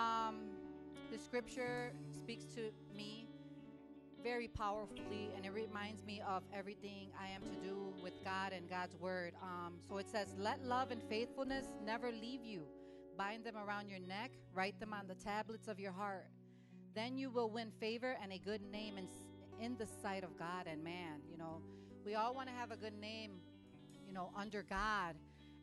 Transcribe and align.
Um, 0.00 0.36
the 1.12 1.18
scripture 1.18 1.92
speaks 2.16 2.44
to 2.54 2.70
me 2.96 3.28
very 4.22 4.48
powerfully, 4.48 5.30
and 5.36 5.44
it 5.44 5.52
reminds 5.52 6.04
me 6.04 6.22
of 6.26 6.42
everything 6.54 7.10
I 7.20 7.28
am 7.28 7.42
to 7.42 7.56
do 7.68 7.92
with 8.02 8.14
God 8.24 8.52
and 8.52 8.68
God's 8.68 8.96
word. 8.96 9.34
Um, 9.42 9.74
so 9.86 9.98
it 9.98 10.08
says, 10.08 10.28
Let 10.38 10.64
love 10.64 10.90
and 10.90 11.02
faithfulness 11.02 11.66
never 11.84 12.10
leave 12.12 12.44
you. 12.44 12.62
Bind 13.18 13.44
them 13.44 13.56
around 13.56 13.90
your 13.90 13.98
neck, 13.98 14.30
write 14.54 14.78
them 14.80 14.94
on 14.94 15.06
the 15.06 15.14
tablets 15.14 15.68
of 15.68 15.78
your 15.78 15.92
heart. 15.92 16.28
Then 16.94 17.18
you 17.18 17.30
will 17.30 17.50
win 17.50 17.70
favor 17.78 18.16
and 18.22 18.32
a 18.32 18.38
good 18.38 18.62
name 18.62 18.96
in, 18.96 19.06
in 19.62 19.76
the 19.76 19.86
sight 20.02 20.24
of 20.24 20.38
God 20.38 20.66
and 20.66 20.82
man. 20.82 21.20
You 21.30 21.36
know, 21.36 21.60
we 22.06 22.14
all 22.14 22.34
want 22.34 22.48
to 22.48 22.54
have 22.54 22.70
a 22.70 22.76
good 22.76 22.98
name, 22.98 23.32
you 24.06 24.14
know, 24.14 24.30
under 24.36 24.62
God. 24.62 25.16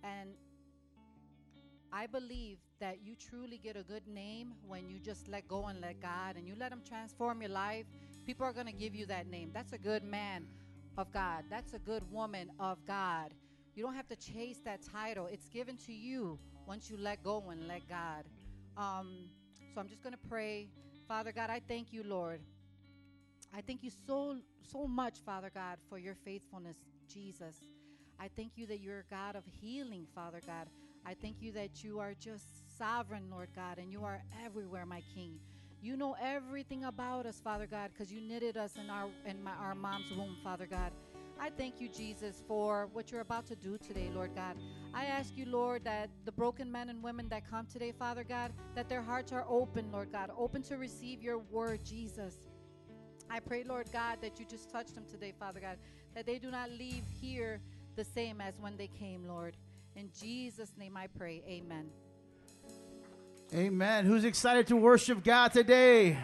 And 0.04 0.30
I 1.92 2.08
believe 2.08 2.58
that 2.80 2.98
you 3.04 3.16
truly 3.16 3.58
get 3.58 3.76
a 3.76 3.84
good 3.84 4.08
name 4.08 4.54
when 4.68 4.90
you 4.90 5.00
just 5.00 5.28
let 5.28 5.48
go 5.48 5.68
and 5.68 5.82
let 5.82 6.02
God 6.02 6.36
and 6.36 6.48
you 6.48 6.56
let 6.57 6.71
Him 6.71 6.82
transform 6.88 7.42
your 7.42 7.52
life. 7.52 7.86
People 8.25 8.46
are 8.46 8.54
going 8.54 8.66
to 8.68 8.74
give 8.74 8.94
you 8.94 9.06
that 9.07 9.28
name. 9.28 9.52
That's 9.54 9.74
a 9.74 9.78
good 9.78 10.04
man 10.04 10.47
of 10.97 11.11
God. 11.11 11.44
That's 11.50 11.74
a 11.74 11.80
good 11.80 12.04
woman 12.11 12.52
of 12.60 12.78
God. 12.86 13.34
You 13.75 13.84
don't 13.84 13.96
have 13.96 14.08
to 14.08 14.16
chase 14.16 14.60
that 14.66 14.82
title, 14.82 15.28
it's 15.28 15.47
given 15.50 15.78
to 15.86 15.94
you 15.94 16.39
once 16.66 16.89
you 16.89 16.97
let 16.97 17.24
go 17.24 17.44
and 17.52 17.68
let 17.68 17.88
God. 17.88 18.25
Um, 18.75 19.30
so 19.74 19.80
I'm 19.80 19.88
just 19.88 20.04
going 20.04 20.14
to 20.14 20.30
pray. 20.30 20.68
Father 21.08 21.32
God, 21.32 21.50
I 21.50 21.61
thank 21.68 21.94
you, 21.94 22.04
Lord. 22.04 22.42
I 23.56 23.61
thank 23.61 23.83
you 23.83 23.92
so, 24.06 24.38
so 24.72 24.88
much, 24.88 25.19
Father 25.25 25.52
God, 25.54 25.78
for 25.89 25.97
your 25.97 26.16
faithfulness, 26.25 26.78
Jesus. 27.08 27.56
I 28.19 28.30
thank 28.36 28.54
you 28.56 28.66
that 28.68 28.80
you're 28.80 29.00
a 29.00 29.14
God 29.14 29.36
of 29.36 29.44
healing, 29.61 30.08
Father 30.14 30.42
God. 30.46 30.68
I 31.07 31.14
thank 31.14 31.42
you 31.42 31.54
that 31.54 31.86
you 31.86 32.00
are 32.00 32.14
just 32.20 32.78
sovereign, 32.78 33.30
Lord 33.31 33.47
God, 33.56 33.78
and 33.78 33.94
you 33.94 34.03
are 34.03 34.22
everywhere, 34.44 34.86
my 34.86 35.02
King. 35.16 35.39
You 35.81 35.95
know 35.95 36.17
everything 36.22 36.83
about 36.83 37.25
us, 37.25 37.39
Father 37.41 37.66
God, 37.66 37.91
because 37.94 38.11
you 38.11 38.19
knitted 38.19 38.58
us 38.58 38.75
in 38.75 38.89
our 38.89 39.08
in 39.25 39.41
my, 39.41 39.53
our 39.53 39.73
mom's 39.73 40.11
womb, 40.11 40.35
Father 40.44 40.66
God. 40.66 40.91
I 41.39 41.50
thank 41.50 41.80
you, 41.80 41.88
Jesus, 41.88 42.44
for 42.45 42.89
what 42.91 43.09
you're 43.09 43.22
about 43.22 43.45
to 43.45 43.55
do 43.55 43.78
today, 43.78 44.09
Lord 44.13 44.35
God. 44.35 44.58
I 44.94 45.05
ask 45.05 45.38
you, 45.38 45.45
Lord, 45.45 45.85
that 45.85 46.09
the 46.25 46.31
broken 46.33 46.69
men 46.69 46.89
and 46.89 47.02
women 47.02 47.30
that 47.30 47.50
come 47.50 47.67
today, 47.67 47.94
Father 47.97 48.25
God, 48.25 48.52
that 48.75 48.89
their 48.89 49.02
hearts 49.02 49.31
are 49.31 49.45
open, 49.47 49.89
Lord 49.94 50.11
God, 50.11 50.30
open 50.38 50.61
to 50.63 50.75
receive 50.75 51.23
your 51.23 51.38
word, 51.38 51.85
Jesus. 51.85 52.35
I 53.30 53.39
pray, 53.39 53.63
Lord 53.63 53.88
God, 53.94 54.17
that 54.22 54.41
you 54.41 54.45
just 54.45 54.69
touch 54.69 54.91
them 54.94 55.05
today, 55.09 55.33
Father 55.39 55.61
God, 55.61 55.78
that 56.16 56.25
they 56.25 56.38
do 56.38 56.52
not 56.52 56.69
leave 56.69 57.03
here 57.22 57.61
the 57.95 58.03
same 58.03 58.41
as 58.41 58.59
when 58.59 58.75
they 58.75 58.88
came, 58.88 59.25
Lord. 59.25 59.55
In 59.98 60.12
Jesus' 60.22 60.73
name 60.78 60.95
I 60.95 61.08
pray. 61.08 61.42
Amen. 61.48 61.88
Amen. 63.52 64.06
Who's 64.06 64.26
excited 64.26 64.67
to 64.67 64.76
worship 64.76 65.23
God 65.23 65.52
today? 65.52 66.20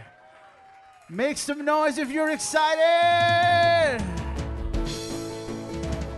Make 1.09 1.39
some 1.39 1.65
noise 1.65 1.97
if 1.97 2.11
you're 2.11 2.29
excited. 2.29 3.99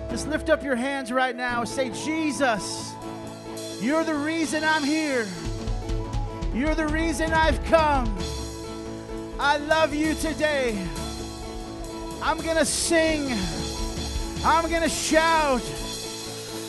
Just 0.10 0.28
lift 0.28 0.50
up 0.50 0.66
your 0.66 0.76
hands 0.76 1.14
right 1.14 1.34
now. 1.34 1.64
Say, 1.64 1.92
Jesus, 1.92 2.94
you're 3.80 4.04
the 4.04 4.16
reason 4.16 4.62
I'm 4.66 4.84
here. 4.84 5.26
You're 6.54 6.76
the 6.76 6.88
reason 6.88 7.32
I've 7.32 7.64
come. 7.64 8.18
I 9.40 9.60
love 9.60 9.96
you 9.96 10.14
today. 10.16 10.78
I'm 12.22 12.38
going 12.42 12.58
to 12.58 12.66
sing. 12.66 13.32
I'm 14.44 14.70
going 14.70 14.84
to 14.84 14.90
shout. 14.90 15.64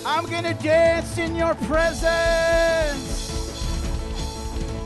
I'm 0.09 0.25
going 0.27 0.45
to 0.45 0.55
dance 0.55 1.19
in 1.19 1.35
your 1.35 1.57
presence. 1.67 2.07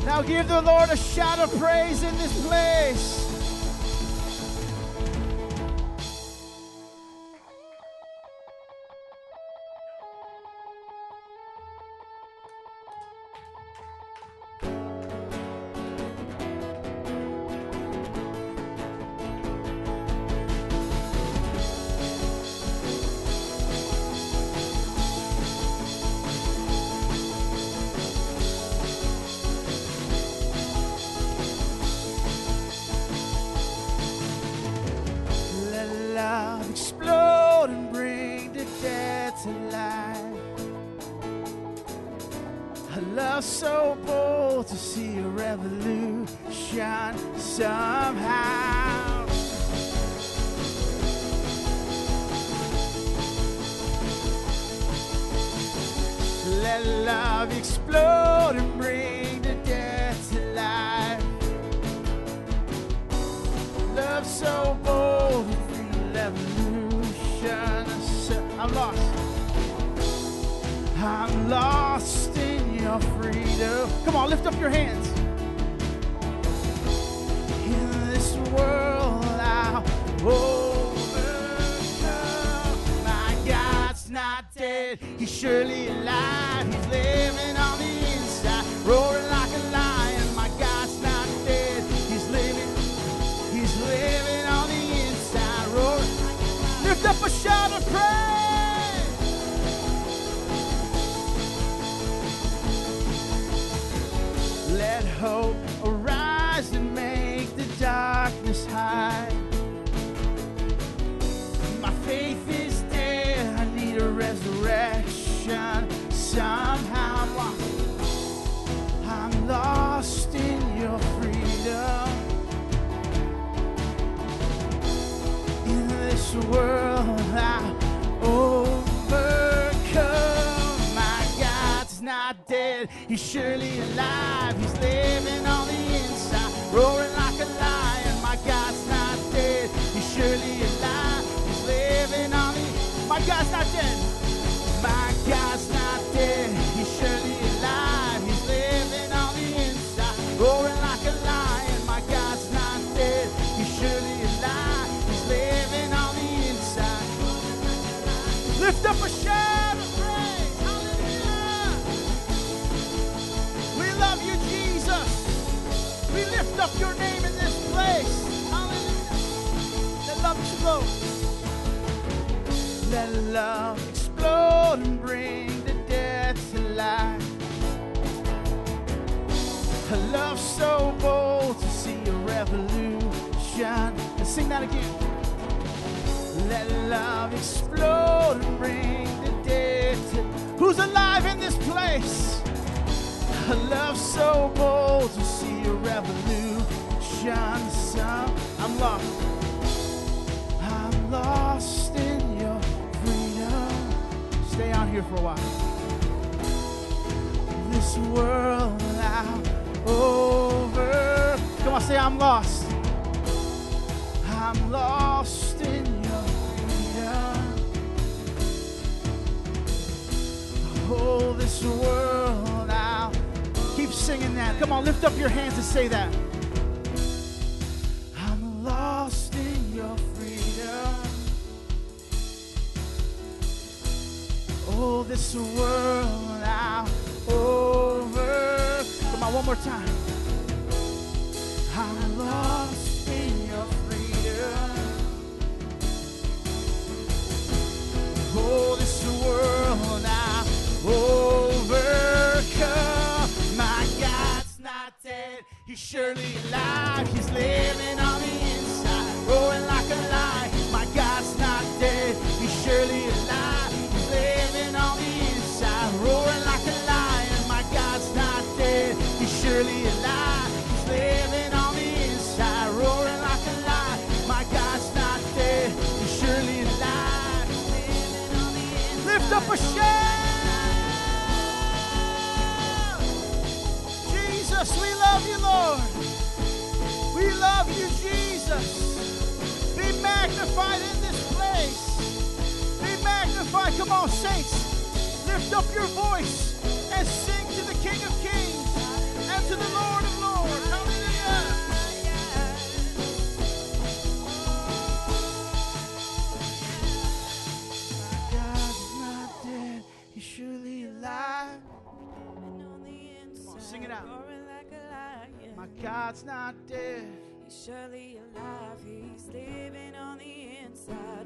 Now 0.06 0.22
give 0.22 0.48
the 0.48 0.62
Lord 0.62 0.88
a 0.88 0.96
shout 0.96 1.38
of 1.38 1.54
praise 1.58 2.02
in 2.02 2.16
this 2.16 2.46
place. 2.46 3.29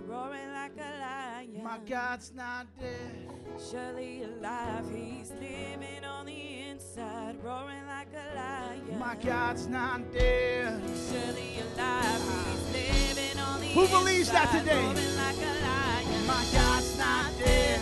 Roaring 0.08 0.52
like 0.52 0.72
a 0.76 1.00
lion. 1.00 1.62
My 1.64 1.78
God's 1.88 2.32
not 2.34 2.66
dead. 2.78 3.30
surely 3.70 4.22
alive. 4.24 4.84
He's 4.92 5.30
living 5.32 6.04
on 6.04 6.26
the 6.26 6.60
inside, 6.70 7.36
roaring 7.42 7.86
like 7.86 8.08
a 8.12 8.36
lion. 8.36 8.98
My 8.98 9.16
God's 9.16 9.66
not 9.66 10.00
dead. 10.12 10.80
surely 11.10 11.60
alive. 11.60 12.22
He's 12.46 13.16
living 13.16 13.40
on 13.40 13.60
the 13.60 13.66
Who 13.68 13.88
believes 13.88 14.30
that 14.30 14.50
today? 14.58 14.82
roaring 14.82 15.16
like 15.16 15.36
a 15.36 15.54
lion. 15.66 16.26
My 16.26 16.44
God's 16.52 16.98
not 16.98 17.30
dead. 17.38 17.80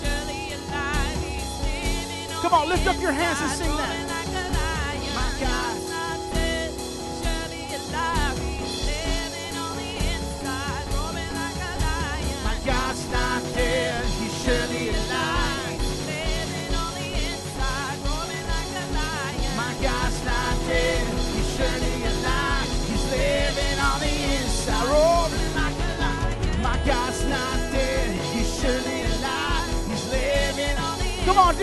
Surely 0.00 0.52
alive. 0.54 1.18
He's 1.24 1.60
living 1.64 2.36
on 2.36 2.42
Come 2.42 2.54
on, 2.54 2.68
lift 2.68 2.86
up 2.86 3.00
your 3.00 3.12
hands 3.12 3.40
and 3.40 3.50
sing 3.52 3.76
that. 3.76 4.11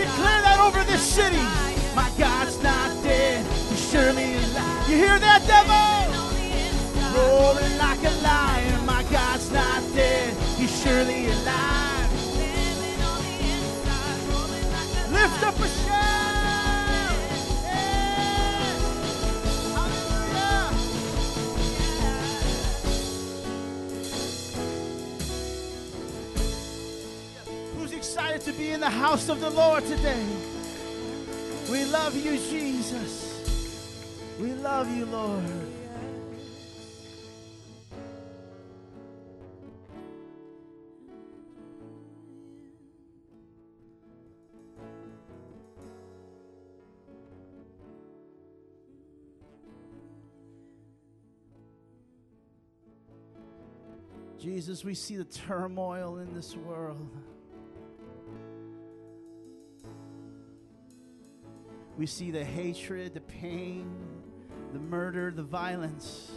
Declare 0.00 0.42
that 0.42 0.60
over 0.60 0.82
this 0.84 1.02
city. 1.02 1.44
My 1.94 2.10
God's 2.16 2.62
not 2.62 2.90
dead. 3.02 3.44
He's 3.68 3.90
surely 3.90 4.34
alive. 4.36 4.88
You 4.88 4.96
hear 4.96 5.18
that, 5.18 5.44
devil? 5.46 5.84
Rolling 7.12 7.76
like 7.78 8.02
a 8.04 8.14
be 28.60 28.72
in 28.72 28.80
the 28.80 28.90
house 28.90 29.30
of 29.30 29.40
the 29.40 29.48
Lord 29.48 29.82
today? 29.86 30.22
We 31.72 31.86
love 31.86 32.14
you, 32.14 32.36
Jesus. 32.36 34.36
We 34.38 34.52
love 34.52 34.94
you, 34.94 35.06
Lord. 35.06 35.44
Jesus, 54.38 54.84
we 54.84 54.94
see 54.94 55.16
the 55.16 55.24
turmoil 55.24 56.18
in 56.18 56.34
this 56.34 56.56
world. 56.56 57.08
We 61.96 62.06
see 62.06 62.30
the 62.30 62.44
hatred, 62.44 63.14
the 63.14 63.20
pain, 63.20 63.90
the 64.72 64.78
murder, 64.78 65.30
the 65.30 65.42
violence. 65.42 66.30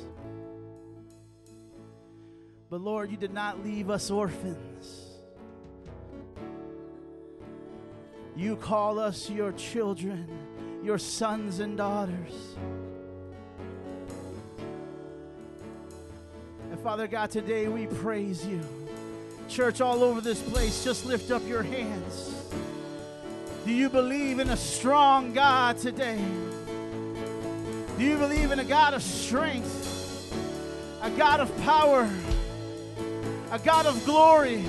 But 2.69 2.81
Lord, 2.81 3.11
you 3.11 3.17
did 3.17 3.33
not 3.33 3.63
leave 3.63 3.89
us 3.89 4.09
orphans. 4.09 5.03
You 8.35 8.55
call 8.55 8.97
us 8.97 9.29
your 9.29 9.51
children, 9.51 10.27
your 10.83 10.97
sons 10.97 11.59
and 11.59 11.77
daughters. 11.77 12.33
And 16.71 16.79
Father 16.79 17.07
God, 17.07 17.29
today 17.29 17.67
we 17.67 17.85
praise 17.85 18.43
you. 18.43 18.59
Church 19.47 19.81
all 19.81 20.03
over 20.03 20.19
this 20.19 20.41
place, 20.41 20.83
just 20.83 21.05
lift 21.05 21.29
up 21.29 21.47
your 21.47 21.61
hands. 21.61 22.33
Do 23.65 23.71
you 23.71 23.89
believe 23.89 24.39
in 24.39 24.49
a 24.49 24.57
strong 24.57 25.31
God 25.31 25.77
today? 25.77 26.19
Do 27.97 28.03
you 28.03 28.17
believe 28.17 28.51
in 28.51 28.59
a 28.59 28.63
God 28.65 28.93
of 28.93 29.01
strength, 29.01 30.35
a 31.01 31.09
God 31.11 31.39
of 31.39 31.57
power, 31.61 32.09
a 33.51 33.59
God 33.59 33.85
of 33.85 34.03
glory, 34.03 34.65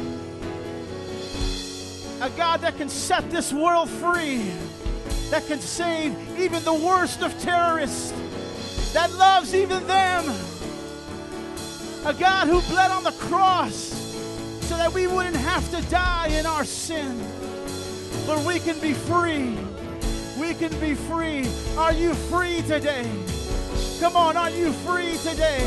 a 2.21 2.31
God 2.37 2.61
that 2.61 2.77
can 2.77 2.89
set 2.89 3.29
this 3.33 3.53
world 3.53 3.91
free, 3.91 4.49
that 5.31 5.45
can 5.49 5.59
save 5.59 6.15
even 6.39 6.63
the 6.63 6.75
worst 6.75 7.21
of 7.23 7.37
terrorists, 7.41 8.13
that 8.93 9.11
loves 9.15 9.57
even 9.57 9.85
them, 9.89 10.25
a 12.07 12.15
God 12.15 12.47
who 12.47 12.61
bled 12.73 12.93
on 12.93 13.03
the 13.03 13.13
cross 13.13 13.75
so 14.61 14.77
that 14.77 14.95
we 14.95 15.09
wouldn't 15.09 15.35
have 15.35 15.69
to 15.73 15.83
die 15.91 16.29
in 16.29 16.47
our 16.47 16.65
sin? 16.65 17.34
Lord, 18.27 18.47
we 18.47 18.59
can 18.59 18.81
be 18.81 18.95
free. 18.95 19.55
We 20.41 20.55
can 20.55 20.73
be 20.81 20.95
free. 20.95 21.47
Are 21.77 21.93
you 21.93 22.15
free 22.15 22.63
today? 22.63 23.11
Come 24.01 24.17
on, 24.17 24.37
are 24.37 24.51
you 24.51 24.73
free 24.73 25.19
today? 25.19 25.61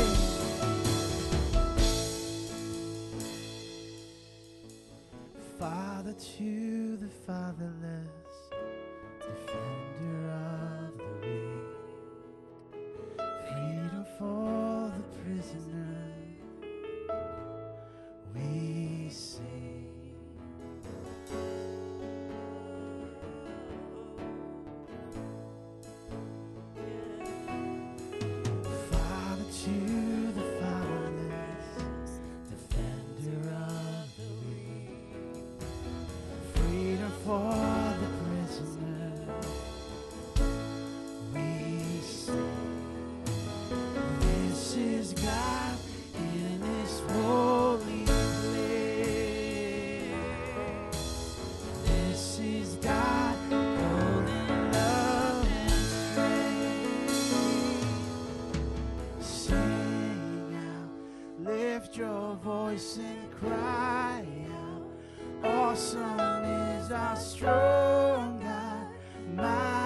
Father 5.58 6.14
to 6.36 6.96
the 6.96 7.08
fatherless. 7.26 8.17
voice 62.42 62.98
and 62.98 63.30
cry 63.40 64.24
out. 64.52 65.50
Awesome 65.50 66.44
is 66.44 66.90
our 66.92 67.16
strong 67.16 68.40
God. 69.36 69.77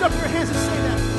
Lift 0.00 0.14
up 0.14 0.20
your 0.20 0.28
hands 0.28 0.48
and 0.50 0.58
say 0.58 0.76
that. 0.82 1.17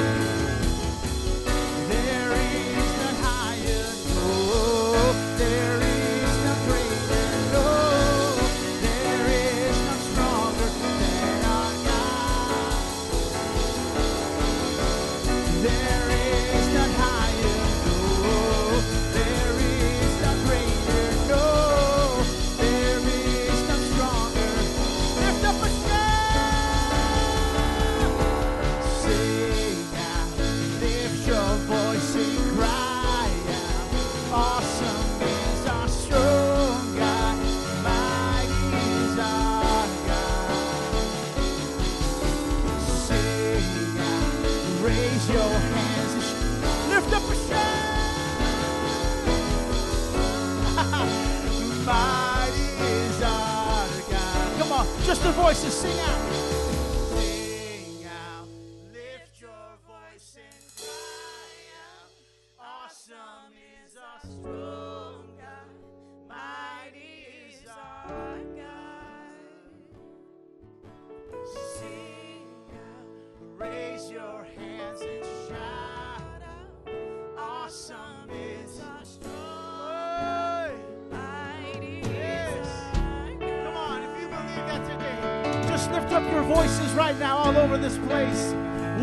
Over 87.70 87.78
this 87.78 88.00
place. 88.00 88.54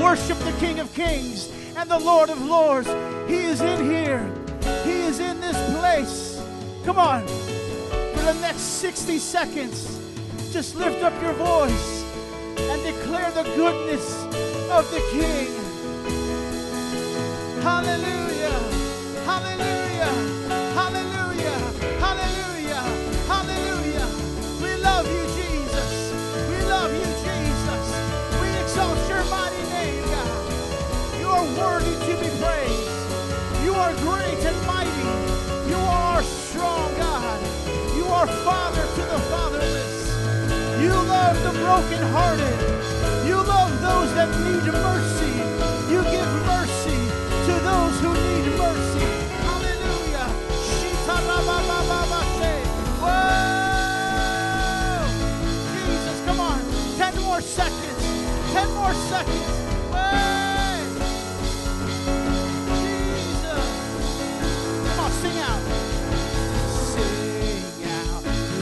Worship 0.02 0.36
the 0.38 0.52
King 0.58 0.80
of 0.80 0.92
Kings 0.92 1.52
and 1.76 1.88
the 1.88 1.98
Lord 1.98 2.30
of 2.30 2.40
Lords. 2.42 2.88
He 3.28 3.36
is 3.36 3.60
in 3.60 3.84
here, 3.84 4.28
He 4.82 5.02
is 5.02 5.20
in 5.20 5.40
this 5.40 5.56
place. 5.78 6.42
Come 6.84 6.98
on, 6.98 7.24
for 7.28 8.22
the 8.24 8.36
next 8.40 8.62
60 8.82 9.18
seconds, 9.18 10.00
just 10.52 10.74
lift 10.74 11.00
up 11.04 11.12
your 11.22 11.34
voice 11.34 12.04
and 12.58 12.82
declare 12.82 13.30
the 13.30 13.44
goodness 13.54 14.24
of 14.72 14.90
the 14.90 15.00
King. 15.12 15.54
Hallelujah. 17.62 18.26
Hallelujah. 18.26 18.35
To 38.96 39.02
the 39.02 39.18
fatherless. 39.28 40.08
You 40.80 40.88
love 40.88 41.36
the 41.42 41.52
brokenhearted. 41.60 42.58
You 43.28 43.36
love 43.36 43.72
those 43.82 44.14
that 44.14 44.30
need 44.40 44.64
mercy. 44.72 45.34
You 45.92 46.00
give 46.04 46.32
mercy 46.48 47.00
to 47.46 47.52
those 47.60 48.00
who 48.00 48.14
need 48.14 48.46
mercy. 48.56 49.06
Hallelujah. 49.44 50.28
Whoa! 53.02 53.12
Jesus, 55.74 56.18
come 56.24 56.40
on. 56.40 56.60
Ten 56.96 57.14
more 57.22 57.42
seconds. 57.42 58.02
Ten 58.54 58.68
more 58.72 58.94
seconds. 59.12 59.65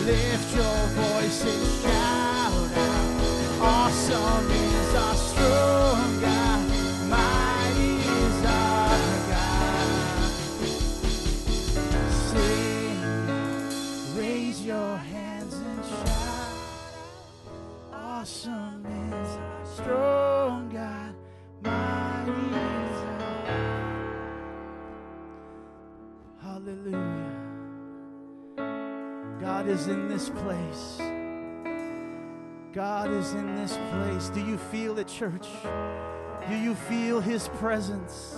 Lift 0.04 0.54
your 0.54 0.86
voice 1.00 1.44
and 1.44 1.66
shout 1.82 2.72
out. 2.76 3.10
Awesome 3.60 4.50
is 4.50 4.94
our 4.94 5.14
strong 5.14 6.20
God, 6.20 6.68
mighty 7.08 7.94
is 7.96 8.44
our 8.44 8.98
God. 9.32 9.88
Sing, 12.28 12.98
raise 14.16 14.60
your 14.64 14.96
hands 14.96 15.54
and 15.54 15.84
shout. 15.84 16.50
Awesome 17.92 18.73
God 29.64 29.72
is 29.72 29.86
in 29.88 30.08
this 30.08 30.28
place. 30.28 30.98
God 32.74 33.10
is 33.10 33.32
in 33.32 33.56
this 33.56 33.78
place. 33.90 34.28
Do 34.28 34.44
you 34.44 34.58
feel 34.58 34.98
it, 34.98 35.08
church? 35.08 35.46
Do 36.46 36.54
you 36.54 36.74
feel 36.74 37.18
his 37.18 37.48
presence? 37.48 38.36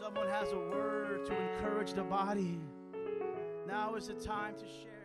Someone 0.00 0.28
has 0.28 0.52
a 0.52 0.56
word 0.56 1.26
to 1.26 1.32
encourage 1.36 1.92
the 1.92 2.04
body, 2.04 2.58
now 3.66 3.96
is 3.96 4.06
the 4.06 4.14
time 4.14 4.54
to 4.54 4.64
share. 4.64 4.95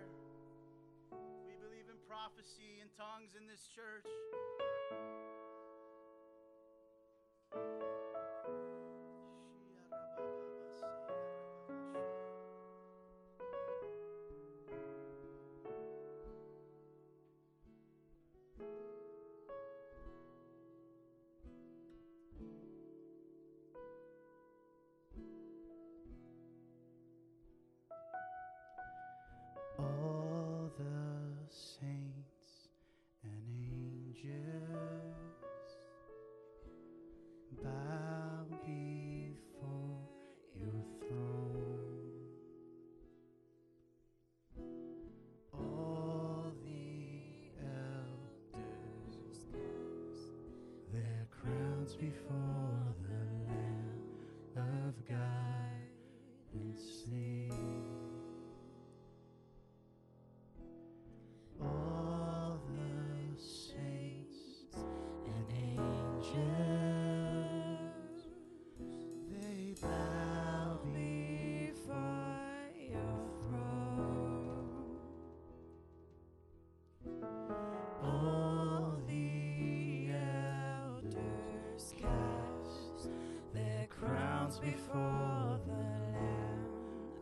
before 84.62 85.60
the 85.66 85.74
Lamb 85.74 86.66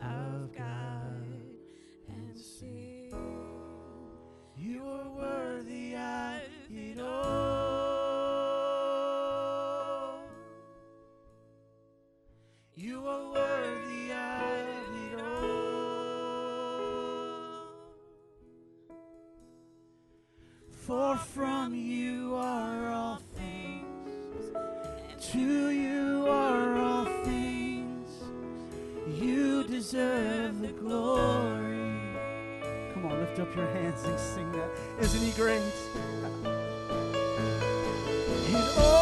of 0.02 0.52
God 0.56 1.24
and 2.08 2.38
see, 2.38 3.10
You 4.58 4.84
are 4.86 5.08
worthy 5.16 5.94
of 5.94 6.42
it 6.70 7.00
all. 7.00 7.80
You 12.74 13.06
are 13.06 13.32
worthy 13.32 14.12
of 14.12 14.68
it 15.12 15.18
all. 15.18 15.70
For 20.70 21.16
from 21.16 21.74
you 21.74 22.34
are 22.34 22.90
all 22.90 23.18
things. 23.34 24.52
To 25.32 25.59
up 33.50 33.56
your 33.56 33.66
hands 33.66 34.04
and 34.04 34.18
sing 34.18 34.50
that. 34.52 34.70
Isn't 35.00 35.22
he 35.22 35.32
great? 35.32 35.62
He's 38.46 38.74
oh, 38.78 38.99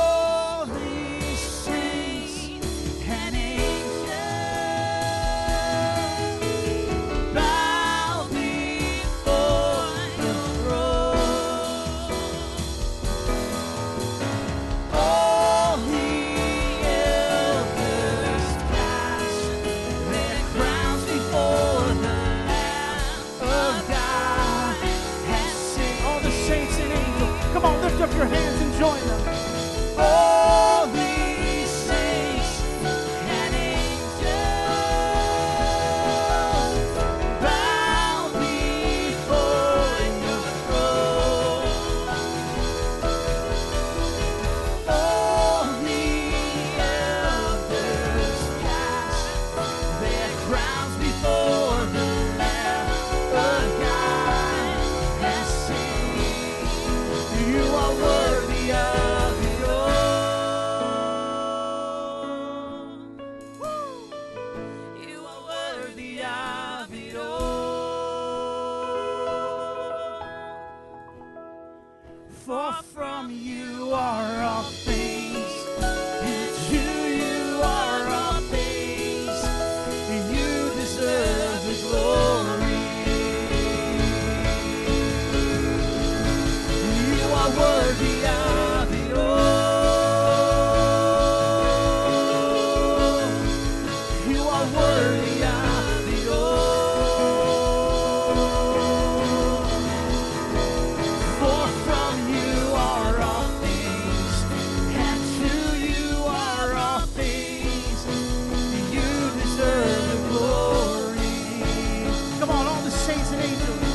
Savior. 113.49 113.88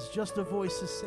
is 0.00 0.08
just 0.08 0.38
a 0.38 0.42
voice 0.42 0.80
to 0.80 0.86
say, 0.86 1.06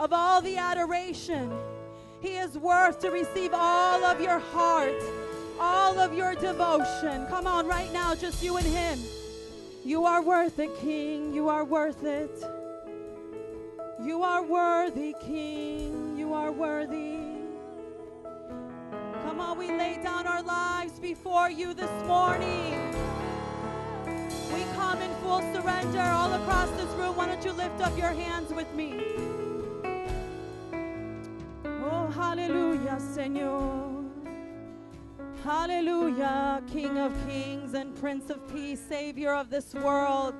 of 0.00 0.14
all 0.14 0.40
the 0.40 0.56
adoration. 0.56 1.52
He 2.20 2.36
is 2.36 2.56
worth 2.56 3.00
to 3.00 3.10
receive 3.10 3.50
all 3.52 4.02
of 4.02 4.18
your 4.20 4.38
heart, 4.38 4.94
all 5.60 5.98
of 5.98 6.14
your 6.14 6.34
devotion. 6.34 7.26
Come 7.26 7.46
on, 7.46 7.66
right 7.66 7.92
now, 7.92 8.14
just 8.14 8.42
you 8.42 8.56
and 8.56 8.66
Him. 8.66 8.98
You 9.84 10.06
are 10.06 10.22
worth 10.22 10.58
it, 10.58 10.74
King. 10.80 11.34
You 11.34 11.50
are 11.50 11.64
worth 11.64 12.02
it. 12.02 12.30
You 14.02 14.22
are 14.22 14.42
worthy, 14.42 15.14
King. 15.20 16.16
You 16.16 16.32
are 16.32 16.50
worthy. 16.50 17.18
Come 19.22 19.38
on, 19.38 19.58
we 19.58 19.70
lay 19.70 19.98
down 20.02 20.26
our 20.26 20.42
lives 20.42 20.98
before 20.98 21.50
you 21.50 21.74
this 21.74 21.90
morning. 22.06 22.72
We 24.54 24.64
come 24.74 25.00
in 25.02 25.14
full 25.16 25.40
surrender 25.52 26.00
all 26.00 26.32
across 26.32 26.70
this 26.70 26.88
room. 26.96 27.16
Why 27.16 27.26
don't 27.26 27.44
you 27.44 27.52
lift 27.52 27.82
up 27.82 27.96
your 27.98 28.12
hands 28.12 28.50
with 28.50 28.72
me? 28.72 28.94
Hallelujah, 31.90 32.98
Señor. 33.00 34.08
Hallelujah, 35.42 36.62
King 36.70 36.98
of 36.98 37.12
kings 37.26 37.74
and 37.74 37.96
Prince 37.96 38.30
of 38.30 38.46
peace, 38.52 38.80
Savior 38.80 39.32
of 39.34 39.50
this 39.50 39.74
world. 39.74 40.34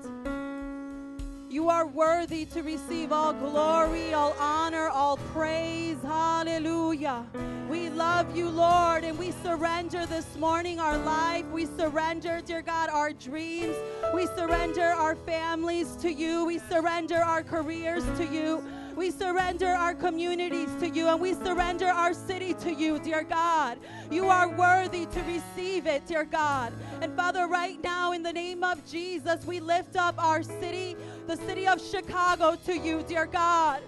You 1.48 1.68
are 1.68 1.86
worthy 1.86 2.44
to 2.46 2.62
receive 2.62 3.10
all 3.10 3.32
glory, 3.32 4.14
all 4.14 4.36
honor, 4.38 4.88
all 4.88 5.16
praise. 5.32 5.96
Hallelujah. 6.02 7.26
We 7.68 7.90
love 7.90 8.36
you, 8.36 8.48
Lord, 8.48 9.02
and 9.02 9.18
we 9.18 9.32
surrender 9.42 10.06
this 10.06 10.36
morning 10.36 10.78
our 10.78 10.98
life. 10.98 11.44
We 11.46 11.66
surrender, 11.66 12.40
dear 12.44 12.62
God, 12.62 12.90
our 12.90 13.12
dreams. 13.12 13.74
We 14.14 14.26
surrender 14.26 14.84
our 14.84 15.16
families 15.16 15.96
to 16.02 16.12
you. 16.12 16.44
We 16.44 16.58
surrender 16.58 17.16
our 17.16 17.42
careers 17.42 18.04
to 18.18 18.24
you. 18.24 18.62
We 19.00 19.10
surrender 19.10 19.68
our 19.68 19.94
communities 19.94 20.68
to 20.78 20.86
you 20.86 21.08
and 21.08 21.18
we 21.18 21.32
surrender 21.32 21.86
our 21.86 22.12
city 22.12 22.52
to 22.52 22.70
you, 22.70 22.98
dear 22.98 23.22
God. 23.22 23.78
You 24.10 24.28
are 24.28 24.46
worthy 24.46 25.06
to 25.06 25.22
receive 25.22 25.86
it, 25.86 26.06
dear 26.06 26.24
God. 26.26 26.74
And 27.00 27.16
Father, 27.16 27.48
right 27.48 27.82
now, 27.82 28.12
in 28.12 28.22
the 28.22 28.32
name 28.34 28.62
of 28.62 28.86
Jesus, 28.86 29.46
we 29.46 29.58
lift 29.58 29.96
up 29.96 30.22
our 30.22 30.42
city, 30.42 30.96
the 31.26 31.36
city 31.36 31.66
of 31.66 31.80
Chicago, 31.80 32.56
to 32.66 32.76
you, 32.76 33.02
dear 33.08 33.24
God. 33.24 33.80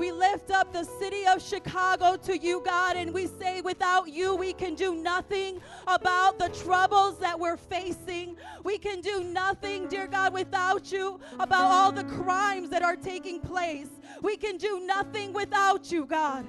We 0.00 0.12
lift 0.12 0.50
up 0.50 0.72
the 0.72 0.84
city 0.84 1.26
of 1.26 1.42
Chicago 1.42 2.16
to 2.16 2.38
you, 2.38 2.62
God, 2.64 2.96
and 2.96 3.12
we 3.12 3.26
say, 3.26 3.60
without 3.60 4.08
you, 4.08 4.34
we 4.34 4.54
can 4.54 4.74
do 4.74 4.94
nothing 4.94 5.60
about 5.86 6.38
the 6.38 6.48
troubles 6.48 7.18
that 7.18 7.38
we're 7.38 7.58
facing. 7.58 8.38
We 8.64 8.78
can 8.78 9.02
do 9.02 9.22
nothing, 9.22 9.88
dear 9.88 10.06
God, 10.06 10.32
without 10.32 10.90
you 10.90 11.20
about 11.38 11.64
all 11.64 11.92
the 11.92 12.04
crimes 12.04 12.70
that 12.70 12.82
are 12.82 12.96
taking 12.96 13.40
place. 13.40 13.90
We 14.22 14.38
can 14.38 14.56
do 14.56 14.80
nothing 14.86 15.34
without 15.34 15.92
you, 15.92 16.06
God. 16.06 16.46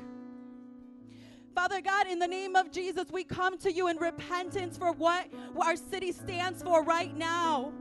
Father 1.53 1.81
God, 1.81 2.07
in 2.07 2.19
the 2.19 2.27
name 2.27 2.55
of 2.55 2.71
Jesus, 2.71 3.11
we 3.11 3.25
come 3.25 3.57
to 3.57 3.73
you 3.73 3.89
in 3.89 3.97
repentance 3.97 4.77
for 4.77 4.93
what 4.93 5.27
our 5.59 5.75
city 5.75 6.13
stands 6.13 6.63
for 6.63 6.85
right 6.85 7.13
now. 7.17 7.73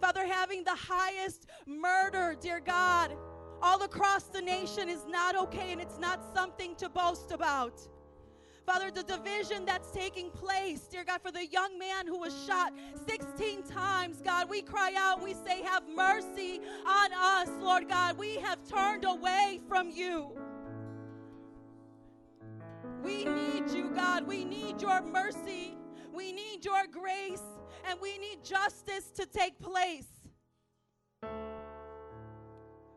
Father, 0.00 0.24
having 0.24 0.62
the 0.62 0.76
highest 0.76 1.46
murder, 1.66 2.36
dear 2.40 2.60
God, 2.60 3.16
all 3.64 3.82
across 3.82 4.24
the 4.24 4.42
nation 4.42 4.90
is 4.90 5.06
not 5.08 5.34
okay 5.34 5.72
and 5.72 5.80
it's 5.80 5.98
not 5.98 6.20
something 6.34 6.76
to 6.76 6.86
boast 6.90 7.32
about. 7.32 7.80
Father, 8.66 8.90
the 8.90 9.02
division 9.02 9.64
that's 9.64 9.90
taking 9.90 10.30
place, 10.30 10.82
dear 10.82 11.02
God, 11.02 11.22
for 11.22 11.32
the 11.32 11.46
young 11.46 11.78
man 11.78 12.06
who 12.06 12.18
was 12.18 12.34
shot 12.46 12.74
16 13.06 13.62
times, 13.62 14.20
God, 14.22 14.50
we 14.50 14.60
cry 14.60 14.92
out, 14.98 15.22
we 15.22 15.32
say, 15.32 15.62
Have 15.62 15.84
mercy 15.88 16.60
on 16.86 17.10
us, 17.14 17.48
Lord 17.58 17.88
God. 17.88 18.18
We 18.18 18.36
have 18.36 18.58
turned 18.68 19.06
away 19.06 19.60
from 19.66 19.90
you. 19.90 20.30
We 23.02 23.24
need 23.24 23.70
you, 23.70 23.90
God. 23.94 24.26
We 24.26 24.44
need 24.44 24.80
your 24.82 25.00
mercy. 25.02 25.76
We 26.12 26.32
need 26.32 26.64
your 26.66 26.86
grace. 26.90 27.42
And 27.88 27.98
we 28.00 28.18
need 28.18 28.44
justice 28.44 29.10
to 29.16 29.26
take 29.26 29.58
place. 29.58 30.13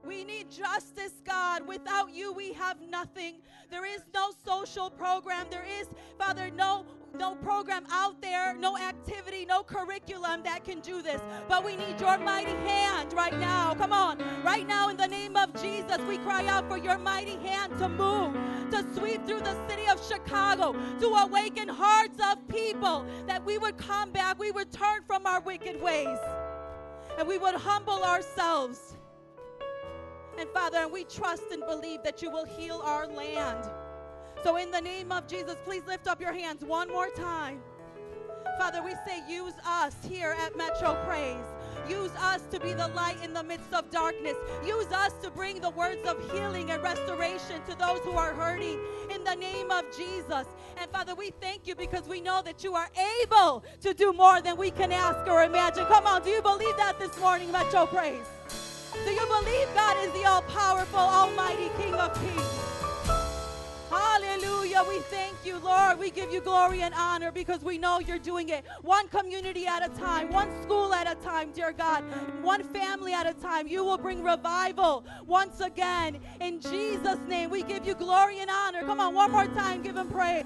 We 0.08 0.24
need 0.24 0.50
justice, 0.50 1.22
God. 1.26 1.68
Without 1.68 2.14
you, 2.14 2.32
we 2.32 2.54
have 2.54 2.78
nothing. 2.90 3.36
There 3.70 3.86
is 3.86 4.04
no 4.14 4.32
social 4.46 4.90
program. 4.90 5.48
There 5.52 5.66
is, 5.80 5.90
Father, 6.18 6.50
no 6.50 6.86
no 7.18 7.36
program 7.36 7.86
out 7.90 8.22
there, 8.22 8.54
no 8.56 8.78
activity, 8.78 9.46
no 9.46 9.64
curriculum 9.64 10.44
that 10.44 10.64
can 10.64 10.80
do 10.82 11.02
this. 11.02 11.20
But 11.48 11.66
we 11.66 11.76
need 11.76 12.00
your 12.00 12.18
mighty 12.20 12.52
hand 12.52 13.14
right 13.14 13.38
now. 13.40 13.74
Come 13.74 13.92
on. 13.92 14.20
Right 14.44 14.68
now, 14.68 14.90
in 14.90 14.98
the 14.98 15.08
name 15.08 15.36
of 15.36 15.54
Jesus, 15.60 15.98
we 16.08 16.18
cry 16.18 16.46
out 16.46 16.70
for 16.70 16.78
your 16.78 16.98
mighty 16.98 17.38
hand 17.38 17.78
to 17.80 17.90
move, 17.90 18.34
to 18.72 18.86
sweep 18.94 19.26
through 19.26 19.40
the 19.40 19.68
city 19.68 19.88
of 19.88 20.06
Chicago, 20.06 20.74
to 21.00 21.08
awaken 21.08 21.68
hearts 21.70 22.20
of 22.32 22.48
people 22.48 23.06
that 23.26 23.44
we 23.44 23.58
would 23.58 23.78
come 23.78 24.12
back, 24.12 24.38
we 24.38 24.52
would 24.52 24.72
turn 24.72 25.02
from 25.08 25.26
our 25.26 25.42
wicked 25.42 25.82
ways, 25.82 26.20
and 27.18 27.28
we 27.28 27.38
would 27.38 27.56
humble 27.56 28.04
ourselves. 28.04 28.97
And 30.38 30.50
Father, 30.50 30.78
and 30.78 30.92
we 30.92 31.04
trust 31.04 31.44
and 31.52 31.64
believe 31.66 32.04
that 32.04 32.22
you 32.22 32.30
will 32.30 32.46
heal 32.46 32.82
our 32.84 33.08
land. 33.08 33.70
So, 34.44 34.58
in 34.58 34.70
the 34.70 34.82
name 34.82 35.12
of 35.12 35.28
Jesus, 35.28 35.56
please 35.66 35.84
lift 35.88 36.08
up 36.08 36.22
your 36.22 36.34
hands 36.34 36.64
one 36.64 36.90
more 36.90 37.10
time. 37.10 37.60
Father, 38.60 38.84
we 38.84 38.94
say, 39.06 39.22
use 39.30 39.54
us 39.66 39.96
here 40.08 40.36
at 40.40 40.56
Metro 40.58 40.96
Praise. 41.06 41.44
Use 41.88 42.12
us 42.20 42.42
to 42.52 42.60
be 42.60 42.74
the 42.74 42.88
light 42.90 43.18
in 43.24 43.34
the 43.34 43.44
midst 43.44 43.74
of 43.74 43.90
darkness. 43.92 44.36
Use 44.66 44.88
us 44.88 45.14
to 45.22 45.30
bring 45.30 45.62
the 45.62 45.70
words 45.70 46.06
of 46.08 46.20
healing 46.32 46.72
and 46.72 46.82
restoration 46.82 47.62
to 47.70 47.76
those 47.78 48.00
who 48.00 48.12
are 48.12 48.34
hurting 48.34 48.80
in 49.14 49.24
the 49.24 49.36
name 49.36 49.72
of 49.72 49.86
Jesus. 49.96 50.46
And 50.78 50.92
Father, 50.92 51.16
we 51.16 51.32
thank 51.40 51.68
you 51.68 51.76
because 51.76 52.08
we 52.08 52.20
know 52.20 52.42
that 52.44 52.64
you 52.64 52.74
are 52.74 52.90
able 53.24 53.64
to 53.82 53.94
do 53.94 54.12
more 54.12 54.42
than 54.42 54.58
we 54.58 54.72
can 54.72 54.92
ask 54.92 55.30
or 55.30 55.44
imagine. 55.44 55.86
Come 55.86 56.08
on, 56.08 56.24
do 56.24 56.30
you 56.30 56.42
believe 56.42 56.76
that 56.78 57.00
this 57.00 57.18
morning, 57.20 57.52
Metro 57.52 57.86
Praise? 57.86 58.26
Do 58.94 59.12
you 59.12 59.26
believe 59.28 59.68
God 59.74 59.98
is 60.06 60.12
the 60.14 60.26
all 60.26 60.42
powerful, 60.44 61.00
almighty 61.00 61.70
King 61.78 61.94
of 61.94 62.14
Kings? 62.20 62.68
Hallelujah. 63.90 64.84
We 64.88 65.00
thank 65.00 65.36
you, 65.46 65.60
Lord. 65.60 65.98
We 65.98 66.12
give 66.12 66.32
you 66.32 66.42
glory 66.42 66.82
and 66.82 66.94
honor 66.94 67.32
because 67.32 67.64
we 67.64 67.78
know 67.78 68.00
you're 68.00 68.20
doing 68.20 68.50
it 68.50 68.66
one 68.82 69.08
community 69.08 69.66
at 69.66 69.86
a 69.86 69.90
time, 69.98 70.32
one 70.32 70.50
school 70.62 70.94
at 70.94 71.10
a 71.10 71.16
time, 71.22 71.52
dear 71.52 71.72
God, 71.72 72.04
one 72.42 72.64
family 72.64 73.14
at 73.14 73.26
a 73.26 73.34
time. 73.34 73.68
You 73.68 73.84
will 73.84 73.98
bring 73.98 74.24
revival 74.24 75.06
once 75.26 75.62
again. 75.62 76.20
In 76.42 76.60
Jesus' 76.60 77.20
name, 77.28 77.50
we 77.50 77.64
give 77.64 77.88
you 77.88 77.96
glory 77.96 78.40
and 78.40 78.50
honor. 78.50 78.82
Come 78.84 79.00
on, 79.00 79.14
one 79.14 79.32
more 79.32 79.48
time, 79.48 79.82
give 79.82 79.96
him 79.96 80.10
praise. 80.10 80.46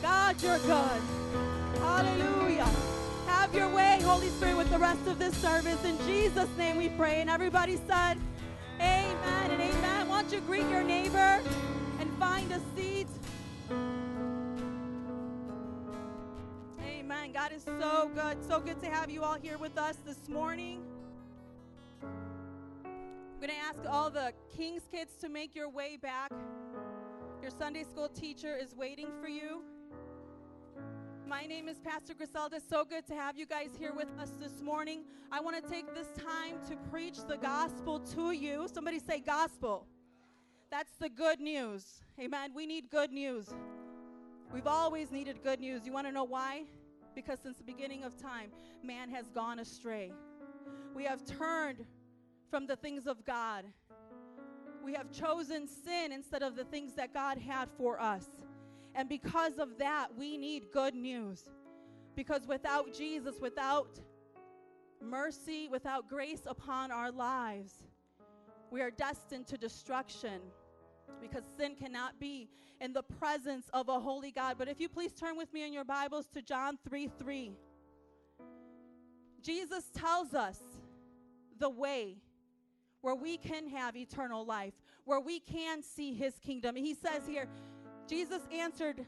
God, 0.00 0.42
you're 0.42 0.58
good. 0.58 1.02
Hallelujah. 1.80 2.91
Have 3.32 3.54
your 3.54 3.68
way, 3.70 3.98
Holy 4.02 4.28
Spirit, 4.28 4.56
with 4.58 4.70
the 4.70 4.78
rest 4.78 5.06
of 5.06 5.18
this 5.18 5.34
service. 5.38 5.82
In 5.84 5.98
Jesus' 6.06 6.48
name 6.58 6.76
we 6.76 6.90
pray. 6.90 7.20
And 7.22 7.30
everybody 7.30 7.76
said, 7.88 8.18
Amen 8.78 9.50
and 9.50 9.60
amen. 9.60 10.08
Why 10.08 10.20
don't 10.20 10.32
you 10.32 10.40
greet 10.40 10.68
your 10.68 10.82
neighbor 10.82 11.40
and 11.98 12.10
find 12.18 12.50
a 12.52 12.60
seat? 12.76 13.08
Amen. 16.86 17.32
God 17.32 17.52
is 17.52 17.64
so 17.64 18.10
good. 18.14 18.36
So 18.46 18.60
good 18.60 18.80
to 18.82 18.86
have 18.86 19.10
you 19.10 19.22
all 19.22 19.38
here 19.40 19.56
with 19.56 19.78
us 19.78 19.96
this 20.04 20.28
morning. 20.28 20.82
I'm 22.02 23.40
going 23.40 23.50
to 23.50 23.56
ask 23.56 23.80
all 23.90 24.10
the 24.10 24.34
King's 24.56 24.82
kids 24.92 25.14
to 25.20 25.28
make 25.30 25.56
your 25.56 25.70
way 25.70 25.96
back. 25.96 26.30
Your 27.40 27.50
Sunday 27.50 27.84
school 27.84 28.08
teacher 28.08 28.56
is 28.56 28.76
waiting 28.76 29.08
for 29.20 29.28
you. 29.28 29.62
My 31.32 31.46
name 31.46 31.66
is 31.66 31.78
Pastor 31.78 32.12
Griselda. 32.12 32.60
So 32.60 32.84
good 32.84 33.06
to 33.06 33.14
have 33.14 33.38
you 33.38 33.46
guys 33.46 33.70
here 33.78 33.94
with 33.94 34.08
us 34.20 34.32
this 34.38 34.60
morning. 34.60 35.04
I 35.32 35.40
want 35.40 35.56
to 35.56 35.66
take 35.66 35.94
this 35.94 36.08
time 36.08 36.58
to 36.68 36.76
preach 36.90 37.24
the 37.26 37.38
gospel 37.38 38.00
to 38.00 38.32
you. 38.32 38.68
Somebody 38.70 38.98
say 38.98 39.18
gospel. 39.18 39.86
That's 40.70 40.92
the 41.00 41.08
good 41.08 41.40
news. 41.40 42.02
Amen. 42.20 42.50
We 42.54 42.66
need 42.66 42.90
good 42.90 43.10
news. 43.10 43.48
We've 44.52 44.66
always 44.66 45.10
needed 45.10 45.42
good 45.42 45.58
news. 45.58 45.86
You 45.86 45.92
want 45.92 46.06
to 46.06 46.12
know 46.12 46.24
why? 46.24 46.64
Because 47.14 47.38
since 47.42 47.56
the 47.56 47.64
beginning 47.64 48.04
of 48.04 48.14
time, 48.18 48.50
man 48.82 49.08
has 49.08 49.30
gone 49.30 49.58
astray. 49.58 50.12
We 50.94 51.04
have 51.04 51.24
turned 51.24 51.86
from 52.50 52.66
the 52.66 52.76
things 52.76 53.06
of 53.06 53.24
God. 53.24 53.64
We 54.84 54.92
have 54.92 55.10
chosen 55.10 55.66
sin 55.66 56.12
instead 56.12 56.42
of 56.42 56.56
the 56.56 56.64
things 56.64 56.92
that 56.96 57.14
God 57.14 57.38
had 57.38 57.70
for 57.78 57.98
us. 57.98 58.26
And 58.94 59.08
because 59.08 59.58
of 59.58 59.78
that, 59.78 60.08
we 60.16 60.36
need 60.36 60.70
good 60.72 60.94
news. 60.94 61.44
Because 62.14 62.46
without 62.46 62.92
Jesus, 62.92 63.36
without 63.40 63.98
mercy, 65.00 65.68
without 65.68 66.08
grace 66.08 66.42
upon 66.46 66.90
our 66.90 67.10
lives, 67.10 67.72
we 68.70 68.80
are 68.80 68.90
destined 68.90 69.46
to 69.48 69.56
destruction. 69.56 70.40
Because 71.20 71.44
sin 71.56 71.74
cannot 71.74 72.18
be 72.20 72.48
in 72.80 72.92
the 72.92 73.02
presence 73.02 73.70
of 73.72 73.88
a 73.88 73.98
holy 73.98 74.30
God. 74.30 74.56
But 74.58 74.68
if 74.68 74.80
you 74.80 74.88
please 74.88 75.12
turn 75.12 75.36
with 75.36 75.52
me 75.52 75.66
in 75.66 75.72
your 75.72 75.84
Bibles 75.84 76.26
to 76.34 76.42
John 76.42 76.78
3 76.88 77.10
3. 77.18 77.52
Jesus 79.42 79.84
tells 79.94 80.34
us 80.34 80.58
the 81.58 81.70
way 81.70 82.16
where 83.00 83.14
we 83.14 83.36
can 83.36 83.68
have 83.68 83.96
eternal 83.96 84.44
life, 84.44 84.74
where 85.04 85.20
we 85.20 85.40
can 85.40 85.82
see 85.82 86.14
his 86.14 86.38
kingdom. 86.38 86.76
He 86.76 86.94
says 86.94 87.26
here, 87.26 87.48
Jesus 88.08 88.42
answered 88.52 89.04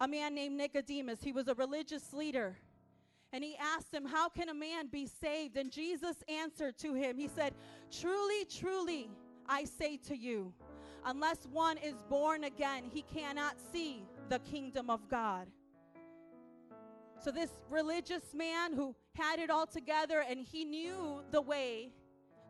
a 0.00 0.08
man 0.08 0.34
named 0.34 0.56
Nicodemus. 0.56 1.22
He 1.22 1.32
was 1.32 1.48
a 1.48 1.54
religious 1.54 2.12
leader. 2.12 2.56
And 3.32 3.44
he 3.44 3.56
asked 3.56 3.92
him, 3.92 4.06
How 4.06 4.28
can 4.28 4.48
a 4.48 4.54
man 4.54 4.86
be 4.86 5.06
saved? 5.06 5.56
And 5.56 5.70
Jesus 5.70 6.16
answered 6.28 6.78
to 6.78 6.94
him, 6.94 7.18
He 7.18 7.28
said, 7.28 7.54
Truly, 7.90 8.44
truly, 8.46 9.10
I 9.46 9.64
say 9.64 9.98
to 10.08 10.16
you, 10.16 10.52
unless 11.04 11.46
one 11.52 11.78
is 11.78 11.94
born 12.08 12.44
again, 12.44 12.84
he 12.90 13.02
cannot 13.02 13.56
see 13.72 14.04
the 14.28 14.38
kingdom 14.40 14.90
of 14.90 15.08
God. 15.08 15.48
So, 17.20 17.30
this 17.30 17.50
religious 17.68 18.32
man 18.32 18.72
who 18.72 18.94
had 19.14 19.40
it 19.40 19.50
all 19.50 19.66
together 19.66 20.24
and 20.28 20.40
he 20.40 20.64
knew 20.64 21.22
the 21.32 21.42
way 21.42 21.90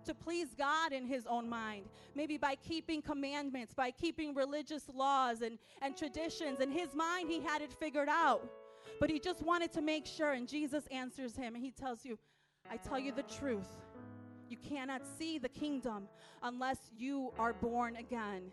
to 0.08 0.14
please 0.14 0.54
God 0.56 0.94
in 0.94 1.06
his 1.06 1.26
own 1.26 1.46
mind, 1.48 1.84
maybe 2.14 2.38
by 2.38 2.54
keeping 2.54 3.02
commandments, 3.02 3.74
by 3.74 3.90
keeping 3.90 4.34
religious 4.34 4.84
laws 4.94 5.42
and, 5.42 5.58
and 5.82 5.94
traditions. 5.94 6.60
In 6.60 6.70
his 6.70 6.94
mind, 6.94 7.28
he 7.30 7.40
had 7.40 7.60
it 7.60 7.70
figured 7.74 8.08
out. 8.08 8.42
But 9.00 9.10
he 9.10 9.20
just 9.20 9.42
wanted 9.42 9.70
to 9.74 9.82
make 9.82 10.06
sure, 10.06 10.32
and 10.32 10.48
Jesus 10.48 10.86
answers 10.90 11.36
him 11.36 11.54
and 11.54 11.62
he 11.62 11.70
tells 11.70 12.06
you, 12.06 12.18
I 12.70 12.78
tell 12.78 12.98
you 12.98 13.12
the 13.12 13.22
truth. 13.24 13.68
You 14.48 14.56
cannot 14.56 15.02
see 15.18 15.38
the 15.38 15.50
kingdom 15.50 16.08
unless 16.42 16.78
you 16.96 17.30
are 17.38 17.52
born 17.52 17.96
again. 17.96 18.44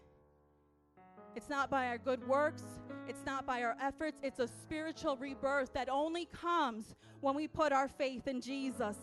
It's 1.37 1.49
not 1.49 1.69
by 1.69 1.87
our 1.87 1.97
good 1.97 2.25
works, 2.27 2.63
it's 3.07 3.25
not 3.25 3.45
by 3.45 3.63
our 3.63 3.77
efforts, 3.81 4.19
it's 4.23 4.39
a 4.39 4.47
spiritual 4.47 5.15
rebirth 5.15 5.71
that 5.73 5.87
only 5.87 6.25
comes 6.25 6.95
when 7.21 7.33
we 7.33 7.47
put 7.47 7.71
our 7.71 7.87
faith 7.87 8.27
in 8.27 8.41
Jesus. 8.41 8.97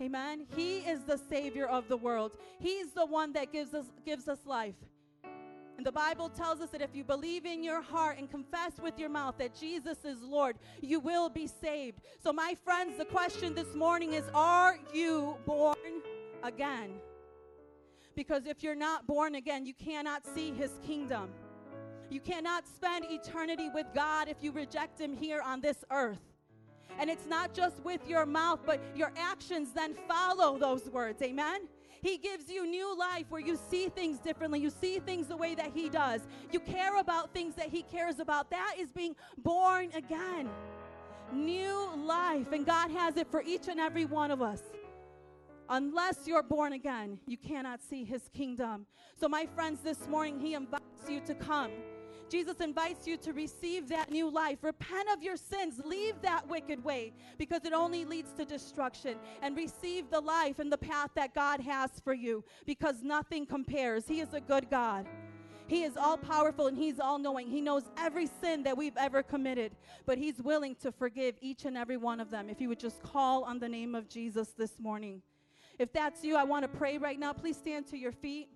Amen. 0.00 0.46
He 0.56 0.78
is 0.78 1.04
the 1.04 1.16
savior 1.16 1.66
of 1.66 1.88
the 1.88 1.96
world. 1.96 2.32
He's 2.58 2.92
the 2.92 3.06
one 3.06 3.32
that 3.34 3.52
gives 3.52 3.74
us 3.74 3.86
gives 4.04 4.28
us 4.28 4.38
life. 4.46 4.74
And 5.76 5.86
the 5.86 5.92
Bible 5.92 6.28
tells 6.28 6.60
us 6.60 6.70
that 6.70 6.82
if 6.82 6.94
you 6.94 7.02
believe 7.02 7.46
in 7.46 7.62
your 7.62 7.80
heart 7.80 8.18
and 8.18 8.30
confess 8.30 8.72
with 8.80 8.98
your 8.98 9.08
mouth 9.08 9.36
that 9.38 9.58
Jesus 9.58 10.04
is 10.04 10.22
Lord, 10.22 10.56
you 10.80 11.00
will 11.00 11.28
be 11.28 11.46
saved. 11.46 12.00
So 12.22 12.32
my 12.32 12.56
friends, 12.64 12.98
the 12.98 13.04
question 13.04 13.54
this 13.54 13.74
morning 13.74 14.12
is 14.12 14.24
are 14.34 14.78
you 14.92 15.36
born 15.46 16.02
again? 16.42 16.90
Because 18.14 18.46
if 18.46 18.62
you're 18.62 18.74
not 18.74 19.06
born 19.06 19.36
again, 19.36 19.64
you 19.64 19.74
cannot 19.74 20.26
see 20.26 20.52
his 20.52 20.72
kingdom. 20.86 21.30
You 22.10 22.20
cannot 22.20 22.68
spend 22.68 23.06
eternity 23.08 23.70
with 23.72 23.86
God 23.94 24.28
if 24.28 24.36
you 24.42 24.52
reject 24.52 25.00
him 25.00 25.14
here 25.14 25.40
on 25.40 25.62
this 25.62 25.82
earth. 25.90 26.31
And 26.98 27.10
it's 27.10 27.26
not 27.26 27.54
just 27.54 27.82
with 27.84 28.06
your 28.08 28.26
mouth, 28.26 28.60
but 28.64 28.80
your 28.94 29.12
actions 29.16 29.72
then 29.72 29.94
follow 30.08 30.58
those 30.58 30.88
words. 30.90 31.22
Amen? 31.22 31.62
He 32.02 32.18
gives 32.18 32.50
you 32.50 32.66
new 32.66 32.96
life 32.98 33.26
where 33.28 33.40
you 33.40 33.56
see 33.70 33.88
things 33.88 34.18
differently. 34.18 34.58
You 34.58 34.70
see 34.70 34.98
things 34.98 35.28
the 35.28 35.36
way 35.36 35.54
that 35.54 35.70
He 35.72 35.88
does. 35.88 36.22
You 36.50 36.58
care 36.58 36.98
about 36.98 37.32
things 37.32 37.54
that 37.54 37.68
He 37.68 37.82
cares 37.82 38.18
about. 38.18 38.50
That 38.50 38.74
is 38.78 38.90
being 38.90 39.14
born 39.38 39.90
again. 39.94 40.50
New 41.32 41.94
life. 41.96 42.50
And 42.52 42.66
God 42.66 42.90
has 42.90 43.16
it 43.16 43.30
for 43.30 43.42
each 43.42 43.68
and 43.68 43.78
every 43.78 44.04
one 44.04 44.32
of 44.32 44.42
us. 44.42 44.62
Unless 45.68 46.26
you're 46.26 46.42
born 46.42 46.72
again, 46.72 47.18
you 47.26 47.36
cannot 47.36 47.80
see 47.80 48.04
His 48.04 48.28
kingdom. 48.34 48.84
So, 49.18 49.28
my 49.28 49.46
friends, 49.54 49.80
this 49.80 50.08
morning, 50.08 50.40
He 50.40 50.54
invites 50.54 51.08
you 51.08 51.20
to 51.20 51.34
come. 51.34 51.70
Jesus 52.32 52.60
invites 52.60 53.06
you 53.06 53.18
to 53.18 53.34
receive 53.34 53.90
that 53.90 54.10
new 54.10 54.30
life. 54.30 54.56
Repent 54.62 55.06
of 55.12 55.22
your 55.22 55.36
sins. 55.36 55.82
Leave 55.84 56.14
that 56.22 56.48
wicked 56.48 56.82
way 56.82 57.12
because 57.36 57.66
it 57.66 57.74
only 57.74 58.06
leads 58.06 58.32
to 58.32 58.46
destruction. 58.46 59.18
And 59.42 59.54
receive 59.54 60.08
the 60.10 60.20
life 60.20 60.58
and 60.58 60.72
the 60.72 60.78
path 60.78 61.10
that 61.14 61.34
God 61.34 61.60
has 61.60 61.90
for 62.02 62.14
you 62.14 62.42
because 62.64 63.02
nothing 63.02 63.44
compares. 63.44 64.08
He 64.08 64.20
is 64.20 64.32
a 64.32 64.40
good 64.40 64.70
God. 64.70 65.06
He 65.66 65.82
is 65.82 65.98
all 65.98 66.16
powerful 66.16 66.68
and 66.68 66.78
He's 66.78 66.98
all 66.98 67.18
knowing. 67.18 67.48
He 67.48 67.60
knows 67.60 67.82
every 67.98 68.28
sin 68.40 68.62
that 68.62 68.78
we've 68.78 68.96
ever 68.96 69.22
committed, 69.22 69.72
but 70.06 70.16
He's 70.16 70.40
willing 70.40 70.74
to 70.76 70.90
forgive 70.90 71.34
each 71.42 71.66
and 71.66 71.76
every 71.76 71.98
one 71.98 72.18
of 72.18 72.30
them 72.30 72.48
if 72.48 72.62
you 72.62 72.68
would 72.70 72.80
just 72.80 73.02
call 73.02 73.44
on 73.44 73.58
the 73.58 73.68
name 73.68 73.94
of 73.94 74.08
Jesus 74.08 74.48
this 74.56 74.80
morning. 74.80 75.20
If 75.78 75.92
that's 75.92 76.24
you, 76.24 76.36
I 76.36 76.44
want 76.44 76.62
to 76.62 76.68
pray 76.68 76.96
right 76.96 77.18
now. 77.18 77.34
Please 77.34 77.58
stand 77.58 77.88
to 77.88 77.98
your 77.98 78.12
feet. 78.12 78.48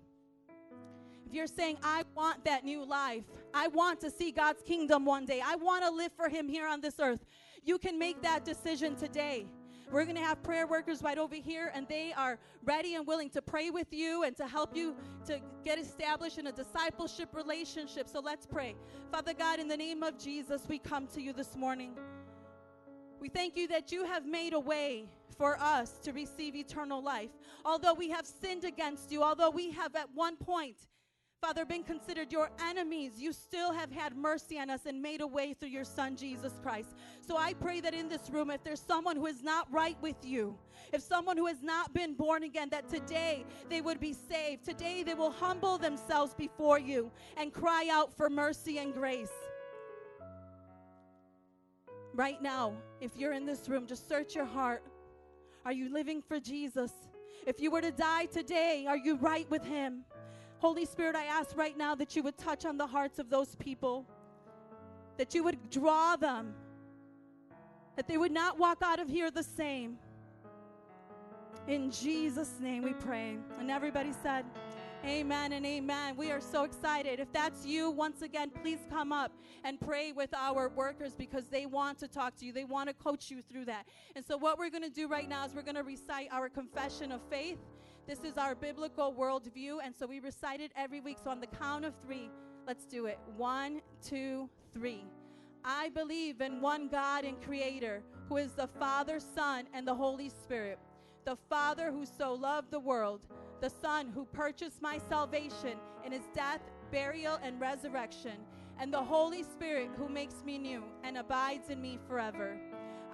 If 1.27 1.33
you're 1.33 1.45
saying, 1.45 1.77
I 1.83 2.03
want 2.15 2.45
that 2.45 2.63
new 2.63 2.85
life, 2.85 3.25
I 3.53 3.67
want 3.67 3.99
to 3.99 4.09
see 4.09 4.31
God's 4.31 4.61
kingdom 4.61 5.03
one 5.03 5.25
day, 5.25 5.41
I 5.45 5.57
want 5.57 5.83
to 5.83 5.91
live 5.91 6.13
for 6.15 6.29
Him 6.29 6.47
here 6.47 6.65
on 6.65 6.79
this 6.79 7.01
earth, 7.01 7.19
you 7.65 7.77
can 7.77 7.99
make 7.99 8.21
that 8.21 8.45
decision 8.45 8.95
today. 8.95 9.45
We're 9.91 10.05
going 10.05 10.15
to 10.15 10.21
have 10.21 10.41
prayer 10.41 10.65
workers 10.65 11.01
right 11.01 11.17
over 11.17 11.35
here, 11.35 11.69
and 11.73 11.85
they 11.89 12.13
are 12.15 12.39
ready 12.63 12.95
and 12.95 13.05
willing 13.05 13.29
to 13.31 13.41
pray 13.41 13.71
with 13.71 13.91
you 13.91 14.23
and 14.23 14.37
to 14.37 14.47
help 14.47 14.73
you 14.73 14.95
to 15.25 15.41
get 15.65 15.77
established 15.77 16.37
in 16.37 16.47
a 16.47 16.51
discipleship 16.53 17.35
relationship. 17.35 18.07
So 18.07 18.21
let's 18.21 18.45
pray. 18.45 18.75
Father 19.11 19.33
God, 19.33 19.59
in 19.59 19.67
the 19.67 19.75
name 19.75 20.03
of 20.03 20.17
Jesus, 20.17 20.61
we 20.69 20.79
come 20.79 21.07
to 21.07 21.21
you 21.21 21.33
this 21.33 21.57
morning. 21.57 21.91
We 23.19 23.27
thank 23.27 23.57
you 23.57 23.67
that 23.67 23.91
you 23.91 24.05
have 24.05 24.25
made 24.25 24.53
a 24.53 24.59
way 24.61 25.09
for 25.37 25.59
us 25.59 25.99
to 26.03 26.13
receive 26.13 26.55
eternal 26.55 27.03
life. 27.03 27.31
Although 27.65 27.95
we 27.95 28.09
have 28.11 28.25
sinned 28.25 28.63
against 28.63 29.11
you, 29.11 29.23
although 29.23 29.49
we 29.49 29.71
have 29.71 29.93
at 29.97 30.07
one 30.13 30.37
point 30.37 30.77
Father, 31.39 31.65
been 31.65 31.83
considered 31.83 32.31
your 32.31 32.49
enemies, 32.67 33.13
you 33.19 33.31
still 33.31 33.71
have 33.71 33.91
had 33.91 34.17
mercy 34.17 34.57
on 34.57 34.71
us 34.71 34.87
and 34.87 34.99
made 34.99 35.21
a 35.21 35.27
way 35.27 35.53
through 35.53 35.69
your 35.69 35.83
Son, 35.83 36.15
Jesus 36.15 36.59
Christ. 36.63 36.95
So 37.21 37.37
I 37.37 37.53
pray 37.53 37.79
that 37.79 37.93
in 37.93 38.09
this 38.09 38.31
room, 38.31 38.49
if 38.49 38.63
there's 38.63 38.81
someone 38.81 39.15
who 39.15 39.27
is 39.27 39.43
not 39.43 39.71
right 39.71 39.95
with 40.01 40.15
you, 40.23 40.57
if 40.91 41.01
someone 41.03 41.37
who 41.37 41.45
has 41.45 41.61
not 41.61 41.93
been 41.93 42.15
born 42.15 42.41
again, 42.41 42.69
that 42.71 42.89
today 42.89 43.45
they 43.69 43.81
would 43.81 43.99
be 43.99 44.13
saved. 44.13 44.65
Today 44.65 45.03
they 45.03 45.13
will 45.13 45.29
humble 45.29 45.77
themselves 45.77 46.33
before 46.33 46.79
you 46.79 47.11
and 47.37 47.53
cry 47.53 47.87
out 47.91 48.11
for 48.17 48.31
mercy 48.31 48.79
and 48.79 48.91
grace. 48.91 49.33
Right 52.15 52.41
now, 52.41 52.73
if 52.99 53.15
you're 53.15 53.33
in 53.33 53.45
this 53.45 53.69
room, 53.69 53.85
just 53.85 54.09
search 54.09 54.33
your 54.33 54.45
heart. 54.45 54.83
Are 55.65 55.73
you 55.73 55.93
living 55.93 56.23
for 56.23 56.39
Jesus? 56.39 56.91
If 57.45 57.59
you 57.59 57.69
were 57.69 57.81
to 57.81 57.91
die 57.91 58.25
today, 58.25 58.85
are 58.87 58.97
you 58.97 59.17
right 59.17 59.47
with 59.51 59.63
Him? 59.63 60.03
Holy 60.59 60.85
Spirit, 60.85 61.15
I 61.15 61.25
ask 61.25 61.55
right 61.55 61.77
now 61.77 61.93
that 61.95 62.15
you 62.15 62.23
would 62.23 62.37
touch 62.37 62.65
on 62.65 62.77
the 62.77 62.87
hearts 62.87 63.19
of 63.19 63.29
those 63.29 63.55
people, 63.55 64.05
that 65.17 65.35
you 65.35 65.43
would 65.43 65.69
draw 65.69 66.15
them, 66.15 66.53
that 67.95 68.07
they 68.07 68.17
would 68.17 68.31
not 68.31 68.57
walk 68.57 68.79
out 68.83 68.99
of 68.99 69.07
here 69.07 69.29
the 69.29 69.43
same. 69.43 69.97
In 71.67 71.91
Jesus' 71.91 72.53
name 72.59 72.83
we 72.83 72.93
pray. 72.93 73.37
And 73.59 73.69
everybody 73.69 74.13
said, 74.23 74.45
Amen 75.05 75.53
and 75.53 75.65
amen. 75.65 76.17
We 76.17 76.31
are 76.31 76.41
so 76.41 76.63
excited. 76.63 77.19
If 77.19 77.31
that's 77.31 77.65
you, 77.65 77.91
once 77.91 78.23
again, 78.23 78.51
please 78.61 78.79
come 78.89 79.13
up 79.13 79.31
and 79.63 79.79
pray 79.79 80.11
with 80.11 80.33
our 80.33 80.69
workers 80.69 81.13
because 81.15 81.47
they 81.47 81.65
want 81.65 81.99
to 81.99 82.07
talk 82.07 82.35
to 82.37 82.45
you. 82.45 82.51
They 82.51 82.63
want 82.63 82.89
to 82.89 82.95
coach 82.95 83.29
you 83.29 83.41
through 83.41 83.65
that. 83.65 83.85
And 84.15 84.25
so, 84.25 84.37
what 84.37 84.57
we're 84.57 84.71
going 84.71 84.83
to 84.83 84.89
do 84.89 85.07
right 85.07 85.29
now 85.29 85.45
is 85.45 85.53
we're 85.53 85.61
going 85.61 85.75
to 85.75 85.83
recite 85.83 86.29
our 86.31 86.49
confession 86.49 87.11
of 87.11 87.21
faith. 87.29 87.59
This 88.07 88.19
is 88.23 88.37
our 88.37 88.55
biblical 88.55 89.13
worldview. 89.13 89.79
And 89.83 89.93
so, 89.93 90.07
we 90.07 90.19
recite 90.19 90.61
it 90.61 90.71
every 90.75 91.01
week. 91.01 91.17
So, 91.23 91.29
on 91.29 91.41
the 91.41 91.47
count 91.47 91.85
of 91.85 91.93
three, 92.03 92.31
let's 92.65 92.85
do 92.85 93.05
it. 93.05 93.19
One, 93.35 93.81
two, 94.01 94.49
three. 94.73 95.03
I 95.65 95.89
believe 95.89 96.39
in 96.39 96.61
one 96.61 96.87
God 96.87 97.25
and 97.25 97.41
Creator 97.41 98.01
who 98.29 98.37
is 98.37 98.53
the 98.53 98.67
Father, 98.67 99.19
Son, 99.19 99.65
and 99.73 99.87
the 99.87 99.93
Holy 99.93 100.29
Spirit. 100.29 100.79
The 101.25 101.37
Father 101.49 101.91
who 101.91 102.05
so 102.05 102.33
loved 102.33 102.71
the 102.71 102.79
world 102.79 103.21
the 103.59 103.69
Son 103.69 104.11
who 104.13 104.25
purchased 104.25 104.81
my 104.81 104.99
salvation 105.09 105.77
in 106.05 106.11
his 106.11 106.21
death, 106.33 106.61
burial, 106.91 107.39
and 107.41 107.59
resurrection, 107.59 108.37
and 108.79 108.93
the 108.93 109.03
Holy 109.03 109.43
Spirit 109.43 109.89
who 109.97 110.07
makes 110.07 110.43
me 110.45 110.57
new 110.57 110.83
and 111.03 111.17
abides 111.17 111.69
in 111.69 111.81
me 111.81 111.97
forever. 112.07 112.57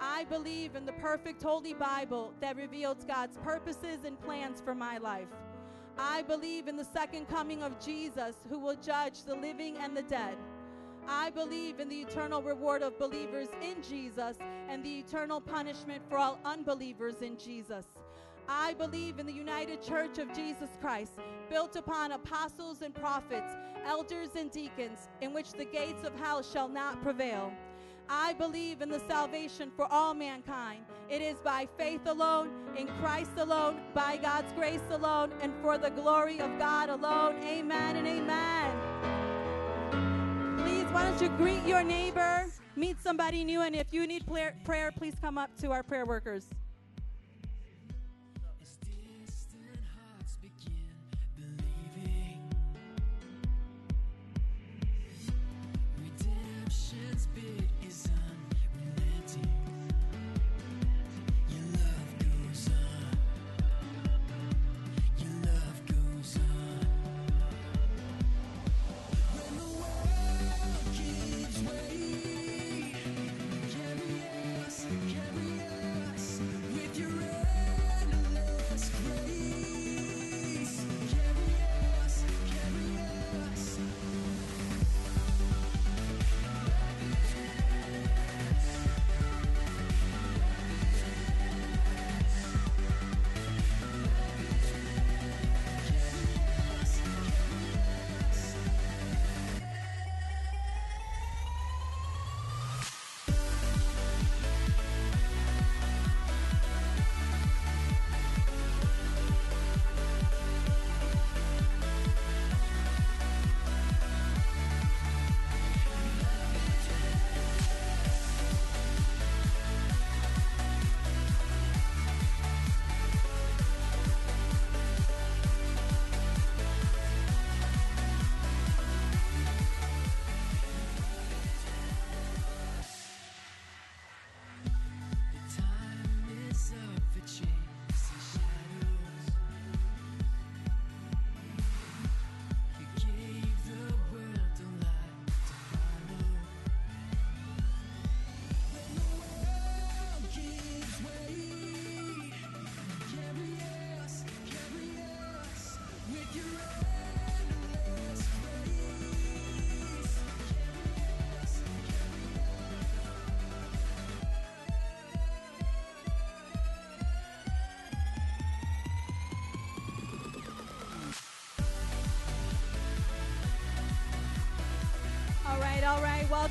I 0.00 0.24
believe 0.24 0.76
in 0.76 0.84
the 0.84 0.92
perfect 0.92 1.42
Holy 1.42 1.74
Bible 1.74 2.32
that 2.40 2.56
reveals 2.56 3.04
God's 3.04 3.38
purposes 3.38 3.98
and 4.04 4.20
plans 4.20 4.60
for 4.60 4.74
my 4.74 4.98
life. 4.98 5.28
I 5.98 6.22
believe 6.22 6.66
in 6.66 6.76
the 6.76 6.84
second 6.84 7.28
coming 7.28 7.62
of 7.62 7.78
Jesus 7.84 8.36
who 8.48 8.58
will 8.58 8.76
judge 8.76 9.22
the 9.22 9.34
living 9.34 9.76
and 9.78 9.96
the 9.96 10.02
dead. 10.02 10.36
I 11.06 11.30
believe 11.30 11.80
in 11.80 11.88
the 11.88 12.00
eternal 12.00 12.42
reward 12.42 12.82
of 12.82 12.98
believers 12.98 13.48
in 13.62 13.82
Jesus 13.82 14.36
and 14.68 14.82
the 14.82 14.98
eternal 14.98 15.40
punishment 15.40 16.02
for 16.08 16.18
all 16.18 16.38
unbelievers 16.44 17.22
in 17.22 17.36
Jesus. 17.36 17.84
I 18.48 18.74
believe 18.74 19.18
in 19.18 19.26
the 19.26 19.32
United 19.32 19.82
Church 19.82 20.18
of 20.18 20.34
Jesus 20.34 20.70
Christ, 20.80 21.12
built 21.48 21.76
upon 21.76 22.12
apostles 22.12 22.82
and 22.82 22.94
prophets, 22.94 23.52
elders 23.86 24.30
and 24.36 24.50
deacons, 24.50 25.08
in 25.20 25.32
which 25.32 25.52
the 25.52 25.64
gates 25.64 26.04
of 26.04 26.18
hell 26.18 26.42
shall 26.42 26.68
not 26.68 27.02
prevail. 27.02 27.52
I 28.08 28.32
believe 28.34 28.82
in 28.82 28.88
the 28.90 29.00
salvation 29.08 29.70
for 29.76 29.86
all 29.90 30.14
mankind. 30.14 30.84
It 31.08 31.22
is 31.22 31.38
by 31.38 31.68
faith 31.78 32.06
alone, 32.06 32.50
in 32.76 32.86
Christ 33.00 33.32
alone, 33.36 33.80
by 33.94 34.16
God's 34.16 34.52
grace 34.52 34.80
alone, 34.90 35.32
and 35.40 35.52
for 35.62 35.78
the 35.78 35.90
glory 35.90 36.40
of 36.40 36.58
God 36.58 36.88
alone. 36.88 37.42
Amen 37.42 37.96
and 37.96 38.06
amen. 38.06 38.70
Please, 40.58 40.84
why 40.92 41.04
don't 41.04 41.20
you 41.20 41.28
greet 41.36 41.64
your 41.66 41.82
neighbor, 41.82 42.46
meet 42.76 43.00
somebody 43.02 43.44
new, 43.44 43.62
and 43.62 43.74
if 43.74 43.92
you 43.92 44.06
need 44.06 44.26
prayer, 44.26 44.92
please 44.96 45.14
come 45.20 45.38
up 45.38 45.50
to 45.60 45.70
our 45.70 45.82
prayer 45.82 46.06
workers. 46.06 46.48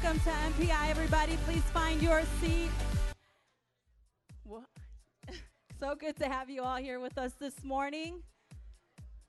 Welcome 0.04 0.22
to 0.22 0.64
MPI, 0.66 0.90
everybody. 0.90 1.38
Please 1.46 1.64
find 1.72 2.02
your 2.02 2.24
seat. 2.42 2.70
So 5.80 5.96
good 5.96 6.18
to 6.18 6.28
have 6.28 6.50
you 6.50 6.62
all 6.62 6.76
here 6.76 7.00
with 7.00 7.18
us 7.18 7.34
this 7.40 7.64
morning. 7.64 8.22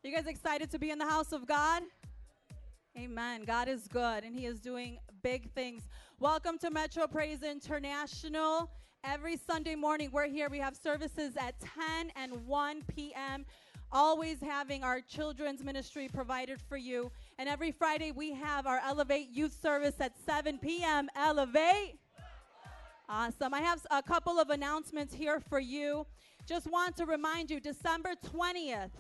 You 0.03 0.13
guys 0.13 0.27
excited 0.27 0.73
to 0.73 0.79
be 0.81 0.91
in 0.91 0.99
the 0.99 1.07
house 1.07 1.31
of 1.31 1.47
God? 1.47 1.85
Amen. 2.99 3.45
God 3.45 3.69
is 3.69 3.87
good 3.87 4.25
and 4.25 4.35
He 4.35 4.47
is 4.47 4.59
doing 4.59 4.99
big 5.23 5.49
things. 5.53 5.85
Welcome 6.19 6.59
to 6.59 6.73
Metro 6.73 7.07
Praise 7.07 7.45
International. 7.45 8.69
Every 9.05 9.37
Sunday 9.37 9.77
morning, 9.77 10.11
we're 10.13 10.29
here. 10.29 10.49
We 10.49 10.59
have 10.59 10.75
services 10.75 11.35
at 11.37 11.55
10 11.61 12.11
and 12.17 12.45
1 12.47 12.83
p.m. 12.97 13.47
Always 13.93 14.41
having 14.41 14.83
our 14.83 15.01
children's 15.01 15.63
ministry 15.63 16.09
provided 16.13 16.61
for 16.61 16.77
you. 16.77 17.13
And 17.39 17.49
every 17.49 17.73
Friday, 17.73 18.13
we 18.13 18.33
have 18.33 18.67
our 18.67 18.81
Elevate 18.85 19.29
Youth 19.31 19.59
Service 19.61 19.95
at 19.99 20.13
7 20.25 20.59
p.m. 20.59 21.09
Elevate. 21.17 21.99
Awesome. 23.09 23.53
I 23.53 23.61
have 23.61 23.85
a 23.91 24.03
couple 24.03 24.39
of 24.39 24.51
announcements 24.51 25.13
here 25.13 25.41
for 25.41 25.59
you. 25.59 26.07
Just 26.47 26.71
want 26.71 26.97
to 26.97 27.07
remind 27.07 27.51
you 27.51 27.59
December 27.59 28.15
20th 28.33 28.91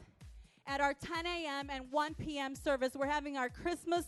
at 0.67 0.81
our 0.81 0.95
10 0.95 1.27
a.m. 1.27 1.71
and 1.71 1.85
1 1.91 2.15
p.m. 2.15 2.55
service, 2.55 2.95
we're 2.95 3.07
having 3.07 3.37
our 3.37 3.49
Christmas 3.49 4.05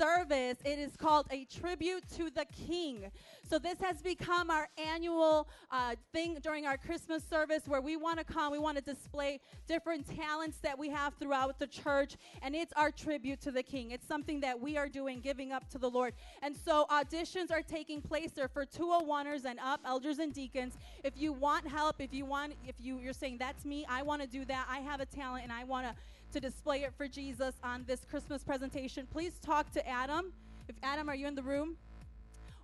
service. 0.00 0.56
It 0.64 0.78
is 0.78 0.96
called 0.96 1.26
A 1.30 1.44
Tribute 1.44 2.04
to 2.16 2.30
the 2.30 2.46
King. 2.66 3.10
So, 3.50 3.58
this 3.58 3.78
has 3.80 4.00
become 4.00 4.50
our 4.50 4.66
annual 4.78 5.46
uh, 5.70 5.94
thing 6.14 6.38
during 6.42 6.66
our 6.66 6.78
Christmas 6.78 7.22
service 7.22 7.64
where 7.66 7.82
we 7.82 7.96
want 7.96 8.18
to 8.18 8.24
come, 8.24 8.50
we 8.50 8.58
want 8.58 8.78
to 8.78 8.82
display 8.82 9.40
different 9.68 10.06
talents 10.16 10.56
that 10.62 10.78
we 10.78 10.88
have 10.88 11.14
throughout 11.20 11.58
the 11.58 11.66
church, 11.66 12.16
and 12.40 12.54
it's 12.54 12.72
our 12.76 12.90
tribute 12.90 13.42
to 13.42 13.50
the 13.50 13.62
King. 13.62 13.90
It's 13.90 14.06
something 14.06 14.40
that 14.40 14.58
we 14.58 14.78
are 14.78 14.88
doing, 14.88 15.20
giving 15.20 15.52
up 15.52 15.68
to 15.70 15.78
the 15.78 15.90
Lord. 15.90 16.14
And 16.40 16.56
so, 16.56 16.86
auditions 16.90 17.50
are 17.50 17.62
taking 17.62 18.00
place 18.00 18.30
there 18.30 18.48
for 18.48 18.64
201ers 18.64 19.44
and 19.44 19.58
up, 19.60 19.80
elders 19.84 20.18
and 20.18 20.32
deacons. 20.32 20.78
If 21.04 21.18
you 21.18 21.34
want 21.34 21.68
help, 21.68 21.96
if 21.98 22.14
you 22.14 22.24
want, 22.24 22.54
if 22.66 22.76
you, 22.78 23.00
you're 23.00 23.12
saying, 23.12 23.36
that's 23.38 23.66
me, 23.66 23.84
I 23.86 24.02
want 24.02 24.22
to 24.22 24.28
do 24.28 24.46
that, 24.46 24.66
I 24.70 24.78
have 24.78 25.00
a 25.00 25.06
talent, 25.06 25.42
and 25.42 25.52
I 25.52 25.64
want 25.64 25.88
to 25.88 25.94
to 26.32 26.40
display 26.40 26.82
it 26.84 26.92
for 26.96 27.08
Jesus 27.08 27.54
on 27.64 27.84
this 27.86 28.04
Christmas 28.08 28.44
presentation, 28.44 29.06
please 29.10 29.38
talk 29.44 29.70
to 29.72 29.88
Adam. 29.88 30.32
If 30.68 30.76
Adam, 30.82 31.08
are 31.08 31.14
you 31.14 31.26
in 31.26 31.34
the 31.34 31.42
room? 31.42 31.76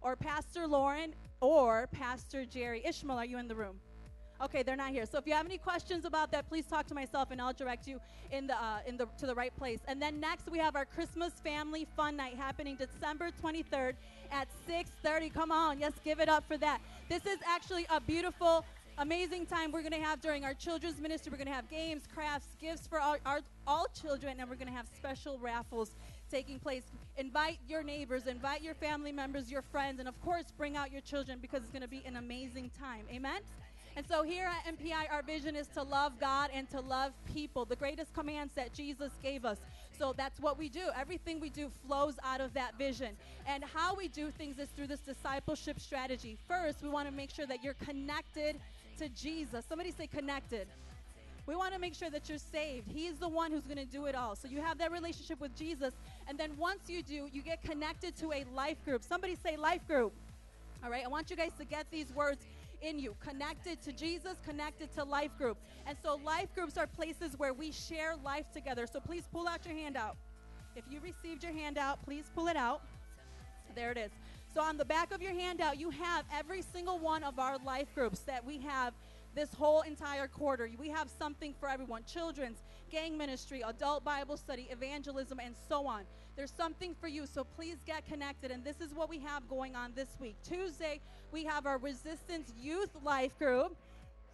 Or 0.02 0.14
Pastor 0.14 0.66
Lauren 0.66 1.14
or 1.40 1.88
Pastor 1.90 2.44
Jerry. 2.44 2.82
Ishmael, 2.84 3.18
are 3.18 3.24
you 3.24 3.38
in 3.38 3.48
the 3.48 3.56
room? 3.56 3.80
Okay, 4.40 4.62
they're 4.62 4.76
not 4.76 4.90
here. 4.90 5.06
So 5.06 5.18
if 5.18 5.26
you 5.26 5.32
have 5.32 5.46
any 5.46 5.56
questions 5.56 6.04
about 6.04 6.30
that, 6.32 6.48
please 6.48 6.66
talk 6.66 6.86
to 6.88 6.94
myself 6.94 7.30
and 7.30 7.40
I'll 7.40 7.54
direct 7.54 7.88
you 7.88 7.98
in 8.30 8.46
the 8.46 8.54
uh, 8.54 8.80
in 8.86 8.96
the 8.96 9.06
to 9.18 9.26
the 9.26 9.34
right 9.34 9.56
place. 9.56 9.80
And 9.88 10.00
then 10.00 10.20
next 10.20 10.50
we 10.50 10.58
have 10.58 10.76
our 10.76 10.84
Christmas 10.84 11.32
Family 11.42 11.86
Fun 11.96 12.16
Night 12.16 12.36
happening 12.36 12.76
December 12.76 13.30
23rd 13.42 13.94
at 14.30 14.48
6:30. 14.68 15.32
Come 15.32 15.50
on, 15.50 15.80
yes, 15.80 15.92
give 16.04 16.20
it 16.20 16.28
up 16.28 16.46
for 16.46 16.58
that. 16.58 16.82
This 17.08 17.24
is 17.24 17.38
actually 17.46 17.86
a 17.88 17.98
beautiful 17.98 18.64
amazing 18.98 19.44
time 19.44 19.72
we're 19.72 19.82
going 19.82 19.92
to 19.92 20.00
have 20.00 20.20
during 20.20 20.44
our 20.44 20.54
children's 20.54 21.00
ministry. 21.00 21.30
We're 21.30 21.38
going 21.38 21.48
to 21.48 21.54
have 21.54 21.68
games, 21.68 22.04
crafts, 22.12 22.48
gifts 22.60 22.86
for 22.86 23.00
our, 23.00 23.18
our, 23.26 23.40
all 23.66 23.86
children, 24.00 24.36
and 24.38 24.48
we're 24.48 24.56
going 24.56 24.68
to 24.68 24.74
have 24.74 24.86
special 24.96 25.38
raffles 25.38 25.90
taking 26.30 26.58
place. 26.58 26.82
Invite 27.18 27.58
your 27.68 27.82
neighbors, 27.82 28.26
invite 28.26 28.62
your 28.62 28.74
family 28.74 29.12
members, 29.12 29.50
your 29.50 29.62
friends, 29.62 30.00
and 30.00 30.08
of 30.08 30.20
course, 30.22 30.46
bring 30.56 30.76
out 30.76 30.90
your 30.90 31.02
children 31.02 31.38
because 31.40 31.62
it's 31.62 31.72
going 31.72 31.82
to 31.82 31.88
be 31.88 32.02
an 32.06 32.16
amazing 32.16 32.70
time. 32.78 33.04
Amen? 33.12 33.40
And 33.96 34.06
so 34.06 34.22
here 34.22 34.46
at 34.46 34.76
MPI, 34.76 35.10
our 35.10 35.22
vision 35.22 35.56
is 35.56 35.68
to 35.68 35.82
love 35.82 36.20
God 36.20 36.50
and 36.52 36.68
to 36.70 36.80
love 36.80 37.12
people, 37.32 37.64
the 37.64 37.76
greatest 37.76 38.12
commands 38.12 38.52
that 38.54 38.74
Jesus 38.74 39.10
gave 39.22 39.46
us. 39.46 39.58
So 39.98 40.12
that's 40.14 40.38
what 40.38 40.58
we 40.58 40.68
do. 40.68 40.88
Everything 40.94 41.40
we 41.40 41.48
do 41.48 41.70
flows 41.86 42.16
out 42.22 42.42
of 42.42 42.52
that 42.52 42.76
vision. 42.76 43.16
And 43.46 43.64
how 43.64 43.94
we 43.94 44.08
do 44.08 44.30
things 44.30 44.58
is 44.58 44.68
through 44.68 44.88
this 44.88 45.00
discipleship 45.00 45.80
strategy. 45.80 46.36
First, 46.46 46.82
we 46.82 46.90
want 46.90 47.08
to 47.08 47.14
make 47.14 47.30
sure 47.30 47.46
that 47.46 47.64
you're 47.64 47.74
connected 47.74 48.56
to 48.98 49.08
Jesus. 49.10 49.64
Somebody 49.68 49.90
say 49.90 50.06
connected. 50.06 50.66
We 51.46 51.54
want 51.54 51.74
to 51.74 51.78
make 51.78 51.94
sure 51.94 52.10
that 52.10 52.28
you're 52.28 52.38
saved. 52.38 52.88
He's 52.88 53.18
the 53.18 53.28
one 53.28 53.52
who's 53.52 53.66
going 53.66 53.78
to 53.78 53.84
do 53.84 54.06
it 54.06 54.16
all. 54.16 54.34
So 54.34 54.48
you 54.48 54.60
have 54.60 54.78
that 54.78 54.90
relationship 54.90 55.40
with 55.40 55.56
Jesus. 55.56 55.94
And 56.28 56.36
then 56.36 56.50
once 56.58 56.88
you 56.88 57.02
do, 57.02 57.28
you 57.32 57.40
get 57.40 57.62
connected 57.62 58.16
to 58.16 58.32
a 58.32 58.44
life 58.52 58.84
group. 58.84 59.04
Somebody 59.04 59.36
say 59.36 59.56
life 59.56 59.86
group. 59.86 60.12
All 60.84 60.90
right, 60.90 61.04
I 61.04 61.08
want 61.08 61.30
you 61.30 61.36
guys 61.36 61.52
to 61.58 61.64
get 61.64 61.86
these 61.90 62.12
words 62.14 62.44
in 62.82 62.98
you 62.98 63.14
connected 63.20 63.80
to 63.82 63.92
Jesus, 63.92 64.34
connected 64.44 64.94
to 64.96 65.04
life 65.04 65.30
group. 65.38 65.56
And 65.86 65.96
so, 66.02 66.20
life 66.24 66.54
groups 66.54 66.76
are 66.76 66.86
places 66.86 67.38
where 67.38 67.54
we 67.54 67.72
share 67.72 68.14
life 68.24 68.50
together. 68.52 68.86
So, 68.86 69.00
please 69.00 69.24
pull 69.32 69.48
out 69.48 69.64
your 69.64 69.74
handout. 69.74 70.16
If 70.74 70.84
you 70.90 71.00
received 71.00 71.42
your 71.42 71.52
handout, 71.52 72.04
please 72.04 72.24
pull 72.34 72.48
it 72.48 72.56
out. 72.56 72.82
There 73.74 73.90
it 73.90 73.98
is. 73.98 74.10
So, 74.56 74.62
on 74.62 74.78
the 74.78 74.86
back 74.86 75.12
of 75.12 75.20
your 75.20 75.34
handout, 75.34 75.78
you 75.78 75.90
have 75.90 76.24
every 76.34 76.62
single 76.62 76.98
one 76.98 77.22
of 77.22 77.38
our 77.38 77.58
life 77.58 77.94
groups 77.94 78.20
that 78.20 78.42
we 78.42 78.56
have 78.60 78.94
this 79.34 79.52
whole 79.52 79.82
entire 79.82 80.28
quarter. 80.28 80.70
We 80.78 80.88
have 80.88 81.10
something 81.10 81.52
for 81.60 81.68
everyone 81.68 82.04
children's, 82.04 82.56
gang 82.90 83.18
ministry, 83.18 83.62
adult 83.66 84.02
Bible 84.02 84.38
study, 84.38 84.66
evangelism, 84.70 85.40
and 85.44 85.54
so 85.68 85.86
on. 85.86 86.04
There's 86.36 86.50
something 86.50 86.94
for 86.98 87.06
you, 87.06 87.26
so 87.26 87.44
please 87.44 87.76
get 87.84 88.06
connected. 88.06 88.50
And 88.50 88.64
this 88.64 88.80
is 88.80 88.94
what 88.94 89.10
we 89.10 89.18
have 89.18 89.46
going 89.46 89.76
on 89.76 89.92
this 89.94 90.16
week. 90.18 90.36
Tuesday, 90.42 91.02
we 91.32 91.44
have 91.44 91.66
our 91.66 91.76
Resistance 91.76 92.54
Youth 92.58 92.96
Life 93.04 93.38
Group 93.38 93.76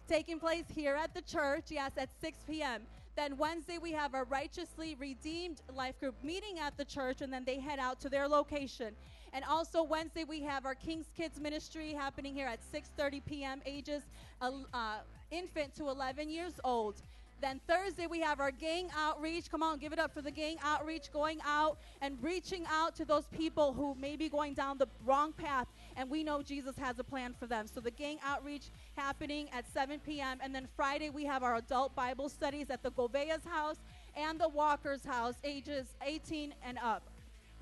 taking 0.07 0.39
place 0.39 0.63
here 0.73 0.95
at 0.95 1.13
the 1.13 1.21
church, 1.23 1.65
yes, 1.67 1.91
at 1.97 2.07
6 2.21 2.37
p.m. 2.49 2.83
Then 3.17 3.37
Wednesday, 3.37 3.77
we 3.77 3.91
have 3.91 4.15
our 4.15 4.23
Righteously 4.23 4.95
Redeemed 4.99 5.61
Life 5.75 5.99
Group 5.99 6.15
meeting 6.23 6.59
at 6.59 6.77
the 6.77 6.85
church, 6.85 7.21
and 7.21 7.31
then 7.31 7.43
they 7.43 7.59
head 7.59 7.77
out 7.77 7.99
to 7.99 8.09
their 8.09 8.27
location. 8.27 8.95
And 9.33 9.43
also 9.45 9.81
Wednesday, 9.81 10.23
we 10.23 10.41
have 10.43 10.65
our 10.65 10.75
King's 10.75 11.07
Kids 11.17 11.39
Ministry 11.39 11.91
happening 11.91 12.35
here 12.35 12.47
at 12.47 12.59
6:30 12.71 13.25
p.m. 13.25 13.61
Ages 13.65 14.03
uh, 14.41 14.51
uh, 14.73 14.97
infant 15.31 15.75
to 15.75 15.89
11 15.89 16.29
years 16.29 16.53
old. 16.63 17.01
Then 17.41 17.59
Thursday, 17.67 18.07
we 18.07 18.21
have 18.21 18.39
our 18.39 18.51
gang 18.51 18.89
outreach. 18.95 19.51
Come 19.51 19.63
on, 19.63 19.77
give 19.77 19.91
it 19.91 19.99
up 19.99 20.13
for 20.13 20.21
the 20.21 20.31
gang 20.31 20.55
outreach, 20.63 21.11
going 21.11 21.39
out 21.45 21.77
and 22.01 22.17
reaching 22.21 22.65
out 22.71 22.95
to 22.95 23.03
those 23.03 23.25
people 23.37 23.73
who 23.73 23.95
may 23.95 24.15
be 24.15 24.29
going 24.29 24.53
down 24.53 24.77
the 24.77 24.87
wrong 25.03 25.33
path. 25.33 25.67
And 25.97 26.09
we 26.09 26.23
know 26.23 26.41
Jesus 26.41 26.77
has 26.77 26.99
a 26.99 27.03
plan 27.03 27.35
for 27.37 27.45
them. 27.45 27.65
So 27.67 27.81
the 27.81 27.91
gang 27.91 28.19
outreach 28.23 28.69
happening 28.95 29.49
at 29.51 29.65
7 29.73 29.99
p.m. 30.05 30.37
And 30.41 30.55
then 30.55 30.69
Friday, 30.77 31.09
we 31.09 31.25
have 31.25 31.43
our 31.43 31.57
adult 31.57 31.93
Bible 31.95 32.29
studies 32.29 32.69
at 32.69 32.81
the 32.81 32.91
Govea's 32.91 33.43
house 33.43 33.77
and 34.15 34.39
the 34.39 34.47
Walker's 34.47 35.03
house, 35.03 35.35
ages 35.43 35.87
18 36.05 36.53
and 36.63 36.77
up. 36.77 37.03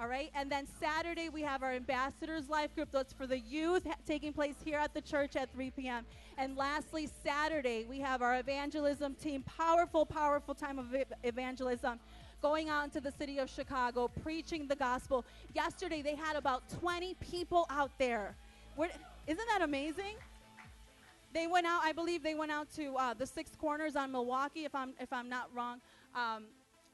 All 0.01 0.07
right. 0.07 0.31
And 0.33 0.51
then 0.51 0.65
Saturday, 0.79 1.29
we 1.29 1.43
have 1.43 1.61
our 1.61 1.73
Ambassadors 1.73 2.49
Life 2.49 2.73
Group. 2.73 2.89
That's 2.91 3.13
for 3.13 3.27
the 3.27 3.37
youth 3.37 3.85
taking 4.07 4.33
place 4.33 4.55
here 4.65 4.79
at 4.79 4.95
the 4.95 5.01
church 5.01 5.35
at 5.35 5.53
3 5.53 5.69
p.m. 5.69 6.05
And 6.39 6.57
lastly, 6.57 7.07
Saturday, 7.23 7.85
we 7.87 7.99
have 7.99 8.23
our 8.23 8.39
evangelism 8.39 9.13
team. 9.13 9.43
Powerful, 9.43 10.07
powerful 10.07 10.55
time 10.55 10.79
of 10.79 10.87
evangelism. 11.23 11.99
Going 12.41 12.67
out 12.67 12.85
into 12.85 12.99
the 12.99 13.11
city 13.11 13.37
of 13.37 13.47
Chicago, 13.47 14.09
preaching 14.23 14.67
the 14.67 14.75
gospel. 14.75 15.23
Yesterday, 15.53 16.01
they 16.01 16.15
had 16.15 16.35
about 16.35 16.63
20 16.79 17.13
people 17.21 17.67
out 17.69 17.91
there. 17.99 18.35
Where, 18.75 18.89
isn't 19.27 19.47
that 19.49 19.61
amazing? 19.61 20.15
They 21.31 21.45
went 21.45 21.67
out. 21.67 21.81
I 21.83 21.91
believe 21.91 22.23
they 22.23 22.33
went 22.33 22.51
out 22.51 22.73
to 22.75 22.95
uh, 22.95 23.13
the 23.13 23.27
Six 23.27 23.51
Corners 23.55 23.95
on 23.95 24.11
Milwaukee, 24.11 24.65
if 24.65 24.73
I'm 24.73 24.93
if 24.99 25.13
I'm 25.13 25.29
not 25.29 25.49
wrong. 25.55 25.79
Um, 26.15 26.45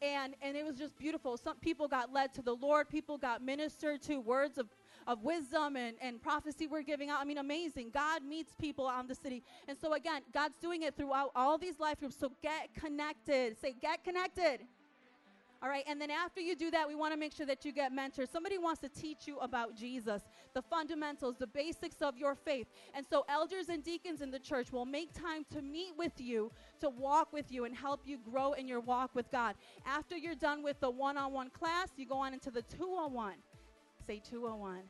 and 0.02 0.36
and 0.41 0.56
it 0.56 0.66
was 0.66 0.78
just 0.78 0.98
beautiful. 0.98 1.38
Some 1.38 1.58
people 1.58 1.88
got 1.88 2.14
led 2.14 2.34
to 2.36 2.41
the 2.41 2.56
Lord. 2.56 2.89
People 2.89 3.18
got 3.18 3.41
ministered 3.41 4.02
to. 4.04 4.20
Words 4.20 4.58
of 4.58 4.68
of 5.08 5.24
wisdom 5.24 5.78
and, 5.78 5.95
and 6.02 6.22
prophecy 6.22 6.68
we're 6.68 6.82
giving 6.82 7.10
out. 7.10 7.20
I 7.22 7.24
mean, 7.24 7.38
amazing. 7.38 7.91
God 7.93 8.24
meets 8.24 8.54
people 8.60 8.86
on 8.86 9.08
the 9.08 9.16
city. 9.16 9.41
And 9.68 9.78
so, 9.78 9.93
again, 9.93 10.22
God's 10.34 10.56
doing 10.62 10.84
it 10.84 10.98
throughout 10.98 11.32
all 11.34 11.58
these 11.58 11.80
life 11.80 12.00
groups. 12.00 12.18
So 12.20 12.34
get 12.43 12.76
connected. 12.76 13.60
Say, 13.60 13.74
get 13.82 14.04
connected. 14.04 14.60
All 15.62 15.70
right, 15.70 15.84
and 15.88 15.99
then 15.99 16.12
after 16.12 16.39
you 16.39 16.55
do 16.55 16.70
that, 16.72 16.88
we 16.88 16.93
want 16.93 17.14
to 17.14 17.20
make 17.20 17.34
sure 17.34 17.45
that 17.47 17.66
you 17.66 17.72
get 17.72 17.91
mentors. 17.91 18.30
Somebody 18.30 18.60
wants 18.60 18.80
to 18.82 18.89
teach 18.89 19.26
you 19.26 19.38
about 19.38 19.76
Jesus, 19.76 20.22
the 20.53 20.62
fundamentals, 20.62 21.36
the 21.38 21.47
basics 21.47 22.01
of 22.01 22.16
your 22.16 22.36
faith. 22.36 22.68
And 22.93 23.05
so, 23.10 23.26
elders 23.28 23.70
and 23.70 23.84
deacons 23.84 24.22
in 24.22 24.30
the 24.30 24.38
church 24.38 24.72
will 24.72 24.86
make 24.86 25.14
time 25.14 25.45
to 25.51 25.62
meet 25.64 25.93
with 25.97 26.22
you, 26.22 26.51
to 26.80 26.89
walk 26.89 27.34
with 27.34 27.51
you, 27.51 27.66
and 27.66 27.76
help 27.76 28.01
you 28.05 28.20
grow 28.20 28.53
in 28.53 28.68
your 28.68 28.82
walk 28.82 29.16
with 29.16 29.32
God. 29.32 29.55
After 29.86 30.16
you're 30.16 30.36
done 30.36 30.62
with 30.62 30.80
the 30.80 30.91
one 30.91 31.18
on 31.18 31.34
one 31.34 31.49
class, 31.49 31.89
you 31.97 32.05
go 32.05 32.18
on 32.18 32.34
into 32.34 32.51
the 32.51 32.62
two 32.62 32.95
on 32.95 33.14
one. 33.14 33.36
Say 34.05 34.22
201. 34.30 34.84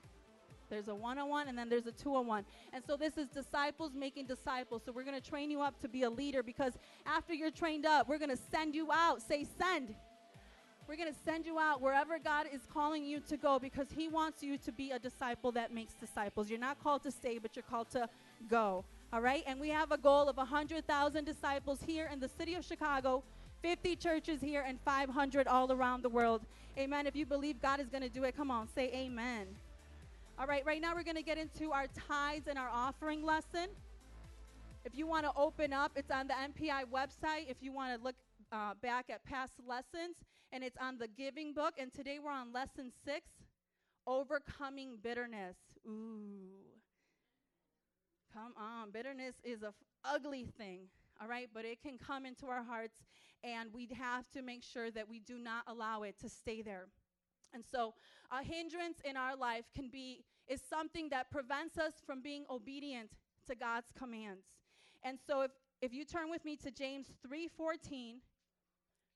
There's 0.70 0.90
a 0.90 0.96
101 0.96 1.48
and 1.48 1.58
then 1.58 1.70
there's 1.70 1.88
a 1.88 1.92
201. 1.92 2.44
And 2.74 2.84
so 2.86 2.98
this 2.98 3.18
is 3.18 3.28
disciples 3.30 3.94
making 3.96 4.26
disciples. 4.26 4.82
So 4.86 4.92
we're 4.92 5.06
going 5.06 5.20
to 5.20 5.30
train 5.30 5.50
you 5.50 5.62
up 5.62 5.80
to 5.80 5.88
be 5.88 6.04
a 6.04 6.10
leader 6.10 6.44
because 6.44 6.74
after 7.06 7.34
you're 7.34 7.52
trained 7.52 7.86
up, 7.86 8.10
we're 8.10 8.18
going 8.18 8.36
to 8.36 8.42
send 8.52 8.76
you 8.76 8.92
out. 8.92 9.22
Say 9.22 9.46
send. 9.58 9.96
We're 10.88 10.96
going 10.96 11.14
to 11.14 11.20
send 11.26 11.46
you 11.46 11.60
out 11.60 11.82
wherever 11.82 12.18
God 12.18 12.48
is 12.52 12.62
calling 12.74 13.04
you 13.06 13.20
to 13.28 13.36
go 13.36 13.60
because 13.60 13.88
He 13.94 14.08
wants 14.08 14.42
you 14.42 14.58
to 14.60 14.72
be 14.72 14.92
a 14.92 15.00
disciple 15.00 15.52
that 15.52 15.74
makes 15.74 15.94
disciples. 15.94 16.50
You're 16.50 16.60
not 16.60 16.82
called 16.82 17.04
to 17.04 17.12
stay, 17.12 17.40
but 17.40 17.58
you're 17.58 17.64
called 17.70 17.90
to 17.92 18.08
go. 18.50 18.86
All 19.12 19.22
right? 19.22 19.44
And 19.46 19.60
we 19.60 19.68
have 19.70 19.92
a 19.92 19.98
goal 19.98 20.30
of 20.30 20.38
100,000 20.38 21.26
disciples 21.26 21.80
here 21.86 22.10
in 22.12 22.22
the 22.22 22.30
city 22.30 22.56
of 22.56 22.64
Chicago, 22.64 23.22
50 23.62 23.98
churches 23.98 24.40
here, 24.40 24.64
and 24.66 24.80
500 24.86 25.48
all 25.48 25.70
around 25.74 26.04
the 26.04 26.10
world. 26.10 26.44
Amen. 26.78 27.06
If 27.06 27.18
you 27.18 27.26
believe 27.26 27.62
God 27.62 27.82
is 27.82 27.88
going 27.90 28.04
to 28.04 28.10
do 28.10 28.24
it, 28.24 28.38
come 28.38 28.50
on, 28.50 28.70
say 28.74 28.90
amen. 28.94 29.48
All 30.40 30.48
right, 30.48 30.66
right 30.66 30.80
now 30.80 30.96
we're 30.96 31.04
going 31.04 31.18
to 31.18 31.24
get 31.24 31.38
into 31.38 31.74
our 31.74 31.88
tithes 32.08 32.48
and 32.48 32.58
our 32.58 32.70
offering 32.70 33.26
lesson. 33.26 33.68
If 34.86 34.96
you 34.96 35.06
want 35.06 35.26
to 35.26 35.32
open 35.36 35.74
up, 35.74 35.92
it's 35.96 36.12
on 36.12 36.28
the 36.28 36.36
MPI 36.36 36.84
website. 36.94 37.50
If 37.50 37.58
you 37.60 37.74
want 37.74 37.98
to 37.98 38.02
look 38.02 38.16
uh, 38.52 38.74
back 38.82 39.10
at 39.10 39.24
past 39.26 39.54
lessons, 39.66 40.16
and 40.52 40.64
it's 40.64 40.78
on 40.82 40.98
the 40.98 41.08
giving 41.08 41.54
book. 41.54 41.74
And 41.78 41.94
today 41.94 42.20
we're 42.24 42.32
on 42.32 42.54
lesson 42.54 42.92
six 43.06 43.28
overcoming 44.06 44.98
bitterness. 45.02 45.58
Ooh. 45.88 46.68
Come 48.34 48.54
on. 48.58 48.92
Bitterness 48.92 49.36
is 49.44 49.64
a 49.64 49.68
f- 49.68 49.74
ugly 50.06 50.48
thing, 50.58 50.82
all 51.22 51.28
right? 51.28 51.50
But 51.54 51.66
it 51.66 51.82
can 51.82 51.98
come 51.98 52.26
into 52.26 52.48
our 52.48 52.64
hearts, 52.64 53.00
and 53.44 53.74
we 53.74 53.90
have 53.98 54.30
to 54.32 54.42
make 54.42 54.64
sure 54.64 54.92
that 54.92 55.10
we 55.10 55.20
do 55.20 55.38
not 55.38 55.64
allow 55.68 56.04
it 56.04 56.20
to 56.20 56.30
stay 56.30 56.62
there. 56.62 56.88
And 57.54 57.64
so, 57.70 57.94
a 58.32 58.44
hindrance 58.44 59.00
in 59.04 59.18
our 59.18 59.36
life 59.36 59.66
can 59.74 59.90
be 59.90 60.24
is 60.48 60.62
something 60.70 61.10
that 61.10 61.30
prevents 61.32 61.78
us 61.78 61.94
from 62.06 62.22
being 62.22 62.46
obedient 62.50 63.12
to 63.48 63.56
God's 63.56 63.92
commands. 63.98 64.46
And 65.04 65.18
so 65.26 65.42
if 65.42 65.52
if 65.80 65.94
you 65.94 66.06
turn 66.06 66.30
with 66.30 66.44
me 66.44 66.56
to 66.58 66.72
James 66.72 67.12
3:14, 67.22 68.22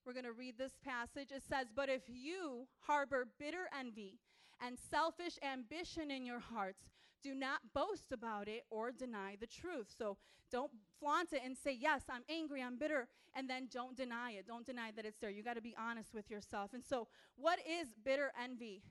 we're 0.05 0.13
going 0.13 0.25
to 0.25 0.31
read 0.31 0.57
this 0.57 0.77
passage. 0.83 1.31
It 1.31 1.43
says, 1.47 1.67
"But 1.73 1.89
if 1.89 2.03
you 2.07 2.67
harbor 2.79 3.27
bitter 3.39 3.69
envy 3.77 4.19
and 4.59 4.77
selfish 4.77 5.37
ambition 5.43 6.11
in 6.11 6.25
your 6.25 6.39
hearts, 6.39 6.89
do 7.21 7.33
not 7.33 7.73
boast 7.73 8.11
about 8.11 8.47
it 8.47 8.65
or 8.69 8.91
deny 8.91 9.35
the 9.39 9.47
truth." 9.47 9.93
So 9.95 10.17
don't 10.49 10.71
flaunt 10.99 11.33
it 11.33 11.41
and 11.43 11.57
say, 11.57 11.71
"Yes, 11.71 12.03
I'm 12.09 12.23
angry, 12.27 12.61
I'm 12.61 12.77
bitter," 12.77 13.07
and 13.33 13.49
then 13.49 13.67
don't 13.67 13.95
deny 13.95 14.31
it. 14.31 14.47
Don't 14.47 14.65
deny 14.65 14.91
that 14.91 15.05
it's 15.05 15.19
there. 15.19 15.29
You 15.29 15.43
got 15.43 15.55
to 15.55 15.61
be 15.61 15.75
honest 15.77 16.13
with 16.13 16.29
yourself. 16.29 16.73
And 16.73 16.83
so, 16.83 17.07
what 17.35 17.59
is 17.65 17.93
bitter 18.03 18.31
envy? 18.41 18.83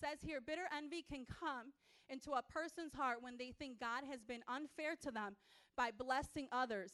says 0.00 0.18
here 0.22 0.40
bitter 0.40 0.68
envy 0.76 1.02
can 1.02 1.24
come 1.24 1.72
into 2.08 2.32
a 2.32 2.42
person's 2.42 2.92
heart 2.92 3.22
when 3.22 3.36
they 3.38 3.52
think 3.52 3.80
God 3.80 4.04
has 4.10 4.22
been 4.22 4.42
unfair 4.48 4.96
to 5.02 5.10
them 5.10 5.36
by 5.76 5.90
blessing 5.90 6.48
others. 6.52 6.92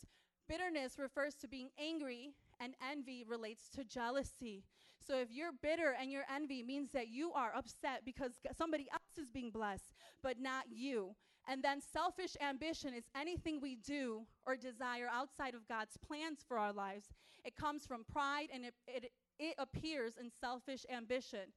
Bitterness 0.48 0.98
refers 0.98 1.34
to 1.36 1.48
being 1.48 1.70
angry, 1.78 2.30
and 2.60 2.74
envy 2.90 3.24
relates 3.26 3.68
to 3.70 3.84
jealousy. 3.84 4.64
So 5.06 5.16
if 5.16 5.28
you're 5.30 5.52
bitter 5.62 5.96
and 6.00 6.10
your 6.10 6.24
envy 6.32 6.62
means 6.62 6.90
that 6.92 7.08
you 7.08 7.32
are 7.32 7.52
upset 7.56 8.02
because 8.04 8.32
somebody 8.56 8.86
else 8.92 9.18
is 9.18 9.30
being 9.30 9.50
blessed, 9.50 9.92
but 10.22 10.38
not 10.38 10.64
you. 10.70 11.14
And 11.48 11.62
then 11.62 11.80
selfish 11.80 12.36
ambition 12.40 12.94
is 12.94 13.04
anything 13.18 13.60
we 13.60 13.76
do 13.76 14.22
or 14.46 14.56
desire 14.56 15.08
outside 15.12 15.54
of 15.54 15.66
God's 15.66 15.96
plans 15.96 16.44
for 16.46 16.58
our 16.58 16.72
lives. 16.72 17.06
It 17.44 17.56
comes 17.56 17.86
from 17.86 18.04
pride 18.04 18.48
and 18.52 18.66
it, 18.66 18.74
it, 18.86 19.10
it 19.38 19.54
appears 19.58 20.14
in 20.20 20.30
selfish 20.40 20.84
ambition. 20.94 21.52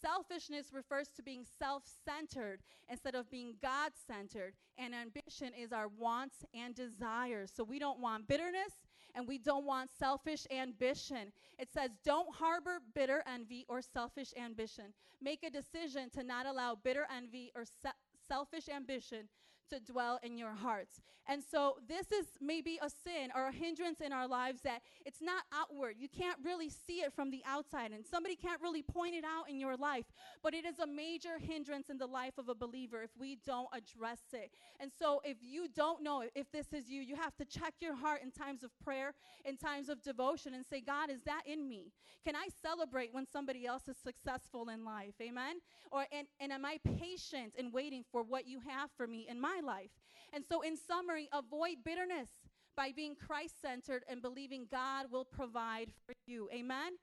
Selfishness 0.00 0.72
refers 0.72 1.08
to 1.16 1.22
being 1.22 1.44
self 1.58 1.82
centered 2.04 2.60
instead 2.90 3.14
of 3.14 3.30
being 3.30 3.54
God 3.62 3.92
centered. 4.06 4.54
And 4.78 4.94
ambition 4.94 5.52
is 5.58 5.72
our 5.72 5.88
wants 5.88 6.44
and 6.54 6.74
desires. 6.74 7.50
So 7.54 7.64
we 7.64 7.78
don't 7.78 8.00
want 8.00 8.28
bitterness 8.28 8.72
and 9.14 9.26
we 9.28 9.38
don't 9.38 9.64
want 9.64 9.90
selfish 9.98 10.46
ambition. 10.50 11.32
It 11.58 11.68
says, 11.72 11.90
don't 12.04 12.34
harbor 12.34 12.78
bitter 12.94 13.22
envy 13.26 13.64
or 13.68 13.80
selfish 13.82 14.32
ambition. 14.36 14.92
Make 15.22 15.44
a 15.44 15.50
decision 15.50 16.10
to 16.10 16.22
not 16.22 16.46
allow 16.46 16.74
bitter 16.74 17.06
envy 17.14 17.52
or 17.54 17.64
se- 17.64 17.90
selfish 18.28 18.68
ambition 18.68 19.28
to 19.70 19.80
dwell 19.80 20.18
in 20.22 20.36
your 20.36 20.52
hearts. 20.52 21.00
And 21.26 21.42
so 21.42 21.76
this 21.88 22.12
is 22.12 22.26
maybe 22.40 22.78
a 22.82 22.90
sin 22.90 23.30
or 23.34 23.48
a 23.48 23.52
hindrance 23.52 24.00
in 24.00 24.12
our 24.12 24.28
lives 24.28 24.60
that 24.62 24.82
it's 25.06 25.22
not 25.22 25.44
outward. 25.52 25.96
You 25.98 26.08
can't 26.08 26.38
really 26.42 26.68
see 26.68 27.00
it 27.00 27.12
from 27.12 27.30
the 27.30 27.42
outside 27.46 27.92
and 27.92 28.04
somebody 28.04 28.36
can't 28.36 28.60
really 28.60 28.82
point 28.82 29.14
it 29.14 29.24
out 29.24 29.48
in 29.48 29.58
your 29.58 29.76
life, 29.76 30.04
but 30.42 30.54
it 30.54 30.64
is 30.64 30.78
a 30.78 30.86
major 30.86 31.38
hindrance 31.38 31.88
in 31.88 31.98
the 31.98 32.06
life 32.06 32.36
of 32.36 32.48
a 32.48 32.54
believer 32.54 33.02
if 33.02 33.10
we 33.18 33.38
don't 33.46 33.68
address 33.72 34.20
it. 34.32 34.50
And 34.80 34.90
so 34.98 35.22
if 35.24 35.38
you 35.40 35.66
don't 35.74 36.02
know 36.02 36.24
if 36.34 36.50
this 36.52 36.72
is 36.72 36.90
you, 36.90 37.00
you 37.00 37.16
have 37.16 37.34
to 37.36 37.44
check 37.44 37.74
your 37.80 37.94
heart 37.94 38.20
in 38.22 38.30
times 38.30 38.62
of 38.62 38.70
prayer, 38.82 39.14
in 39.44 39.56
times 39.56 39.88
of 39.88 40.02
devotion 40.02 40.54
and 40.54 40.64
say, 40.64 40.80
God, 40.80 41.10
is 41.10 41.22
that 41.24 41.42
in 41.46 41.68
me? 41.68 41.92
Can 42.24 42.36
I 42.36 42.48
celebrate 42.62 43.12
when 43.12 43.26
somebody 43.26 43.66
else 43.66 43.88
is 43.88 43.96
successful 43.96 44.68
in 44.68 44.84
life? 44.84 45.14
Amen. 45.20 45.56
Or 45.90 46.06
and, 46.10 46.26
and 46.40 46.52
am 46.52 46.64
I 46.64 46.78
patient 46.98 47.52
in 47.56 47.70
waiting 47.70 48.04
for 48.10 48.22
what 48.22 48.46
you 48.46 48.60
have 48.66 48.90
for 48.96 49.06
me 49.06 49.26
in 49.28 49.40
my 49.40 49.53
life? 49.60 49.90
And 50.32 50.44
so, 50.44 50.62
in 50.62 50.76
summary, 50.76 51.28
avoid 51.32 51.78
bitterness 51.84 52.28
by 52.76 52.92
being 52.94 53.14
Christ 53.14 53.60
centered 53.60 54.04
and 54.08 54.20
believing 54.20 54.66
God 54.70 55.06
will 55.10 55.24
provide 55.24 55.92
for 56.06 56.14
you. 56.26 56.48
Amen. 56.52 56.94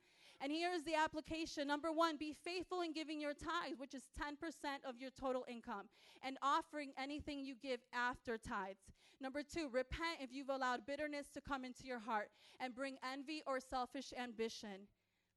And 0.41 0.51
here 0.51 0.71
is 0.73 0.83
the 0.83 0.95
application. 0.95 1.67
Number 1.67 1.91
one, 1.91 2.17
be 2.17 2.35
faithful 2.43 2.81
in 2.81 2.93
giving 2.93 3.21
your 3.21 3.33
tithe, 3.33 3.77
which 3.77 3.93
is 3.93 4.01
10% 4.19 4.33
of 4.89 4.99
your 4.99 5.11
total 5.11 5.45
income, 5.47 5.85
and 6.23 6.37
offering 6.41 6.93
anything 6.97 7.45
you 7.45 7.53
give 7.61 7.79
after 7.93 8.39
tithes. 8.39 8.81
Number 9.21 9.43
two, 9.43 9.69
repent 9.71 10.17
if 10.19 10.33
you've 10.33 10.49
allowed 10.49 10.87
bitterness 10.87 11.27
to 11.35 11.41
come 11.41 11.63
into 11.63 11.85
your 11.85 11.99
heart 11.99 12.29
and 12.59 12.73
bring 12.73 12.97
envy 13.13 13.43
or 13.45 13.59
selfish 13.59 14.13
ambition. 14.17 14.87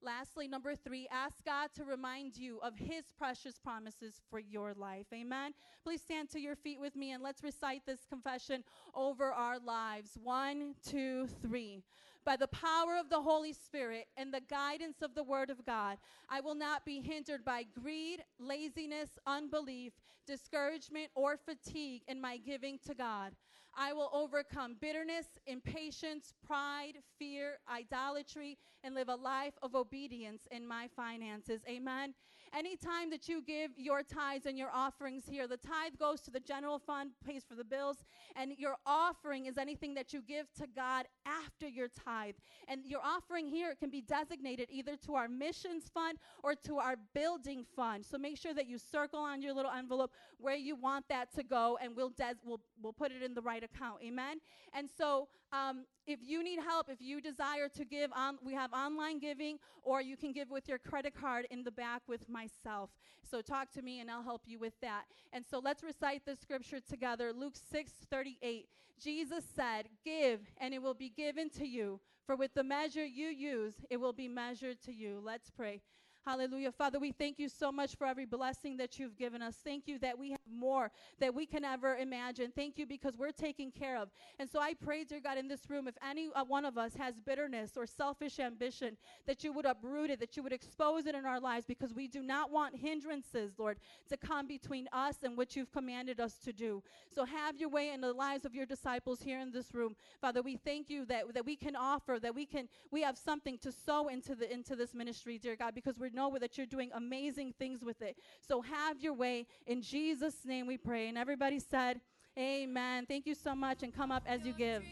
Lastly, 0.05 0.47
number 0.47 0.75
three, 0.75 1.09
ask 1.11 1.43
God 1.47 1.71
to 1.77 1.85
remind 1.85 2.37
you 2.37 2.59
of 2.63 2.77
His 2.77 3.05
precious 3.17 3.59
promises 3.59 4.21
for 4.29 4.39
your 4.39 4.75
life. 4.75 5.07
Amen. 5.15 5.53
Please 5.83 6.03
stand 6.03 6.29
to 6.31 6.41
your 6.41 6.57
feet 6.57 6.79
with 6.79 6.95
me 6.95 7.13
and 7.13 7.23
let's 7.23 7.43
recite 7.43 7.87
this 7.87 8.05
confession 8.07 8.65
over 8.95 9.33
our 9.33 9.59
lives. 9.59 10.19
One, 10.23 10.75
two, 10.87 11.27
three. 11.41 11.81
By 12.27 12.37
the 12.37 12.49
power 12.49 12.99
of 12.99 13.09
the 13.09 13.23
Holy 13.23 13.55
Spirit 13.55 14.07
and 14.19 14.33
the 14.33 14.43
guidance 14.43 15.01
of 15.01 15.15
the 15.15 15.25
Word 15.25 15.49
of 15.49 15.65
God, 15.65 15.97
I 16.29 16.43
will 16.43 16.55
not 16.55 16.85
be 16.85 17.01
hindered 17.01 17.45
by 17.45 17.65
greed, 17.65 18.23
laziness, 18.39 19.11
unbelief, 19.27 19.95
discouragement, 20.27 21.09
or 21.15 21.39
fatigue 21.39 22.03
in 22.09 22.21
my 22.21 22.37
giving 22.37 22.79
to 22.87 22.95
God. 22.95 23.33
I 23.77 23.93
will 23.93 24.11
overcome 24.13 24.77
bitterness, 24.81 25.27
impatience, 25.47 26.33
pride, 26.47 26.95
fear, 27.19 27.59
idolatry, 27.71 28.59
and 28.83 28.95
live 28.95 29.09
a 29.09 29.15
life 29.15 29.55
of 29.63 29.75
obedience 29.75 30.47
in 30.51 30.67
my 30.67 30.89
finances. 30.95 31.63
Amen. 31.69 32.15
Anytime 32.57 33.11
that 33.11 33.29
you 33.29 33.43
give 33.43 33.73
your 33.77 34.05
tithes 34.05 34.47
and 34.47 34.57
your 34.57 34.71
offerings 34.73 35.25
here, 35.29 35.49
the 35.49 35.57
tithe 35.57 35.99
goes 35.99 36.21
to 36.21 36.31
the 36.31 36.39
general 36.39 36.79
fund, 36.79 37.11
pays 37.27 37.43
for 37.49 37.57
the 37.57 37.65
bills, 37.65 38.05
and 38.37 38.53
your 38.57 38.77
offering 38.87 39.47
is 39.47 39.59
anything 39.59 39.95
that 39.95 40.13
you 40.13 40.23
give 40.23 40.47
to 40.55 40.69
God 40.69 41.07
after 41.27 41.67
your 41.67 41.89
tithe. 41.89 42.37
And 42.69 42.83
your 42.87 43.01
offering 43.03 43.49
here 43.49 43.75
can 43.75 43.91
be 43.91 44.01
designated 44.01 44.69
either 44.71 44.97
to 45.07 45.17
our 45.17 45.27
missions 45.27 45.91
fund 45.93 46.19
or 46.45 46.55
to 46.67 46.79
our 46.79 46.95
building 47.13 47.65
fund. 47.75 48.07
So 48.07 48.19
make 48.19 48.39
sure 48.39 48.55
that 48.55 48.69
you 48.69 48.79
circle 48.79 49.19
on 49.19 49.43
your 49.43 49.53
little 49.53 49.73
envelope 49.73 50.13
where 50.39 50.55
you 50.55 50.77
want 50.77 51.09
that 51.09 51.35
to 51.35 51.43
go, 51.43 51.77
and 51.83 51.97
we'll 51.97 52.11
des- 52.11 52.35
we'll, 52.45 52.61
we'll 52.81 52.93
put 52.93 53.11
it 53.11 53.23
in 53.23 53.35
the 53.35 53.43
right 53.43 53.65
account. 53.65 53.99
Amen. 54.05 54.39
And 54.73 54.89
so 54.97 55.29
um, 55.53 55.85
if 56.07 56.21
you 56.23 56.43
need 56.43 56.61
help, 56.61 56.89
if 56.89 57.01
you 57.01 57.21
desire 57.21 57.69
to 57.69 57.85
give 57.85 58.11
on, 58.15 58.39
we 58.45 58.55
have 58.55 58.73
online 58.73 59.19
giving, 59.19 59.59
or 59.83 60.03
you 60.03 60.17
can 60.17 60.33
give 60.33 60.51
with 60.51 60.69
your 60.69 60.79
credit 60.79 61.15
card 61.15 61.47
in 61.51 61.65
the 61.65 61.71
back 61.71 62.03
with 62.09 62.29
myself. 62.45 62.91
So 63.29 63.41
talk 63.41 63.71
to 63.73 63.83
me 63.83 64.01
and 64.01 64.11
I'll 64.11 64.23
help 64.23 64.43
you 64.47 64.59
with 64.59 64.75
that. 64.81 65.05
And 65.33 65.45
so 65.49 65.59
let's 65.59 65.83
recite 65.83 66.23
the 66.25 66.37
scripture 66.37 66.81
together. 66.81 67.33
Luke 67.33 67.55
6 67.71 67.93
38. 68.11 68.69
Jesus 69.03 69.45
said, 69.57 69.89
Give, 70.05 70.41
and 70.59 70.73
it 70.73 70.83
will 70.83 70.95
be 70.95 71.11
given 71.11 71.51
to 71.51 71.67
you. 71.67 72.01
For 72.27 72.37
with 72.37 72.55
the 72.55 72.65
measure 72.65 73.05
you 73.05 73.29
use, 73.29 73.75
it 73.91 73.99
will 73.99 74.13
be 74.13 74.29
measured 74.29 74.81
to 74.83 74.93
you. 74.93 75.21
Let's 75.23 75.51
pray. 75.51 75.83
Hallelujah. 76.25 76.73
Father, 76.73 76.99
we 76.99 77.13
thank 77.13 77.39
you 77.39 77.51
so 77.51 77.71
much 77.71 77.97
for 77.97 78.07
every 78.07 78.25
blessing 78.25 78.79
that 78.79 78.99
you've 78.99 79.17
given 79.19 79.43
us. 79.43 79.57
Thank 79.63 79.87
you 79.87 79.99
that 79.99 80.19
we 80.19 80.31
have 80.31 80.41
more 80.51 80.91
that 81.21 81.35
we 81.35 81.45
can 81.45 81.65
ever 81.65 81.97
imagine. 81.97 82.51
Thank 82.57 82.79
you 82.79 82.87
because 82.87 83.19
we're 83.19 83.31
taken 83.31 83.71
care 83.71 83.99
of. 83.99 84.09
And 84.39 84.49
so 84.49 84.59
I 84.59 84.73
pray, 84.73 85.05
dear 85.05 85.21
God, 85.21 85.37
in 85.37 85.49
this 85.49 85.69
room, 85.69 85.87
if 85.87 85.97
any 86.09 86.31
uh, 86.35 86.43
one 86.45 86.65
of 86.65 86.79
us 86.79 86.95
has 86.95 87.21
bitterness 87.21 87.73
or 87.77 87.85
selfish 87.85 88.41
ambition, 88.41 88.97
that 89.27 89.45
you 89.45 89.53
would 89.53 89.67
uproot 89.67 90.09
it, 90.09 90.19
that 90.21 90.35
you 90.35 90.43
would 90.43 90.53
expose 90.53 91.05
it 91.05 91.15
in 91.15 91.27
our 91.27 91.39
lives 91.39 91.67
because 91.67 91.93
we 91.93 92.09
do 92.09 92.23
not 92.23 92.51
want 92.51 92.75
hindrances, 92.75 93.53
Lord, 93.59 93.77
to 94.09 94.17
come 94.17 94.47
between 94.47 94.89
us 94.95 95.17
and 95.25 95.37
what 95.37 95.55
you've 95.55 95.73
commanded 95.73 96.21
us 96.21 96.37
to 96.45 96.55
do. 96.55 96.83
So 97.15 97.27
have 97.27 97.59
your 97.59 97.69
way 97.69 97.91
in 97.91 98.01
the 98.01 98.15
lives 98.15 98.47
of 98.47 98.55
your 98.55 98.65
disciples 98.65 99.21
here 99.21 99.41
in 99.41 99.53
this 99.53 99.75
room. 99.75 99.95
Father, 100.23 100.41
we 100.41 100.57
thank 100.57 100.89
you 100.89 101.05
that, 101.05 101.35
that 101.35 101.45
we 101.45 101.55
can 101.55 101.77
offer, 101.77 102.19
that 102.19 102.35
we 102.35 102.47
can 102.47 102.67
we 102.91 103.03
have 103.03 103.19
something 103.19 103.59
to 103.59 103.71
sow 103.71 104.09
into 104.09 104.35
the 104.35 104.51
into 104.51 104.75
this 104.75 104.95
ministry, 104.95 105.37
dear 105.37 105.57
God, 105.57 105.75
because 105.75 105.99
we 105.99 106.14
know 106.15 106.37
that 106.41 106.57
you're 106.57 106.67
doing 106.67 106.91
amazing 106.95 107.55
things 107.59 107.85
with 107.85 108.01
it. 108.03 108.17
So 108.41 108.63
have 108.63 109.01
your 109.01 109.15
way. 109.15 109.47
In 109.67 109.83
Jesus' 109.83 110.37
name 110.45 110.67
we 110.67 110.77
pray. 110.77 111.09
And 111.09 111.19
everybody 111.19 111.59
said, 111.59 112.01
Amen. 112.39 113.07
Thank 113.07 113.27
you 113.27 113.35
so 113.35 113.55
much. 113.55 113.83
And 113.83 113.95
come 113.95 114.11
up 114.11 114.25
as 114.27 114.45
you 114.45 114.53
give. 114.53 114.83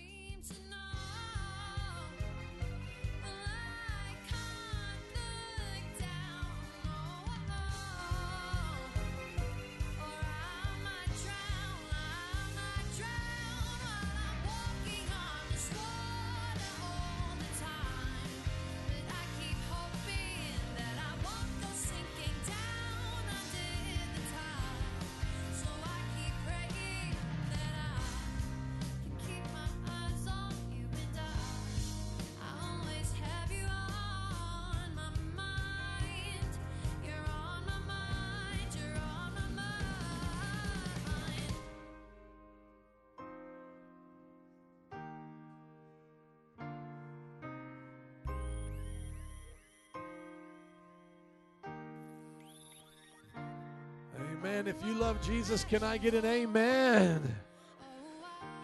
Amen. 54.62 54.76
If 54.78 54.86
you 54.86 54.94
love 54.94 55.20
Jesus, 55.20 55.64
can 55.64 55.82
I 55.82 55.98
get 55.98 56.14
an 56.14 56.24
amen? 56.24 57.34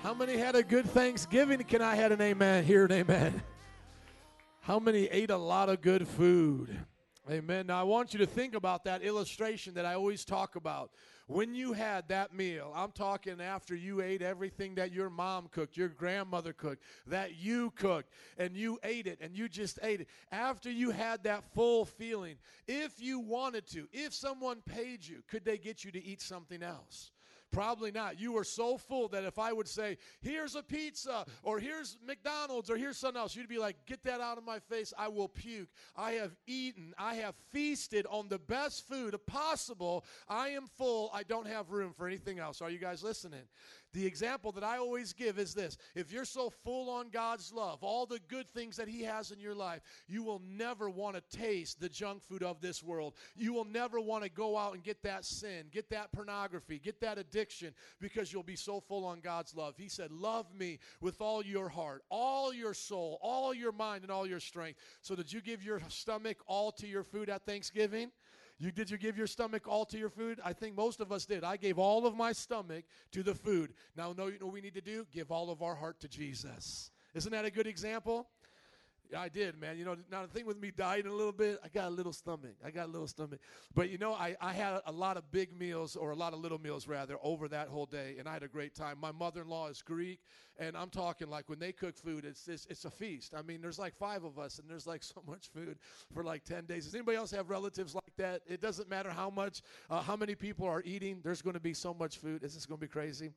How 0.01 0.14
many 0.14 0.36
had 0.36 0.55
a 0.55 0.62
good 0.62 0.88
Thanksgiving? 0.88 1.59
Can 1.64 1.82
I 1.82 1.96
had 1.96 2.12
an 2.12 2.20
amen? 2.20 2.62
Hear 2.62 2.84
an 2.84 2.92
amen. 2.92 3.42
How 4.61 4.78
many 4.78 5.07
ate 5.07 5.30
a 5.30 5.36
lot 5.36 5.68
of 5.68 5.80
good 5.80 6.07
food? 6.07 6.76
Amen. 7.31 7.66
Now 7.66 7.79
I 7.79 7.83
want 7.83 8.14
you 8.14 8.18
to 8.20 8.26
think 8.26 8.55
about 8.55 8.85
that 8.85 9.03
illustration 9.03 9.74
that 9.74 9.85
I 9.85 9.95
always 9.95 10.24
talk 10.24 10.57
about. 10.57 10.93
When 11.26 11.55
you 11.55 11.74
had 11.74 12.09
that 12.09 12.33
meal, 12.33 12.72
I'm 12.74 12.91
talking 12.91 13.39
after 13.39 13.76
you 13.76 14.01
ate 14.01 14.22
everything 14.22 14.76
that 14.76 14.93
your 14.93 15.11
mom 15.11 15.49
cooked, 15.49 15.76
your 15.76 15.89
grandmother 15.89 16.55
cooked, 16.55 16.83
that 17.07 17.37
you 17.37 17.70
cooked, 17.72 18.14
and 18.39 18.57
you 18.57 18.79
ate 18.83 19.07
it, 19.07 19.18
and 19.20 19.37
you 19.37 19.47
just 19.47 19.79
ate 19.83 20.01
it. 20.01 20.09
After 20.33 20.70
you 20.70 20.91
had 20.91 21.24
that 21.24 21.45
full 21.53 21.85
feeling, 21.85 22.37
if 22.66 22.99
you 22.99 23.18
wanted 23.18 23.66
to, 23.72 23.89
if 23.93 24.14
someone 24.14 24.62
paid 24.64 25.07
you, 25.07 25.22
could 25.29 25.45
they 25.45 25.59
get 25.59 25.85
you 25.85 25.93
to 25.93 26.03
eat 26.03 26.22
something 26.22 26.62
else? 26.62 27.11
Probably 27.51 27.90
not. 27.90 28.20
You 28.20 28.32
were 28.32 28.44
so 28.44 28.76
full 28.76 29.09
that 29.09 29.24
if 29.24 29.38
I 29.38 29.53
would 29.53 29.68
say, 29.68 29.96
here's 30.20 30.55
a 30.55 30.62
pizza, 30.62 31.24
or 31.42 31.59
here's 31.59 31.96
McDonald's, 32.07 32.68
or 32.68 32.76
here's 32.76 32.99
something 32.99 33.20
else, 33.20 33.34
you'd 33.34 33.49
be 33.49 33.59
like, 33.59 33.76
get 33.86 34.03
that 34.05 34.20
out 34.20 34.36
of 34.36 34.44
my 34.44 34.59
face. 34.59 34.92
I 34.99 35.09
will 35.09 35.28
puke. 35.28 35.68
I 35.96 36.12
have 36.12 36.36
eaten. 36.46 36.94
I 36.99 37.14
have 37.14 37.34
feasted 37.51 38.07
on 38.11 38.28
the 38.28 38.38
best 38.38 38.86
food 38.86 39.16
possible. 39.26 40.05
I 40.28 40.49
am 40.51 40.66
full. 40.76 41.11
I 41.14 41.22
don't 41.22 41.46
have 41.46 41.70
room 41.70 41.94
for 41.96 42.07
anything 42.07 42.38
else. 42.38 42.61
Are 42.61 42.70
you 42.70 42.78
guys 42.78 43.03
listening? 43.03 43.44
The 43.95 44.05
example 44.05 44.53
that 44.53 44.64
I 44.64 44.78
always 44.78 45.12
give 45.12 45.39
is 45.39 45.55
this 45.55 45.78
if 45.95 46.12
you're 46.12 46.24
so 46.24 46.51
full 46.64 46.91
on 46.91 47.09
God's 47.09 47.53
love, 47.53 47.82
all 47.82 48.05
the 48.05 48.20
good 48.28 48.49
things 48.53 48.76
that 48.76 48.89
He 48.89 49.03
has 49.03 49.30
in 49.30 49.41
your 49.41 49.55
life, 49.55 49.80
you 50.07 50.22
will 50.22 50.43
never 50.45 50.91
want 50.91 51.16
to 51.16 51.39
taste 51.39 51.80
the 51.80 51.89
junk 51.89 52.22
food 52.22 52.43
of 52.43 52.61
this 52.61 52.82
world. 52.82 53.14
You 53.34 53.53
will 53.53 53.64
never 53.64 53.99
want 54.01 54.24
to 54.24 54.30
go 54.30 54.59
out 54.59 54.74
and 54.74 54.82
get 54.82 55.03
that 55.05 55.24
sin, 55.24 55.66
get 55.72 55.89
that 55.91 56.12
pornography, 56.12 56.78
get 56.78 57.01
that 57.01 57.18
addiction 57.18 57.72
because 58.01 58.32
you'll 58.32 58.43
be 58.43 58.57
so 58.57 58.80
full 58.80 59.05
on 59.07 59.20
God's 59.20 59.55
love. 59.55 59.74
He 59.78 59.89
said, 59.89 60.12
Love 60.12 60.47
me 60.55 60.78
with 61.01 61.20
all 61.20 61.45
your 61.45 61.68
heart, 61.68 62.03
all 62.11 62.53
your 62.53 62.74
soul, 62.74 63.18
all 63.22 63.55
your 63.55 63.72
mind, 63.72 64.03
and 64.03 64.12
all 64.12 64.26
your 64.26 64.41
strength. 64.41 64.78
So, 65.01 65.14
did 65.14 65.32
you 65.32 65.41
give 65.41 65.62
your 65.62 65.80
stomach 65.89 66.39
all 66.47 66.72
to 66.72 66.86
your 66.86 67.05
food 67.05 67.30
at 67.30 67.47
Thanksgiving? 67.47 68.11
You 68.59 68.72
did 68.72 68.90
you 68.90 68.98
give 68.98 69.16
your 69.16 69.28
stomach 69.28 69.68
all 69.68 69.84
to 69.86 69.98
your 69.98 70.09
food? 70.09 70.40
I 70.44 70.52
think 70.52 70.76
most 70.76 71.00
of 71.00 71.12
us 71.12 71.24
did. 71.24 71.44
I 71.44 71.56
gave 71.56 71.78
all 71.78 72.06
of 72.06 72.16
my 72.16 72.32
stomach 72.32 72.84
to 73.12 73.22
the 73.22 73.34
food. 73.34 73.72
Now, 73.96 74.12
know 74.12 74.26
you 74.26 74.38
know 74.38 74.46
what 74.46 74.54
we 74.54 74.61
need 74.61 74.74
to 74.74 74.80
do? 74.80 75.06
Give 75.12 75.30
all 75.30 75.50
of 75.50 75.62
our 75.62 75.76
heart 75.76 76.00
to 76.00 76.09
Jesus. 76.09 76.90
Isn't 77.14 77.32
that 77.32 77.44
a 77.44 77.50
good 77.50 77.66
example? 77.66 78.28
Yeah, 79.11 79.22
I 79.22 79.30
did, 79.30 79.59
man. 79.59 79.78
You 79.78 79.86
know, 79.86 79.96
now 80.11 80.20
the 80.20 80.28
thing 80.28 80.44
with 80.44 80.61
me 80.61 80.70
dieting 80.70 81.11
a 81.11 81.14
little 81.14 81.32
bit, 81.32 81.59
I 81.64 81.68
got 81.68 81.86
a 81.88 81.90
little 81.90 82.12
stomach. 82.12 82.56
I 82.62 82.70
got 82.70 82.88
a 82.88 82.92
little 82.92 83.06
stomach. 83.06 83.40
But 83.74 83.88
you 83.88 83.96
know, 83.96 84.12
I, 84.12 84.36
I 84.38 84.52
had 84.52 84.82
a 84.84 84.92
lot 84.92 85.16
of 85.16 85.30
big 85.30 85.59
meals, 85.59 85.96
or 85.96 86.11
a 86.11 86.14
lot 86.14 86.34
of 86.34 86.40
little 86.40 86.59
meals 86.59 86.86
rather, 86.86 87.16
over 87.22 87.48
that 87.48 87.68
whole 87.68 87.86
day, 87.86 88.16
and 88.18 88.28
I 88.28 88.34
had 88.34 88.42
a 88.42 88.48
great 88.48 88.74
time. 88.74 88.98
My 89.00 89.11
mother 89.11 89.40
in 89.40 89.48
law 89.48 89.68
is 89.68 89.80
Greek, 89.80 90.20
and 90.59 90.76
I'm 90.76 90.90
talking 90.90 91.30
like 91.30 91.48
when 91.48 91.59
they 91.59 91.72
cook 91.72 91.96
food, 91.96 92.26
it's, 92.26 92.46
it's 92.48 92.66
it's 92.66 92.84
a 92.84 92.90
feast. 92.90 93.32
I 93.34 93.40
mean, 93.40 93.62
there's 93.62 93.78
like 93.78 93.94
five 93.96 94.24
of 94.24 94.38
us, 94.38 94.59
and 94.59 94.68
there's 94.68 94.86
like 94.86 95.02
so 95.14 95.22
much 95.26 95.48
food 95.48 95.78
for 96.12 96.22
like 96.22 96.44
10 96.44 96.66
days. 96.66 96.84
Does 96.84 96.94
anybody 96.94 97.16
else 97.16 97.30
have 97.30 97.48
relatives 97.48 97.94
like 97.94 98.14
that? 98.18 98.42
It 98.46 98.61
doesn't 98.61 98.90
matter 98.90 99.11
how 99.11 99.30
much, 99.30 99.62
uh, 99.88 100.02
how 100.02 100.16
many 100.16 100.34
people 100.34 100.66
are 100.66 100.82
eating, 100.84 101.20
there's 101.24 101.40
going 101.40 101.54
to 101.54 101.61
be 101.61 101.72
so 101.72 101.94
much 101.94 102.18
food. 102.18 102.44
Is 102.44 102.52
this 102.52 102.66
going 102.66 102.78
to 102.78 102.86
be 102.86 102.90
crazy? 102.90 103.32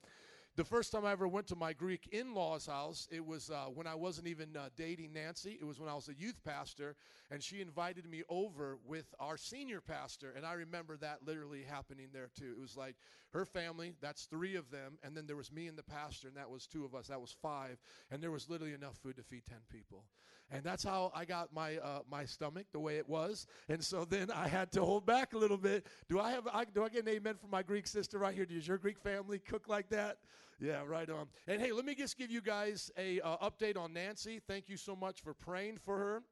The 0.58 0.66
first 0.66 0.92
time 0.92 1.06
I 1.06 1.14
ever 1.14 1.30
went 1.30 1.48
to 1.48 1.56
my 1.56 1.72
Greek 1.72 2.10
in 2.12 2.34
law's 2.34 2.66
house, 2.66 3.08
it 3.10 3.26
was 3.26 3.50
uh, 3.50 3.68
when 3.74 3.88
I 3.88 3.96
wasn't 3.96 4.28
even 4.28 4.58
uh, 4.58 4.68
dating 4.76 5.14
Nancy. 5.14 5.58
It 5.60 5.64
was 5.64 5.80
when 5.80 5.88
I 5.88 5.96
was 5.96 6.10
a 6.10 6.14
youth 6.14 6.44
pastor, 6.44 6.98
and 7.32 7.42
she 7.42 7.62
invited 7.62 8.06
me 8.06 8.24
over 8.28 8.78
with 8.86 9.06
our 9.18 9.38
senior 9.38 9.80
pastor. 9.80 10.34
And 10.36 10.46
I 10.46 10.54
remember 10.54 10.98
that 10.98 11.20
literally 11.26 11.64
happening 11.64 12.10
there 12.12 12.30
too. 12.38 12.54
It 12.58 12.60
was 12.60 12.76
like 12.76 12.98
her 13.32 13.46
family, 13.46 13.94
that's 14.02 14.26
three 14.26 14.58
of 14.58 14.70
them, 14.72 14.98
and 15.04 15.16
then 15.16 15.26
there 15.26 15.38
was 15.38 15.54
me 15.54 15.68
and 15.68 15.78
the 15.78 15.84
pastor, 15.84 16.28
and 16.28 16.36
that 16.36 16.50
was 16.50 16.68
two 16.68 16.84
of 16.84 16.94
us, 16.94 17.08
that 17.08 17.22
was 17.22 17.34
five. 17.42 17.78
And 18.12 18.22
there 18.22 18.32
was 18.32 18.50
literally 18.50 18.74
enough 18.74 18.98
food 18.98 19.16
to 19.16 19.24
feed 19.24 19.46
10 19.46 19.58
people. 19.70 20.04
And 20.52 20.64
that's 20.64 20.84
how 20.84 21.12
I 21.16 21.26
got 21.26 21.54
my 21.54 21.78
uh, 21.78 22.00
my 22.10 22.26
stomach 22.26 22.66
the 22.74 22.80
way 22.80 22.98
it 22.98 23.08
was. 23.08 23.48
And 23.70 23.84
so 23.84 24.06
then 24.06 24.30
I 24.32 24.48
had 24.48 24.72
to 24.74 24.84
hold 24.84 25.06
back 25.06 25.34
a 25.34 25.38
little 25.38 25.58
bit. 25.58 25.88
Do 26.10 26.20
I 26.20 26.32
have 26.32 26.48
I, 26.54 26.66
do 26.66 26.84
I 26.84 26.90
get 26.90 27.04
an 27.04 27.10
amen 27.10 27.36
from 27.36 27.50
my 27.50 27.64
Greek 27.64 27.88
sister 27.88 28.18
right 28.20 28.36
here? 28.36 28.46
Does 28.46 28.68
your 28.68 28.78
Greek 28.78 29.00
family 29.00 29.40
cook 29.40 29.68
like 29.68 29.90
that? 29.90 30.18
Yeah, 30.60 30.84
right 30.86 31.10
on. 31.10 31.28
And 31.48 31.60
hey, 31.60 31.72
let 31.72 31.86
me 31.86 31.96
just 31.96 32.18
give 32.18 32.30
you 32.30 32.42
guys 32.42 32.92
a 32.98 33.20
uh, 33.22 33.50
update 33.50 33.78
on 33.78 33.94
Nancy. 33.94 34.40
Thank 34.48 34.70
you 34.70 34.78
so 34.78 34.96
much 34.96 35.22
for 35.22 35.34
praying 35.34 35.78
for 35.78 35.98
her. 35.98 36.24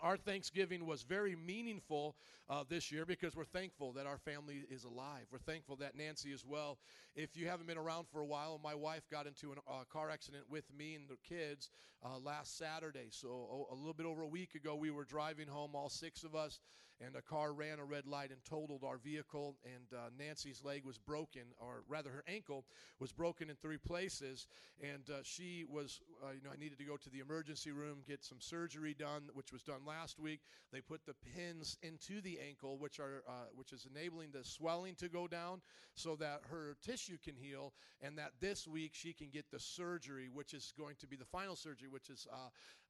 Our 0.00 0.16
Thanksgiving 0.16 0.86
was 0.86 1.02
very 1.02 1.34
meaningful 1.34 2.14
uh, 2.48 2.62
this 2.68 2.92
year 2.92 3.04
because 3.04 3.34
we're 3.34 3.44
thankful 3.44 3.92
that 3.92 4.06
our 4.06 4.18
family 4.18 4.64
is 4.70 4.84
alive. 4.84 5.26
We're 5.32 5.38
thankful 5.38 5.76
that 5.76 5.96
Nancy 5.96 6.30
is 6.30 6.44
well. 6.46 6.78
If 7.16 7.36
you 7.36 7.48
haven't 7.48 7.66
been 7.66 7.78
around 7.78 8.06
for 8.12 8.20
a 8.20 8.24
while, 8.26 8.60
my 8.62 8.74
wife 8.74 9.08
got 9.10 9.26
into 9.26 9.52
a 9.52 9.70
uh, 9.70 9.84
car 9.92 10.10
accident 10.10 10.44
with 10.48 10.64
me 10.76 10.94
and 10.94 11.08
the 11.08 11.16
kids 11.28 11.70
uh, 12.04 12.18
last 12.18 12.56
Saturday. 12.56 13.08
So, 13.10 13.28
oh, 13.28 13.66
a 13.72 13.74
little 13.74 13.92
bit 13.92 14.06
over 14.06 14.22
a 14.22 14.28
week 14.28 14.54
ago, 14.54 14.76
we 14.76 14.90
were 14.90 15.04
driving 15.04 15.48
home, 15.48 15.74
all 15.74 15.88
six 15.88 16.22
of 16.22 16.34
us, 16.36 16.60
and 17.04 17.14
a 17.16 17.22
car 17.22 17.52
ran 17.52 17.78
a 17.78 17.84
red 17.84 18.06
light 18.06 18.30
and 18.30 18.44
totaled 18.44 18.82
our 18.84 18.98
vehicle. 18.98 19.56
And 19.64 19.98
uh, 19.98 20.10
Nancy's 20.18 20.62
leg 20.64 20.84
was 20.84 20.98
broken, 20.98 21.42
or 21.58 21.82
rather, 21.88 22.10
her 22.10 22.24
ankle 22.26 22.64
was 22.98 23.12
broken 23.12 23.50
in 23.50 23.56
three 23.56 23.78
places. 23.78 24.46
And 24.82 25.08
uh, 25.10 25.20
she 25.22 25.64
was, 25.68 26.00
uh, 26.22 26.32
you 26.32 26.42
know, 26.42 26.50
I 26.52 26.56
needed 26.56 26.78
to 26.78 26.84
go 26.84 26.96
to 26.96 27.10
the 27.10 27.20
emergency 27.20 27.70
room, 27.72 27.98
get 28.06 28.24
some 28.24 28.40
surgery 28.40 28.94
done, 28.94 29.30
which 29.34 29.52
was 29.52 29.62
done 29.62 29.80
last 29.86 30.18
week. 30.18 30.40
They 30.72 30.80
put 30.80 31.06
the 31.06 31.14
pins 31.14 31.76
into 31.82 32.20
the 32.20 32.38
ankle, 32.46 32.78
which 32.78 32.98
are, 32.98 33.22
uh, 33.28 33.46
which 33.54 33.72
is 33.72 33.86
enabling 33.90 34.30
the 34.32 34.44
swelling 34.44 34.94
to 34.96 35.08
go 35.08 35.28
down, 35.28 35.60
so 35.94 36.16
that 36.16 36.42
her 36.50 36.76
tissue 36.84 37.18
can 37.22 37.34
heal, 37.36 37.72
and 38.00 38.18
that 38.18 38.32
this 38.40 38.66
week 38.66 38.90
she 38.94 39.12
can 39.12 39.28
get 39.32 39.50
the 39.50 39.60
surgery, 39.60 40.28
which 40.32 40.54
is 40.54 40.72
going 40.76 40.96
to 40.98 41.06
be 41.06 41.16
the 41.16 41.24
final 41.24 41.56
surgery, 41.56 41.88
which 41.88 42.10
is. 42.10 42.26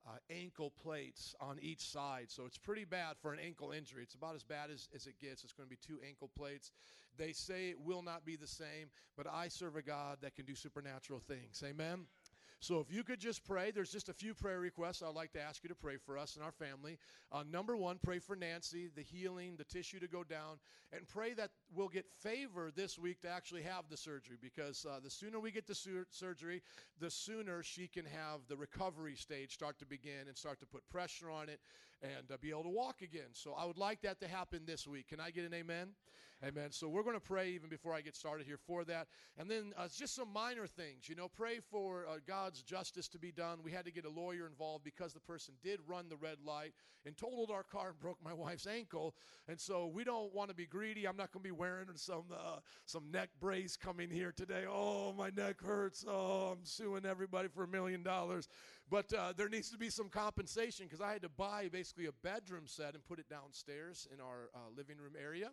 Uh, 0.08 0.16
ankle 0.30 0.72
plates 0.82 1.34
on 1.38 1.58
each 1.60 1.82
side. 1.90 2.30
So 2.30 2.46
it's 2.46 2.56
pretty 2.56 2.86
bad 2.86 3.16
for 3.20 3.34
an 3.34 3.38
ankle 3.38 3.72
injury. 3.72 4.02
It's 4.02 4.14
about 4.14 4.34
as 4.34 4.42
bad 4.42 4.70
as, 4.72 4.88
as 4.94 5.06
it 5.06 5.18
gets. 5.20 5.44
It's 5.44 5.52
going 5.52 5.68
to 5.68 5.70
be 5.70 5.76
two 5.86 5.98
ankle 6.06 6.30
plates. 6.34 6.72
They 7.18 7.32
say 7.32 7.68
it 7.68 7.78
will 7.78 8.00
not 8.00 8.24
be 8.24 8.34
the 8.36 8.46
same, 8.46 8.88
but 9.18 9.26
I 9.26 9.48
serve 9.48 9.76
a 9.76 9.82
God 9.82 10.18
that 10.22 10.34
can 10.34 10.46
do 10.46 10.54
supernatural 10.54 11.20
things. 11.20 11.62
Amen. 11.62 12.06
So 12.60 12.80
if 12.80 12.92
you 12.92 13.04
could 13.04 13.20
just 13.20 13.44
pray, 13.44 13.70
there's 13.70 13.92
just 13.92 14.08
a 14.08 14.12
few 14.12 14.34
prayer 14.34 14.58
requests 14.58 15.00
I'd 15.00 15.14
like 15.14 15.32
to 15.32 15.40
ask 15.40 15.62
you 15.62 15.68
to 15.68 15.76
pray 15.76 15.96
for 15.96 16.18
us 16.18 16.34
and 16.34 16.44
our 16.44 16.50
family. 16.50 16.98
Uh, 17.30 17.44
number 17.48 17.76
one, 17.76 17.98
pray 18.02 18.18
for 18.18 18.34
Nancy, 18.34 18.88
the 18.94 19.02
healing, 19.02 19.54
the 19.56 19.64
tissue 19.64 20.00
to 20.00 20.08
go 20.08 20.24
down, 20.24 20.58
and 20.92 21.06
pray 21.06 21.34
that 21.34 21.50
we'll 21.72 21.88
get 21.88 22.06
favor 22.20 22.72
this 22.74 22.98
week 22.98 23.20
to 23.20 23.28
actually 23.28 23.62
have 23.62 23.84
the 23.88 23.96
surgery 23.96 24.36
because 24.40 24.84
uh, 24.90 24.98
the 25.02 25.10
sooner 25.10 25.38
we 25.38 25.52
get 25.52 25.68
the 25.68 25.74
sur- 25.74 26.06
surgery, 26.10 26.62
the 26.98 27.10
sooner 27.10 27.62
she 27.62 27.86
can 27.86 28.04
have 28.04 28.40
the 28.48 28.56
recovery 28.56 29.14
stage 29.14 29.54
start 29.54 29.78
to 29.78 29.86
begin 29.86 30.26
and 30.26 30.36
start 30.36 30.58
to 30.58 30.66
put 30.66 30.88
pressure 30.90 31.30
on 31.30 31.48
it 31.48 31.60
and 32.02 32.30
uh, 32.32 32.36
be 32.40 32.50
able 32.50 32.64
to 32.64 32.68
walk 32.68 33.02
again. 33.02 33.30
So 33.32 33.54
I 33.54 33.64
would 33.64 33.78
like 33.78 34.02
that 34.02 34.20
to 34.20 34.28
happen 34.28 34.62
this 34.66 34.86
week. 34.86 35.08
Can 35.08 35.20
I 35.20 35.30
get 35.30 35.44
an 35.44 35.54
amen? 35.54 35.88
Amen. 36.46 36.70
So 36.70 36.88
we're 36.88 37.02
going 37.02 37.16
to 37.16 37.20
pray 37.20 37.50
even 37.50 37.68
before 37.68 37.92
I 37.92 38.00
get 38.00 38.14
started 38.14 38.46
here 38.46 38.58
for 38.64 38.84
that. 38.84 39.08
And 39.38 39.50
then 39.50 39.72
uh, 39.76 39.88
just 39.88 40.14
some 40.14 40.32
minor 40.32 40.68
things. 40.68 41.08
You 41.08 41.16
know, 41.16 41.26
pray 41.26 41.58
for 41.68 42.06
uh, 42.08 42.18
God's 42.28 42.62
justice 42.62 43.08
to 43.08 43.18
be 43.18 43.32
done. 43.32 43.58
We 43.64 43.72
had 43.72 43.84
to 43.86 43.90
get 43.90 44.04
a 44.04 44.10
lawyer 44.10 44.46
involved 44.46 44.84
because 44.84 45.12
the 45.12 45.20
person 45.20 45.54
did 45.64 45.80
run 45.88 46.08
the 46.08 46.16
red 46.16 46.36
light 46.46 46.74
and 47.04 47.16
totaled 47.16 47.50
our 47.50 47.64
car 47.64 47.88
and 47.88 47.98
broke 47.98 48.18
my 48.24 48.32
wife's 48.32 48.68
ankle. 48.68 49.16
And 49.48 49.58
so 49.58 49.88
we 49.88 50.04
don't 50.04 50.32
want 50.32 50.50
to 50.50 50.54
be 50.54 50.64
greedy. 50.64 51.08
I'm 51.08 51.16
not 51.16 51.32
going 51.32 51.42
to 51.42 51.48
be 51.48 51.50
wearing 51.50 51.86
some 51.96 52.26
uh, 52.32 52.58
some 52.84 53.10
neck 53.10 53.30
brace 53.40 53.76
coming 53.76 54.08
here 54.08 54.30
today. 54.30 54.62
Oh, 54.70 55.12
my 55.12 55.30
neck 55.30 55.60
hurts. 55.60 56.04
Oh, 56.06 56.54
I'm 56.56 56.64
suing 56.64 57.04
everybody 57.04 57.48
for 57.48 57.64
a 57.64 57.68
million 57.68 58.04
dollars. 58.04 58.48
But 58.90 59.12
uh, 59.12 59.32
there 59.36 59.48
needs 59.48 59.70
to 59.70 59.78
be 59.78 59.90
some 59.90 60.08
compensation 60.08 60.86
because 60.86 61.02
I 61.02 61.12
had 61.12 61.22
to 61.22 61.28
buy 61.28 61.68
basically 61.70 62.06
a 62.06 62.12
bedroom 62.22 62.64
set 62.66 62.94
and 62.94 63.04
put 63.04 63.18
it 63.18 63.28
downstairs 63.28 64.08
in 64.12 64.20
our 64.20 64.48
uh, 64.54 64.58
living 64.76 64.96
room 64.96 65.12
area. 65.20 65.50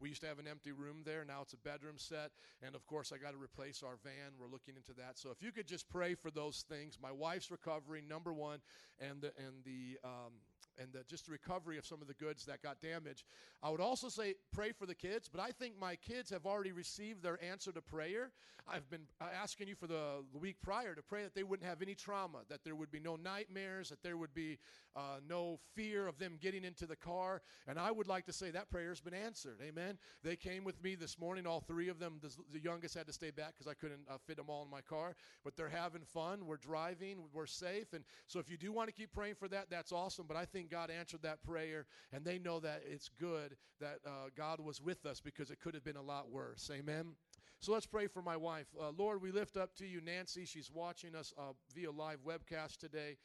We 0.00 0.08
used 0.08 0.20
to 0.20 0.28
have 0.28 0.38
an 0.38 0.46
empty 0.46 0.72
room 0.72 1.02
there. 1.04 1.24
Now 1.24 1.40
it's 1.42 1.54
a 1.54 1.56
bedroom 1.56 1.96
set. 1.96 2.30
And 2.62 2.74
of 2.74 2.86
course, 2.86 3.12
I 3.12 3.16
got 3.16 3.32
to 3.32 3.38
replace 3.42 3.82
our 3.82 3.96
van. 4.04 4.38
We're 4.38 4.46
looking 4.46 4.76
into 4.76 4.92
that. 5.00 5.18
So 5.18 5.30
if 5.30 5.42
you 5.42 5.52
could 5.52 5.66
just 5.66 5.88
pray 5.88 6.14
for 6.14 6.30
those 6.30 6.64
things. 6.68 6.98
My 7.02 7.12
wife's 7.12 7.50
recovery, 7.50 8.02
number 8.06 8.32
one, 8.32 8.60
and 9.00 9.20
the, 9.20 9.32
and 9.38 9.64
the, 9.64 9.98
um, 10.04 10.32
and 10.78 10.92
the, 10.92 11.04
just 11.08 11.26
the 11.26 11.32
recovery 11.32 11.78
of 11.78 11.86
some 11.86 12.00
of 12.02 12.08
the 12.08 12.14
goods 12.14 12.44
that 12.46 12.62
got 12.62 12.80
damaged. 12.80 13.24
I 13.62 13.70
would 13.70 13.80
also 13.80 14.08
say 14.08 14.34
pray 14.52 14.72
for 14.72 14.86
the 14.86 14.94
kids, 14.94 15.28
but 15.28 15.40
I 15.40 15.50
think 15.50 15.78
my 15.78 15.96
kids 15.96 16.30
have 16.30 16.46
already 16.46 16.72
received 16.72 17.22
their 17.22 17.42
answer 17.42 17.72
to 17.72 17.80
prayer. 17.80 18.30
I've 18.68 18.88
been 18.90 19.06
asking 19.20 19.68
you 19.68 19.76
for 19.76 19.86
the, 19.86 20.24
the 20.32 20.38
week 20.38 20.56
prior 20.60 20.94
to 20.94 21.02
pray 21.02 21.22
that 21.22 21.34
they 21.34 21.44
wouldn't 21.44 21.68
have 21.68 21.82
any 21.82 21.94
trauma, 21.94 22.38
that 22.48 22.64
there 22.64 22.74
would 22.74 22.90
be 22.90 22.98
no 22.98 23.14
nightmares, 23.14 23.90
that 23.90 24.02
there 24.02 24.16
would 24.16 24.34
be 24.34 24.58
uh, 24.96 25.20
no 25.28 25.60
fear 25.74 26.08
of 26.08 26.18
them 26.18 26.36
getting 26.40 26.64
into 26.64 26.84
the 26.86 26.96
car. 26.96 27.42
And 27.68 27.78
I 27.78 27.92
would 27.92 28.08
like 28.08 28.26
to 28.26 28.32
say 28.32 28.50
that 28.50 28.70
prayer 28.70 28.88
has 28.88 29.00
been 29.00 29.14
answered. 29.14 29.58
Amen. 29.62 29.98
They 30.24 30.34
came 30.34 30.64
with 30.64 30.82
me 30.82 30.96
this 30.96 31.18
morning, 31.18 31.46
all 31.46 31.60
three 31.60 31.88
of 31.88 32.00
them. 32.00 32.18
The, 32.20 32.34
the 32.52 32.60
youngest 32.60 32.94
had 32.94 33.06
to 33.06 33.12
stay 33.12 33.30
back 33.30 33.52
because 33.54 33.68
I 33.68 33.74
couldn't 33.74 34.00
uh, 34.10 34.16
fit 34.26 34.36
them 34.36 34.46
all 34.48 34.64
in 34.64 34.70
my 34.70 34.80
car, 34.80 35.14
but 35.44 35.56
they're 35.56 35.68
having 35.68 36.02
fun. 36.02 36.46
We're 36.46 36.56
driving, 36.56 37.18
we're 37.32 37.46
safe. 37.46 37.92
And 37.92 38.04
so 38.26 38.40
if 38.40 38.50
you 38.50 38.56
do 38.56 38.72
want 38.72 38.88
to 38.88 38.92
keep 38.92 39.12
praying 39.12 39.36
for 39.36 39.48
that, 39.48 39.66
that's 39.70 39.92
awesome. 39.92 40.24
But 40.26 40.36
I 40.36 40.44
think 40.44 40.65
God 40.70 40.90
answered 40.90 41.22
that 41.22 41.42
prayer, 41.42 41.86
and 42.12 42.24
they 42.24 42.38
know 42.38 42.60
that 42.60 42.82
it's 42.90 43.10
good 43.20 43.56
that 43.80 43.98
uh, 44.06 44.28
God 44.36 44.60
was 44.60 44.80
with 44.80 45.06
us 45.06 45.20
because 45.20 45.50
it 45.50 45.60
could 45.60 45.74
have 45.74 45.84
been 45.84 45.96
a 45.96 46.02
lot 46.02 46.30
worse. 46.30 46.70
Amen. 46.72 47.14
So 47.60 47.72
let's 47.72 47.86
pray 47.86 48.06
for 48.06 48.22
my 48.22 48.36
wife. 48.36 48.66
Uh, 48.78 48.90
Lord, 48.96 49.22
we 49.22 49.32
lift 49.32 49.56
up 49.56 49.74
to 49.76 49.86
you 49.86 50.00
Nancy. 50.00 50.44
She's 50.44 50.70
watching 50.72 51.14
us 51.14 51.32
uh, 51.38 51.52
via 51.74 51.90
live 51.90 52.18
webcast 52.26 52.78
today, 52.78 53.16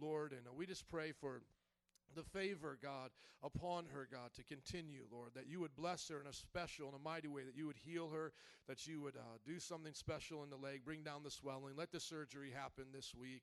Lord, 0.00 0.32
and 0.32 0.46
uh, 0.46 0.52
we 0.54 0.66
just 0.66 0.88
pray 0.88 1.12
for 1.12 1.42
the 2.14 2.22
favor, 2.22 2.78
God, 2.82 3.10
upon 3.42 3.86
her, 3.92 4.06
God, 4.10 4.32
to 4.36 4.44
continue, 4.44 5.04
Lord, 5.10 5.30
that 5.34 5.48
you 5.48 5.60
would 5.60 5.74
bless 5.74 6.08
her 6.08 6.20
in 6.20 6.26
a 6.26 6.32
special 6.32 6.86
and 6.86 6.96
a 6.96 7.02
mighty 7.02 7.28
way, 7.28 7.42
that 7.44 7.56
you 7.56 7.66
would 7.66 7.78
heal 7.84 8.10
her, 8.10 8.32
that 8.68 8.86
you 8.86 9.00
would 9.00 9.16
uh, 9.16 9.38
do 9.44 9.58
something 9.58 9.94
special 9.94 10.42
in 10.44 10.50
the 10.50 10.56
leg, 10.56 10.84
bring 10.84 11.02
down 11.02 11.22
the 11.24 11.30
swelling, 11.30 11.74
let 11.76 11.90
the 11.90 12.00
surgery 12.00 12.50
happen 12.54 12.84
this 12.92 13.14
week, 13.14 13.42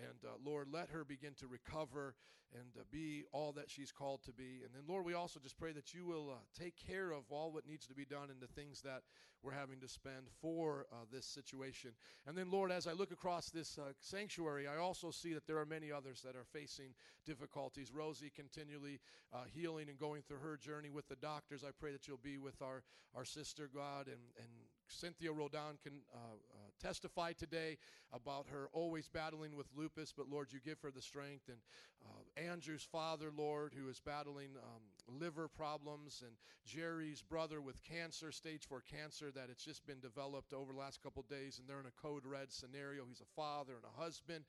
and 0.00 0.24
uh, 0.24 0.36
Lord, 0.44 0.68
let 0.72 0.90
her 0.90 1.04
begin 1.04 1.34
to 1.40 1.46
recover 1.46 2.14
and 2.52 2.76
uh, 2.78 2.82
be 2.90 3.24
all 3.32 3.52
that 3.52 3.70
she's 3.70 3.92
called 3.92 4.22
to 4.24 4.32
be. 4.32 4.62
And 4.64 4.74
then, 4.74 4.82
Lord, 4.88 5.04
we 5.04 5.14
also 5.14 5.38
just 5.38 5.56
pray 5.56 5.72
that 5.72 5.94
you 5.94 6.04
will 6.04 6.30
uh, 6.30 6.34
take 6.58 6.74
care 6.76 7.12
of 7.12 7.22
all 7.30 7.52
what 7.52 7.66
needs 7.66 7.86
to 7.86 7.94
be 7.94 8.04
done 8.04 8.28
and 8.30 8.40
the 8.40 8.48
things 8.48 8.80
that 8.82 9.02
we're 9.42 9.52
having 9.52 9.80
to 9.80 9.88
spend 9.88 10.26
for 10.40 10.86
uh, 10.92 10.96
this 11.12 11.26
situation. 11.26 11.92
And 12.26 12.36
then, 12.36 12.50
Lord, 12.50 12.72
as 12.72 12.86
I 12.86 12.92
look 12.92 13.12
across 13.12 13.50
this 13.50 13.78
uh, 13.78 13.92
sanctuary, 14.00 14.66
I 14.66 14.76
also 14.76 15.10
see 15.10 15.32
that 15.34 15.46
there 15.46 15.58
are 15.58 15.66
many 15.66 15.92
others 15.92 16.22
that 16.22 16.36
are 16.36 16.44
facing 16.52 16.94
difficulties. 17.24 17.92
Rosie 17.92 18.32
continually 18.34 19.00
uh, 19.32 19.44
healing 19.52 19.88
and 19.88 19.98
going 19.98 20.22
through 20.22 20.38
her 20.38 20.56
journey 20.56 20.90
with 20.90 21.08
the 21.08 21.16
doctors. 21.16 21.64
I 21.64 21.70
pray 21.78 21.92
that 21.92 22.08
you'll 22.08 22.18
be 22.18 22.38
with 22.38 22.60
our, 22.60 22.82
our 23.14 23.24
sister, 23.24 23.70
God, 23.72 24.08
and, 24.08 24.20
and 24.36 24.48
Cynthia 24.88 25.30
Rodon 25.30 25.80
can 25.82 25.92
testify 26.80 27.32
today 27.32 27.78
about 28.12 28.46
her 28.50 28.68
always 28.72 29.08
battling 29.08 29.56
with 29.56 29.66
lupus, 29.76 30.12
but 30.16 30.28
Lord, 30.28 30.48
you 30.52 30.60
give 30.64 30.80
her 30.80 30.90
the 30.90 31.02
strength. 31.02 31.48
And 31.48 31.58
uh, 32.04 32.50
Andrew's 32.50 32.86
father, 32.90 33.30
Lord, 33.36 33.74
who 33.76 33.88
is 33.88 34.00
battling 34.00 34.50
um, 34.56 35.18
liver 35.20 35.48
problems, 35.48 36.22
and 36.26 36.36
Jerry's 36.64 37.22
brother 37.22 37.60
with 37.60 37.82
cancer, 37.82 38.32
stage 38.32 38.66
four 38.66 38.82
cancer, 38.90 39.30
that 39.32 39.48
it's 39.50 39.64
just 39.64 39.86
been 39.86 40.00
developed 40.00 40.52
over 40.52 40.72
the 40.72 40.78
last 40.78 41.02
couple 41.02 41.24
days, 41.28 41.58
and 41.58 41.68
they're 41.68 41.80
in 41.80 41.86
a 41.86 42.02
code 42.02 42.24
red 42.24 42.50
scenario. 42.50 43.04
He's 43.06 43.20
a 43.20 43.34
father 43.36 43.74
and 43.74 43.84
a 43.84 44.02
husband. 44.02 44.44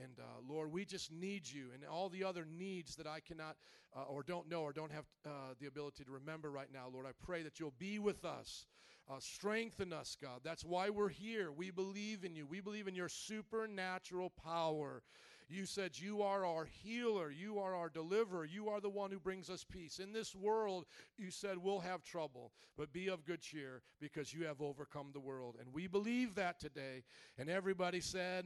And 0.00 0.20
uh, 0.20 0.22
Lord, 0.48 0.70
we 0.70 0.84
just 0.84 1.10
need 1.10 1.42
you 1.50 1.70
and 1.74 1.82
all 1.84 2.08
the 2.08 2.22
other 2.22 2.46
needs 2.46 2.94
that 2.96 3.06
I 3.06 3.18
cannot 3.18 3.56
uh, 3.96 4.02
or 4.02 4.22
don't 4.22 4.48
know 4.48 4.62
or 4.62 4.72
don't 4.72 4.92
have 4.92 5.04
uh, 5.26 5.54
the 5.60 5.66
ability 5.66 6.04
to 6.04 6.10
remember 6.10 6.50
right 6.50 6.68
now. 6.72 6.86
Lord, 6.92 7.06
I 7.06 7.10
pray 7.24 7.42
that 7.42 7.58
you'll 7.58 7.74
be 7.78 7.98
with 7.98 8.24
us. 8.24 8.66
Uh, 9.10 9.14
strengthen 9.20 9.92
us, 9.92 10.16
God. 10.20 10.40
That's 10.44 10.64
why 10.64 10.90
we're 10.90 11.08
here. 11.08 11.50
We 11.50 11.70
believe 11.70 12.24
in 12.24 12.36
you. 12.36 12.46
We 12.46 12.60
believe 12.60 12.88
in 12.88 12.94
your 12.94 13.08
supernatural 13.08 14.30
power. 14.44 15.02
You 15.48 15.64
said 15.64 15.98
you 15.98 16.20
are 16.20 16.44
our 16.44 16.66
healer. 16.66 17.30
You 17.30 17.58
are 17.58 17.74
our 17.74 17.88
deliverer. 17.88 18.44
You 18.44 18.68
are 18.68 18.82
the 18.82 18.90
one 18.90 19.10
who 19.10 19.18
brings 19.18 19.48
us 19.48 19.64
peace. 19.64 19.98
In 19.98 20.12
this 20.12 20.34
world, 20.34 20.84
you 21.16 21.30
said 21.30 21.56
we'll 21.56 21.80
have 21.80 22.04
trouble, 22.04 22.52
but 22.76 22.92
be 22.92 23.08
of 23.08 23.24
good 23.24 23.40
cheer 23.40 23.80
because 23.98 24.34
you 24.34 24.44
have 24.44 24.60
overcome 24.60 25.08
the 25.14 25.20
world. 25.20 25.56
And 25.58 25.72
we 25.72 25.86
believe 25.86 26.34
that 26.34 26.60
today. 26.60 27.02
And 27.38 27.48
everybody 27.48 28.00
said, 28.00 28.44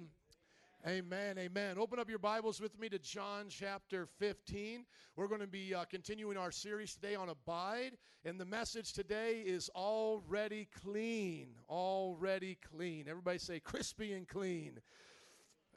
Amen, 0.84 1.38
amen. 1.38 1.78
Open 1.78 2.00
up 2.00 2.10
your 2.10 2.18
Bibles 2.18 2.60
with 2.60 2.76
me 2.76 2.88
to 2.88 2.98
John 2.98 3.46
chapter 3.48 4.08
15. 4.18 4.84
We're 5.14 5.28
going 5.28 5.40
to 5.40 5.46
be 5.46 5.72
uh, 5.72 5.84
continuing 5.84 6.36
our 6.36 6.50
series 6.50 6.92
today 6.92 7.14
on 7.14 7.28
Abide, 7.28 7.92
and 8.24 8.36
the 8.36 8.44
message 8.44 8.92
today 8.92 9.44
is 9.46 9.70
already 9.76 10.66
clean. 10.82 11.50
Already 11.68 12.58
clean. 12.68 13.04
Everybody 13.08 13.38
say 13.38 13.60
crispy 13.60 14.12
and 14.14 14.26
clean. 14.26 14.80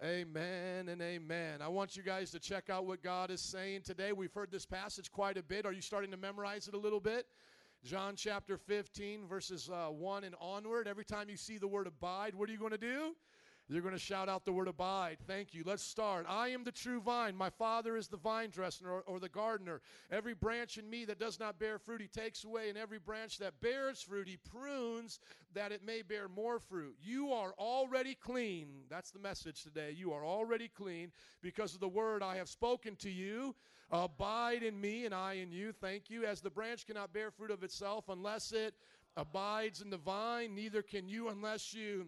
Amen 0.04 0.90
and 0.90 1.00
amen. 1.04 1.62
I 1.62 1.68
want 1.68 1.96
you 1.96 2.02
guys 2.02 2.32
to 2.32 2.40
check 2.40 2.72
out 2.72 2.88
what 2.88 3.04
God 3.04 3.30
is 3.30 3.42
saying 3.42 3.82
today. 3.84 4.12
We've 4.12 4.34
heard 4.34 4.50
this 4.50 4.66
passage 4.66 5.12
quite 5.12 5.38
a 5.38 5.44
bit. 5.44 5.68
Are 5.68 5.72
you 5.72 5.82
starting 5.82 6.10
to 6.10 6.18
memorize 6.18 6.68
it 6.68 6.74
a 6.74 6.80
little 6.80 7.00
bit? 7.00 7.28
John 7.84 8.16
chapter 8.16 8.58
15, 8.58 9.28
verses 9.28 9.70
uh, 9.72 9.90
1 9.92 10.24
and 10.24 10.34
onward. 10.42 10.88
Every 10.88 11.06
time 11.06 11.30
you 11.30 11.38
see 11.38 11.60
the 11.60 11.68
word 11.68 11.86
abide, 11.86 12.34
what 12.34 12.50
are 12.50 12.52
you 12.52 12.58
going 12.58 12.72
to 12.72 12.80
do? 12.80 13.16
You're 13.68 13.82
going 13.82 13.96
to 13.96 14.00
shout 14.00 14.30
out 14.30 14.46
the 14.46 14.54
word 14.54 14.68
abide. 14.68 15.18
Thank 15.26 15.56
you. 15.56 15.64
Let's 15.66 15.82
start. 15.82 16.28
I 16.30 16.50
am 16.50 16.64
the 16.64 16.72
true 16.72 17.02
vine. 17.02 17.36
My 17.36 17.50
Father 17.50 17.98
is 17.98 18.08
the 18.08 18.18
vine 18.18 18.52
dresser 18.52 18.88
or, 18.88 19.02
or, 19.08 19.20
the 19.20 19.28
gardener. 19.28 19.82
Every 20.12 20.36
branch 20.36 20.78
in 20.78 20.88
me 20.88 21.04
that 21.06 21.18
does 21.18 21.40
not 21.40 21.58
bear 21.58 21.80
fruit, 21.80 22.00
he 22.00 22.08
takes 22.08 22.44
away, 22.44 22.70
and 22.70 22.78
every 22.78 23.00
branch 23.00 23.40
that 23.40 23.60
bears 23.62 24.04
fruit, 24.04 24.28
he 24.28 24.38
prunes 24.38 25.20
that 25.56 25.72
it 25.72 25.84
may 25.84 26.04
bear 26.04 26.28
more 26.28 26.60
fruit. 26.60 26.96
You 27.02 27.32
are 27.32 27.54
already 27.58 28.14
clean. 28.14 28.68
That's 28.88 29.10
the 29.10 29.20
message 29.20 29.64
today. 29.64 29.96
You 29.98 30.14
are 30.14 30.24
already 30.24 30.68
clean 30.68 31.12
because 31.42 31.74
of 31.74 31.80
the 31.80 31.88
word 31.88 32.22
I 32.22 32.36
have 32.36 32.50
spoken 32.50 32.96
to 32.98 33.10
you. 33.10 33.56
Abide 33.92 34.62
in 34.62 34.80
me, 34.80 35.06
and 35.06 35.14
I 35.14 35.34
in 35.34 35.52
you. 35.52 35.72
Thank 35.72 36.12
you. 36.12 36.24
As 36.24 36.40
the 36.40 36.52
branch 36.52 36.86
cannot 36.86 37.14
bear 37.14 37.32
fruit 37.32 37.50
of 37.50 37.64
itself 37.64 38.10
unless 38.10 38.52
it 38.52 38.76
abides 39.18 39.82
in 39.82 39.90
the 39.90 39.98
vine, 39.98 40.54
neither 40.54 40.84
can 40.84 41.08
you 41.08 41.30
unless 41.30 41.74
you 41.74 42.06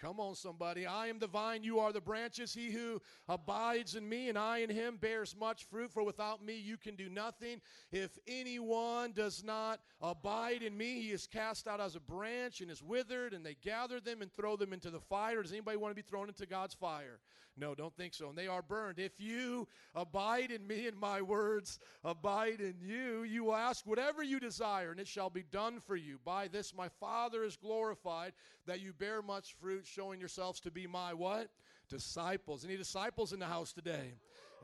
Come 0.00 0.20
on, 0.20 0.36
somebody. 0.36 0.86
I 0.86 1.08
am 1.08 1.18
the 1.18 1.26
vine, 1.26 1.64
you 1.64 1.80
are 1.80 1.92
the 1.92 2.00
branches. 2.00 2.54
He 2.54 2.70
who 2.70 3.00
abides 3.28 3.96
in 3.96 4.08
me 4.08 4.28
and 4.28 4.38
I 4.38 4.58
in 4.58 4.70
him 4.70 4.96
bears 4.96 5.34
much 5.38 5.64
fruit, 5.64 5.90
for 5.90 6.04
without 6.04 6.44
me 6.44 6.56
you 6.56 6.76
can 6.76 6.94
do 6.94 7.08
nothing. 7.08 7.60
If 7.90 8.16
anyone 8.28 9.12
does 9.12 9.42
not 9.42 9.80
abide 10.00 10.62
in 10.62 10.76
me, 10.76 11.00
he 11.00 11.10
is 11.10 11.26
cast 11.26 11.66
out 11.66 11.80
as 11.80 11.96
a 11.96 12.00
branch 12.00 12.60
and 12.60 12.70
is 12.70 12.82
withered, 12.82 13.32
and 13.32 13.44
they 13.44 13.56
gather 13.62 13.98
them 13.98 14.22
and 14.22 14.32
throw 14.32 14.56
them 14.56 14.72
into 14.72 14.90
the 14.90 15.00
fire. 15.00 15.42
Does 15.42 15.52
anybody 15.52 15.76
want 15.76 15.90
to 15.90 16.00
be 16.00 16.08
thrown 16.08 16.28
into 16.28 16.46
God's 16.46 16.74
fire? 16.74 17.18
No, 17.58 17.74
don't 17.74 17.96
think 17.96 18.14
so. 18.14 18.28
And 18.28 18.38
they 18.38 18.46
are 18.46 18.62
burned. 18.62 18.98
If 18.98 19.12
you 19.18 19.66
abide 19.94 20.50
in 20.50 20.66
me 20.66 20.86
and 20.86 20.96
my 20.96 21.20
words 21.20 21.78
abide 22.04 22.60
in 22.60 22.76
you, 22.80 23.24
you 23.24 23.44
will 23.44 23.56
ask 23.56 23.86
whatever 23.86 24.22
you 24.22 24.38
desire, 24.38 24.90
and 24.90 25.00
it 25.00 25.08
shall 25.08 25.30
be 25.30 25.42
done 25.42 25.80
for 25.80 25.96
you. 25.96 26.18
By 26.24 26.48
this 26.48 26.74
my 26.74 26.88
Father 27.00 27.42
is 27.44 27.56
glorified, 27.56 28.32
that 28.66 28.80
you 28.80 28.92
bear 28.92 29.22
much 29.22 29.54
fruit, 29.60 29.86
showing 29.86 30.20
yourselves 30.20 30.60
to 30.60 30.70
be 30.70 30.86
my 30.86 31.14
what? 31.14 31.48
Disciples. 31.88 32.64
Any 32.64 32.76
disciples 32.76 33.32
in 33.32 33.40
the 33.40 33.46
house 33.46 33.72
today? 33.72 34.12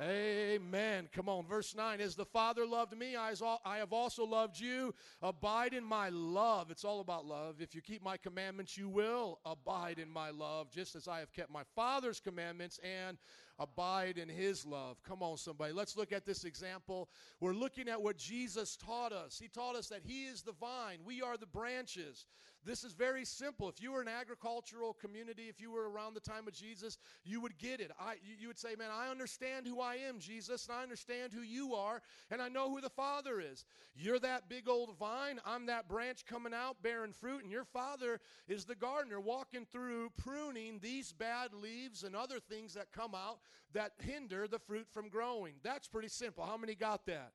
Amen. 0.00 1.08
Come 1.12 1.28
on, 1.28 1.46
verse 1.46 1.72
9. 1.76 2.00
As 2.00 2.16
the 2.16 2.24
Father 2.24 2.66
loved 2.66 2.98
me, 2.98 3.14
I 3.14 3.32
have 3.78 3.92
also 3.92 4.24
loved 4.24 4.58
you. 4.58 4.92
Abide 5.22 5.72
in 5.72 5.84
my 5.84 6.08
love. 6.08 6.72
It's 6.72 6.84
all 6.84 7.00
about 7.00 7.26
love. 7.26 7.60
If 7.60 7.76
you 7.76 7.80
keep 7.80 8.02
my 8.02 8.16
commandments, 8.16 8.76
you 8.76 8.88
will 8.88 9.38
abide 9.46 10.00
in 10.00 10.10
my 10.10 10.30
love, 10.30 10.68
just 10.72 10.96
as 10.96 11.06
I 11.06 11.20
have 11.20 11.32
kept 11.32 11.50
my 11.50 11.62
Father's 11.76 12.18
commandments 12.18 12.80
and 12.82 13.18
abide 13.60 14.18
in 14.18 14.28
his 14.28 14.66
love. 14.66 15.00
Come 15.04 15.22
on, 15.22 15.36
somebody. 15.36 15.72
Let's 15.72 15.96
look 15.96 16.10
at 16.10 16.26
this 16.26 16.42
example. 16.42 17.08
We're 17.38 17.54
looking 17.54 17.88
at 17.88 18.02
what 18.02 18.16
Jesus 18.16 18.76
taught 18.76 19.12
us. 19.12 19.38
He 19.38 19.46
taught 19.46 19.76
us 19.76 19.86
that 19.90 20.00
he 20.04 20.24
is 20.24 20.42
the 20.42 20.54
vine, 20.54 20.98
we 21.04 21.22
are 21.22 21.36
the 21.36 21.46
branches. 21.46 22.26
This 22.64 22.84
is 22.84 22.92
very 22.92 23.24
simple. 23.24 23.68
If 23.68 23.82
you 23.82 23.92
were 23.92 24.00
an 24.00 24.08
agricultural 24.08 24.94
community, 24.94 25.44
if 25.48 25.60
you 25.60 25.70
were 25.70 25.90
around 25.90 26.14
the 26.14 26.20
time 26.20 26.48
of 26.48 26.54
Jesus, 26.54 26.98
you 27.24 27.40
would 27.40 27.58
get 27.58 27.80
it. 27.80 27.90
I, 28.00 28.14
you, 28.38 28.48
would 28.48 28.58
say, 28.58 28.74
Man, 28.78 28.88
I 28.92 29.10
understand 29.10 29.66
who 29.66 29.80
I 29.80 29.96
am, 29.96 30.18
Jesus, 30.18 30.66
and 30.66 30.76
I 30.76 30.82
understand 30.82 31.32
who 31.32 31.42
you 31.42 31.74
are, 31.74 32.00
and 32.30 32.40
I 32.40 32.48
know 32.48 32.70
who 32.70 32.80
the 32.80 32.90
Father 32.90 33.40
is. 33.40 33.64
You're 33.94 34.18
that 34.20 34.48
big 34.48 34.68
old 34.68 34.96
vine, 34.98 35.40
I'm 35.44 35.66
that 35.66 35.88
branch 35.88 36.24
coming 36.24 36.54
out 36.54 36.82
bearing 36.82 37.12
fruit, 37.12 37.42
and 37.42 37.52
your 37.52 37.64
Father 37.64 38.20
is 38.48 38.64
the 38.64 38.74
gardener 38.74 39.20
walking 39.20 39.66
through 39.70 40.10
pruning 40.16 40.78
these 40.80 41.12
bad 41.12 41.52
leaves 41.52 42.02
and 42.02 42.16
other 42.16 42.40
things 42.40 42.74
that 42.74 42.92
come 42.92 43.14
out 43.14 43.38
that 43.74 43.92
hinder 43.98 44.48
the 44.48 44.58
fruit 44.58 44.86
from 44.92 45.08
growing. 45.08 45.54
That's 45.62 45.88
pretty 45.88 46.08
simple. 46.08 46.44
How 46.44 46.56
many 46.56 46.74
got 46.74 47.06
that? 47.06 47.32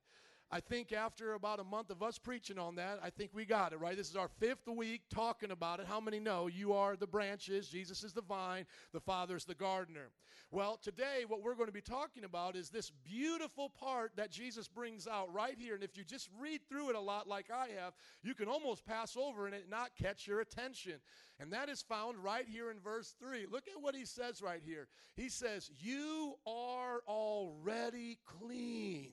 I 0.52 0.58
think 0.58 0.92
after 0.92 1.34
about 1.34 1.60
a 1.60 1.64
month 1.64 1.90
of 1.90 2.02
us 2.02 2.18
preaching 2.18 2.58
on 2.58 2.74
that, 2.74 2.98
I 3.04 3.10
think 3.10 3.30
we 3.32 3.44
got 3.44 3.72
it, 3.72 3.78
right? 3.78 3.96
This 3.96 4.10
is 4.10 4.16
our 4.16 4.28
fifth 4.40 4.66
week 4.66 5.02
talking 5.08 5.52
about 5.52 5.78
it. 5.78 5.86
How 5.86 6.00
many 6.00 6.18
know 6.18 6.48
you 6.48 6.72
are 6.72 6.96
the 6.96 7.06
branches, 7.06 7.68
Jesus 7.68 8.02
is 8.02 8.12
the 8.12 8.22
vine, 8.22 8.66
the 8.92 8.98
Father's 8.98 9.44
the 9.44 9.54
gardener? 9.54 10.10
Well, 10.50 10.76
today, 10.82 11.24
what 11.28 11.44
we're 11.44 11.54
going 11.54 11.68
to 11.68 11.72
be 11.72 11.80
talking 11.80 12.24
about 12.24 12.56
is 12.56 12.68
this 12.70 12.90
beautiful 12.90 13.68
part 13.68 14.16
that 14.16 14.32
Jesus 14.32 14.66
brings 14.66 15.06
out 15.06 15.32
right 15.32 15.54
here. 15.56 15.76
And 15.76 15.84
if 15.84 15.96
you 15.96 16.02
just 16.02 16.28
read 16.40 16.62
through 16.68 16.90
it 16.90 16.96
a 16.96 17.00
lot, 17.00 17.28
like 17.28 17.52
I 17.52 17.68
have, 17.80 17.94
you 18.24 18.34
can 18.34 18.48
almost 18.48 18.84
pass 18.84 19.16
over 19.16 19.46
and 19.46 19.54
it 19.54 19.70
not 19.70 19.90
catch 19.96 20.26
your 20.26 20.40
attention. 20.40 20.94
And 21.38 21.52
that 21.52 21.68
is 21.68 21.82
found 21.82 22.18
right 22.18 22.46
here 22.48 22.72
in 22.72 22.80
verse 22.80 23.14
3. 23.20 23.46
Look 23.48 23.68
at 23.68 23.80
what 23.80 23.94
he 23.94 24.04
says 24.04 24.42
right 24.42 24.62
here. 24.64 24.88
He 25.14 25.28
says, 25.28 25.70
You 25.78 26.34
are 26.44 27.02
already 27.06 28.18
clean. 28.26 29.12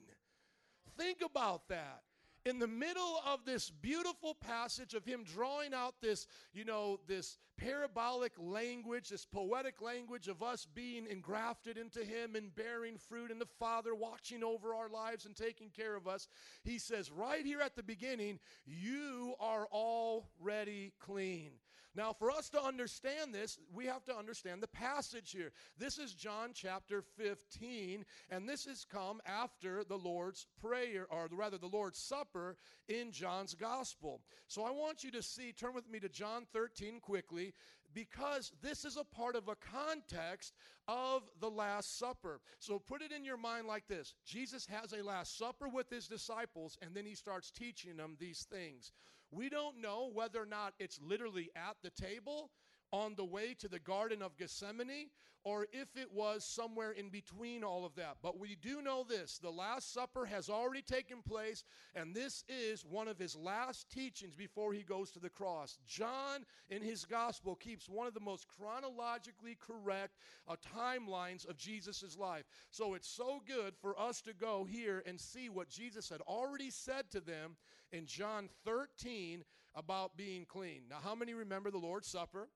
Think 0.98 1.18
about 1.24 1.68
that. 1.68 2.02
In 2.44 2.58
the 2.58 2.66
middle 2.66 3.20
of 3.26 3.44
this 3.44 3.68
beautiful 3.68 4.34
passage 4.34 4.94
of 4.94 5.04
him 5.04 5.22
drawing 5.22 5.74
out 5.74 5.96
this, 6.00 6.26
you 6.54 6.64
know, 6.64 6.98
this 7.06 7.36
parabolic 7.58 8.32
language, 8.38 9.08
this 9.08 9.26
poetic 9.26 9.82
language 9.82 10.28
of 10.28 10.42
us 10.42 10.66
being 10.74 11.06
engrafted 11.10 11.76
into 11.76 12.04
him 12.04 12.36
and 12.36 12.54
bearing 12.54 12.96
fruit 12.96 13.30
and 13.30 13.40
the 13.40 13.48
Father 13.58 13.94
watching 13.94 14.42
over 14.42 14.74
our 14.74 14.88
lives 14.88 15.26
and 15.26 15.36
taking 15.36 15.68
care 15.68 15.94
of 15.94 16.08
us, 16.08 16.28
he 16.62 16.78
says 16.78 17.10
right 17.10 17.44
here 17.44 17.60
at 17.60 17.76
the 17.76 17.82
beginning, 17.82 18.38
you 18.64 19.34
are 19.40 19.66
already 19.72 20.92
clean. 21.00 21.50
Now, 21.98 22.12
for 22.12 22.30
us 22.30 22.48
to 22.50 22.62
understand 22.62 23.34
this, 23.34 23.58
we 23.74 23.86
have 23.86 24.04
to 24.04 24.16
understand 24.16 24.62
the 24.62 24.68
passage 24.68 25.32
here. 25.32 25.50
This 25.78 25.98
is 25.98 26.14
John 26.14 26.50
chapter 26.54 27.02
15, 27.16 28.04
and 28.30 28.48
this 28.48 28.66
has 28.66 28.86
come 28.88 29.20
after 29.26 29.82
the 29.82 29.96
Lord's 29.96 30.46
Prayer, 30.62 31.08
or 31.10 31.28
rather, 31.32 31.58
the 31.58 31.66
Lord's 31.66 31.98
Supper 31.98 32.56
in 32.88 33.10
John's 33.10 33.54
Gospel. 33.54 34.20
So 34.46 34.62
I 34.62 34.70
want 34.70 35.02
you 35.02 35.10
to 35.10 35.22
see, 35.24 35.50
turn 35.50 35.74
with 35.74 35.90
me 35.90 35.98
to 35.98 36.08
John 36.08 36.46
13 36.52 37.00
quickly, 37.00 37.52
because 37.92 38.52
this 38.62 38.84
is 38.84 38.96
a 38.96 39.02
part 39.02 39.34
of 39.34 39.48
a 39.48 39.56
context 39.56 40.54
of 40.86 41.22
the 41.40 41.50
Last 41.50 41.98
Supper. 41.98 42.40
So 42.60 42.78
put 42.78 43.02
it 43.02 43.10
in 43.10 43.24
your 43.24 43.36
mind 43.36 43.66
like 43.66 43.88
this 43.88 44.14
Jesus 44.24 44.66
has 44.66 44.92
a 44.92 45.02
Last 45.02 45.36
Supper 45.36 45.68
with 45.68 45.90
his 45.90 46.06
disciples, 46.06 46.78
and 46.80 46.94
then 46.94 47.06
he 47.06 47.16
starts 47.16 47.50
teaching 47.50 47.96
them 47.96 48.16
these 48.20 48.46
things. 48.48 48.92
We 49.30 49.48
don't 49.48 49.80
know 49.80 50.10
whether 50.12 50.42
or 50.42 50.46
not 50.46 50.74
it's 50.78 51.00
literally 51.00 51.50
at 51.54 51.76
the 51.82 51.90
table 51.90 52.50
on 52.92 53.14
the 53.16 53.24
way 53.24 53.54
to 53.54 53.68
the 53.68 53.78
Garden 53.78 54.22
of 54.22 54.36
Gethsemane 54.36 55.10
or 55.44 55.66
if 55.72 55.96
it 55.96 56.12
was 56.12 56.44
somewhere 56.44 56.92
in 56.92 57.08
between 57.08 57.62
all 57.64 57.84
of 57.84 57.94
that. 57.94 58.16
But 58.22 58.38
we 58.38 58.56
do 58.56 58.82
know 58.82 59.04
this 59.08 59.38
the 59.38 59.50
Last 59.50 59.92
Supper 59.92 60.26
has 60.26 60.48
already 60.48 60.82
taken 60.82 61.22
place, 61.22 61.64
and 61.94 62.14
this 62.14 62.44
is 62.48 62.84
one 62.84 63.08
of 63.08 63.18
his 63.18 63.36
last 63.36 63.90
teachings 63.90 64.34
before 64.34 64.72
he 64.72 64.82
goes 64.82 65.10
to 65.12 65.20
the 65.20 65.30
cross. 65.30 65.78
John, 65.86 66.44
in 66.70 66.82
his 66.82 67.04
gospel, 67.04 67.54
keeps 67.54 67.88
one 67.88 68.06
of 68.06 68.14
the 68.14 68.20
most 68.20 68.46
chronologically 68.48 69.56
correct 69.58 70.16
uh, 70.46 70.56
timelines 70.76 71.48
of 71.48 71.56
Jesus' 71.56 72.16
life. 72.18 72.44
So 72.70 72.94
it's 72.94 73.08
so 73.08 73.40
good 73.46 73.74
for 73.80 73.98
us 73.98 74.20
to 74.22 74.32
go 74.32 74.66
here 74.68 75.02
and 75.06 75.20
see 75.20 75.48
what 75.48 75.68
Jesus 75.68 76.08
had 76.08 76.20
already 76.22 76.70
said 76.70 77.10
to 77.12 77.20
them 77.20 77.56
in 77.92 78.06
John 78.06 78.48
13 78.64 79.44
about 79.74 80.16
being 80.16 80.44
clean. 80.44 80.82
Now, 80.90 80.98
how 81.02 81.14
many 81.14 81.34
remember 81.34 81.70
the 81.70 81.78
Lord's 81.78 82.08
Supper? 82.08 82.48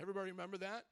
Everybody 0.00 0.30
remember 0.30 0.58
that? 0.58 0.84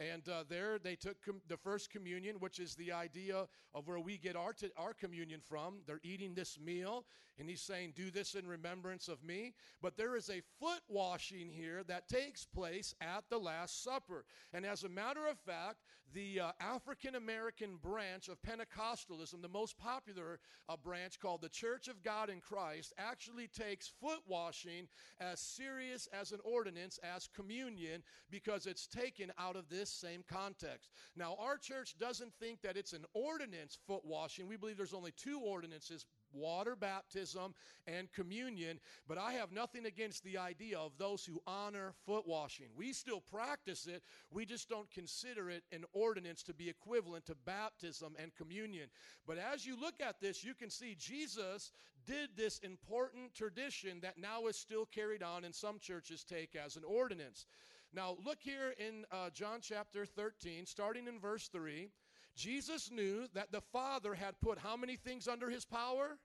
And 0.00 0.28
uh, 0.28 0.44
there 0.48 0.78
they 0.78 0.96
took 0.96 1.22
com- 1.24 1.40
the 1.48 1.56
first 1.56 1.90
communion, 1.90 2.36
which 2.40 2.58
is 2.58 2.74
the 2.74 2.92
idea 2.92 3.46
of 3.74 3.86
where 3.86 4.00
we 4.00 4.18
get 4.18 4.34
our, 4.34 4.52
t- 4.52 4.70
our 4.76 4.92
communion 4.92 5.40
from. 5.40 5.76
They're 5.86 6.00
eating 6.02 6.34
this 6.34 6.58
meal, 6.58 7.04
and 7.38 7.48
he's 7.48 7.62
saying, 7.62 7.92
Do 7.94 8.10
this 8.10 8.34
in 8.34 8.46
remembrance 8.46 9.08
of 9.08 9.22
me. 9.22 9.54
But 9.82 9.96
there 9.96 10.16
is 10.16 10.30
a 10.30 10.42
foot 10.60 10.80
washing 10.88 11.50
here 11.50 11.82
that 11.88 12.08
takes 12.08 12.44
place 12.44 12.94
at 13.00 13.24
the 13.28 13.38
Last 13.38 13.82
Supper. 13.82 14.24
And 14.52 14.64
as 14.64 14.84
a 14.84 14.88
matter 14.88 15.26
of 15.26 15.38
fact, 15.38 15.78
the 16.12 16.40
uh, 16.40 16.52
African 16.60 17.16
American 17.16 17.76
branch 17.82 18.28
of 18.28 18.40
Pentecostalism, 18.42 19.42
the 19.42 19.48
most 19.48 19.76
popular 19.78 20.38
uh, 20.68 20.76
branch 20.76 21.18
called 21.18 21.42
the 21.42 21.48
Church 21.48 21.88
of 21.88 22.02
God 22.02 22.30
in 22.30 22.40
Christ, 22.40 22.92
actually 22.98 23.48
takes 23.48 23.92
foot 24.00 24.20
washing 24.26 24.86
as 25.20 25.40
serious 25.40 26.08
as 26.12 26.32
an 26.32 26.40
ordinance 26.44 26.98
as 27.02 27.28
communion 27.34 28.02
because 28.30 28.66
it's 28.66 28.86
taken 28.86 29.32
out 29.38 29.56
of 29.56 29.68
this 29.68 29.90
same 29.90 30.22
context. 30.30 30.90
Now, 31.16 31.36
our 31.40 31.56
church 31.58 31.96
doesn't 31.98 32.32
think 32.40 32.62
that 32.62 32.76
it's 32.76 32.92
an 32.92 33.04
ordinance 33.12 33.78
foot 33.86 34.04
washing. 34.04 34.46
We 34.46 34.56
believe 34.56 34.76
there's 34.76 34.94
only 34.94 35.12
two 35.12 35.40
ordinances 35.40 36.06
water 36.34 36.76
baptism 36.76 37.54
and 37.86 38.12
communion, 38.12 38.80
but 39.08 39.18
I 39.18 39.34
have 39.34 39.52
nothing 39.52 39.86
against 39.86 40.24
the 40.24 40.38
idea 40.38 40.78
of 40.78 40.92
those 40.98 41.24
who 41.24 41.42
honor 41.46 41.94
foot 42.06 42.26
washing. 42.26 42.66
We 42.76 42.92
still 42.92 43.20
practice 43.20 43.86
it, 43.86 44.02
we 44.30 44.44
just 44.46 44.68
don't 44.68 44.90
consider 44.90 45.50
it 45.50 45.64
an 45.72 45.84
ordinance 45.92 46.42
to 46.44 46.54
be 46.54 46.68
equivalent 46.68 47.26
to 47.26 47.34
baptism 47.34 48.14
and 48.20 48.34
communion. 48.34 48.88
But 49.26 49.38
as 49.38 49.66
you 49.66 49.78
look 49.80 50.00
at 50.00 50.20
this, 50.20 50.44
you 50.44 50.54
can 50.54 50.70
see 50.70 50.96
Jesus 50.98 51.72
did 52.06 52.30
this 52.36 52.58
important 52.58 53.34
tradition 53.34 54.00
that 54.02 54.18
now 54.18 54.46
is 54.46 54.56
still 54.56 54.86
carried 54.86 55.22
on 55.22 55.44
and 55.44 55.54
some 55.54 55.78
churches 55.78 56.24
take 56.24 56.54
as 56.56 56.76
an 56.76 56.84
ordinance. 56.84 57.46
Now, 57.94 58.16
look 58.24 58.38
here 58.40 58.74
in 58.78 59.04
uh, 59.12 59.30
John 59.30 59.60
chapter 59.62 60.04
13, 60.04 60.66
starting 60.66 61.06
in 61.06 61.20
verse 61.20 61.48
3. 61.48 61.88
Jesus 62.34 62.90
knew 62.90 63.26
that 63.34 63.52
the 63.52 63.60
Father 63.60 64.14
had 64.14 64.40
put 64.40 64.58
how 64.58 64.76
many 64.76 64.96
things 64.96 65.28
under 65.28 65.50
his 65.50 65.64
power? 65.64 66.18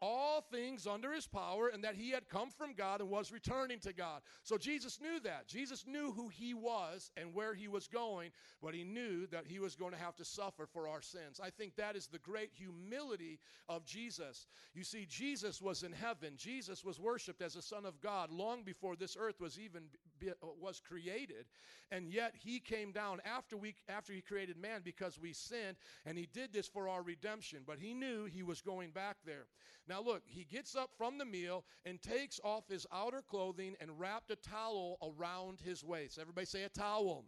all 0.00 0.40
things 0.40 0.86
under 0.86 1.12
his 1.12 1.26
power 1.26 1.68
and 1.68 1.84
that 1.84 1.94
he 1.94 2.10
had 2.10 2.28
come 2.28 2.50
from 2.50 2.72
God 2.72 3.00
and 3.00 3.10
was 3.10 3.30
returning 3.30 3.78
to 3.80 3.92
God. 3.92 4.22
So 4.42 4.56
Jesus 4.56 4.98
knew 5.00 5.20
that. 5.20 5.46
Jesus 5.46 5.84
knew 5.86 6.12
who 6.12 6.28
he 6.28 6.54
was 6.54 7.10
and 7.16 7.34
where 7.34 7.54
he 7.54 7.68
was 7.68 7.86
going, 7.86 8.30
but 8.62 8.74
he 8.74 8.82
knew 8.82 9.26
that 9.26 9.46
he 9.46 9.58
was 9.58 9.76
going 9.76 9.92
to 9.92 9.98
have 9.98 10.16
to 10.16 10.24
suffer 10.24 10.66
for 10.66 10.88
our 10.88 11.02
sins. 11.02 11.40
I 11.42 11.50
think 11.50 11.76
that 11.76 11.96
is 11.96 12.06
the 12.06 12.18
great 12.18 12.50
humility 12.52 13.38
of 13.68 13.84
Jesus. 13.84 14.46
You 14.74 14.84
see, 14.84 15.06
Jesus 15.06 15.60
was 15.60 15.82
in 15.82 15.92
heaven. 15.92 16.34
Jesus 16.36 16.84
was 16.84 16.98
worshiped 16.98 17.42
as 17.42 17.56
a 17.56 17.62
son 17.62 17.84
of 17.84 18.00
God 18.00 18.30
long 18.30 18.62
before 18.62 18.96
this 18.96 19.16
earth 19.20 19.40
was 19.40 19.58
even 19.58 19.84
be, 20.20 20.30
uh, 20.30 20.46
was 20.60 20.80
created, 20.80 21.46
and 21.90 22.12
yet 22.12 22.34
he 22.36 22.60
came 22.60 22.92
down 22.92 23.20
after 23.24 23.56
we 23.56 23.74
after 23.88 24.12
he 24.12 24.20
created 24.20 24.56
man 24.56 24.82
because 24.84 25.18
we 25.18 25.32
sinned, 25.32 25.76
and 26.06 26.16
he 26.16 26.28
did 26.32 26.52
this 26.52 26.68
for 26.68 26.88
our 26.88 27.02
redemption. 27.02 27.60
But 27.66 27.78
he 27.78 27.94
knew 27.94 28.26
he 28.26 28.42
was 28.42 28.60
going 28.60 28.90
back 28.90 29.16
there. 29.24 29.46
Now, 29.88 30.00
look, 30.02 30.22
he 30.26 30.44
gets 30.44 30.76
up 30.76 30.90
from 30.96 31.18
the 31.18 31.24
meal 31.24 31.64
and 31.84 32.00
takes 32.00 32.38
off 32.44 32.68
his 32.68 32.86
outer 32.92 33.22
clothing 33.22 33.74
and 33.80 33.98
wrapped 33.98 34.30
a 34.30 34.36
towel 34.36 34.98
around 35.02 35.60
his 35.60 35.82
waist. 35.82 36.18
Everybody 36.18 36.46
say 36.46 36.62
a 36.62 36.68
towel. 36.68 37.24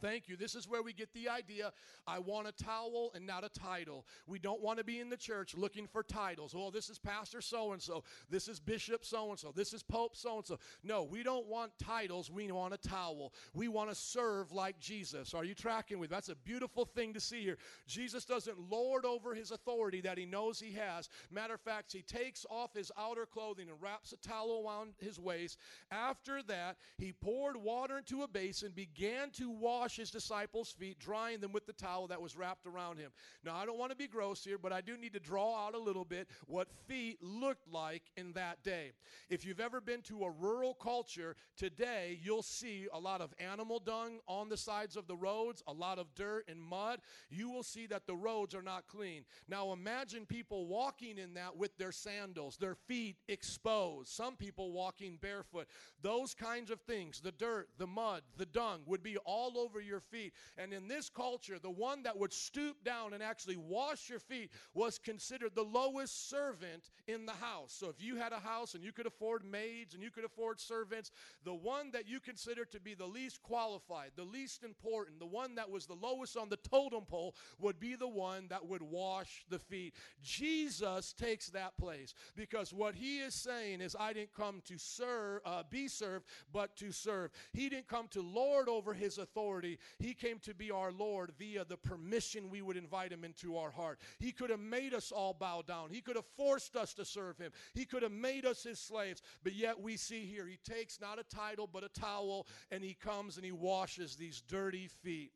Thank 0.00 0.28
you. 0.28 0.36
This 0.36 0.54
is 0.54 0.68
where 0.68 0.82
we 0.82 0.92
get 0.92 1.12
the 1.12 1.28
idea. 1.28 1.72
I 2.06 2.18
want 2.18 2.48
a 2.48 2.52
towel 2.52 3.10
and 3.14 3.26
not 3.26 3.44
a 3.44 3.48
title. 3.48 4.06
We 4.26 4.38
don't 4.38 4.62
want 4.62 4.78
to 4.78 4.84
be 4.84 5.00
in 5.00 5.10
the 5.10 5.16
church 5.16 5.54
looking 5.56 5.86
for 5.86 6.02
titles. 6.02 6.54
Oh, 6.56 6.70
this 6.70 6.88
is 6.88 6.98
Pastor 6.98 7.40
so 7.40 7.72
and 7.72 7.82
so. 7.82 8.04
This 8.28 8.48
is 8.48 8.60
Bishop 8.60 9.04
so 9.04 9.30
and 9.30 9.38
so. 9.38 9.52
This 9.54 9.72
is 9.72 9.82
Pope 9.82 10.16
so 10.16 10.36
and 10.36 10.46
so. 10.46 10.58
No, 10.82 11.04
we 11.04 11.22
don't 11.22 11.46
want 11.46 11.72
titles. 11.78 12.30
We 12.30 12.50
want 12.50 12.74
a 12.74 12.88
towel. 12.88 13.32
We 13.54 13.68
want 13.68 13.90
to 13.90 13.94
serve 13.94 14.52
like 14.52 14.78
Jesus. 14.80 15.34
Are 15.34 15.44
you 15.44 15.54
tracking 15.54 15.98
with? 15.98 16.10
That's 16.10 16.28
a 16.28 16.36
beautiful 16.36 16.84
thing 16.84 17.12
to 17.14 17.20
see 17.20 17.42
here. 17.42 17.58
Jesus 17.86 18.24
doesn't 18.24 18.58
lord 18.70 19.04
over 19.04 19.34
his 19.34 19.50
authority 19.50 20.00
that 20.02 20.18
he 20.18 20.26
knows 20.26 20.60
he 20.60 20.72
has. 20.74 21.08
Matter 21.30 21.54
of 21.54 21.60
fact, 21.60 21.92
he 21.92 22.02
takes 22.02 22.46
off 22.50 22.74
his 22.74 22.90
outer 22.98 23.26
clothing 23.26 23.68
and 23.68 23.80
wraps 23.80 24.12
a 24.12 24.16
towel 24.16 24.64
around 24.66 24.94
his 24.98 25.18
waist. 25.18 25.58
After 25.90 26.42
that, 26.44 26.76
he 26.98 27.12
poured 27.12 27.56
water 27.56 27.98
into 27.98 28.22
a 28.22 28.28
basin, 28.28 28.72
began 28.74 29.30
to 29.32 29.50
wash 29.50 29.89
his 29.96 30.10
disciples' 30.10 30.70
feet, 30.70 30.98
drying 30.98 31.40
them 31.40 31.52
with 31.52 31.66
the 31.66 31.72
towel 31.72 32.06
that 32.08 32.20
was 32.20 32.36
wrapped 32.36 32.66
around 32.66 32.98
him. 32.98 33.10
Now, 33.44 33.56
I 33.56 33.66
don't 33.66 33.78
want 33.78 33.90
to 33.90 33.96
be 33.96 34.06
gross 34.06 34.44
here, 34.44 34.58
but 34.58 34.72
I 34.72 34.80
do 34.80 34.96
need 34.96 35.12
to 35.14 35.20
draw 35.20 35.66
out 35.66 35.74
a 35.74 35.78
little 35.78 36.04
bit 36.04 36.28
what 36.46 36.68
feet 36.86 37.18
looked 37.22 37.68
like 37.70 38.02
in 38.16 38.32
that 38.32 38.62
day. 38.62 38.92
If 39.28 39.44
you've 39.44 39.60
ever 39.60 39.80
been 39.80 40.02
to 40.02 40.24
a 40.24 40.30
rural 40.30 40.74
culture, 40.74 41.36
today 41.56 42.18
you'll 42.22 42.42
see 42.42 42.86
a 42.92 42.98
lot 42.98 43.20
of 43.20 43.34
animal 43.38 43.78
dung 43.78 44.20
on 44.26 44.48
the 44.48 44.56
sides 44.56 44.96
of 44.96 45.06
the 45.06 45.16
roads, 45.16 45.62
a 45.66 45.72
lot 45.72 45.98
of 45.98 46.14
dirt 46.14 46.44
and 46.48 46.60
mud. 46.60 47.00
You 47.30 47.50
will 47.50 47.62
see 47.62 47.86
that 47.86 48.06
the 48.06 48.16
roads 48.16 48.54
are 48.54 48.62
not 48.62 48.86
clean. 48.86 49.24
Now, 49.48 49.72
imagine 49.72 50.26
people 50.26 50.66
walking 50.66 51.18
in 51.18 51.34
that 51.34 51.56
with 51.56 51.76
their 51.78 51.92
sandals, 51.92 52.56
their 52.56 52.74
feet 52.74 53.16
exposed, 53.28 54.08
some 54.08 54.36
people 54.36 54.72
walking 54.72 55.18
barefoot. 55.20 55.66
Those 56.02 56.34
kinds 56.34 56.70
of 56.70 56.80
things, 56.80 57.20
the 57.20 57.32
dirt, 57.32 57.68
the 57.78 57.86
mud, 57.86 58.22
the 58.36 58.46
dung, 58.46 58.80
would 58.86 59.02
be 59.02 59.16
all 59.18 59.58
over 59.58 59.79
your 59.80 60.00
feet. 60.00 60.32
And 60.58 60.72
in 60.72 60.88
this 60.88 61.08
culture, 61.08 61.58
the 61.58 61.70
one 61.70 62.02
that 62.04 62.18
would 62.18 62.32
stoop 62.32 62.84
down 62.84 63.12
and 63.12 63.22
actually 63.22 63.56
wash 63.56 64.08
your 64.08 64.18
feet 64.18 64.50
was 64.74 64.98
considered 64.98 65.52
the 65.54 65.62
lowest 65.62 66.28
servant 66.28 66.90
in 67.06 67.26
the 67.26 67.32
house. 67.32 67.74
So 67.78 67.88
if 67.88 68.02
you 68.02 68.16
had 68.16 68.32
a 68.32 68.38
house 68.38 68.74
and 68.74 68.84
you 68.84 68.92
could 68.92 69.06
afford 69.06 69.44
maids 69.44 69.94
and 69.94 70.02
you 70.02 70.10
could 70.10 70.24
afford 70.24 70.60
servants, 70.60 71.10
the 71.44 71.54
one 71.54 71.90
that 71.92 72.08
you 72.08 72.20
considered 72.20 72.70
to 72.72 72.80
be 72.80 72.94
the 72.94 73.06
least 73.06 73.42
qualified, 73.42 74.12
the 74.16 74.24
least 74.24 74.64
important, 74.64 75.18
the 75.18 75.26
one 75.26 75.54
that 75.56 75.70
was 75.70 75.86
the 75.86 75.94
lowest 75.94 76.36
on 76.36 76.48
the 76.48 76.56
totem 76.56 77.04
pole 77.04 77.34
would 77.58 77.78
be 77.80 77.96
the 77.96 78.08
one 78.08 78.46
that 78.48 78.66
would 78.66 78.82
wash 78.82 79.44
the 79.48 79.58
feet. 79.58 79.94
Jesus 80.22 81.12
takes 81.12 81.48
that 81.50 81.76
place 81.76 82.14
because 82.36 82.72
what 82.72 82.94
he 82.94 83.18
is 83.18 83.34
saying 83.34 83.80
is, 83.80 83.96
I 83.98 84.12
didn't 84.12 84.34
come 84.34 84.62
to 84.66 84.78
serve, 84.78 85.40
uh, 85.44 85.62
be 85.68 85.88
served, 85.88 86.26
but 86.52 86.76
to 86.76 86.92
serve. 86.92 87.30
He 87.52 87.68
didn't 87.68 87.88
come 87.88 88.08
to 88.08 88.22
lord 88.22 88.68
over 88.68 88.94
his 88.94 89.18
authority. 89.18 89.69
He 89.98 90.14
came 90.14 90.38
to 90.40 90.54
be 90.54 90.70
our 90.70 90.92
Lord 90.92 91.32
via 91.38 91.64
the 91.64 91.76
permission 91.76 92.50
we 92.50 92.62
would 92.62 92.76
invite 92.76 93.12
him 93.12 93.24
into 93.24 93.56
our 93.56 93.70
heart. 93.70 94.00
He 94.18 94.32
could 94.32 94.50
have 94.50 94.60
made 94.60 94.94
us 94.94 95.12
all 95.12 95.34
bow 95.34 95.62
down. 95.66 95.90
He 95.90 96.00
could 96.00 96.16
have 96.16 96.26
forced 96.36 96.76
us 96.76 96.94
to 96.94 97.04
serve 97.04 97.38
him. 97.38 97.52
He 97.74 97.84
could 97.84 98.02
have 98.02 98.12
made 98.12 98.44
us 98.44 98.62
his 98.62 98.78
slaves. 98.78 99.22
But 99.42 99.54
yet 99.54 99.80
we 99.80 99.96
see 99.96 100.26
here, 100.26 100.46
he 100.46 100.58
takes 100.58 101.00
not 101.00 101.18
a 101.18 101.24
title, 101.24 101.68
but 101.72 101.84
a 101.84 101.88
towel, 101.88 102.46
and 102.70 102.82
he 102.82 102.94
comes 102.94 103.36
and 103.36 103.44
he 103.44 103.52
washes 103.52 104.16
these 104.16 104.40
dirty 104.40 104.88
feet. 104.88 105.32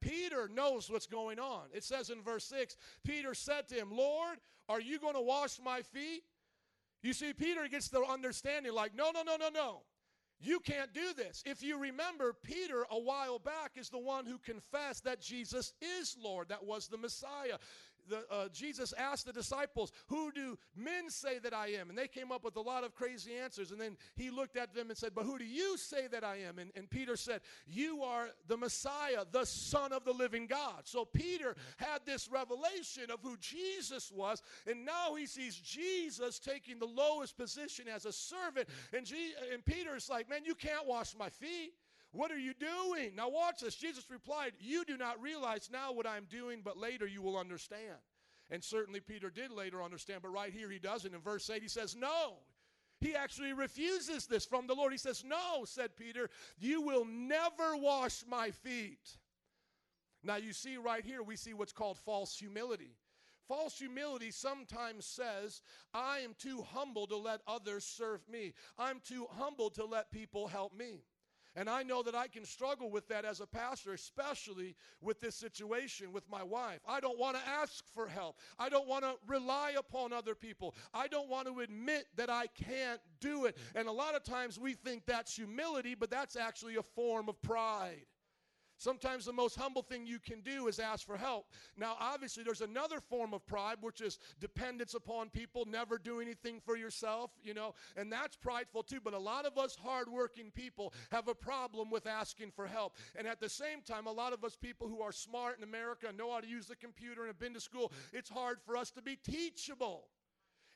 Peter 0.00 0.48
knows 0.48 0.90
what's 0.90 1.06
going 1.06 1.38
on. 1.38 1.64
It 1.74 1.84
says 1.84 2.10
in 2.10 2.22
verse 2.22 2.44
6 2.44 2.76
Peter 3.04 3.34
said 3.34 3.68
to 3.68 3.74
him, 3.74 3.90
Lord, 3.92 4.38
are 4.68 4.80
you 4.80 4.98
going 4.98 5.14
to 5.14 5.20
wash 5.20 5.58
my 5.62 5.82
feet? 5.82 6.22
You 7.02 7.12
see, 7.12 7.32
Peter 7.32 7.66
gets 7.68 7.88
the 7.88 8.02
understanding 8.02 8.72
like, 8.72 8.94
no, 8.94 9.10
no, 9.12 9.22
no, 9.22 9.36
no, 9.36 9.48
no. 9.48 9.82
You 10.42 10.60
can't 10.60 10.92
do 10.94 11.12
this. 11.14 11.42
If 11.44 11.62
you 11.62 11.76
remember, 11.78 12.34
Peter 12.42 12.86
a 12.90 12.98
while 12.98 13.38
back 13.38 13.72
is 13.76 13.90
the 13.90 13.98
one 13.98 14.24
who 14.24 14.38
confessed 14.38 15.04
that 15.04 15.20
Jesus 15.20 15.74
is 15.82 16.16
Lord, 16.18 16.48
that 16.48 16.64
was 16.64 16.88
the 16.88 16.96
Messiah. 16.96 17.58
The, 18.10 18.24
uh, 18.30 18.48
Jesus 18.52 18.92
asked 18.98 19.26
the 19.26 19.32
disciples, 19.32 19.92
Who 20.08 20.30
do 20.32 20.58
men 20.76 21.08
say 21.08 21.38
that 21.38 21.54
I 21.54 21.68
am? 21.68 21.88
And 21.88 21.98
they 21.98 22.08
came 22.08 22.30
up 22.30 22.44
with 22.44 22.56
a 22.56 22.60
lot 22.60 22.84
of 22.84 22.94
crazy 22.94 23.34
answers. 23.34 23.70
And 23.70 23.80
then 23.80 23.96
he 24.16 24.30
looked 24.30 24.56
at 24.56 24.74
them 24.74 24.90
and 24.90 24.98
said, 24.98 25.12
But 25.14 25.24
who 25.24 25.38
do 25.38 25.44
you 25.44 25.78
say 25.78 26.06
that 26.08 26.24
I 26.24 26.36
am? 26.46 26.58
And, 26.58 26.70
and 26.74 26.90
Peter 26.90 27.16
said, 27.16 27.40
You 27.66 28.02
are 28.02 28.28
the 28.48 28.56
Messiah, 28.56 29.24
the 29.30 29.46
Son 29.46 29.92
of 29.92 30.04
the 30.04 30.12
living 30.12 30.46
God. 30.46 30.82
So 30.84 31.04
Peter 31.04 31.56
had 31.76 32.00
this 32.04 32.28
revelation 32.28 33.10
of 33.10 33.20
who 33.22 33.36
Jesus 33.38 34.12
was. 34.12 34.42
And 34.66 34.84
now 34.84 35.14
he 35.14 35.26
sees 35.26 35.56
Jesus 35.56 36.38
taking 36.38 36.78
the 36.78 36.86
lowest 36.86 37.36
position 37.36 37.86
as 37.88 38.04
a 38.04 38.12
servant. 38.12 38.68
And, 38.92 39.06
Je- 39.06 39.34
and 39.52 39.64
Peter's 39.64 40.10
like, 40.10 40.28
Man, 40.28 40.44
you 40.44 40.54
can't 40.54 40.86
wash 40.86 41.14
my 41.18 41.28
feet. 41.28 41.72
What 42.12 42.32
are 42.32 42.38
you 42.38 42.54
doing? 42.54 43.14
Now, 43.14 43.28
watch 43.28 43.60
this. 43.60 43.76
Jesus 43.76 44.10
replied, 44.10 44.52
You 44.58 44.84
do 44.84 44.96
not 44.96 45.22
realize 45.22 45.70
now 45.72 45.92
what 45.92 46.06
I'm 46.06 46.24
doing, 46.24 46.60
but 46.64 46.76
later 46.76 47.06
you 47.06 47.22
will 47.22 47.38
understand. 47.38 47.98
And 48.50 48.64
certainly 48.64 49.00
Peter 49.00 49.30
did 49.30 49.52
later 49.52 49.82
understand, 49.82 50.22
but 50.22 50.32
right 50.32 50.52
here 50.52 50.68
he 50.70 50.80
doesn't. 50.80 51.14
In 51.14 51.20
verse 51.20 51.48
8, 51.48 51.62
he 51.62 51.68
says, 51.68 51.94
No. 51.94 52.38
He 53.00 53.14
actually 53.14 53.54
refuses 53.54 54.26
this 54.26 54.44
from 54.44 54.66
the 54.66 54.74
Lord. 54.74 54.92
He 54.92 54.98
says, 54.98 55.24
No, 55.24 55.64
said 55.64 55.96
Peter, 55.96 56.28
you 56.58 56.82
will 56.82 57.04
never 57.04 57.76
wash 57.76 58.24
my 58.28 58.50
feet. 58.50 59.16
Now, 60.22 60.36
you 60.36 60.52
see 60.52 60.76
right 60.76 61.04
here, 61.04 61.22
we 61.22 61.36
see 61.36 61.54
what's 61.54 61.72
called 61.72 61.96
false 61.96 62.36
humility. 62.36 62.96
False 63.48 63.78
humility 63.78 64.30
sometimes 64.30 65.06
says, 65.06 65.62
I 65.94 66.18
am 66.18 66.34
too 66.38 66.62
humble 66.74 67.06
to 67.06 67.16
let 67.16 67.40
others 67.46 67.84
serve 67.84 68.20
me. 68.28 68.52
I'm 68.78 69.00
too 69.00 69.26
humble 69.30 69.70
to 69.70 69.84
let 69.84 70.12
people 70.12 70.46
help 70.46 70.76
me. 70.76 71.04
And 71.56 71.68
I 71.68 71.82
know 71.82 72.02
that 72.02 72.14
I 72.14 72.28
can 72.28 72.44
struggle 72.44 72.90
with 72.90 73.08
that 73.08 73.24
as 73.24 73.40
a 73.40 73.46
pastor, 73.46 73.92
especially 73.92 74.76
with 75.00 75.20
this 75.20 75.34
situation 75.34 76.12
with 76.12 76.28
my 76.30 76.42
wife. 76.42 76.80
I 76.86 77.00
don't 77.00 77.18
want 77.18 77.36
to 77.36 77.42
ask 77.48 77.84
for 77.92 78.06
help. 78.06 78.36
I 78.58 78.68
don't 78.68 78.86
want 78.86 79.04
to 79.04 79.14
rely 79.26 79.74
upon 79.76 80.12
other 80.12 80.34
people. 80.34 80.74
I 80.94 81.08
don't 81.08 81.28
want 81.28 81.48
to 81.48 81.60
admit 81.60 82.06
that 82.16 82.30
I 82.30 82.46
can't 82.46 83.00
do 83.20 83.46
it. 83.46 83.56
And 83.74 83.88
a 83.88 83.92
lot 83.92 84.14
of 84.14 84.22
times 84.22 84.60
we 84.60 84.74
think 84.74 85.06
that's 85.06 85.34
humility, 85.34 85.96
but 85.96 86.10
that's 86.10 86.36
actually 86.36 86.76
a 86.76 86.82
form 86.82 87.28
of 87.28 87.40
pride. 87.42 88.06
Sometimes 88.80 89.26
the 89.26 89.32
most 89.34 89.56
humble 89.56 89.82
thing 89.82 90.06
you 90.06 90.18
can 90.18 90.40
do 90.40 90.66
is 90.66 90.78
ask 90.78 91.06
for 91.06 91.18
help. 91.18 91.44
Now, 91.76 91.98
obviously, 92.00 92.42
there's 92.42 92.62
another 92.62 92.98
form 92.98 93.34
of 93.34 93.46
pride, 93.46 93.76
which 93.82 94.00
is 94.00 94.18
dependence 94.40 94.94
upon 94.94 95.28
people, 95.28 95.66
never 95.66 95.98
do 95.98 96.18
anything 96.18 96.62
for 96.64 96.78
yourself, 96.78 97.30
you 97.44 97.52
know, 97.52 97.74
and 97.98 98.10
that's 98.10 98.36
prideful 98.36 98.82
too. 98.82 98.98
But 99.04 99.12
a 99.12 99.18
lot 99.18 99.44
of 99.44 99.58
us 99.58 99.76
hardworking 99.76 100.50
people 100.50 100.94
have 101.12 101.28
a 101.28 101.34
problem 101.34 101.90
with 101.90 102.06
asking 102.06 102.52
for 102.52 102.66
help. 102.66 102.96
And 103.16 103.26
at 103.26 103.38
the 103.38 103.50
same 103.50 103.82
time, 103.82 104.06
a 104.06 104.12
lot 104.12 104.32
of 104.32 104.44
us 104.44 104.56
people 104.56 104.88
who 104.88 105.02
are 105.02 105.12
smart 105.12 105.58
in 105.58 105.62
America 105.62 106.10
know 106.16 106.32
how 106.32 106.40
to 106.40 106.48
use 106.48 106.66
the 106.66 106.76
computer 106.76 107.20
and 107.20 107.28
have 107.28 107.38
been 107.38 107.52
to 107.52 107.60
school, 107.60 107.92
it's 108.14 108.30
hard 108.30 108.62
for 108.64 108.78
us 108.78 108.90
to 108.92 109.02
be 109.02 109.16
teachable. 109.16 110.08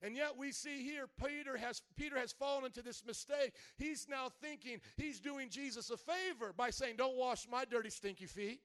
And 0.04 0.14
yet 0.14 0.36
we 0.36 0.52
see 0.52 0.82
here 0.82 1.06
Peter 1.18 1.56
has 1.56 1.80
Peter 1.96 2.18
has 2.18 2.30
fallen 2.30 2.66
into 2.66 2.82
this 2.82 3.02
mistake. 3.06 3.54
He's 3.78 4.06
now 4.06 4.28
thinking 4.42 4.80
he's 4.98 5.18
doing 5.18 5.48
Jesus 5.48 5.88
a 5.88 5.96
favor 5.96 6.52
by 6.52 6.68
saying, 6.68 6.96
"Don't 6.96 7.16
wash 7.16 7.48
my 7.48 7.64
dirty 7.64 7.88
stinky 7.88 8.26
feet." 8.26 8.60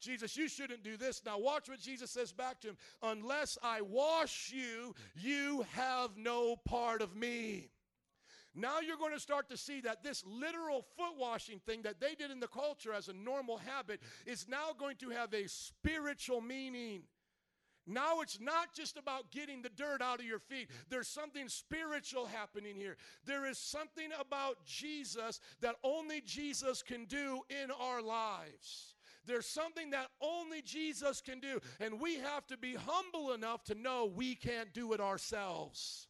Jesus, 0.00 0.36
you 0.36 0.48
shouldn't 0.48 0.82
do 0.82 0.96
this. 0.96 1.22
Now 1.26 1.38
watch 1.38 1.68
what 1.68 1.80
Jesus 1.80 2.10
says 2.10 2.32
back 2.32 2.60
to 2.60 2.68
him. 2.68 2.78
Unless 3.02 3.58
I 3.62 3.82
wash 3.82 4.50
you, 4.50 4.94
you 5.14 5.66
have 5.74 6.16
no 6.16 6.56
part 6.56 7.02
of 7.02 7.14
me. 7.14 7.70
Now 8.54 8.80
you're 8.80 8.96
going 8.96 9.12
to 9.12 9.20
start 9.20 9.50
to 9.50 9.56
see 9.56 9.80
that 9.82 10.02
this 10.02 10.24
literal 10.24 10.82
foot 10.96 11.16
washing 11.16 11.60
thing 11.60 11.82
that 11.82 12.00
they 12.00 12.14
did 12.14 12.30
in 12.30 12.40
the 12.40 12.48
culture 12.48 12.94
as 12.94 13.08
a 13.08 13.12
normal 13.12 13.58
habit 13.58 14.00
is 14.24 14.48
now 14.48 14.72
going 14.72 14.96
to 14.96 15.10
have 15.10 15.34
a 15.34 15.48
spiritual 15.48 16.40
meaning. 16.40 17.02
Now 17.88 18.20
it's 18.20 18.38
not 18.38 18.74
just 18.74 18.98
about 18.98 19.30
getting 19.30 19.62
the 19.62 19.70
dirt 19.70 20.02
out 20.02 20.20
of 20.20 20.26
your 20.26 20.38
feet. 20.38 20.68
There's 20.90 21.08
something 21.08 21.48
spiritual 21.48 22.26
happening 22.26 22.76
here. 22.76 22.96
There 23.24 23.46
is 23.46 23.58
something 23.58 24.10
about 24.20 24.64
Jesus 24.66 25.40
that 25.62 25.76
only 25.82 26.20
Jesus 26.20 26.82
can 26.82 27.06
do 27.06 27.40
in 27.48 27.70
our 27.70 28.02
lives. 28.02 28.94
There's 29.26 29.46
something 29.46 29.90
that 29.90 30.08
only 30.20 30.62
Jesus 30.62 31.22
can 31.22 31.40
do. 31.40 31.60
And 31.80 32.00
we 32.00 32.16
have 32.16 32.46
to 32.48 32.58
be 32.58 32.74
humble 32.74 33.32
enough 33.32 33.64
to 33.64 33.74
know 33.74 34.10
we 34.14 34.34
can't 34.34 34.72
do 34.74 34.92
it 34.92 35.00
ourselves. 35.00 36.08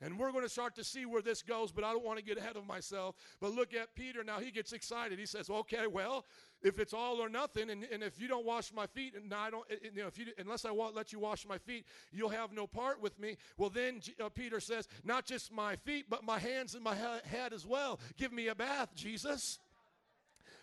And 0.00 0.18
we're 0.18 0.32
going 0.32 0.44
to 0.44 0.50
start 0.50 0.74
to 0.76 0.84
see 0.84 1.06
where 1.06 1.22
this 1.22 1.42
goes, 1.42 1.72
but 1.72 1.82
I 1.84 1.92
don't 1.92 2.04
want 2.04 2.18
to 2.18 2.24
get 2.24 2.36
ahead 2.36 2.56
of 2.56 2.66
myself. 2.66 3.14
But 3.40 3.54
look 3.54 3.74
at 3.74 3.94
Peter 3.94 4.22
now. 4.22 4.38
He 4.38 4.50
gets 4.50 4.72
excited. 4.72 5.18
He 5.18 5.26
says, 5.26 5.48
Okay, 5.48 5.86
well, 5.86 6.24
if 6.64 6.78
it's 6.78 6.94
all 6.94 7.22
or 7.22 7.28
nothing, 7.28 7.68
and, 7.68 7.86
and 7.92 8.02
if 8.02 8.18
you 8.18 8.26
don't 8.26 8.46
wash 8.46 8.72
my 8.72 8.86
feet, 8.86 9.14
and 9.14 9.32
I 9.32 9.50
don't, 9.50 9.64
you 9.70 10.02
know, 10.02 10.08
if 10.08 10.18
you, 10.18 10.26
unless 10.38 10.64
I 10.64 10.70
let 10.70 11.12
you 11.12 11.18
wash 11.18 11.46
my 11.46 11.58
feet, 11.58 11.84
you'll 12.10 12.30
have 12.30 12.52
no 12.52 12.66
part 12.66 13.02
with 13.02 13.18
me. 13.20 13.36
Well, 13.58 13.68
then 13.68 14.00
uh, 14.18 14.30
Peter 14.30 14.60
says, 14.60 14.88
Not 15.04 15.26
just 15.26 15.52
my 15.52 15.76
feet, 15.76 16.06
but 16.08 16.24
my 16.24 16.38
hands 16.38 16.74
and 16.74 16.82
my 16.82 16.96
head 17.24 17.52
as 17.52 17.66
well. 17.66 18.00
Give 18.16 18.32
me 18.32 18.48
a 18.48 18.54
bath, 18.54 18.88
Jesus. 18.96 19.58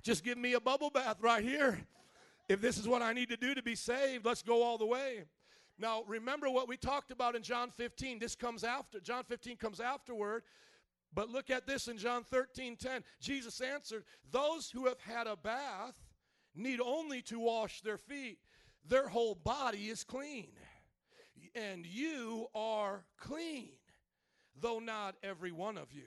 Just 0.02 0.24
give 0.24 0.40
me 0.40 0.54
a 0.54 0.60
bubble 0.60 0.90
bath 0.90 1.18
right 1.22 1.44
here. 1.44 1.80
If 2.50 2.62
this 2.62 2.80
is 2.80 2.88
what 2.88 3.04
I 3.04 3.14
need 3.14 3.30
to 3.30 3.38
do 3.38 3.54
to 3.54 3.62
be 3.62 3.76
saved, 3.76 4.26
let's 4.26 4.42
go 4.42 4.64
all 4.64 4.80
the 4.80 4.86
way. 4.86 5.26
Now, 5.78 6.04
remember 6.08 6.50
what 6.50 6.68
we 6.68 6.78
talked 6.78 7.12
about 7.12 7.36
in 7.36 7.44
John 7.44 7.70
15. 7.70 8.18
This 8.18 8.36
comes 8.36 8.64
after. 8.64 9.00
John 9.00 9.24
15 9.24 9.58
comes 9.58 9.80
afterward. 9.80 10.42
But 11.14 11.30
look 11.30 11.50
at 11.50 11.68
this 11.68 11.88
in 11.88 11.98
John 11.98 12.24
13 12.24 12.78
10. 12.78 13.04
Jesus 13.20 13.60
answered, 13.62 14.04
Those 14.32 14.70
who 14.70 14.86
have 14.86 15.00
had 15.02 15.28
a 15.28 15.36
bath 15.36 16.00
need 16.56 16.80
only 16.80 17.22
to 17.24 17.40
wash 17.40 17.82
their 17.82 17.98
feet, 17.98 18.40
their 18.88 19.08
whole 19.08 19.36
body 19.36 19.90
is 19.90 20.04
clean. 20.04 20.52
And 21.54 21.86
you 21.86 22.48
are 22.56 23.04
clean, 23.18 23.72
though 24.60 24.80
not 24.80 25.16
every 25.22 25.52
one 25.52 25.78
of 25.78 25.92
you. 25.92 26.06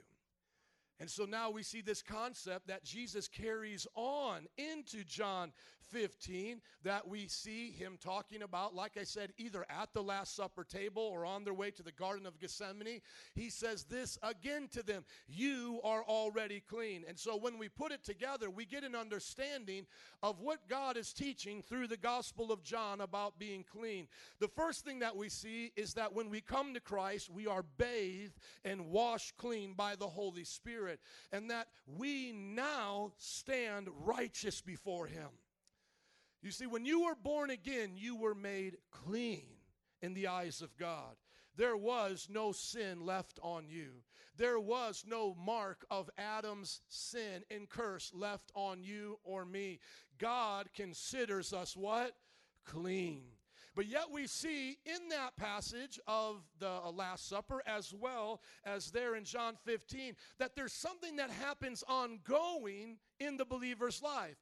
And 0.99 1.09
so 1.09 1.25
now 1.25 1.49
we 1.51 1.61
see 1.61 1.81
this 1.81 2.01
concept 2.01 2.67
that 2.67 2.83
Jesus 2.83 3.27
carries 3.27 3.85
on 3.95 4.47
into 4.57 5.03
John 5.03 5.51
15 5.89 6.61
that 6.83 7.07
we 7.07 7.27
see 7.27 7.71
him 7.71 7.97
talking 8.01 8.41
about, 8.41 8.75
like 8.75 8.97
I 8.99 9.03
said, 9.03 9.33
either 9.37 9.65
at 9.69 9.93
the 9.93 10.03
Last 10.03 10.35
Supper 10.35 10.63
table 10.63 11.03
or 11.03 11.25
on 11.25 11.43
their 11.43 11.53
way 11.53 11.71
to 11.71 11.83
the 11.83 11.91
Garden 11.91 12.25
of 12.25 12.39
Gethsemane. 12.39 13.01
He 13.33 13.49
says 13.49 13.83
this 13.83 14.17
again 14.23 14.67
to 14.71 14.83
them 14.83 15.03
You 15.27 15.79
are 15.83 16.03
already 16.03 16.61
clean. 16.67 17.03
And 17.07 17.17
so 17.17 17.37
when 17.37 17.57
we 17.57 17.69
put 17.69 17.91
it 17.91 18.03
together, 18.03 18.49
we 18.49 18.65
get 18.65 18.83
an 18.83 18.95
understanding 18.95 19.85
of 20.23 20.39
what 20.39 20.67
God 20.67 20.97
is 20.97 21.13
teaching 21.13 21.61
through 21.61 21.87
the 21.87 21.97
Gospel 21.97 22.51
of 22.51 22.63
John 22.63 23.01
about 23.01 23.39
being 23.39 23.63
clean. 23.63 24.07
The 24.39 24.47
first 24.47 24.85
thing 24.85 24.99
that 24.99 25.15
we 25.15 25.29
see 25.29 25.71
is 25.75 25.93
that 25.93 26.13
when 26.13 26.29
we 26.29 26.41
come 26.41 26.73
to 26.73 26.79
Christ, 26.79 27.29
we 27.29 27.47
are 27.47 27.63
bathed 27.77 28.37
and 28.63 28.89
washed 28.89 29.37
clean 29.37 29.73
by 29.73 29.95
the 29.95 30.07
Holy 30.07 30.43
Spirit, 30.43 30.99
and 31.31 31.49
that 31.49 31.67
we 31.85 32.31
now 32.31 33.11
stand 33.17 33.87
righteous 34.03 34.61
before 34.61 35.07
Him. 35.07 35.29
You 36.45 36.51
see, 36.51 36.67
when 36.67 36.85
you 36.85 37.05
were 37.05 37.15
born 37.15 37.49
again, 37.49 37.93
you 37.95 38.15
were 38.15 38.35
made 38.35 38.77
clean 38.91 39.47
in 40.03 40.13
the 40.13 40.27
eyes 40.27 40.61
of 40.61 40.77
God. 40.77 41.15
There 41.57 41.75
was 41.75 42.27
no 42.29 42.51
sin 42.51 43.03
left 43.03 43.39
on 43.41 43.67
you. 43.67 44.03
There 44.37 44.59
was 44.59 45.05
no 45.07 45.33
mark 45.43 45.87
of 45.89 46.07
Adam's 46.19 46.81
sin 46.87 47.43
and 47.49 47.67
curse 47.67 48.11
left 48.13 48.51
on 48.53 48.83
you 48.83 49.17
or 49.23 49.43
me. 49.43 49.79
God 50.19 50.69
considers 50.75 51.51
us 51.51 51.75
what? 51.75 52.11
Clean. 52.63 53.23
But 53.75 53.87
yet 53.87 54.11
we 54.11 54.25
see 54.27 54.77
in 54.85 55.09
that 55.09 55.35
passage 55.35 55.99
of 56.07 56.43
the 56.59 56.69
uh, 56.69 56.91
Last 56.91 57.27
Supper, 57.27 57.61
as 57.65 57.93
well 57.93 58.41
as 58.63 58.89
there 58.91 59.15
in 59.15 59.25
John 59.25 59.55
15, 59.65 60.15
that 60.37 60.55
there's 60.55 60.73
something 60.73 61.17
that 61.17 61.29
happens 61.29 61.83
ongoing 61.87 62.97
in 63.19 63.35
the 63.35 63.45
believer's 63.45 64.01
life. 64.01 64.37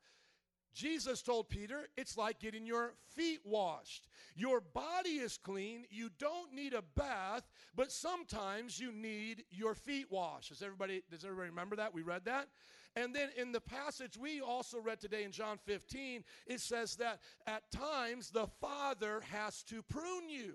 Jesus 0.73 1.21
told 1.21 1.49
Peter, 1.49 1.87
it's 1.95 2.17
like 2.17 2.39
getting 2.39 2.65
your 2.65 2.93
feet 3.15 3.39
washed. 3.43 4.07
Your 4.35 4.59
body 4.61 5.17
is 5.17 5.37
clean. 5.37 5.85
You 5.89 6.09
don't 6.17 6.53
need 6.53 6.73
a 6.73 6.83
bath, 6.95 7.43
but 7.75 7.91
sometimes 7.91 8.79
you 8.79 8.91
need 8.91 9.43
your 9.51 9.75
feet 9.75 10.07
washed. 10.09 10.49
Does 10.49 10.63
everybody, 10.63 11.03
does 11.11 11.23
everybody 11.23 11.49
remember 11.49 11.75
that? 11.75 11.93
We 11.93 12.01
read 12.01 12.25
that? 12.25 12.47
And 12.95 13.13
then 13.13 13.29
in 13.37 13.51
the 13.51 13.61
passage 13.61 14.17
we 14.17 14.41
also 14.41 14.79
read 14.79 14.99
today 14.99 15.23
in 15.23 15.31
John 15.31 15.57
15, 15.65 16.23
it 16.47 16.59
says 16.59 16.95
that 16.97 17.19
at 17.47 17.69
times 17.71 18.29
the 18.29 18.47
Father 18.61 19.21
has 19.31 19.63
to 19.63 19.81
prune 19.83 20.29
you. 20.29 20.53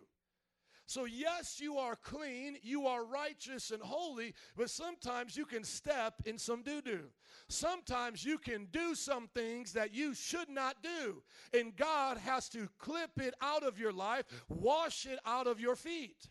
So, 0.89 1.05
yes, 1.05 1.61
you 1.61 1.77
are 1.77 1.97
clean, 1.97 2.57
you 2.63 2.87
are 2.87 3.05
righteous 3.05 3.73
and 3.73 3.83
holy, 3.83 4.33
but 4.57 4.71
sometimes 4.71 5.37
you 5.37 5.45
can 5.45 5.63
step 5.63 6.15
in 6.25 6.39
some 6.39 6.63
doo 6.63 6.81
doo. 6.81 7.11
Sometimes 7.47 8.25
you 8.25 8.39
can 8.39 8.69
do 8.73 8.95
some 8.95 9.29
things 9.35 9.75
that 9.75 9.93
you 9.93 10.15
should 10.15 10.49
not 10.49 10.83
do. 10.83 11.23
And 11.53 11.77
God 11.77 12.17
has 12.17 12.49
to 12.51 12.71
clip 12.79 13.21
it 13.21 13.35
out 13.43 13.65
of 13.65 13.79
your 13.79 13.93
life, 13.93 14.25
wash 14.49 15.05
it 15.05 15.19
out 15.27 15.47
of 15.47 15.61
your 15.61 15.77
feet. 15.77 16.31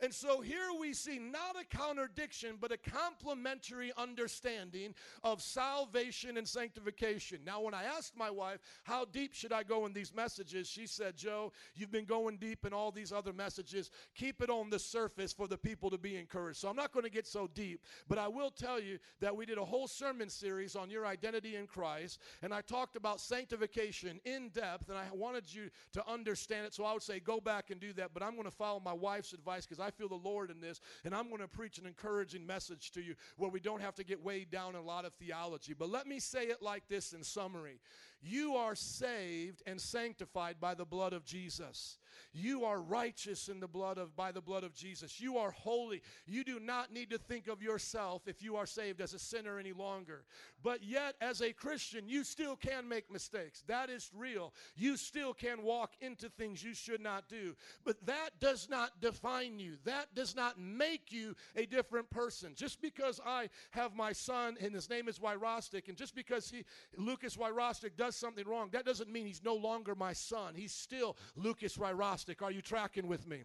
And 0.00 0.14
so 0.14 0.40
here 0.40 0.68
we 0.78 0.92
see 0.92 1.18
not 1.18 1.56
a 1.60 1.76
contradiction, 1.76 2.56
but 2.60 2.70
a 2.70 2.76
complementary 2.76 3.92
understanding 3.96 4.94
of 5.24 5.42
salvation 5.42 6.36
and 6.36 6.46
sanctification. 6.46 7.40
Now, 7.44 7.60
when 7.60 7.74
I 7.74 7.84
asked 7.84 8.16
my 8.16 8.30
wife, 8.30 8.60
how 8.84 9.04
deep 9.04 9.34
should 9.34 9.52
I 9.52 9.64
go 9.64 9.86
in 9.86 9.92
these 9.92 10.14
messages? 10.14 10.68
She 10.68 10.86
said, 10.86 11.16
Joe, 11.16 11.52
you've 11.74 11.90
been 11.90 12.04
going 12.04 12.36
deep 12.36 12.64
in 12.64 12.72
all 12.72 12.92
these 12.92 13.12
other 13.12 13.32
messages. 13.32 13.90
Keep 14.14 14.42
it 14.42 14.50
on 14.50 14.70
the 14.70 14.78
surface 14.78 15.32
for 15.32 15.48
the 15.48 15.58
people 15.58 15.90
to 15.90 15.98
be 15.98 16.16
encouraged. 16.16 16.58
So 16.58 16.68
I'm 16.68 16.76
not 16.76 16.92
going 16.92 17.04
to 17.04 17.10
get 17.10 17.26
so 17.26 17.48
deep, 17.52 17.82
but 18.08 18.18
I 18.18 18.28
will 18.28 18.50
tell 18.50 18.80
you 18.80 18.98
that 19.20 19.34
we 19.34 19.46
did 19.46 19.58
a 19.58 19.64
whole 19.64 19.88
sermon 19.88 20.28
series 20.28 20.76
on 20.76 20.90
your 20.90 21.06
identity 21.06 21.56
in 21.56 21.66
Christ, 21.66 22.20
and 22.42 22.54
I 22.54 22.60
talked 22.60 22.96
about 22.96 23.20
sanctification 23.20 24.20
in 24.24 24.50
depth, 24.50 24.88
and 24.88 24.98
I 24.98 25.04
wanted 25.12 25.52
you 25.52 25.70
to 25.92 26.08
understand 26.08 26.66
it. 26.66 26.74
So 26.74 26.84
I 26.84 26.92
would 26.92 27.02
say, 27.02 27.20
go 27.20 27.40
back 27.40 27.70
and 27.70 27.80
do 27.80 27.92
that, 27.94 28.10
but 28.14 28.22
I'm 28.22 28.32
going 28.32 28.44
to 28.44 28.50
follow 28.50 28.80
my 28.80 28.92
wife's 28.92 29.32
advice 29.32 29.66
because 29.66 29.80
I 29.80 29.87
feel 29.90 30.08
the 30.08 30.14
Lord 30.14 30.50
in 30.50 30.60
this, 30.60 30.80
and 31.04 31.14
I'm 31.14 31.28
going 31.28 31.40
to 31.40 31.48
preach 31.48 31.78
an 31.78 31.86
encouraging 31.86 32.46
message 32.46 32.90
to 32.92 33.02
you 33.02 33.14
where 33.36 33.50
we 33.50 33.60
don't 33.60 33.82
have 33.82 33.94
to 33.96 34.04
get 34.04 34.22
weighed 34.22 34.50
down 34.50 34.70
in 34.70 34.80
a 34.80 34.82
lot 34.82 35.04
of 35.04 35.12
theology. 35.14 35.74
But 35.78 35.90
let 35.90 36.06
me 36.06 36.20
say 36.20 36.44
it 36.44 36.62
like 36.62 36.88
this 36.88 37.12
in 37.12 37.22
summary 37.22 37.80
You 38.20 38.56
are 38.56 38.74
saved 38.74 39.62
and 39.66 39.80
sanctified 39.80 40.56
by 40.60 40.74
the 40.74 40.84
blood 40.84 41.12
of 41.12 41.24
Jesus. 41.24 41.97
You 42.32 42.64
are 42.64 42.80
righteous 42.80 43.48
in 43.48 43.60
the 43.60 43.68
blood 43.68 43.98
of 43.98 44.16
by 44.16 44.32
the 44.32 44.40
blood 44.40 44.64
of 44.64 44.74
Jesus. 44.74 45.20
You 45.20 45.38
are 45.38 45.50
holy. 45.50 46.02
You 46.26 46.44
do 46.44 46.60
not 46.60 46.92
need 46.92 47.10
to 47.10 47.18
think 47.18 47.48
of 47.48 47.62
yourself 47.62 48.22
if 48.26 48.42
you 48.42 48.56
are 48.56 48.66
saved 48.66 49.00
as 49.00 49.14
a 49.14 49.18
sinner 49.18 49.58
any 49.58 49.72
longer. 49.72 50.24
But 50.62 50.82
yet 50.82 51.14
as 51.20 51.40
a 51.40 51.52
Christian, 51.52 52.08
you 52.08 52.24
still 52.24 52.56
can 52.56 52.88
make 52.88 53.10
mistakes. 53.12 53.62
That 53.66 53.90
is 53.90 54.10
real. 54.14 54.52
You 54.76 54.96
still 54.96 55.34
can 55.34 55.62
walk 55.62 55.92
into 56.00 56.28
things 56.28 56.62
you 56.62 56.74
should 56.74 57.00
not 57.00 57.28
do. 57.28 57.54
But 57.84 58.04
that 58.06 58.30
does 58.40 58.68
not 58.68 59.00
define 59.00 59.58
you. 59.58 59.76
That 59.84 60.14
does 60.14 60.34
not 60.34 60.58
make 60.58 61.12
you 61.12 61.34
a 61.56 61.66
different 61.66 62.10
person. 62.10 62.52
Just 62.54 62.80
because 62.80 63.20
I 63.24 63.50
have 63.70 63.94
my 63.94 64.12
son 64.12 64.56
and 64.60 64.74
his 64.74 64.90
name 64.90 65.08
is 65.08 65.18
Wyrostic 65.18 65.88
and 65.88 65.96
just 65.96 66.14
because 66.14 66.50
he 66.50 66.64
Lucas 66.96 67.36
Wyrostic 67.36 67.96
does 67.96 68.16
something 68.16 68.46
wrong, 68.46 68.68
that 68.72 68.84
doesn't 68.84 69.10
mean 69.10 69.26
he's 69.26 69.44
no 69.44 69.54
longer 69.54 69.94
my 69.94 70.12
son. 70.12 70.54
He's 70.54 70.72
still 70.72 71.16
Lucas 71.36 71.76
Wyrostic. 71.76 72.07
Are 72.42 72.50
you 72.50 72.62
tracking 72.62 73.06
with 73.06 73.26
me? 73.26 73.42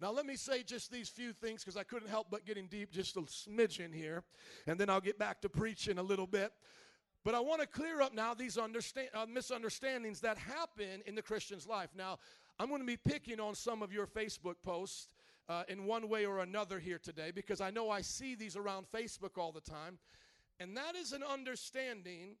Now, 0.00 0.12
let 0.12 0.26
me 0.26 0.36
say 0.36 0.62
just 0.62 0.92
these 0.92 1.08
few 1.08 1.32
things 1.32 1.62
because 1.62 1.76
I 1.76 1.82
couldn't 1.82 2.08
help 2.08 2.28
but 2.30 2.44
getting 2.44 2.66
deep 2.66 2.92
just 2.92 3.16
a 3.16 3.20
smidgen 3.22 3.92
here, 3.92 4.22
and 4.66 4.78
then 4.78 4.88
I'll 4.88 5.00
get 5.00 5.18
back 5.18 5.40
to 5.42 5.48
preaching 5.48 5.98
a 5.98 6.02
little 6.02 6.26
bit. 6.26 6.52
But 7.24 7.34
I 7.34 7.40
want 7.40 7.60
to 7.60 7.66
clear 7.66 8.00
up 8.00 8.14
now 8.14 8.34
these 8.34 8.58
understand, 8.58 9.08
uh, 9.14 9.26
misunderstandings 9.26 10.20
that 10.20 10.38
happen 10.38 11.02
in 11.06 11.14
the 11.14 11.22
Christian's 11.22 11.66
life. 11.66 11.90
Now, 11.96 12.18
I'm 12.58 12.68
going 12.68 12.80
to 12.80 12.86
be 12.86 12.96
picking 12.96 13.40
on 13.40 13.54
some 13.54 13.82
of 13.82 13.92
your 13.92 14.06
Facebook 14.06 14.56
posts 14.62 15.08
uh, 15.48 15.64
in 15.68 15.84
one 15.84 16.08
way 16.08 16.26
or 16.26 16.40
another 16.40 16.78
here 16.78 16.98
today 16.98 17.32
because 17.32 17.60
I 17.60 17.70
know 17.70 17.90
I 17.90 18.02
see 18.02 18.34
these 18.36 18.56
around 18.56 18.86
Facebook 18.92 19.36
all 19.36 19.52
the 19.52 19.60
time. 19.60 19.98
And 20.60 20.76
that 20.76 20.94
is 20.96 21.12
an 21.12 21.22
understanding 21.22 22.36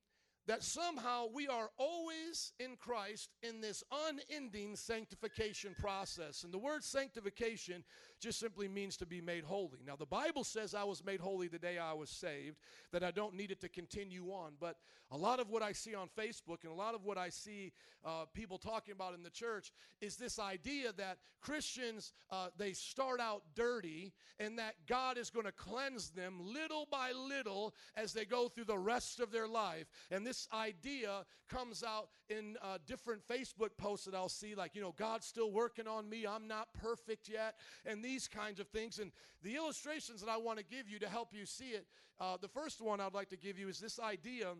that 0.46 0.62
somehow 0.62 1.26
we 1.32 1.46
are 1.46 1.70
always 1.78 2.52
in 2.58 2.76
Christ 2.76 3.30
in 3.42 3.60
this 3.60 3.84
unending 4.08 4.76
sanctification 4.76 5.74
process. 5.78 6.42
And 6.42 6.52
the 6.52 6.58
word 6.58 6.82
sanctification 6.82 7.84
just 8.22 8.38
simply 8.38 8.68
means 8.68 8.96
to 8.96 9.06
be 9.06 9.20
made 9.20 9.44
holy. 9.44 9.80
Now, 9.86 9.96
the 9.96 10.06
Bible 10.06 10.44
says 10.44 10.74
I 10.74 10.84
was 10.84 11.04
made 11.04 11.20
holy 11.20 11.48
the 11.48 11.58
day 11.58 11.76
I 11.76 11.92
was 11.92 12.08
saved, 12.08 12.56
that 12.92 13.02
I 13.02 13.10
don't 13.10 13.34
need 13.34 13.50
it 13.50 13.60
to 13.60 13.68
continue 13.68 14.28
on. 14.28 14.52
But 14.60 14.76
a 15.10 15.16
lot 15.16 15.40
of 15.40 15.50
what 15.50 15.62
I 15.62 15.72
see 15.72 15.94
on 15.94 16.08
Facebook 16.18 16.62
and 16.62 16.72
a 16.72 16.76
lot 16.76 16.94
of 16.94 17.04
what 17.04 17.18
I 17.18 17.28
see 17.28 17.72
uh, 18.04 18.24
people 18.32 18.58
talking 18.58 18.92
about 18.92 19.14
in 19.14 19.22
the 19.22 19.30
church 19.30 19.72
is 20.00 20.16
this 20.16 20.38
idea 20.38 20.92
that 20.92 21.18
Christians, 21.40 22.12
uh, 22.30 22.48
they 22.56 22.72
start 22.72 23.20
out 23.20 23.42
dirty 23.54 24.12
and 24.38 24.58
that 24.58 24.74
God 24.88 25.18
is 25.18 25.28
going 25.28 25.46
to 25.46 25.52
cleanse 25.52 26.10
them 26.10 26.40
little 26.40 26.86
by 26.90 27.12
little 27.12 27.74
as 27.96 28.12
they 28.12 28.24
go 28.24 28.48
through 28.48 28.64
the 28.64 28.78
rest 28.78 29.20
of 29.20 29.32
their 29.32 29.48
life. 29.48 29.86
And 30.10 30.26
this 30.26 30.48
idea 30.52 31.24
comes 31.48 31.82
out 31.82 32.08
in 32.28 32.56
uh, 32.62 32.78
different 32.86 33.22
Facebook 33.28 33.76
posts 33.76 34.06
that 34.06 34.14
I'll 34.14 34.28
see, 34.28 34.54
like, 34.54 34.74
you 34.74 34.80
know, 34.80 34.94
God's 34.96 35.26
still 35.26 35.50
working 35.50 35.86
on 35.86 36.08
me. 36.08 36.26
I'm 36.26 36.48
not 36.48 36.68
perfect 36.72 37.28
yet. 37.28 37.56
And 37.84 38.02
these 38.02 38.11
kinds 38.28 38.60
of 38.60 38.68
things. 38.68 38.98
And 38.98 39.12
the 39.42 39.56
illustrations 39.56 40.20
that 40.20 40.30
I 40.30 40.36
want 40.36 40.58
to 40.58 40.64
give 40.64 40.88
you 40.88 40.98
to 41.00 41.08
help 41.08 41.28
you 41.32 41.46
see 41.46 41.70
it, 41.70 41.86
uh, 42.20 42.36
the 42.40 42.48
first 42.48 42.80
one 42.80 43.00
I'd 43.00 43.14
like 43.14 43.30
to 43.30 43.36
give 43.36 43.58
you 43.58 43.68
is 43.68 43.80
this 43.80 43.98
idea 43.98 44.54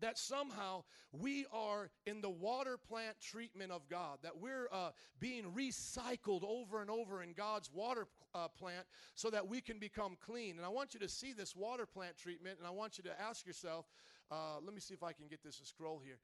that 0.00 0.18
somehow 0.18 0.82
we 1.12 1.46
are 1.52 1.90
in 2.06 2.20
the 2.20 2.30
water 2.30 2.76
plant 2.76 3.16
treatment 3.20 3.70
of 3.70 3.88
God, 3.88 4.18
that 4.22 4.38
we're 4.38 4.68
uh, 4.72 4.90
being 5.20 5.44
recycled 5.52 6.42
over 6.44 6.80
and 6.80 6.90
over 6.90 7.22
in 7.22 7.32
God's 7.32 7.70
water 7.72 8.06
uh, 8.34 8.48
plant 8.48 8.86
so 9.14 9.30
that 9.30 9.46
we 9.46 9.60
can 9.60 9.78
become 9.78 10.16
clean. 10.24 10.56
And 10.56 10.64
I 10.64 10.70
want 10.70 10.94
you 10.94 11.00
to 11.00 11.08
see 11.08 11.32
this 11.32 11.54
water 11.54 11.86
plant 11.86 12.16
treatment, 12.16 12.58
and 12.58 12.66
I 12.66 12.70
want 12.70 12.98
you 12.98 13.04
to 13.04 13.20
ask 13.20 13.46
yourself 13.46 13.86
uh, 14.32 14.58
let 14.64 14.74
me 14.74 14.80
see 14.80 14.94
if 14.94 15.02
I 15.02 15.12
can 15.12 15.26
get 15.28 15.42
this 15.42 15.58
to 15.58 15.66
scroll 15.66 16.00
here. 16.02 16.18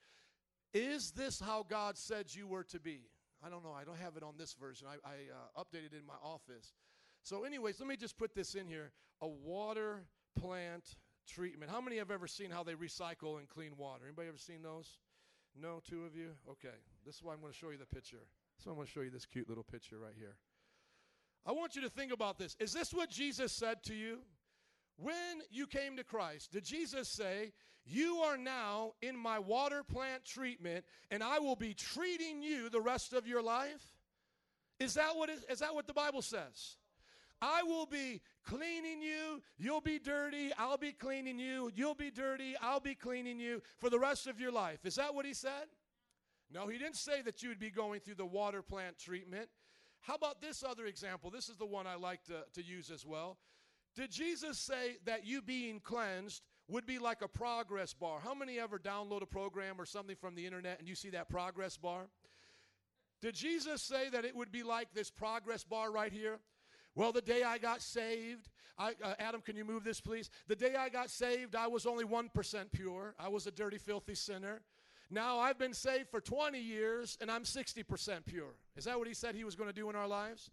Is 0.72 1.10
this 1.10 1.38
how 1.38 1.64
God 1.68 1.98
said 1.98 2.34
you 2.34 2.46
were 2.46 2.64
to 2.64 2.80
be? 2.80 3.02
I 3.44 3.48
don't 3.48 3.62
know. 3.62 3.72
I 3.72 3.84
don't 3.84 3.98
have 3.98 4.16
it 4.16 4.22
on 4.22 4.34
this 4.36 4.54
version. 4.54 4.88
I, 4.88 5.08
I 5.08 5.14
uh, 5.32 5.62
updated 5.62 5.92
it 5.92 6.00
in 6.00 6.06
my 6.06 6.18
office. 6.22 6.74
So, 7.22 7.44
anyways, 7.44 7.78
let 7.80 7.88
me 7.88 7.96
just 7.96 8.16
put 8.16 8.34
this 8.34 8.54
in 8.54 8.66
here 8.66 8.92
a 9.20 9.28
water 9.28 10.04
plant 10.38 10.96
treatment. 11.26 11.70
How 11.70 11.80
many 11.80 11.98
have 11.98 12.10
ever 12.10 12.26
seen 12.26 12.50
how 12.50 12.62
they 12.62 12.74
recycle 12.74 13.38
and 13.38 13.48
clean 13.48 13.76
water? 13.76 14.04
Anybody 14.06 14.28
ever 14.28 14.38
seen 14.38 14.62
those? 14.62 14.98
No, 15.60 15.80
two 15.88 16.04
of 16.04 16.14
you? 16.14 16.30
Okay. 16.48 16.76
This 17.04 17.16
is 17.16 17.22
why 17.22 17.32
I'm 17.32 17.40
going 17.40 17.52
to 17.52 17.58
show 17.58 17.70
you 17.70 17.78
the 17.78 17.86
picture. 17.86 18.26
So 18.58 18.70
I'm 18.70 18.76
going 18.76 18.86
to 18.86 18.92
show 18.92 19.00
you 19.00 19.10
this 19.10 19.26
cute 19.26 19.48
little 19.48 19.64
picture 19.64 19.98
right 19.98 20.14
here. 20.16 20.36
I 21.46 21.52
want 21.52 21.76
you 21.76 21.82
to 21.82 21.90
think 21.90 22.12
about 22.12 22.38
this. 22.38 22.56
Is 22.60 22.72
this 22.72 22.92
what 22.92 23.10
Jesus 23.10 23.52
said 23.52 23.82
to 23.84 23.94
you? 23.94 24.18
When 24.98 25.42
you 25.50 25.66
came 25.66 25.96
to 25.96 26.04
Christ, 26.04 26.52
did 26.52 26.64
Jesus 26.64 27.08
say, 27.08 27.52
You 27.84 28.16
are 28.16 28.36
now 28.36 28.94
in 29.00 29.16
my 29.16 29.38
water 29.38 29.84
plant 29.84 30.24
treatment, 30.24 30.84
and 31.10 31.22
I 31.22 31.38
will 31.38 31.56
be 31.56 31.72
treating 31.72 32.42
you 32.42 32.68
the 32.68 32.80
rest 32.80 33.12
of 33.12 33.26
your 33.26 33.42
life? 33.42 33.94
Is 34.80 34.94
that 34.94 35.16
what, 35.16 35.30
is, 35.30 35.44
is 35.48 35.60
that 35.60 35.74
what 35.74 35.86
the 35.86 35.94
Bible 35.94 36.22
says? 36.22 36.76
I 37.40 37.62
will 37.62 37.86
be 37.86 38.20
cleaning 38.44 39.00
you. 39.00 39.40
You'll 39.56 39.80
be 39.80 40.00
dirty. 40.00 40.50
I'll 40.58 40.76
be 40.76 40.92
cleaning 40.92 41.38
you. 41.38 41.70
You'll 41.72 41.94
be 41.94 42.10
dirty. 42.10 42.56
I'll 42.60 42.80
be 42.80 42.96
cleaning 42.96 43.38
you 43.38 43.62
for 43.78 43.90
the 43.90 43.98
rest 43.98 44.26
of 44.26 44.40
your 44.40 44.50
life. 44.50 44.84
Is 44.84 44.96
that 44.96 45.14
what 45.14 45.24
he 45.24 45.34
said? 45.34 45.66
No, 46.52 46.66
he 46.66 46.78
didn't 46.78 46.96
say 46.96 47.22
that 47.22 47.42
you 47.42 47.48
would 47.50 47.60
be 47.60 47.70
going 47.70 48.00
through 48.00 48.16
the 48.16 48.26
water 48.26 48.62
plant 48.62 48.98
treatment. 48.98 49.48
How 50.00 50.14
about 50.14 50.40
this 50.40 50.64
other 50.64 50.86
example? 50.86 51.30
This 51.30 51.48
is 51.48 51.56
the 51.56 51.66
one 51.66 51.86
I 51.86 51.94
like 51.94 52.24
to, 52.24 52.44
to 52.54 52.62
use 52.62 52.90
as 52.90 53.06
well. 53.06 53.38
Did 53.94 54.10
Jesus 54.10 54.58
say 54.58 54.98
that 55.06 55.26
you 55.26 55.42
being 55.42 55.80
cleansed 55.80 56.42
would 56.68 56.86
be 56.86 56.98
like 56.98 57.22
a 57.22 57.28
progress 57.28 57.94
bar? 57.94 58.20
How 58.22 58.34
many 58.34 58.58
ever 58.58 58.78
download 58.78 59.22
a 59.22 59.26
program 59.26 59.76
or 59.78 59.86
something 59.86 60.16
from 60.16 60.34
the 60.34 60.46
internet 60.46 60.78
and 60.78 60.88
you 60.88 60.94
see 60.94 61.10
that 61.10 61.28
progress 61.28 61.76
bar? 61.76 62.08
Did 63.20 63.34
Jesus 63.34 63.82
say 63.82 64.08
that 64.10 64.24
it 64.24 64.36
would 64.36 64.52
be 64.52 64.62
like 64.62 64.94
this 64.94 65.10
progress 65.10 65.64
bar 65.64 65.90
right 65.90 66.12
here? 66.12 66.38
Well, 66.94 67.12
the 67.12 67.20
day 67.20 67.42
I 67.42 67.58
got 67.58 67.82
saved, 67.82 68.48
I, 68.78 68.94
uh, 69.02 69.14
Adam, 69.18 69.40
can 69.40 69.56
you 69.56 69.64
move 69.64 69.84
this, 69.84 70.00
please? 70.00 70.30
The 70.46 70.56
day 70.56 70.74
I 70.76 70.88
got 70.88 71.10
saved, 71.10 71.56
I 71.56 71.66
was 71.66 71.86
only 71.86 72.04
1% 72.04 72.72
pure. 72.72 73.14
I 73.18 73.28
was 73.28 73.46
a 73.46 73.50
dirty, 73.50 73.78
filthy 73.78 74.14
sinner. 74.14 74.60
Now 75.10 75.38
I've 75.38 75.58
been 75.58 75.74
saved 75.74 76.10
for 76.10 76.20
20 76.20 76.60
years 76.60 77.16
and 77.20 77.30
I'm 77.30 77.44
60% 77.44 78.26
pure. 78.26 78.54
Is 78.76 78.84
that 78.84 78.98
what 78.98 79.08
he 79.08 79.14
said 79.14 79.34
he 79.34 79.44
was 79.44 79.54
going 79.54 79.70
to 79.70 79.74
do 79.74 79.88
in 79.90 79.96
our 79.96 80.06
lives? 80.06 80.50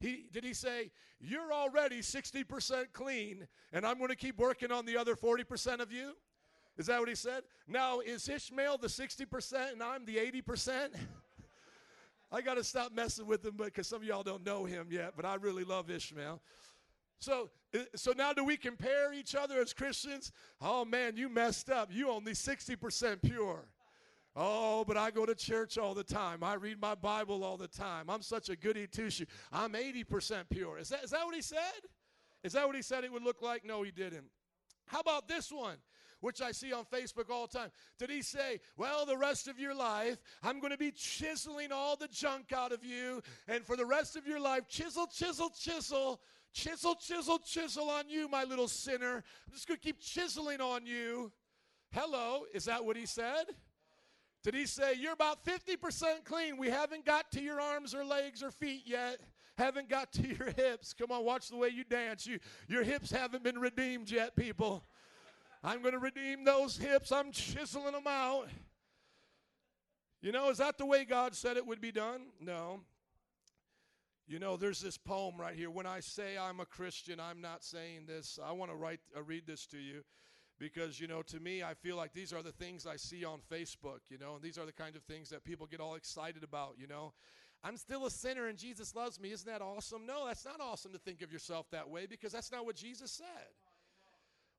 He, 0.00 0.26
did 0.32 0.44
he 0.44 0.54
say, 0.54 0.90
You're 1.20 1.52
already 1.52 2.00
60% 2.00 2.92
clean 2.92 3.46
and 3.72 3.86
I'm 3.86 3.98
going 3.98 4.10
to 4.10 4.16
keep 4.16 4.38
working 4.38 4.70
on 4.70 4.86
the 4.86 4.96
other 4.96 5.16
40% 5.16 5.80
of 5.80 5.92
you? 5.92 6.12
Is 6.76 6.86
that 6.86 7.00
what 7.00 7.08
he 7.08 7.16
said? 7.16 7.42
Now, 7.66 8.00
is 8.00 8.28
Ishmael 8.28 8.78
the 8.78 8.86
60% 8.86 9.72
and 9.72 9.82
I'm 9.82 10.04
the 10.04 10.16
80%? 10.16 10.90
I 12.30 12.40
got 12.40 12.54
to 12.54 12.64
stop 12.64 12.92
messing 12.92 13.26
with 13.26 13.44
him 13.44 13.54
because 13.56 13.88
some 13.88 14.02
of 14.02 14.04
y'all 14.04 14.22
don't 14.22 14.44
know 14.44 14.64
him 14.64 14.88
yet, 14.90 15.14
but 15.16 15.24
I 15.24 15.34
really 15.36 15.64
love 15.64 15.90
Ishmael. 15.90 16.40
So, 17.18 17.50
uh, 17.74 17.80
so 17.96 18.12
now 18.16 18.32
do 18.32 18.44
we 18.44 18.56
compare 18.56 19.12
each 19.12 19.34
other 19.34 19.60
as 19.60 19.72
Christians? 19.72 20.30
Oh 20.60 20.84
man, 20.84 21.16
you 21.16 21.28
messed 21.28 21.70
up. 21.70 21.88
You 21.90 22.10
only 22.10 22.32
60% 22.32 23.22
pure. 23.22 23.64
Oh, 24.40 24.84
but 24.86 24.96
I 24.96 25.10
go 25.10 25.26
to 25.26 25.34
church 25.34 25.78
all 25.78 25.94
the 25.94 26.04
time. 26.04 26.44
I 26.44 26.54
read 26.54 26.80
my 26.80 26.94
Bible 26.94 27.42
all 27.42 27.56
the 27.56 27.66
time. 27.66 28.08
I'm 28.08 28.22
such 28.22 28.48
a 28.48 28.54
goody 28.54 28.86
two 28.86 29.10
shoe. 29.10 29.24
I'm 29.52 29.72
80% 29.72 30.44
pure. 30.48 30.78
Is 30.78 30.90
that, 30.90 31.02
is 31.02 31.10
that 31.10 31.24
what 31.24 31.34
he 31.34 31.42
said? 31.42 31.58
Is 32.44 32.52
that 32.52 32.64
what 32.64 32.76
he 32.76 32.82
said 32.82 33.02
it 33.02 33.12
would 33.12 33.24
look 33.24 33.42
like? 33.42 33.64
No, 33.64 33.82
he 33.82 33.90
didn't. 33.90 34.26
How 34.86 35.00
about 35.00 35.26
this 35.26 35.50
one, 35.50 35.78
which 36.20 36.40
I 36.40 36.52
see 36.52 36.72
on 36.72 36.84
Facebook 36.84 37.30
all 37.30 37.48
the 37.48 37.58
time? 37.58 37.70
Did 37.98 38.10
he 38.10 38.22
say, 38.22 38.60
Well, 38.76 39.04
the 39.04 39.16
rest 39.16 39.48
of 39.48 39.58
your 39.58 39.74
life, 39.74 40.18
I'm 40.44 40.60
going 40.60 40.70
to 40.70 40.78
be 40.78 40.92
chiseling 40.92 41.72
all 41.72 41.96
the 41.96 42.06
junk 42.06 42.52
out 42.52 42.70
of 42.70 42.84
you, 42.84 43.20
and 43.48 43.66
for 43.66 43.76
the 43.76 43.86
rest 43.86 44.14
of 44.14 44.24
your 44.24 44.38
life, 44.38 44.68
chisel, 44.68 45.08
chisel, 45.08 45.50
chisel, 45.50 46.20
chisel, 46.52 46.94
chisel, 46.94 47.40
chisel 47.40 47.90
on 47.90 48.08
you, 48.08 48.28
my 48.28 48.44
little 48.44 48.68
sinner. 48.68 49.16
I'm 49.16 49.52
just 49.52 49.66
going 49.66 49.80
to 49.80 49.84
keep 49.84 50.00
chiseling 50.00 50.60
on 50.60 50.86
you. 50.86 51.32
Hello, 51.90 52.44
is 52.54 52.66
that 52.66 52.84
what 52.84 52.96
he 52.96 53.04
said? 53.04 53.46
Did 54.44 54.54
he 54.54 54.66
say, 54.66 54.94
You're 54.94 55.12
about 55.12 55.44
50% 55.44 56.24
clean? 56.24 56.56
We 56.56 56.70
haven't 56.70 57.04
got 57.04 57.30
to 57.32 57.40
your 57.40 57.60
arms 57.60 57.94
or 57.94 58.04
legs 58.04 58.42
or 58.42 58.50
feet 58.50 58.82
yet. 58.86 59.18
haven't 59.56 59.88
got 59.88 60.12
to 60.14 60.26
your 60.26 60.50
hips. 60.56 60.94
Come 60.94 61.10
on, 61.10 61.24
watch 61.24 61.48
the 61.48 61.56
way 61.56 61.68
you 61.68 61.84
dance. 61.84 62.26
You, 62.26 62.38
your 62.68 62.84
hips 62.84 63.10
haven't 63.10 63.42
been 63.42 63.58
redeemed 63.58 64.10
yet, 64.10 64.36
people. 64.36 64.84
I'm 65.62 65.82
going 65.82 65.94
to 65.94 65.98
redeem 65.98 66.44
those 66.44 66.76
hips. 66.76 67.10
I'm 67.10 67.32
chiseling 67.32 67.92
them 67.92 68.06
out. 68.06 68.48
You 70.20 70.32
know, 70.32 70.50
is 70.50 70.58
that 70.58 70.78
the 70.78 70.86
way 70.86 71.04
God 71.04 71.34
said 71.34 71.56
it 71.56 71.66
would 71.66 71.80
be 71.80 71.92
done? 71.92 72.22
No. 72.40 72.80
You 74.28 74.38
know, 74.38 74.56
there's 74.56 74.80
this 74.80 74.98
poem 74.98 75.34
right 75.38 75.54
here. 75.54 75.70
When 75.70 75.86
I 75.86 76.00
say 76.00 76.36
I'm 76.38 76.60
a 76.60 76.66
Christian, 76.66 77.18
I'm 77.18 77.40
not 77.40 77.64
saying 77.64 78.06
this. 78.06 78.38
I 78.44 78.52
want 78.52 78.70
to 78.70 78.76
write, 78.76 79.00
uh, 79.16 79.22
read 79.22 79.46
this 79.46 79.66
to 79.66 79.78
you 79.78 80.04
because, 80.58 81.00
you 81.00 81.06
know, 81.06 81.22
to 81.22 81.40
me, 81.40 81.62
I 81.62 81.74
feel 81.74 81.96
like 81.96 82.12
these 82.12 82.32
are 82.32 82.42
the 82.42 82.52
things 82.52 82.86
I 82.86 82.96
see 82.96 83.24
on 83.24 83.40
Facebook, 83.50 84.00
you 84.08 84.18
know, 84.18 84.34
and 84.34 84.42
these 84.42 84.58
are 84.58 84.66
the 84.66 84.72
kind 84.72 84.96
of 84.96 85.02
things 85.02 85.30
that 85.30 85.44
people 85.44 85.66
get 85.66 85.80
all 85.80 85.94
excited 85.94 86.42
about, 86.42 86.74
you 86.78 86.86
know. 86.86 87.12
I'm 87.62 87.76
still 87.76 88.06
a 88.06 88.10
sinner 88.10 88.46
and 88.46 88.56
Jesus 88.56 88.94
loves 88.94 89.20
me. 89.20 89.32
Isn't 89.32 89.50
that 89.50 89.62
awesome? 89.62 90.06
No, 90.06 90.26
that's 90.26 90.44
not 90.44 90.60
awesome 90.60 90.92
to 90.92 90.98
think 90.98 91.22
of 91.22 91.32
yourself 91.32 91.66
that 91.70 91.88
way 91.88 92.06
because 92.06 92.32
that's 92.32 92.52
not 92.52 92.64
what 92.64 92.76
Jesus 92.76 93.10
said. 93.10 93.26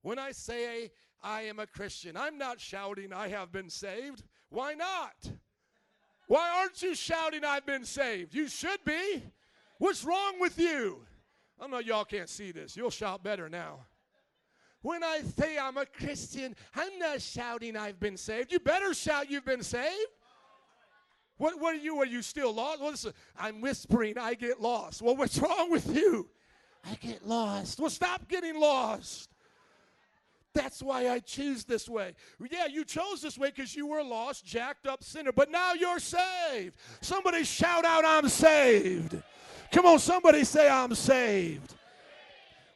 When 0.01 0.19
I 0.19 0.31
say 0.31 0.91
I 1.23 1.43
am 1.43 1.59
a 1.59 1.67
Christian, 1.67 2.17
I'm 2.17 2.37
not 2.37 2.59
shouting 2.59 3.13
I 3.13 3.29
have 3.29 3.51
been 3.51 3.69
saved. 3.69 4.23
Why 4.49 4.73
not? 4.73 5.31
Why 6.27 6.49
aren't 6.59 6.81
you 6.81 6.93
shouting 6.93 7.43
I've 7.43 7.65
been 7.65 7.85
saved? 7.85 8.33
You 8.33 8.47
should 8.47 8.83
be. 8.85 9.23
What's 9.77 10.03
wrong 10.03 10.39
with 10.39 10.59
you? 10.59 10.99
I 11.59 11.67
know 11.67 11.79
y'all 11.79 12.05
can't 12.05 12.29
see 12.29 12.51
this. 12.51 12.77
You'll 12.77 12.89
shout 12.89 13.23
better 13.23 13.49
now. 13.49 13.79
When 14.81 15.03
I 15.03 15.21
say 15.37 15.57
I'm 15.57 15.77
a 15.77 15.85
Christian, 15.85 16.55
I'm 16.75 16.97
not 16.99 17.21
shouting 17.21 17.75
I've 17.75 17.99
been 17.99 18.17
saved. 18.17 18.51
You 18.51 18.59
better 18.59 18.93
shout 18.93 19.29
you've 19.29 19.45
been 19.45 19.63
saved. 19.63 20.07
What, 21.37 21.59
what 21.59 21.75
are 21.75 21.79
you? 21.79 21.97
Are 21.99 22.05
you 22.05 22.21
still 22.21 22.53
lost? 22.53 22.81
Well, 22.81 22.91
listen, 22.91 23.13
I'm 23.37 23.61
whispering, 23.61 24.17
I 24.17 24.33
get 24.33 24.61
lost. 24.61 25.01
Well, 25.01 25.15
what's 25.15 25.37
wrong 25.37 25.71
with 25.71 25.93
you? 25.95 26.29
I 26.89 26.95
get 26.95 27.27
lost. 27.27 27.79
Well, 27.79 27.89
stop 27.89 28.27
getting 28.27 28.59
lost. 28.59 29.29
That's 30.53 30.81
why 30.81 31.09
I 31.09 31.19
choose 31.19 31.63
this 31.63 31.87
way. 31.87 32.13
Yeah, 32.51 32.65
you 32.65 32.83
chose 32.83 33.21
this 33.21 33.37
way 33.37 33.51
because 33.55 33.75
you 33.75 33.87
were 33.87 34.03
lost, 34.03 34.45
jacked 34.45 34.87
up 34.87 35.03
sinner, 35.03 35.31
but 35.31 35.51
now 35.51 35.73
you're 35.73 35.99
saved. 35.99 36.75
Somebody 37.01 37.43
shout 37.43 37.85
out, 37.85 38.03
I'm 38.05 38.27
saved. 38.27 39.21
Come 39.71 39.85
on, 39.85 39.99
somebody 39.99 40.43
say, 40.43 40.67
I'm 40.67 40.95
saved. 40.95 41.75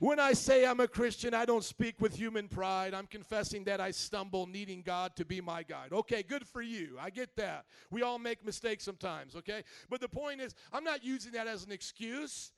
When 0.03 0.19
I 0.19 0.33
say 0.33 0.65
I'm 0.65 0.81
a 0.81 0.87
Christian, 0.89 1.33
I 1.33 1.45
don't 1.45 1.63
speak 1.63 2.01
with 2.01 2.13
human 2.13 2.49
pride. 2.49 2.93
I'm 2.93 3.07
confessing 3.07 3.63
that 3.63 3.79
I 3.79 3.91
stumble, 3.91 4.47
needing 4.47 4.81
God 4.81 5.15
to 5.15 5.23
be 5.23 5.39
my 5.39 5.63
guide. 5.63 5.93
Okay, 5.93 6.23
good 6.23 6.45
for 6.45 6.61
you. 6.61 6.97
I 6.99 7.09
get 7.09 7.37
that. 7.37 7.63
We 7.89 8.01
all 8.01 8.19
make 8.19 8.45
mistakes 8.45 8.83
sometimes, 8.83 9.33
okay? 9.33 9.63
But 9.89 10.01
the 10.01 10.09
point 10.09 10.41
is, 10.41 10.55
I'm 10.73 10.83
not 10.83 11.05
using 11.05 11.31
that 11.31 11.47
as 11.47 11.63
an 11.63 11.71
excuse. 11.71 12.51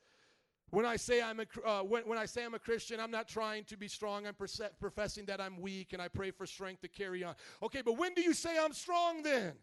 When 0.71 0.87
I 0.87 0.95
say 0.95 1.21
I'm 1.21 1.39
a, 1.39 1.45
uh, 1.63 1.83
when, 1.83 2.01
when 2.07 2.17
I 2.17 2.25
say 2.25 2.43
I'm 2.43 2.55
a 2.55 2.59
Christian, 2.59 2.99
I'm 2.99 3.11
not 3.11 3.27
trying 3.27 3.63
to 3.65 3.77
be 3.77 3.87
strong. 3.87 4.25
I'm 4.25 4.33
perse- 4.33 4.59
professing 4.79 5.25
that 5.25 5.39
I'm 5.39 5.61
weak, 5.61 5.93
and 5.93 6.01
I 6.01 6.07
pray 6.07 6.31
for 6.31 6.47
strength 6.47 6.81
to 6.81 6.87
carry 6.87 7.23
on. 7.23 7.35
Okay, 7.61 7.83
but 7.83 7.95
when 7.95 8.15
do 8.15 8.23
you 8.23 8.33
say 8.33 8.57
I'm 8.57 8.73
strong 8.73 9.21
then? 9.21 9.53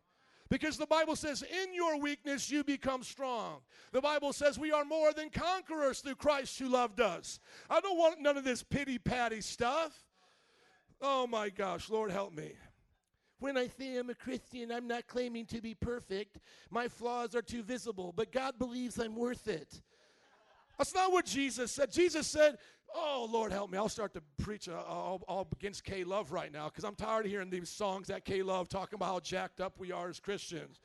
Because 0.53 0.77
the 0.77 0.85
Bible 0.85 1.17
says, 1.17 1.43
in 1.43 1.73
your 1.73 1.99
weakness 1.99 2.51
you 2.51 2.63
become 2.63 3.03
strong. 3.03 3.61
The 3.91 4.03
Bible 4.03 4.35
says 4.35 4.59
we 4.59 4.71
are 4.71 4.85
more 4.85 5.15
than 5.15 5.31
conquerors 5.31 6.01
through 6.01 6.17
Christ 6.17 6.59
who 6.59 6.69
loved 6.69 7.01
us. 7.01 7.41
I 7.71 7.81
don't 7.81 7.97
want 7.97 8.21
none 8.21 8.37
of 8.37 8.45
this 8.45 8.63
pity 8.63 8.99
patty 8.99 9.41
stuff. 9.41 9.95
Oh 11.01 11.27
my 11.27 11.49
gosh, 11.49 11.89
Lord 11.89 12.11
help 12.11 12.35
me. 12.35 12.53
When 13.39 13.57
I 13.57 13.69
say 13.69 13.97
I'm 13.97 14.11
a 14.11 14.15
Christian, 14.15 14.71
I'm 14.71 14.87
not 14.87 15.07
claiming 15.07 15.47
to 15.47 15.63
be 15.63 15.73
perfect. 15.73 16.37
My 16.69 16.87
flaws 16.87 17.35
are 17.35 17.41
too 17.41 17.63
visible, 17.63 18.13
but 18.15 18.31
God 18.31 18.59
believes 18.59 18.99
I'm 18.99 19.17
worth 19.17 19.49
it. 19.49 19.81
That's 20.77 20.95
not 20.95 21.13
what 21.13 21.25
Jesus 21.25 21.73
said. 21.73 21.91
Jesus 21.91 22.27
said, 22.27 22.59
Oh, 22.95 23.29
Lord, 23.31 23.53
help 23.53 23.71
me. 23.71 23.79
I'll 23.79 23.89
start 23.89 24.13
to 24.15 24.23
preach 24.43 24.69
uh, 24.69 24.83
all, 24.87 25.23
all 25.27 25.49
against 25.53 25.85
K 25.85 26.05
Love 26.05 26.31
right 26.33 26.53
now 26.53 26.69
because 26.69 26.85
I'm 26.85 26.95
tired 26.95 27.25
of 27.25 27.31
hearing 27.31 27.51
these 27.51 27.71
songs 27.71 28.09
that 28.09 28.25
K 28.25 28.43
Love 28.43 28.69
talking 28.69 28.97
about 28.97 29.07
how 29.07 29.21
jacked 29.21 29.61
up 29.61 29.79
we 29.79 29.93
are 29.93 30.09
as 30.09 30.21
Christians. 30.21 30.81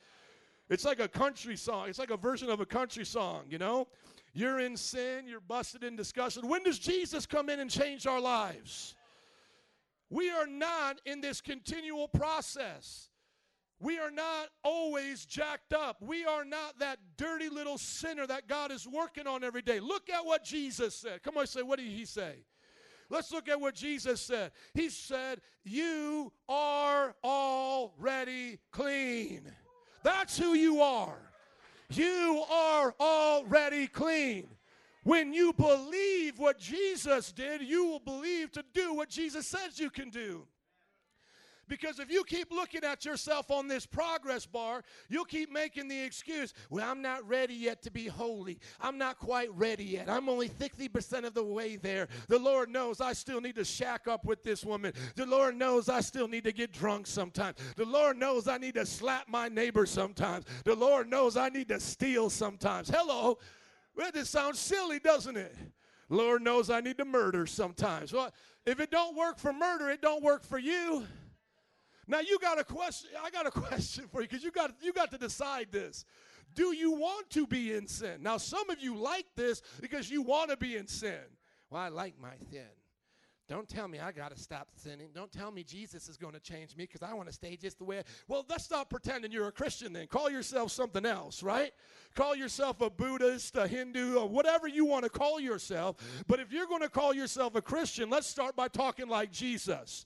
It's 0.69 0.85
like 0.85 0.99
a 0.99 1.07
country 1.07 1.55
song, 1.55 1.87
it's 1.89 1.99
like 1.99 2.11
a 2.11 2.17
version 2.17 2.49
of 2.49 2.59
a 2.59 2.65
country 2.65 3.05
song, 3.05 3.45
you 3.49 3.57
know? 3.57 3.87
You're 4.33 4.59
in 4.59 4.77
sin, 4.77 5.25
you're 5.25 5.39
busted 5.39 5.83
in 5.83 5.95
discussion. 5.95 6.47
When 6.47 6.63
does 6.63 6.77
Jesus 6.77 7.25
come 7.25 7.49
in 7.49 7.59
and 7.59 7.69
change 7.69 8.05
our 8.05 8.19
lives? 8.19 8.95
We 10.09 10.29
are 10.29 10.45
not 10.45 11.01
in 11.05 11.21
this 11.21 11.41
continual 11.41 12.07
process. 12.07 13.09
We 13.79 13.99
are 13.99 14.09
not 14.09 14.49
always 14.63 15.25
jacked 15.25 15.71
up. 15.73 15.97
We 16.01 16.25
are 16.25 16.43
not 16.43 16.79
that 16.79 16.97
dirty 17.15 17.47
little 17.49 17.77
sinner 17.77 18.25
that 18.25 18.47
God 18.47 18.71
is 18.71 18.87
working 18.87 19.27
on 19.27 19.43
every 19.43 19.61
day. 19.61 19.79
Look 19.79 20.09
at 20.09 20.25
what 20.25 20.43
Jesus 20.43 20.95
said. 20.95 21.21
Come 21.21 21.37
on, 21.37 21.45
say, 21.45 21.61
what 21.61 21.77
did 21.77 21.87
he 21.87 22.05
say? 22.05 22.45
Let's 23.09 23.31
look 23.31 23.47
at 23.47 23.61
what 23.61 23.75
Jesus 23.75 24.19
said. 24.19 24.51
He 24.73 24.89
said, 24.89 25.39
You 25.63 26.33
are 26.49 27.15
already 27.23 28.59
clean. 28.71 29.51
That's 30.03 30.37
who 30.37 30.53
you 30.53 30.81
are. 30.81 31.31
You 31.89 32.43
are 32.49 32.93
already 32.99 33.87
clean. 33.87 34.49
When 35.03 35.33
you 35.33 35.53
believe 35.53 36.37
what 36.37 36.59
Jesus 36.59 37.31
did, 37.31 37.61
you 37.61 37.85
will 37.85 37.99
believe 37.99 38.51
to 38.51 38.63
do 38.73 38.93
what 38.93 39.07
Jesus 39.09 39.47
says 39.47 39.79
you 39.79 39.89
can 39.89 40.09
do. 40.09 40.45
Because 41.67 41.99
if 41.99 42.11
you 42.11 42.23
keep 42.23 42.51
looking 42.51 42.83
at 42.83 43.05
yourself 43.05 43.51
on 43.51 43.67
this 43.67 43.85
progress 43.85 44.45
bar, 44.45 44.83
you'll 45.09 45.25
keep 45.25 45.51
making 45.51 45.87
the 45.87 45.99
excuse, 45.99 46.53
well, 46.69 46.89
I'm 46.89 47.01
not 47.01 47.27
ready 47.27 47.53
yet 47.53 47.81
to 47.83 47.91
be 47.91 48.07
holy. 48.07 48.59
I'm 48.79 48.97
not 48.97 49.17
quite 49.17 49.53
ready 49.53 49.83
yet. 49.83 50.09
I'm 50.09 50.29
only 50.29 50.49
60% 50.49 51.25
of 51.25 51.33
the 51.33 51.43
way 51.43 51.75
there. 51.75 52.07
The 52.27 52.39
Lord 52.39 52.69
knows 52.69 53.01
I 53.01 53.13
still 53.13 53.41
need 53.41 53.55
to 53.55 53.65
shack 53.65 54.07
up 54.07 54.25
with 54.25 54.43
this 54.43 54.63
woman. 54.63 54.93
The 55.15 55.25
Lord 55.25 55.55
knows 55.55 55.89
I 55.89 56.01
still 56.01 56.27
need 56.27 56.45
to 56.45 56.51
get 56.51 56.71
drunk 56.71 57.07
sometimes. 57.07 57.57
The 57.75 57.85
Lord 57.85 58.17
knows 58.17 58.47
I 58.47 58.57
need 58.57 58.75
to 58.75 58.85
slap 58.85 59.27
my 59.27 59.49
neighbor 59.49 59.85
sometimes. 59.85 60.45
The 60.63 60.75
Lord 60.75 61.09
knows 61.09 61.37
I 61.37 61.49
need 61.49 61.69
to 61.69 61.79
steal 61.79 62.29
sometimes. 62.29 62.89
Hello. 62.89 63.37
Well, 63.95 64.11
this 64.13 64.29
sounds 64.29 64.59
silly, 64.59 64.99
doesn't 64.99 65.35
it? 65.35 65.55
Lord 66.09 66.41
knows 66.41 66.69
I 66.69 66.81
need 66.81 66.97
to 66.99 67.05
murder 67.05 67.45
sometimes. 67.45 68.13
Well, 68.13 68.31
if 68.65 68.79
it 68.79 68.91
don't 68.91 69.15
work 69.15 69.39
for 69.39 69.51
murder, 69.51 69.89
it 69.89 70.01
don't 70.01 70.23
work 70.23 70.43
for 70.43 70.57
you. 70.57 71.05
Now 72.07 72.19
you 72.21 72.39
got 72.39 72.59
a 72.59 72.63
question. 72.63 73.09
I 73.21 73.29
got 73.29 73.45
a 73.45 73.51
question 73.67 74.05
for 74.11 74.21
you 74.21 74.27
because 74.27 74.43
you 74.43 74.51
got 74.51 74.71
you 74.81 74.93
got 74.93 75.11
to 75.11 75.17
decide 75.17 75.67
this. 75.71 76.05
Do 76.55 76.73
you 76.73 76.91
want 76.91 77.29
to 77.31 77.45
be 77.45 77.73
in 77.73 77.87
sin? 77.87 78.23
Now 78.23 78.37
some 78.37 78.69
of 78.69 78.79
you 78.79 78.95
like 78.95 79.25
this 79.35 79.61
because 79.81 80.09
you 80.09 80.21
want 80.21 80.49
to 80.49 80.57
be 80.57 80.77
in 80.77 80.87
sin. 80.87 81.19
Well, 81.69 81.81
I 81.81 81.89
like 81.89 82.15
my 82.19 82.33
sin. 82.49 82.67
Don't 83.47 83.69
tell 83.69 83.87
me 83.87 83.99
I 83.99 84.11
got 84.11 84.35
to 84.35 84.39
stop 84.41 84.67
sinning. 84.75 85.07
Don't 85.15 85.31
tell 85.31 85.51
me 85.51 85.63
Jesus 85.63 86.09
is 86.09 86.17
going 86.17 86.33
to 86.33 86.39
change 86.39 86.75
me 86.75 86.83
because 86.83 87.01
I 87.01 87.13
want 87.13 87.29
to 87.29 87.33
stay 87.33 87.55
just 87.55 87.77
the 87.77 87.85
way. 87.85 87.99
I, 87.99 88.03
well, 88.27 88.45
let's 88.49 88.65
stop 88.65 88.89
pretending 88.89 89.31
you're 89.31 89.47
a 89.47 89.53
Christian 89.53 89.93
then. 89.93 90.07
Call 90.07 90.29
yourself 90.29 90.71
something 90.71 91.05
else, 91.05 91.41
right? 91.41 91.71
Call 92.13 92.35
yourself 92.35 92.81
a 92.81 92.89
Buddhist, 92.89 93.55
a 93.55 93.65
Hindu, 93.65 94.17
or 94.17 94.27
whatever 94.27 94.67
you 94.67 94.83
want 94.83 95.05
to 95.05 95.09
call 95.09 95.39
yourself. 95.39 95.95
But 96.27 96.41
if 96.41 96.51
you're 96.51 96.67
going 96.67 96.81
to 96.81 96.89
call 96.89 97.13
yourself 97.13 97.55
a 97.55 97.61
Christian, 97.61 98.09
let's 98.09 98.27
start 98.27 98.57
by 98.57 98.67
talking 98.67 99.07
like 99.07 99.31
Jesus. 99.31 100.05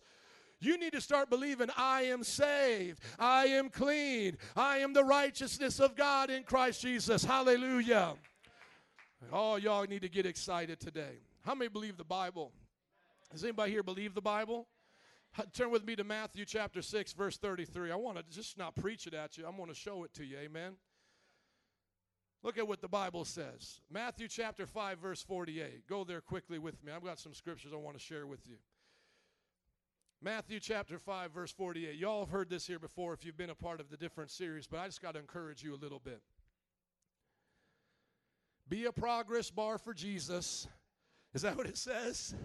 You 0.62 0.78
need 0.78 0.94
to 0.94 1.02
start 1.02 1.30
believing 1.30 1.70
I 1.76 2.04
am 2.04 2.24
saved. 2.24 3.02
I 3.18 3.48
am 3.48 3.70
clean. 3.70 4.38
I 4.56 4.78
am 4.78 4.94
the 4.94 5.04
righteousness 5.04 5.80
of 5.80 5.96
God 5.96 6.30
in 6.30 6.44
Christ 6.44 6.82
Jesus. 6.82 7.26
Hallelujah. 7.26 8.14
Oh, 9.34 9.56
y'all 9.56 9.86
need 9.86 10.04
to 10.04 10.10
get 10.10 10.28
excited 10.28 10.80
today. 10.80 11.18
How 11.44 11.56
many 11.56 11.70
believe 11.70 11.98
the 11.98 12.04
Bible? 12.04 12.52
Does 13.32 13.44
anybody 13.44 13.72
here 13.72 13.84
believe 13.84 14.14
the 14.14 14.22
Bible? 14.22 14.68
Turn 15.54 15.72
with 15.72 15.86
me 15.86 15.96
to 15.96 16.04
Matthew 16.04 16.46
chapter 16.46 16.82
6, 16.82 17.14
verse 17.14 17.38
33. 17.38 17.92
I 17.92 17.96
want 17.96 18.18
to 18.18 18.24
just 18.32 18.58
not 18.58 18.76
preach 18.76 19.08
it 19.08 19.14
at 19.14 19.38
you, 19.38 19.46
I 19.48 19.50
want 19.50 19.72
to 19.72 19.76
show 19.76 20.04
it 20.04 20.14
to 20.16 20.24
you. 20.24 20.38
Amen. 20.38 20.74
Look 22.44 22.58
at 22.58 22.68
what 22.68 22.82
the 22.82 22.88
Bible 22.88 23.24
says. 23.24 23.82
Matthew 23.90 24.28
chapter 24.28 24.66
5, 24.66 25.00
verse 25.00 25.22
48. 25.24 25.88
Go 25.88 26.04
there 26.04 26.22
quickly 26.22 26.60
with 26.60 26.84
me. 26.84 26.92
I've 26.92 27.04
got 27.04 27.20
some 27.20 27.34
scriptures 27.34 27.72
I 27.74 27.78
want 27.78 27.98
to 27.98 28.04
share 28.04 28.28
with 28.28 28.48
you. 28.48 28.56
Matthew 30.23 30.60
chapter 30.60 30.99
5, 30.99 31.31
verse 31.31 31.52
48. 31.52 31.95
Y'all 31.95 32.19
have 32.19 32.30
heard 32.30 32.48
this 32.48 32.68
here 32.68 32.77
before 32.77 33.11
if 33.11 33.26
you've 33.26 33.38
been 33.38 33.49
a 33.49 33.56
part 33.56 33.80
of 33.80 33.89
the 33.89 33.98
different 33.98 34.30
series, 34.30 34.68
but 34.68 34.80
I 34.80 34.85
just 34.85 35.02
got 35.02 35.15
to 35.15 35.19
encourage 35.19 35.64
you 35.64 35.73
a 35.73 35.81
little 35.81 35.98
bit. 35.98 36.22
Be 38.69 38.85
a 38.85 38.91
progress 38.91 39.49
bar 39.49 39.80
for 39.80 39.95
Jesus. 39.95 40.68
Is 41.34 41.41
that 41.41 41.57
what 41.57 41.65
it 41.65 41.76
says? 41.76 42.35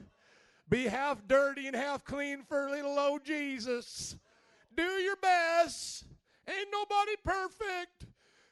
Be 0.70 0.84
half 0.84 1.28
dirty 1.28 1.66
and 1.66 1.76
half 1.76 2.02
clean 2.02 2.44
for 2.48 2.70
little 2.70 2.98
old 2.98 3.26
Jesus. 3.26 4.16
Do 4.74 4.82
your 4.82 5.16
best. 5.16 6.04
Ain't 6.48 6.68
nobody 6.72 7.16
perfect. 7.22 8.06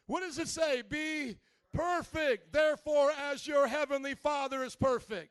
What 0.06 0.20
does 0.20 0.38
it 0.38 0.48
say? 0.48 0.82
Be 0.82 1.38
perfect, 1.72 2.52
therefore, 2.52 3.10
as 3.32 3.46
your 3.46 3.68
heavenly 3.68 4.14
Father 4.14 4.62
is 4.64 4.76
perfect. 4.76 5.30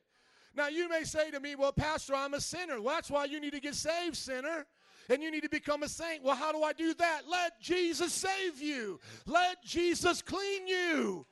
Now, 0.55 0.67
you 0.67 0.87
may 0.87 1.03
say 1.03 1.31
to 1.31 1.39
me, 1.39 1.55
Well, 1.55 1.73
Pastor, 1.73 2.15
I'm 2.15 2.33
a 2.33 2.41
sinner. 2.41 2.81
Well, 2.81 2.95
that's 2.95 3.09
why 3.11 3.25
you 3.25 3.39
need 3.39 3.53
to 3.53 3.59
get 3.59 3.75
saved, 3.75 4.15
sinner. 4.15 4.65
And 5.09 5.21
you 5.21 5.31
need 5.31 5.43
to 5.43 5.49
become 5.49 5.83
a 5.83 5.89
saint. 5.89 6.23
Well, 6.23 6.35
how 6.35 6.53
do 6.53 6.63
I 6.63 6.71
do 6.71 6.93
that? 6.93 7.23
Let 7.29 7.59
Jesus 7.59 8.13
save 8.13 8.61
you, 8.61 8.99
let 9.25 9.63
Jesus 9.63 10.21
clean 10.21 10.67
you. 10.67 11.25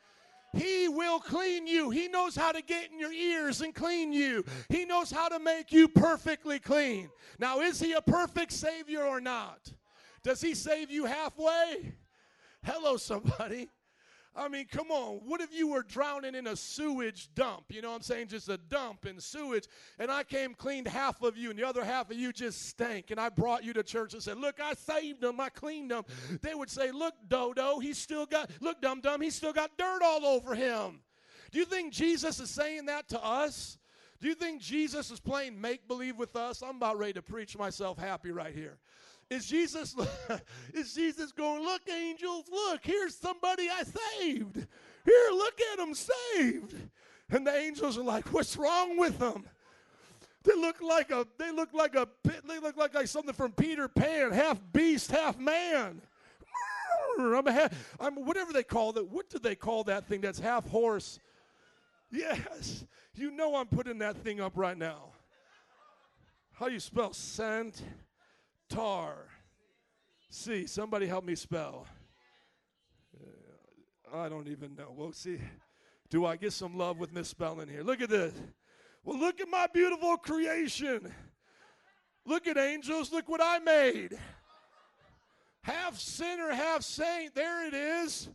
He 0.54 0.90
will 0.90 1.20
clean 1.20 1.66
you. 1.66 1.92
He 1.92 2.10
knows 2.10 2.36
how 2.36 2.52
to 2.52 2.62
get 2.62 2.92
in 2.92 3.00
your 3.00 3.14
ears 3.14 3.62
and 3.62 3.74
clean 3.74 4.12
you. 4.12 4.44
He 4.68 4.84
knows 4.84 5.10
how 5.10 5.30
to 5.30 5.40
make 5.40 5.72
you 5.72 5.88
perfectly 5.88 6.60
clean. 6.60 7.10
Now, 7.40 7.62
is 7.62 7.80
He 7.80 7.94
a 7.94 8.02
perfect 8.02 8.52
Savior 8.52 9.04
or 9.04 9.22
not? 9.22 9.72
Does 10.24 10.42
He 10.42 10.54
save 10.54 10.92
you 10.92 11.06
halfway? 11.06 11.94
Hello, 12.64 12.98
somebody. 12.98 13.70
I 14.36 14.48
mean, 14.48 14.66
come 14.66 14.92
on. 14.92 15.20
What 15.26 15.42
if 15.42 15.54
you 15.54 15.68
were 15.68 15.84
drowning 15.84 16.36
in 16.36 16.48
a 16.48 16.56
sewage 16.56 17.30
dump? 17.36 17.66
You 17.70 17.82
know 17.82 17.90
what 17.90 17.98
I'm 17.98 18.02
saying? 18.02 18.28
Just 18.28 18.48
a 18.48 18.58
dump 18.58 19.06
in 19.06 19.20
sewage. 19.20 19.68
And 20.00 20.10
I 20.10 20.24
came 20.24 20.54
cleaned 20.54 20.88
half 20.88 21.22
of 21.22 21.36
you, 21.36 21.50
and 21.50 21.60
the 21.60 21.68
other 21.68 21.84
half 21.84 22.10
of 22.10 22.18
you 22.18 22.32
just 22.32 22.68
stank. 22.68 23.12
And 23.12 23.20
I 23.20 23.28
brought 23.28 23.64
you 23.64 23.74
to 23.74 23.84
church 23.84 24.14
and 24.14 24.24
said, 24.24 24.38
Look, 24.38 24.62
I 24.62 24.74
saved 24.74 25.22
them. 25.22 25.40
I 25.40 25.50
cleaned 25.50 25.92
them. 25.92 26.04
They 26.42 26.56
would 26.56 26.70
say, 26.70 26.92
Look, 26.92 27.14
Dodo, 27.28 27.80
he's 27.80 27.98
still 27.98 28.26
got, 28.26 28.50
look, 28.62 28.82
Dum 28.82 29.02
Dum, 29.02 29.22
he's 29.22 29.36
still 29.36 29.54
got 29.54 29.78
dirt 29.78 30.02
all 30.04 30.26
over 30.26 30.56
him. 30.56 31.02
Do 31.52 31.60
you 31.60 31.66
think 31.66 31.92
Jesus 31.92 32.40
is 32.40 32.50
saying 32.50 32.86
that 32.86 33.10
to 33.10 33.22
us? 33.22 33.78
Do 34.22 34.28
you 34.28 34.36
think 34.36 34.62
Jesus 34.62 35.12
is 35.12 35.20
playing 35.20 35.60
make 35.60 35.88
believe 35.88 36.18
with 36.18 36.36
us? 36.36 36.62
I'm 36.62 36.78
about 36.78 37.00
ready 37.00 37.14
to 37.14 37.22
preach 37.22 37.58
myself 37.58 37.98
happy 37.98 38.32
right 38.32 38.54
here. 38.54 38.78
Is 39.32 39.46
Jesus 39.46 39.96
is 40.74 40.94
Jesus 40.94 41.32
going, 41.32 41.64
look, 41.64 41.82
angels, 41.90 42.48
look, 42.52 42.82
here's 42.84 43.16
somebody 43.16 43.70
I 43.70 43.84
saved. 43.84 44.68
Here, 45.06 45.30
look 45.32 45.54
at 45.72 45.80
him 45.80 45.94
saved. 45.94 46.76
And 47.30 47.48
the 47.48 47.56
angels 47.56 47.98
are 47.98 48.04
like, 48.04 48.28
what's 48.34 48.58
wrong 48.58 48.98
with 48.98 49.20
them? 49.20 49.46
They 50.44 50.54
look 50.54 50.82
like 50.82 51.12
a 51.12 51.26
they 51.40 51.50
look 51.50 51.74
like 51.74 51.96
a 51.96 52.10
they 52.26 52.60
look 52.60 52.76
like, 52.76 53.08
something 53.08 53.34
from 53.34 53.54
Peter 53.54 53.88
Pan, 53.88 54.32
half 54.32 54.60
beast, 54.74 55.12
half 55.12 55.40
man. 55.40 56.02
I'm, 57.18 57.48
a, 57.48 57.70
I'm 58.02 58.26
whatever 58.26 58.52
they 58.52 58.64
call 58.64 58.92
that. 58.94 59.08
What 59.08 59.30
do 59.30 59.40
they 59.40 59.56
call 59.56 59.86
that 59.86 60.08
thing 60.10 60.20
that's 60.20 60.40
half 60.40 60.68
horse? 60.68 61.20
Yes, 62.12 62.84
you 63.16 63.32
know 63.32 63.56
I'm 63.56 63.68
putting 63.68 64.00
that 64.00 64.18
thing 64.18 64.42
up 64.42 64.54
right 64.56 64.78
now. 64.78 65.14
How 66.52 66.68
you 66.68 66.82
spell 66.82 67.14
centaur? 68.72 69.28
See, 70.30 70.66
somebody 70.66 71.08
help 71.08 71.26
me 71.26 71.36
spell. 71.36 71.86
Uh, 73.20 74.18
I 74.18 74.30
don't 74.30 74.48
even 74.48 74.76
know. 74.76 74.94
Well, 74.96 75.12
see, 75.12 75.40
do 76.10 76.26
I 76.26 76.38
get 76.38 76.54
some 76.54 76.78
love 76.78 76.98
with 76.98 77.14
misspelling 77.14 77.68
here? 77.68 77.84
Look 77.84 78.02
at 78.02 78.10
this. 78.10 78.34
Well, 79.04 79.20
look 79.20 79.42
at 79.42 79.50
my 79.50 79.68
beautiful 79.74 80.18
creation. 80.18 81.12
Look 82.26 82.48
at 82.48 82.58
angels. 82.58 83.12
Look 83.12 83.28
what 83.28 83.42
I 83.44 83.60
made. 83.60 84.18
Half 85.64 86.00
sinner, 86.00 86.54
half 86.54 86.84
saint. 86.84 87.36
There 87.36 87.68
it 87.68 87.74
is. 87.74 88.30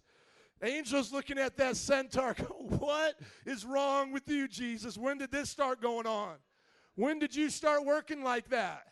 Angels 0.63 1.13
looking 1.13 1.39
at 1.39 1.57
that 1.57 1.77
centaur. 1.77 2.35
What 2.67 3.15
is 3.45 3.65
wrong 3.65 4.13
with 4.13 4.29
you, 4.29 4.49
Jesus? 4.49 4.99
When 4.99 5.19
did 5.19 5.31
this 5.31 5.51
start 5.51 5.81
going 5.81 6.07
on? 6.07 6.37
When 6.95 7.19
did 7.19 7.35
you 7.35 7.49
start 7.49 7.85
working 7.85 8.23
like 8.23 8.49
that? 8.51 8.87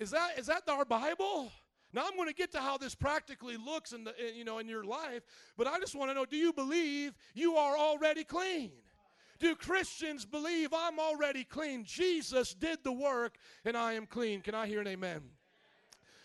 Is 0.00 0.10
that 0.10 0.38
is 0.38 0.46
that 0.46 0.62
our 0.66 0.84
Bible? 0.86 1.52
Now 1.92 2.04
I'm 2.06 2.16
going 2.16 2.28
to 2.28 2.34
get 2.34 2.52
to 2.52 2.60
how 2.60 2.78
this 2.78 2.94
practically 2.94 3.56
looks 3.56 3.92
in 3.92 4.04
the 4.04 4.14
in, 4.28 4.34
you 4.34 4.44
know 4.44 4.58
in 4.58 4.66
your 4.66 4.82
life, 4.82 5.22
but 5.58 5.66
I 5.66 5.78
just 5.78 5.94
want 5.94 6.10
to 6.10 6.14
know: 6.14 6.24
Do 6.24 6.38
you 6.38 6.52
believe 6.54 7.12
you 7.34 7.56
are 7.56 7.76
already 7.76 8.24
clean? 8.24 8.72
Do 9.38 9.54
Christians 9.54 10.24
believe 10.24 10.70
I'm 10.72 10.98
already 10.98 11.44
clean? 11.44 11.84
Jesus 11.84 12.54
did 12.54 12.78
the 12.82 12.92
work, 12.92 13.36
and 13.64 13.76
I 13.76 13.92
am 13.92 14.06
clean. 14.06 14.40
Can 14.40 14.54
I 14.54 14.66
hear 14.66 14.80
an 14.80 14.86
amen? 14.86 15.22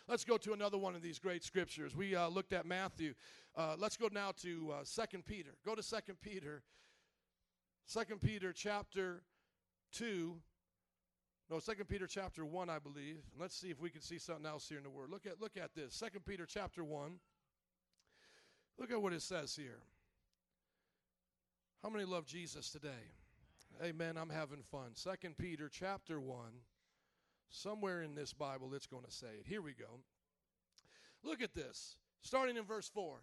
Let's 0.07 0.23
go 0.23 0.38
to 0.38 0.53
another 0.53 0.77
one 0.77 0.95
of 0.95 1.02
these 1.02 1.18
great 1.18 1.43
scriptures. 1.43 1.95
We 1.95 2.15
uh, 2.15 2.27
looked 2.27 2.53
at 2.53 2.65
Matthew. 2.65 3.14
Uh, 3.56 3.76
let's 3.77 3.97
go 3.97 4.10
now 4.11 4.34
to 4.43 4.73
uh, 4.81 5.06
2 5.06 5.19
Peter. 5.23 5.52
Go 5.65 5.76
to 5.76 5.81
2 5.81 5.97
Peter. 6.22 6.61
2 7.91 8.18
Peter 8.18 8.53
chapter 8.53 9.23
2. 9.93 10.35
No, 11.50 11.60
Second 11.60 11.88
Peter 11.88 12.08
chapter 12.08 12.44
1, 12.44 12.70
I 12.70 12.80
believe. 12.80 13.18
And 13.32 13.40
let's 13.40 13.56
see 13.56 13.70
if 13.70 13.80
we 13.80 13.92
can 13.92 14.02
see 14.02 14.18
something 14.18 14.46
else 14.46 14.68
here 14.68 14.80
in 14.80 14.84
the 14.84 14.90
Word. 14.90 15.10
Look 15.12 15.28
at, 15.28 15.40
look 15.40 15.58
at 15.58 15.76
this. 15.76 15.94
Second 15.94 16.26
Peter 16.26 16.46
chapter 16.48 16.84
1. 16.84 17.20
Look 18.80 18.92
at 18.92 19.02
what 19.02 19.14
it 19.14 19.22
says 19.22 19.56
here. 19.56 19.80
How 21.84 21.90
many 21.90 22.04
love 22.04 22.26
Jesus 22.26 22.72
today? 22.72 23.12
Amen. 23.84 24.18
I'm 24.18 24.30
having 24.30 24.64
fun. 24.64 24.96
Second 24.96 25.38
Peter 25.38 25.70
chapter 25.72 26.20
1. 26.20 26.40
Somewhere 27.50 28.02
in 28.02 28.16
this 28.16 28.34
Bible, 28.34 28.74
it's 28.74 28.88
going 28.88 29.04
to 29.04 29.12
say 29.12 29.28
it. 29.40 29.46
Here 29.46 29.62
we 29.62 29.74
go. 29.74 30.00
Look 31.24 31.42
at 31.42 31.54
this. 31.54 31.96
Starting 32.22 32.58
in 32.58 32.64
verse 32.64 32.90
4. 32.90 33.20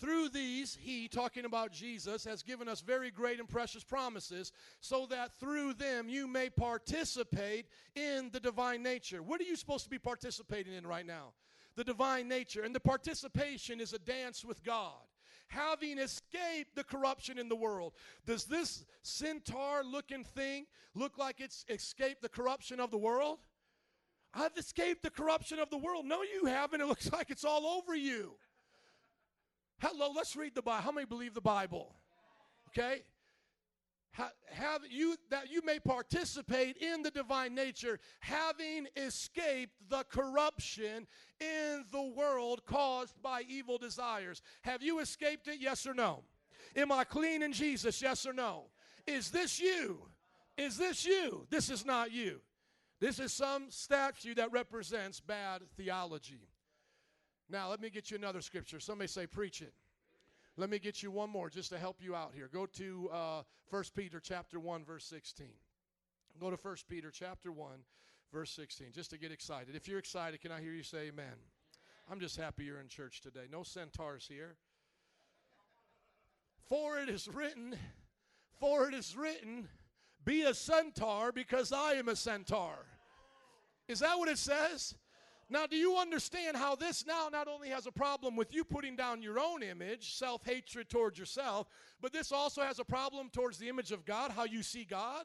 Through 0.00 0.28
these, 0.28 0.78
he, 0.80 1.08
talking 1.08 1.44
about 1.44 1.72
Jesus, 1.72 2.24
has 2.24 2.42
given 2.42 2.68
us 2.68 2.80
very 2.80 3.10
great 3.10 3.40
and 3.40 3.48
precious 3.48 3.82
promises, 3.82 4.52
so 4.80 5.06
that 5.06 5.32
through 5.40 5.74
them 5.74 6.08
you 6.08 6.28
may 6.28 6.50
participate 6.50 7.66
in 7.96 8.30
the 8.32 8.38
divine 8.38 8.82
nature. 8.82 9.22
What 9.22 9.40
are 9.40 9.44
you 9.44 9.56
supposed 9.56 9.84
to 9.84 9.90
be 9.90 9.98
participating 9.98 10.74
in 10.74 10.86
right 10.86 11.06
now? 11.06 11.32
The 11.74 11.84
divine 11.84 12.28
nature. 12.28 12.62
And 12.62 12.74
the 12.74 12.80
participation 12.80 13.80
is 13.80 13.92
a 13.92 13.98
dance 13.98 14.44
with 14.44 14.62
God. 14.62 15.02
Having 15.48 15.98
escaped 15.98 16.76
the 16.76 16.84
corruption 16.84 17.38
in 17.38 17.48
the 17.48 17.56
world. 17.56 17.94
Does 18.26 18.44
this 18.44 18.84
centaur 19.02 19.82
looking 19.82 20.22
thing 20.22 20.66
look 20.94 21.18
like 21.18 21.40
it's 21.40 21.64
escaped 21.68 22.22
the 22.22 22.28
corruption 22.28 22.78
of 22.78 22.90
the 22.90 22.98
world? 22.98 23.38
I've 24.34 24.56
escaped 24.56 25.02
the 25.02 25.10
corruption 25.10 25.58
of 25.58 25.70
the 25.70 25.78
world. 25.78 26.04
No, 26.04 26.22
you 26.22 26.44
haven't. 26.46 26.80
It 26.80 26.86
looks 26.86 27.10
like 27.12 27.30
it's 27.30 27.44
all 27.44 27.66
over 27.66 27.96
you. 27.96 28.34
Hello, 29.80 30.10
let's 30.14 30.34
read 30.34 30.54
the 30.54 30.62
Bible. 30.62 30.82
How 30.82 30.92
many 30.92 31.06
believe 31.06 31.34
the 31.34 31.40
Bible? 31.40 31.94
Okay? 32.70 33.02
Have 34.50 34.80
you 34.90 35.16
that 35.30 35.50
you 35.50 35.62
may 35.64 35.78
participate 35.78 36.76
in 36.78 37.02
the 37.02 37.10
divine 37.10 37.54
nature, 37.54 38.00
having 38.18 38.88
escaped 38.96 39.74
the 39.88 40.04
corruption 40.10 41.06
in 41.40 41.84
the 41.92 42.02
world 42.02 42.66
caused 42.66 43.20
by 43.22 43.42
evil 43.48 43.78
desires. 43.78 44.42
Have 44.62 44.82
you 44.82 44.98
escaped 44.98 45.46
it? 45.46 45.60
Yes 45.60 45.86
or 45.86 45.94
no? 45.94 46.24
Am 46.74 46.90
I 46.90 47.04
clean 47.04 47.42
in 47.42 47.52
Jesus? 47.52 48.02
Yes 48.02 48.26
or 48.26 48.32
no? 48.32 48.64
Is 49.06 49.30
this 49.30 49.60
you? 49.60 50.00
Is 50.56 50.76
this 50.76 51.06
you? 51.06 51.46
This 51.50 51.70
is 51.70 51.86
not 51.86 52.10
you. 52.10 52.40
This 53.00 53.20
is 53.20 53.32
some 53.32 53.66
statue 53.70 54.34
that 54.34 54.50
represents 54.50 55.20
bad 55.20 55.62
theology. 55.76 56.48
Now, 57.50 57.70
let 57.70 57.80
me 57.80 57.90
get 57.90 58.10
you 58.10 58.16
another 58.16 58.42
scripture. 58.42 58.78
Somebody 58.80 59.08
say, 59.08 59.26
preach 59.26 59.62
it. 59.62 59.72
Let 60.56 60.70
me 60.70 60.78
get 60.78 61.02
you 61.02 61.10
one 61.10 61.30
more 61.30 61.48
just 61.48 61.70
to 61.70 61.78
help 61.78 61.98
you 62.00 62.14
out 62.14 62.32
here. 62.34 62.50
Go 62.52 62.66
to 62.66 63.08
uh, 63.12 63.42
1 63.70 63.84
Peter 63.96 64.20
chapter 64.20 64.58
1, 64.58 64.84
verse 64.84 65.04
16. 65.04 65.46
Go 66.40 66.50
to 66.50 66.56
1 66.56 66.76
Peter 66.88 67.10
chapter 67.10 67.52
1, 67.52 67.70
verse 68.32 68.50
16, 68.50 68.88
just 68.92 69.10
to 69.10 69.18
get 69.18 69.32
excited. 69.32 69.74
If 69.74 69.88
you're 69.88 69.98
excited, 69.98 70.40
can 70.40 70.52
I 70.52 70.60
hear 70.60 70.72
you 70.72 70.82
say 70.82 71.08
amen? 71.08 71.34
I'm 72.10 72.20
just 72.20 72.36
happy 72.36 72.64
you're 72.64 72.80
in 72.80 72.88
church 72.88 73.20
today. 73.20 73.46
No 73.50 73.62
centaurs 73.62 74.26
here. 74.28 74.56
For 76.68 76.98
it 76.98 77.08
is 77.08 77.28
written, 77.28 77.76
for 78.58 78.88
it 78.88 78.94
is 78.94 79.16
written, 79.16 79.68
be 80.24 80.42
a 80.42 80.54
centaur 80.54 81.32
because 81.32 81.72
I 81.72 81.94
am 81.94 82.08
a 82.08 82.16
centaur. 82.16 82.86
Is 83.86 84.00
that 84.00 84.18
what 84.18 84.28
it 84.28 84.38
says? 84.38 84.94
Now, 85.50 85.66
do 85.66 85.76
you 85.76 85.96
understand 85.96 86.56
how 86.56 86.74
this 86.74 87.06
now 87.06 87.28
not 87.32 87.48
only 87.48 87.70
has 87.70 87.86
a 87.86 87.92
problem 87.92 88.36
with 88.36 88.52
you 88.52 88.64
putting 88.64 88.96
down 88.96 89.22
your 89.22 89.38
own 89.38 89.62
image, 89.62 90.14
self 90.14 90.44
hatred 90.44 90.90
towards 90.90 91.18
yourself, 91.18 91.68
but 92.00 92.12
this 92.12 92.32
also 92.32 92.62
has 92.62 92.78
a 92.78 92.84
problem 92.84 93.30
towards 93.30 93.56
the 93.58 93.68
image 93.68 93.90
of 93.90 94.04
God, 94.04 94.30
how 94.30 94.44
you 94.44 94.62
see 94.62 94.84
God? 94.84 95.24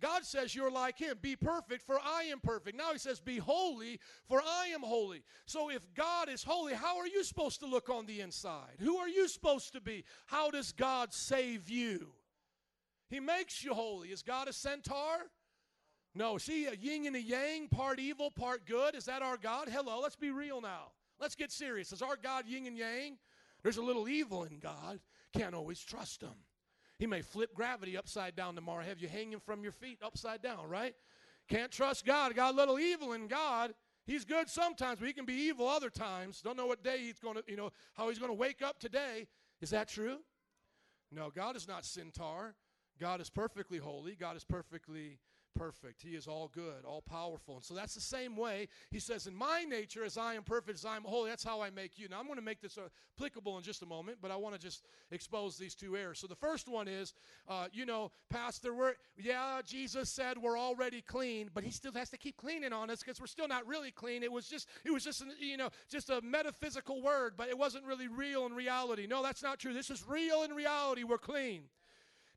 God 0.00 0.24
says 0.24 0.54
you're 0.54 0.70
like 0.70 0.98
Him. 0.98 1.18
Be 1.20 1.34
perfect, 1.34 1.82
for 1.82 1.98
I 2.00 2.24
am 2.24 2.40
perfect. 2.40 2.76
Now 2.76 2.92
He 2.92 2.98
says, 2.98 3.20
Be 3.20 3.38
holy, 3.38 3.98
for 4.28 4.40
I 4.40 4.68
am 4.72 4.82
holy. 4.82 5.22
So 5.46 5.70
if 5.70 5.82
God 5.94 6.28
is 6.28 6.44
holy, 6.44 6.74
how 6.74 6.98
are 6.98 7.08
you 7.08 7.24
supposed 7.24 7.60
to 7.60 7.66
look 7.66 7.88
on 7.88 8.06
the 8.06 8.20
inside? 8.20 8.76
Who 8.78 8.96
are 8.98 9.08
you 9.08 9.26
supposed 9.28 9.72
to 9.72 9.80
be? 9.80 10.04
How 10.26 10.50
does 10.50 10.72
God 10.72 11.12
save 11.12 11.68
you? 11.68 12.12
He 13.10 13.20
makes 13.20 13.64
you 13.64 13.74
holy. 13.74 14.08
Is 14.08 14.22
God 14.22 14.48
a 14.48 14.52
centaur? 14.52 15.30
No, 16.18 16.36
see, 16.36 16.66
a 16.66 16.70
uh, 16.70 16.74
yin 16.80 17.06
and 17.06 17.14
a 17.14 17.22
yang, 17.22 17.68
part 17.68 18.00
evil, 18.00 18.28
part 18.28 18.66
good. 18.66 18.96
Is 18.96 19.04
that 19.04 19.22
our 19.22 19.36
God? 19.36 19.68
Hello, 19.68 20.00
let's 20.02 20.16
be 20.16 20.32
real 20.32 20.60
now. 20.60 20.90
Let's 21.20 21.36
get 21.36 21.52
serious. 21.52 21.92
Is 21.92 22.02
our 22.02 22.16
God 22.16 22.44
yin 22.44 22.66
and 22.66 22.76
yang? 22.76 23.18
There's 23.62 23.76
a 23.76 23.82
little 23.82 24.08
evil 24.08 24.42
in 24.42 24.58
God. 24.58 24.98
Can't 25.32 25.54
always 25.54 25.78
trust 25.78 26.22
him. 26.22 26.34
He 26.98 27.06
may 27.06 27.22
flip 27.22 27.54
gravity 27.54 27.96
upside 27.96 28.34
down 28.34 28.56
tomorrow, 28.56 28.82
have 28.82 28.98
you 28.98 29.06
hanging 29.06 29.38
from 29.38 29.62
your 29.62 29.70
feet 29.70 30.00
upside 30.02 30.42
down, 30.42 30.68
right? 30.68 30.92
Can't 31.48 31.70
trust 31.70 32.04
God. 32.04 32.34
Got 32.34 32.54
a 32.54 32.56
little 32.56 32.80
evil 32.80 33.12
in 33.12 33.28
God. 33.28 33.72
He's 34.04 34.24
good 34.24 34.48
sometimes, 34.48 34.98
but 34.98 35.06
he 35.06 35.14
can 35.14 35.24
be 35.24 35.34
evil 35.34 35.68
other 35.68 35.88
times. 35.88 36.40
Don't 36.40 36.56
know 36.56 36.66
what 36.66 36.82
day 36.82 36.98
he's 36.98 37.20
going 37.20 37.36
to, 37.36 37.44
you 37.46 37.56
know, 37.56 37.70
how 37.94 38.08
he's 38.08 38.18
going 38.18 38.32
to 38.32 38.36
wake 38.36 38.60
up 38.60 38.80
today. 38.80 39.28
Is 39.60 39.70
that 39.70 39.86
true? 39.86 40.16
No, 41.12 41.30
God 41.30 41.54
is 41.54 41.68
not 41.68 41.84
centaur. 41.84 42.56
God 42.98 43.20
is 43.20 43.30
perfectly 43.30 43.78
holy. 43.78 44.16
God 44.16 44.36
is 44.36 44.42
perfectly 44.42 45.20
perfect. 45.58 46.02
He 46.02 46.10
is 46.10 46.26
all 46.26 46.50
good, 46.54 46.84
all 46.84 47.02
powerful. 47.02 47.56
And 47.56 47.64
so 47.64 47.74
that's 47.74 47.94
the 47.94 48.00
same 48.00 48.36
way 48.36 48.68
he 48.90 49.00
says, 49.00 49.26
In 49.26 49.34
my 49.34 49.64
nature, 49.64 50.04
as 50.04 50.16
I 50.16 50.34
am 50.34 50.42
perfect, 50.42 50.78
as 50.78 50.84
I 50.84 50.96
am 50.96 51.02
holy, 51.04 51.30
that's 51.30 51.44
how 51.44 51.60
I 51.60 51.70
make 51.70 51.98
you. 51.98 52.08
Now 52.08 52.20
I'm 52.20 52.26
going 52.26 52.38
to 52.38 52.44
make 52.44 52.60
this 52.60 52.78
applicable 53.16 53.56
in 53.56 53.62
just 53.62 53.82
a 53.82 53.86
moment, 53.86 54.18
but 54.22 54.30
I 54.30 54.36
want 54.36 54.54
to 54.54 54.60
just 54.60 54.84
expose 55.10 55.58
these 55.58 55.74
two 55.74 55.96
errors. 55.96 56.18
So 56.18 56.26
the 56.26 56.36
first 56.36 56.68
one 56.68 56.88
is, 56.88 57.14
uh, 57.48 57.66
you 57.72 57.84
know, 57.86 58.12
Pastor, 58.30 58.74
we're, 58.74 58.94
yeah, 59.18 59.60
Jesus 59.64 60.08
said 60.10 60.38
we're 60.38 60.58
already 60.58 61.02
clean, 61.02 61.50
but 61.52 61.64
he 61.64 61.70
still 61.70 61.92
has 61.92 62.10
to 62.10 62.16
keep 62.16 62.36
cleaning 62.36 62.72
on 62.72 62.90
us 62.90 63.00
because 63.00 63.20
we're 63.20 63.26
still 63.26 63.48
not 63.48 63.66
really 63.66 63.90
clean. 63.90 64.22
It 64.22 64.32
was 64.32 64.46
just, 64.48 64.68
it 64.84 64.90
was 64.90 65.04
just, 65.04 65.20
an, 65.20 65.32
you 65.40 65.56
know, 65.56 65.70
just 65.90 66.10
a 66.10 66.20
metaphysical 66.22 67.02
word, 67.02 67.34
but 67.36 67.48
it 67.48 67.58
wasn't 67.58 67.84
really 67.84 68.08
real 68.08 68.46
in 68.46 68.52
reality. 68.52 69.06
No, 69.06 69.22
that's 69.22 69.42
not 69.42 69.58
true. 69.58 69.74
This 69.74 69.90
is 69.90 70.04
real 70.06 70.42
in 70.42 70.52
reality. 70.52 71.04
We're 71.04 71.18
clean. 71.18 71.64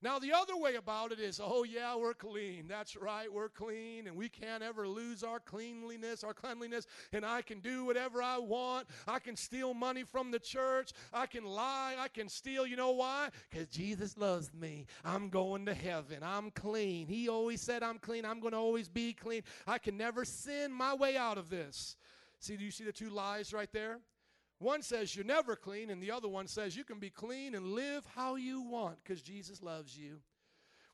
Now, 0.03 0.17
the 0.17 0.33
other 0.33 0.57
way 0.57 0.75
about 0.75 1.11
it 1.11 1.19
is, 1.19 1.39
oh, 1.43 1.63
yeah, 1.63 1.95
we're 1.95 2.15
clean. 2.15 2.65
That's 2.67 2.95
right, 2.95 3.31
we're 3.31 3.49
clean, 3.49 4.07
and 4.07 4.15
we 4.15 4.29
can't 4.29 4.63
ever 4.63 4.87
lose 4.87 5.23
our 5.23 5.39
cleanliness, 5.39 6.23
our 6.23 6.33
cleanliness, 6.33 6.87
and 7.13 7.23
I 7.23 7.43
can 7.43 7.59
do 7.59 7.85
whatever 7.85 8.23
I 8.23 8.39
want. 8.39 8.87
I 9.07 9.19
can 9.19 9.35
steal 9.35 9.75
money 9.75 10.03
from 10.03 10.31
the 10.31 10.39
church. 10.39 10.91
I 11.13 11.27
can 11.27 11.45
lie. 11.45 11.95
I 11.99 12.07
can 12.07 12.29
steal. 12.29 12.65
You 12.65 12.77
know 12.77 12.91
why? 12.91 13.29
Because 13.49 13.67
Jesus 13.67 14.17
loves 14.17 14.51
me. 14.53 14.87
I'm 15.05 15.29
going 15.29 15.67
to 15.67 15.73
heaven. 15.73 16.19
I'm 16.23 16.49
clean. 16.51 17.07
He 17.07 17.29
always 17.29 17.61
said 17.61 17.83
I'm 17.83 17.99
clean. 17.99 18.25
I'm 18.25 18.39
going 18.39 18.53
to 18.53 18.57
always 18.57 18.89
be 18.89 19.13
clean. 19.13 19.43
I 19.67 19.77
can 19.77 19.97
never 19.97 20.25
sin 20.25 20.71
my 20.71 20.95
way 20.95 21.15
out 21.15 21.37
of 21.37 21.49
this. 21.49 21.95
See, 22.39 22.57
do 22.57 22.63
you 22.63 22.71
see 22.71 22.85
the 22.85 22.91
two 22.91 23.11
lies 23.11 23.53
right 23.53 23.71
there? 23.71 23.99
One 24.61 24.83
says 24.83 25.15
you're 25.15 25.25
never 25.25 25.55
clean, 25.55 25.89
and 25.89 26.01
the 26.01 26.11
other 26.11 26.27
one 26.27 26.47
says 26.47 26.77
you 26.77 26.83
can 26.83 26.99
be 26.99 27.09
clean 27.09 27.55
and 27.55 27.73
live 27.73 28.05
how 28.15 28.35
you 28.35 28.61
want 28.61 28.97
because 29.03 29.23
Jesus 29.23 29.63
loves 29.63 29.97
you. 29.97 30.19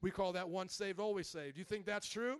We 0.02 0.10
call 0.10 0.32
that 0.34 0.48
once 0.48 0.74
saved, 0.74 1.02
always 1.02 1.28
saved. 1.28 1.56
Do 1.56 1.60
you 1.60 1.66
think 1.66 1.86
that's 1.86 2.08
true? 2.08 2.38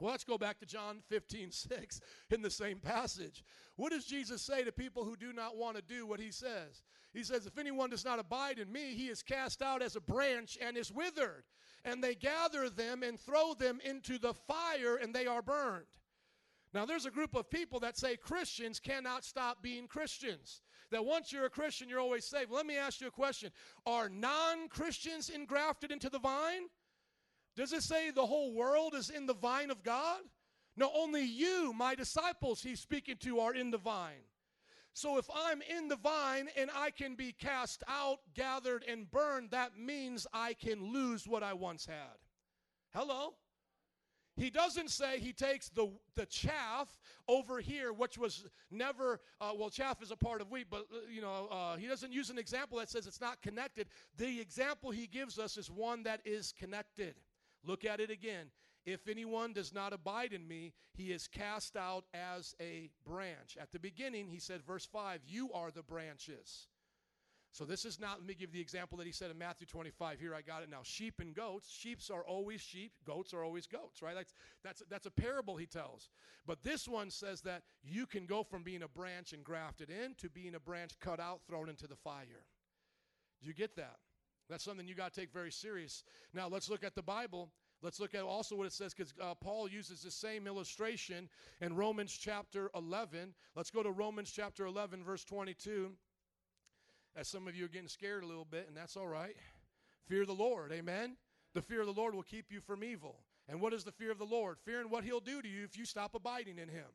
Well, 0.00 0.10
let's 0.10 0.24
go 0.24 0.38
back 0.38 0.58
to 0.60 0.66
John 0.66 1.02
15, 1.08 1.50
6 1.50 2.00
in 2.30 2.40
the 2.40 2.50
same 2.50 2.78
passage. 2.78 3.44
What 3.76 3.92
does 3.92 4.06
Jesus 4.06 4.40
say 4.40 4.64
to 4.64 4.72
people 4.72 5.04
who 5.04 5.14
do 5.14 5.34
not 5.34 5.58
want 5.58 5.76
to 5.76 5.82
do 5.82 6.06
what 6.06 6.20
he 6.20 6.30
says? 6.30 6.82
He 7.12 7.22
says, 7.22 7.44
If 7.44 7.58
anyone 7.58 7.90
does 7.90 8.04
not 8.04 8.18
abide 8.18 8.58
in 8.58 8.72
me, 8.72 8.94
he 8.94 9.08
is 9.08 9.22
cast 9.22 9.60
out 9.60 9.82
as 9.82 9.94
a 9.94 10.00
branch 10.00 10.56
and 10.58 10.78
is 10.78 10.90
withered. 10.90 11.44
And 11.84 12.02
they 12.02 12.14
gather 12.14 12.70
them 12.70 13.02
and 13.02 13.20
throw 13.20 13.52
them 13.52 13.78
into 13.84 14.18
the 14.18 14.32
fire, 14.32 14.96
and 14.96 15.14
they 15.14 15.26
are 15.26 15.42
burned. 15.42 15.84
Now, 16.74 16.84
there's 16.84 17.06
a 17.06 17.10
group 17.10 17.34
of 17.34 17.48
people 17.48 17.80
that 17.80 17.96
say 17.96 18.16
Christians 18.16 18.80
cannot 18.80 19.24
stop 19.24 19.62
being 19.62 19.86
Christians. 19.86 20.62
That 20.90 21.04
once 21.04 21.32
you're 21.32 21.46
a 21.46 21.50
Christian, 21.50 21.88
you're 21.88 22.00
always 22.00 22.24
saved. 22.24 22.50
Let 22.50 22.66
me 22.66 22.76
ask 22.76 23.00
you 23.00 23.08
a 23.08 23.12
question 23.12 23.50
Are 23.86 24.08
non 24.08 24.68
Christians 24.68 25.30
engrafted 25.30 25.90
into 25.90 26.08
the 26.08 26.18
vine? 26.18 26.68
Does 27.56 27.72
it 27.72 27.82
say 27.82 28.10
the 28.10 28.26
whole 28.26 28.52
world 28.52 28.94
is 28.94 29.10
in 29.10 29.26
the 29.26 29.34
vine 29.34 29.70
of 29.70 29.82
God? 29.82 30.20
No, 30.76 30.90
only 30.94 31.24
you, 31.24 31.72
my 31.74 31.94
disciples, 31.94 32.62
he's 32.62 32.80
speaking 32.80 33.16
to, 33.20 33.40
are 33.40 33.54
in 33.54 33.70
the 33.70 33.78
vine. 33.78 34.24
So 34.92 35.18
if 35.18 35.26
I'm 35.34 35.62
in 35.62 35.88
the 35.88 35.96
vine 35.96 36.48
and 36.56 36.70
I 36.74 36.90
can 36.90 37.14
be 37.16 37.32
cast 37.32 37.82
out, 37.88 38.18
gathered, 38.34 38.84
and 38.86 39.10
burned, 39.10 39.50
that 39.50 39.78
means 39.78 40.26
I 40.32 40.54
can 40.54 40.92
lose 40.92 41.26
what 41.26 41.42
I 41.42 41.54
once 41.54 41.86
had. 41.86 42.16
Hello? 42.94 43.34
He 44.36 44.50
doesn't 44.50 44.90
say 44.90 45.18
he 45.18 45.32
takes 45.32 45.70
the, 45.70 45.90
the 46.14 46.26
chaff 46.26 46.88
over 47.26 47.58
here, 47.58 47.92
which 47.92 48.18
was 48.18 48.44
never, 48.70 49.20
uh, 49.40 49.52
well, 49.56 49.70
chaff 49.70 50.02
is 50.02 50.10
a 50.10 50.16
part 50.16 50.42
of 50.42 50.50
wheat, 50.50 50.66
but, 50.70 50.86
uh, 50.92 51.08
you 51.10 51.22
know, 51.22 51.48
uh, 51.50 51.76
he 51.76 51.86
doesn't 51.86 52.12
use 52.12 52.28
an 52.28 52.38
example 52.38 52.78
that 52.78 52.90
says 52.90 53.06
it's 53.06 53.20
not 53.20 53.40
connected. 53.40 53.86
The 54.18 54.38
example 54.40 54.90
he 54.90 55.06
gives 55.06 55.38
us 55.38 55.56
is 55.56 55.70
one 55.70 56.02
that 56.02 56.20
is 56.26 56.52
connected. 56.52 57.14
Look 57.64 57.86
at 57.86 57.98
it 57.98 58.10
again. 58.10 58.46
If 58.84 59.08
anyone 59.08 59.52
does 59.52 59.74
not 59.74 59.92
abide 59.92 60.32
in 60.32 60.46
me, 60.46 60.72
he 60.92 61.12
is 61.12 61.26
cast 61.26 61.74
out 61.74 62.04
as 62.14 62.54
a 62.60 62.90
branch. 63.04 63.56
At 63.60 63.72
the 63.72 63.80
beginning, 63.80 64.28
he 64.28 64.38
said, 64.38 64.62
verse 64.64 64.86
5, 64.86 65.22
you 65.26 65.50
are 65.52 65.70
the 65.70 65.82
branches. 65.82 66.68
So 67.56 67.64
this 67.64 67.86
is 67.86 67.98
not, 67.98 68.18
let 68.18 68.26
me 68.26 68.34
give 68.34 68.52
the 68.52 68.60
example 68.60 68.98
that 68.98 69.06
he 69.06 69.14
said 69.14 69.30
in 69.30 69.38
Matthew 69.38 69.66
25. 69.66 70.20
Here 70.20 70.34
I 70.34 70.42
got 70.42 70.62
it 70.62 70.68
now. 70.68 70.80
Sheep 70.82 71.20
and 71.20 71.34
goats. 71.34 71.70
Sheeps 71.70 72.10
are 72.10 72.22
always 72.22 72.60
sheep. 72.60 72.92
Goats 73.06 73.32
are 73.32 73.42
always 73.42 73.66
goats, 73.66 74.02
right? 74.02 74.14
That's, 74.14 74.34
that's, 74.62 74.82
that's 74.90 75.06
a 75.06 75.10
parable 75.10 75.56
he 75.56 75.64
tells. 75.64 76.10
But 76.46 76.62
this 76.62 76.86
one 76.86 77.10
says 77.10 77.40
that 77.42 77.62
you 77.82 78.04
can 78.04 78.26
go 78.26 78.42
from 78.42 78.62
being 78.62 78.82
a 78.82 78.88
branch 78.88 79.32
and 79.32 79.42
grafted 79.42 79.88
in 79.88 80.14
to 80.18 80.28
being 80.28 80.54
a 80.54 80.60
branch 80.60 81.00
cut 81.00 81.18
out, 81.18 81.40
thrown 81.48 81.70
into 81.70 81.86
the 81.86 81.96
fire. 81.96 82.44
Do 83.40 83.48
you 83.48 83.54
get 83.54 83.74
that? 83.76 83.96
That's 84.50 84.62
something 84.62 84.86
you 84.86 84.94
got 84.94 85.14
to 85.14 85.20
take 85.20 85.32
very 85.32 85.50
serious. 85.50 86.04
Now 86.34 86.48
let's 86.48 86.68
look 86.68 86.84
at 86.84 86.94
the 86.94 87.02
Bible. 87.02 87.48
Let's 87.80 88.00
look 88.00 88.14
at 88.14 88.20
also 88.20 88.54
what 88.54 88.66
it 88.66 88.74
says 88.74 88.92
because 88.92 89.14
uh, 89.18 89.32
Paul 89.34 89.66
uses 89.66 90.02
the 90.02 90.10
same 90.10 90.46
illustration 90.46 91.30
in 91.62 91.74
Romans 91.74 92.12
chapter 92.12 92.70
11. 92.74 93.32
Let's 93.54 93.70
go 93.70 93.82
to 93.82 93.92
Romans 93.92 94.30
chapter 94.30 94.66
11, 94.66 95.02
verse 95.02 95.24
22. 95.24 95.92
As 97.16 97.28
some 97.28 97.48
of 97.48 97.56
you 97.56 97.64
are 97.64 97.68
getting 97.68 97.88
scared 97.88 98.22
a 98.22 98.26
little 98.26 98.44
bit, 98.44 98.66
and 98.68 98.76
that's 98.76 98.96
all 98.96 99.08
right. 99.08 99.36
Fear 100.06 100.26
the 100.26 100.34
Lord, 100.34 100.70
amen? 100.70 101.16
The 101.54 101.62
fear 101.62 101.80
of 101.80 101.86
the 101.86 101.92
Lord 101.92 102.14
will 102.14 102.22
keep 102.22 102.52
you 102.52 102.60
from 102.60 102.84
evil. 102.84 103.16
And 103.48 103.60
what 103.60 103.72
is 103.72 103.84
the 103.84 103.92
fear 103.92 104.10
of 104.10 104.18
the 104.18 104.24
Lord? 104.24 104.58
Fearing 104.64 104.90
what 104.90 105.04
he'll 105.04 105.20
do 105.20 105.40
to 105.40 105.48
you 105.48 105.64
if 105.64 105.78
you 105.78 105.86
stop 105.86 106.14
abiding 106.14 106.58
in 106.58 106.68
him. 106.68 106.86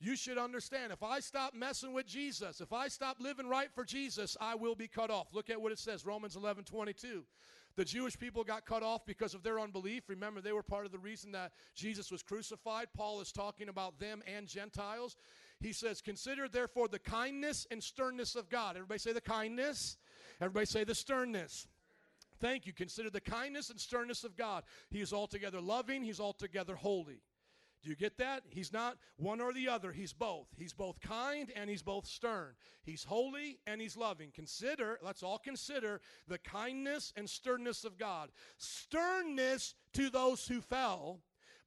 You 0.00 0.16
should 0.16 0.38
understand 0.38 0.92
if 0.92 1.02
I 1.02 1.20
stop 1.20 1.54
messing 1.54 1.92
with 1.92 2.06
Jesus, 2.06 2.60
if 2.60 2.72
I 2.72 2.88
stop 2.88 3.18
living 3.20 3.48
right 3.48 3.70
for 3.72 3.84
Jesus, 3.84 4.36
I 4.40 4.54
will 4.54 4.74
be 4.74 4.88
cut 4.88 5.10
off. 5.10 5.28
Look 5.32 5.48
at 5.48 5.60
what 5.60 5.72
it 5.72 5.78
says 5.78 6.04
Romans 6.04 6.34
11 6.34 6.64
22. 6.64 7.22
The 7.76 7.84
Jewish 7.84 8.18
people 8.18 8.44
got 8.44 8.66
cut 8.66 8.82
off 8.82 9.04
because 9.06 9.34
of 9.34 9.42
their 9.42 9.58
unbelief. 9.58 10.04
Remember, 10.08 10.40
they 10.40 10.52
were 10.52 10.62
part 10.62 10.86
of 10.86 10.92
the 10.92 10.98
reason 10.98 11.32
that 11.32 11.52
Jesus 11.74 12.10
was 12.10 12.22
crucified. 12.22 12.88
Paul 12.96 13.20
is 13.20 13.32
talking 13.32 13.68
about 13.68 13.98
them 13.98 14.22
and 14.32 14.46
Gentiles. 14.46 15.16
He 15.64 15.72
says, 15.72 16.02
Consider 16.02 16.46
therefore 16.46 16.88
the 16.88 16.98
kindness 16.98 17.66
and 17.70 17.82
sternness 17.82 18.36
of 18.36 18.50
God. 18.50 18.76
Everybody 18.76 18.98
say 18.98 19.14
the 19.14 19.20
kindness. 19.22 19.96
Everybody 20.38 20.66
say 20.66 20.84
the 20.84 20.94
sternness. 20.94 21.66
Thank 22.38 22.66
you. 22.66 22.74
Consider 22.74 23.08
the 23.08 23.22
kindness 23.22 23.70
and 23.70 23.80
sternness 23.80 24.24
of 24.24 24.36
God. 24.36 24.64
He 24.90 25.00
is 25.00 25.14
altogether 25.14 25.62
loving, 25.62 26.04
He's 26.04 26.20
altogether 26.20 26.74
holy. 26.74 27.22
Do 27.82 27.90
you 27.90 27.96
get 27.96 28.18
that? 28.18 28.42
He's 28.48 28.72
not 28.72 28.96
one 29.16 29.40
or 29.40 29.54
the 29.54 29.68
other. 29.68 29.92
He's 29.92 30.12
both. 30.12 30.48
He's 30.56 30.72
both 30.72 31.00
kind 31.00 31.50
and 31.54 31.68
he's 31.68 31.82
both 31.82 32.06
stern. 32.06 32.54
He's 32.82 33.04
holy 33.04 33.58
and 33.66 33.78
he's 33.78 33.94
loving. 33.94 34.30
Consider, 34.34 34.98
let's 35.02 35.22
all 35.22 35.38
consider 35.38 36.00
the 36.26 36.38
kindness 36.38 37.12
and 37.14 37.28
sternness 37.28 37.84
of 37.84 37.98
God. 37.98 38.30
Sternness 38.56 39.74
to 39.92 40.08
those 40.08 40.46
who 40.46 40.62
fell, 40.62 41.20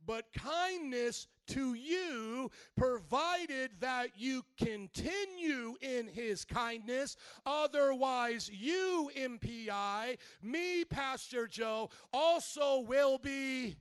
but 0.05 0.25
kindness 0.33 1.27
to 1.47 1.73
you, 1.73 2.51
provided 2.75 3.71
that 3.79 4.09
you 4.15 4.43
continue 4.57 5.75
in 5.81 6.07
his 6.07 6.43
kindness. 6.43 7.15
Otherwise, 7.45 8.49
you, 8.53 9.09
MPI, 9.17 10.17
me, 10.41 10.83
Pastor 10.85 11.47
Joe, 11.47 11.89
also 12.11 12.81
will 12.81 13.17
be 13.17 13.77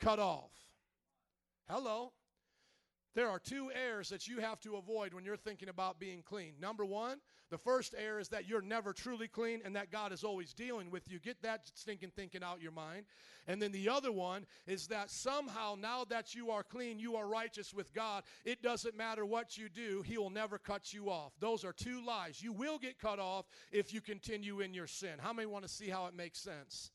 cut 0.00 0.18
off. 0.18 0.50
Hello. 1.68 2.12
There 3.14 3.28
are 3.28 3.38
two 3.38 3.70
errors 3.72 4.08
that 4.10 4.28
you 4.28 4.38
have 4.38 4.60
to 4.60 4.76
avoid 4.76 5.12
when 5.12 5.24
you're 5.24 5.36
thinking 5.36 5.68
about 5.68 5.98
being 5.98 6.22
clean. 6.22 6.54
Number 6.60 6.84
one, 6.84 7.18
the 7.50 7.58
first 7.58 7.94
error 7.96 8.20
is 8.20 8.28
that 8.28 8.48
you're 8.48 8.60
never 8.60 8.92
truly 8.92 9.28
clean 9.28 9.60
and 9.64 9.74
that 9.76 9.90
God 9.90 10.12
is 10.12 10.24
always 10.24 10.52
dealing 10.52 10.90
with 10.90 11.08
you. 11.10 11.18
Get 11.18 11.42
that 11.42 11.62
stinking 11.74 12.12
thinking 12.14 12.42
out 12.42 12.60
your 12.60 12.72
mind. 12.72 13.06
And 13.46 13.62
then 13.62 13.72
the 13.72 13.88
other 13.88 14.12
one 14.12 14.46
is 14.66 14.88
that 14.88 15.10
somehow, 15.10 15.74
now 15.80 16.04
that 16.10 16.34
you 16.34 16.50
are 16.50 16.62
clean, 16.62 16.98
you 16.98 17.16
are 17.16 17.26
righteous 17.26 17.72
with 17.72 17.94
God. 17.94 18.24
It 18.44 18.62
doesn't 18.62 18.96
matter 18.96 19.24
what 19.24 19.56
you 19.56 19.68
do, 19.68 20.02
He 20.02 20.18
will 20.18 20.30
never 20.30 20.58
cut 20.58 20.92
you 20.92 21.08
off. 21.08 21.32
Those 21.40 21.64
are 21.64 21.72
two 21.72 22.04
lies. 22.04 22.42
You 22.42 22.52
will 22.52 22.78
get 22.78 22.98
cut 22.98 23.18
off 23.18 23.46
if 23.72 23.94
you 23.94 24.00
continue 24.00 24.60
in 24.60 24.74
your 24.74 24.86
sin. 24.86 25.18
How 25.18 25.32
many 25.32 25.46
want 25.46 25.64
to 25.64 25.70
see 25.70 25.88
how 25.88 26.06
it 26.06 26.14
makes 26.14 26.38
sense? 26.40 26.90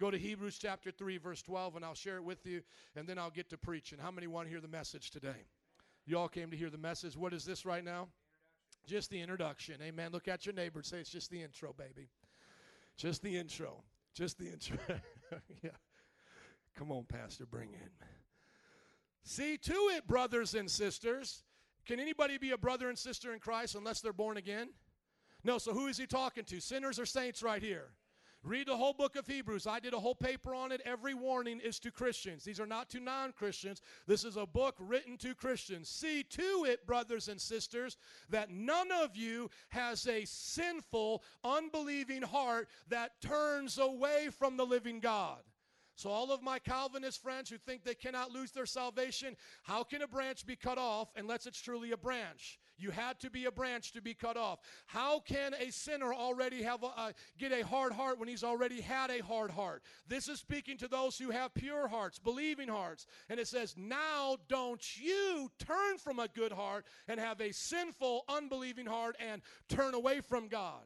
Go 0.00 0.10
to 0.10 0.18
Hebrews 0.18 0.58
chapter 0.58 0.90
3, 0.90 1.18
verse 1.18 1.40
12, 1.40 1.76
and 1.76 1.84
I'll 1.84 1.94
share 1.94 2.16
it 2.16 2.24
with 2.24 2.44
you, 2.44 2.62
and 2.96 3.08
then 3.08 3.18
I'll 3.18 3.30
get 3.30 3.48
to 3.50 3.56
preaching. 3.56 3.98
How 3.98 4.10
many 4.10 4.26
want 4.26 4.46
to 4.46 4.50
hear 4.50 4.60
the 4.60 4.68
message 4.68 5.10
today? 5.10 5.46
You 6.04 6.18
all 6.18 6.28
came 6.28 6.50
to 6.50 6.56
hear 6.56 6.68
the 6.68 6.76
message. 6.76 7.16
What 7.16 7.32
is 7.32 7.44
this 7.44 7.64
right 7.64 7.84
now? 7.84 8.08
Just 8.86 9.10
the 9.10 9.20
introduction. 9.20 9.76
Amen. 9.82 10.10
Look 10.12 10.28
at 10.28 10.44
your 10.44 10.54
neighbor 10.54 10.80
and 10.80 10.86
say, 10.86 10.98
It's 10.98 11.10
just 11.10 11.30
the 11.30 11.42
intro, 11.42 11.72
baby. 11.72 12.08
Just 12.96 13.22
the 13.22 13.36
intro. 13.36 13.82
Just 14.14 14.38
the 14.38 14.46
intro. 14.46 14.78
yeah. 15.62 15.70
Come 16.76 16.92
on, 16.92 17.04
Pastor, 17.04 17.46
bring 17.46 17.70
in. 17.72 17.90
See 19.22 19.56
to 19.56 19.72
it, 19.96 20.06
brothers 20.06 20.54
and 20.54 20.70
sisters. 20.70 21.42
Can 21.86 22.00
anybody 22.00 22.38
be 22.38 22.50
a 22.50 22.58
brother 22.58 22.88
and 22.88 22.98
sister 22.98 23.32
in 23.32 23.40
Christ 23.40 23.74
unless 23.74 24.00
they're 24.00 24.12
born 24.12 24.36
again? 24.36 24.70
No, 25.42 25.58
so 25.58 25.72
who 25.72 25.86
is 25.86 25.98
he 25.98 26.06
talking 26.06 26.44
to? 26.44 26.60
Sinners 26.60 26.98
or 26.98 27.06
saints 27.06 27.42
right 27.42 27.62
here? 27.62 27.88
Read 28.44 28.66
the 28.66 28.76
whole 28.76 28.92
book 28.92 29.16
of 29.16 29.26
Hebrews. 29.26 29.66
I 29.66 29.80
did 29.80 29.94
a 29.94 29.98
whole 29.98 30.14
paper 30.14 30.54
on 30.54 30.70
it. 30.70 30.82
Every 30.84 31.14
warning 31.14 31.60
is 31.60 31.78
to 31.78 31.90
Christians. 31.90 32.44
These 32.44 32.60
are 32.60 32.66
not 32.66 32.90
to 32.90 33.00
non 33.00 33.32
Christians. 33.32 33.80
This 34.06 34.22
is 34.22 34.36
a 34.36 34.44
book 34.44 34.74
written 34.78 35.16
to 35.18 35.34
Christians. 35.34 35.88
See 35.88 36.22
to 36.22 36.66
it, 36.68 36.86
brothers 36.86 37.28
and 37.28 37.40
sisters, 37.40 37.96
that 38.28 38.50
none 38.50 38.92
of 38.92 39.16
you 39.16 39.48
has 39.70 40.06
a 40.06 40.26
sinful, 40.26 41.22
unbelieving 41.42 42.20
heart 42.20 42.68
that 42.88 43.18
turns 43.22 43.78
away 43.78 44.28
from 44.30 44.58
the 44.58 44.66
living 44.66 45.00
God. 45.00 45.40
So, 45.96 46.10
all 46.10 46.30
of 46.30 46.42
my 46.42 46.58
Calvinist 46.58 47.22
friends 47.22 47.48
who 47.48 47.56
think 47.56 47.82
they 47.82 47.94
cannot 47.94 48.30
lose 48.30 48.50
their 48.50 48.66
salvation, 48.66 49.36
how 49.62 49.84
can 49.84 50.02
a 50.02 50.08
branch 50.08 50.44
be 50.44 50.56
cut 50.56 50.76
off 50.76 51.08
unless 51.16 51.46
it's 51.46 51.62
truly 51.62 51.92
a 51.92 51.96
branch? 51.96 52.58
You 52.76 52.90
had 52.90 53.20
to 53.20 53.30
be 53.30 53.44
a 53.44 53.52
branch 53.52 53.92
to 53.92 54.02
be 54.02 54.14
cut 54.14 54.36
off. 54.36 54.60
How 54.86 55.20
can 55.20 55.54
a 55.54 55.70
sinner 55.70 56.12
already 56.12 56.62
have 56.62 56.82
a, 56.82 56.86
uh, 56.86 57.12
get 57.38 57.52
a 57.52 57.64
hard 57.64 57.92
heart 57.92 58.18
when 58.18 58.28
he's 58.28 58.44
already 58.44 58.80
had 58.80 59.10
a 59.10 59.22
hard 59.22 59.50
heart? 59.50 59.82
This 60.06 60.28
is 60.28 60.40
speaking 60.40 60.76
to 60.78 60.88
those 60.88 61.18
who 61.18 61.30
have 61.30 61.54
pure 61.54 61.88
hearts, 61.88 62.18
believing 62.18 62.68
hearts. 62.68 63.06
And 63.28 63.38
it 63.38 63.48
says, 63.48 63.74
Now 63.76 64.36
don't 64.48 64.84
you 64.96 65.50
turn 65.58 65.98
from 65.98 66.18
a 66.18 66.28
good 66.28 66.52
heart 66.52 66.86
and 67.08 67.20
have 67.20 67.40
a 67.40 67.52
sinful, 67.52 68.24
unbelieving 68.28 68.86
heart 68.86 69.16
and 69.18 69.42
turn 69.68 69.94
away 69.94 70.20
from 70.20 70.48
God. 70.48 70.84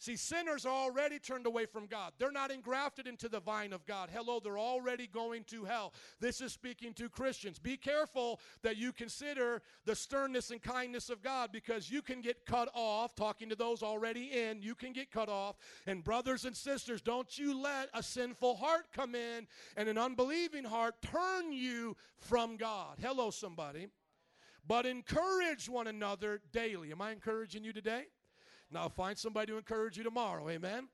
See, 0.00 0.14
sinners 0.14 0.64
are 0.64 0.72
already 0.72 1.18
turned 1.18 1.46
away 1.46 1.66
from 1.66 1.86
God. 1.86 2.12
They're 2.18 2.30
not 2.30 2.52
engrafted 2.52 3.08
into 3.08 3.28
the 3.28 3.40
vine 3.40 3.72
of 3.72 3.84
God. 3.84 4.10
Hello, 4.12 4.38
they're 4.38 4.58
already 4.58 5.08
going 5.08 5.42
to 5.44 5.64
hell. 5.64 5.92
This 6.20 6.40
is 6.40 6.52
speaking 6.52 6.94
to 6.94 7.08
Christians. 7.08 7.58
Be 7.58 7.76
careful 7.76 8.38
that 8.62 8.76
you 8.76 8.92
consider 8.92 9.60
the 9.86 9.96
sternness 9.96 10.52
and 10.52 10.62
kindness 10.62 11.10
of 11.10 11.20
God 11.20 11.50
because 11.52 11.90
you 11.90 12.00
can 12.00 12.20
get 12.20 12.46
cut 12.46 12.68
off. 12.74 13.16
Talking 13.16 13.48
to 13.48 13.56
those 13.56 13.82
already 13.82 14.30
in, 14.30 14.62
you 14.62 14.76
can 14.76 14.92
get 14.92 15.10
cut 15.10 15.28
off. 15.28 15.56
And, 15.84 16.04
brothers 16.04 16.44
and 16.44 16.56
sisters, 16.56 17.02
don't 17.02 17.36
you 17.36 17.60
let 17.60 17.88
a 17.92 18.02
sinful 18.02 18.54
heart 18.54 18.92
come 18.94 19.16
in 19.16 19.48
and 19.76 19.88
an 19.88 19.98
unbelieving 19.98 20.64
heart 20.64 20.94
turn 21.02 21.52
you 21.52 21.96
from 22.20 22.56
God. 22.56 22.98
Hello, 23.00 23.30
somebody. 23.30 23.88
But 24.64 24.86
encourage 24.86 25.68
one 25.68 25.88
another 25.88 26.40
daily. 26.52 26.92
Am 26.92 27.02
I 27.02 27.10
encouraging 27.10 27.64
you 27.64 27.72
today? 27.72 28.04
Now 28.70 28.88
find 28.88 29.16
somebody 29.16 29.52
to 29.52 29.58
encourage 29.58 29.96
you 29.96 30.04
tomorrow. 30.04 30.48
Amen. 30.48 30.88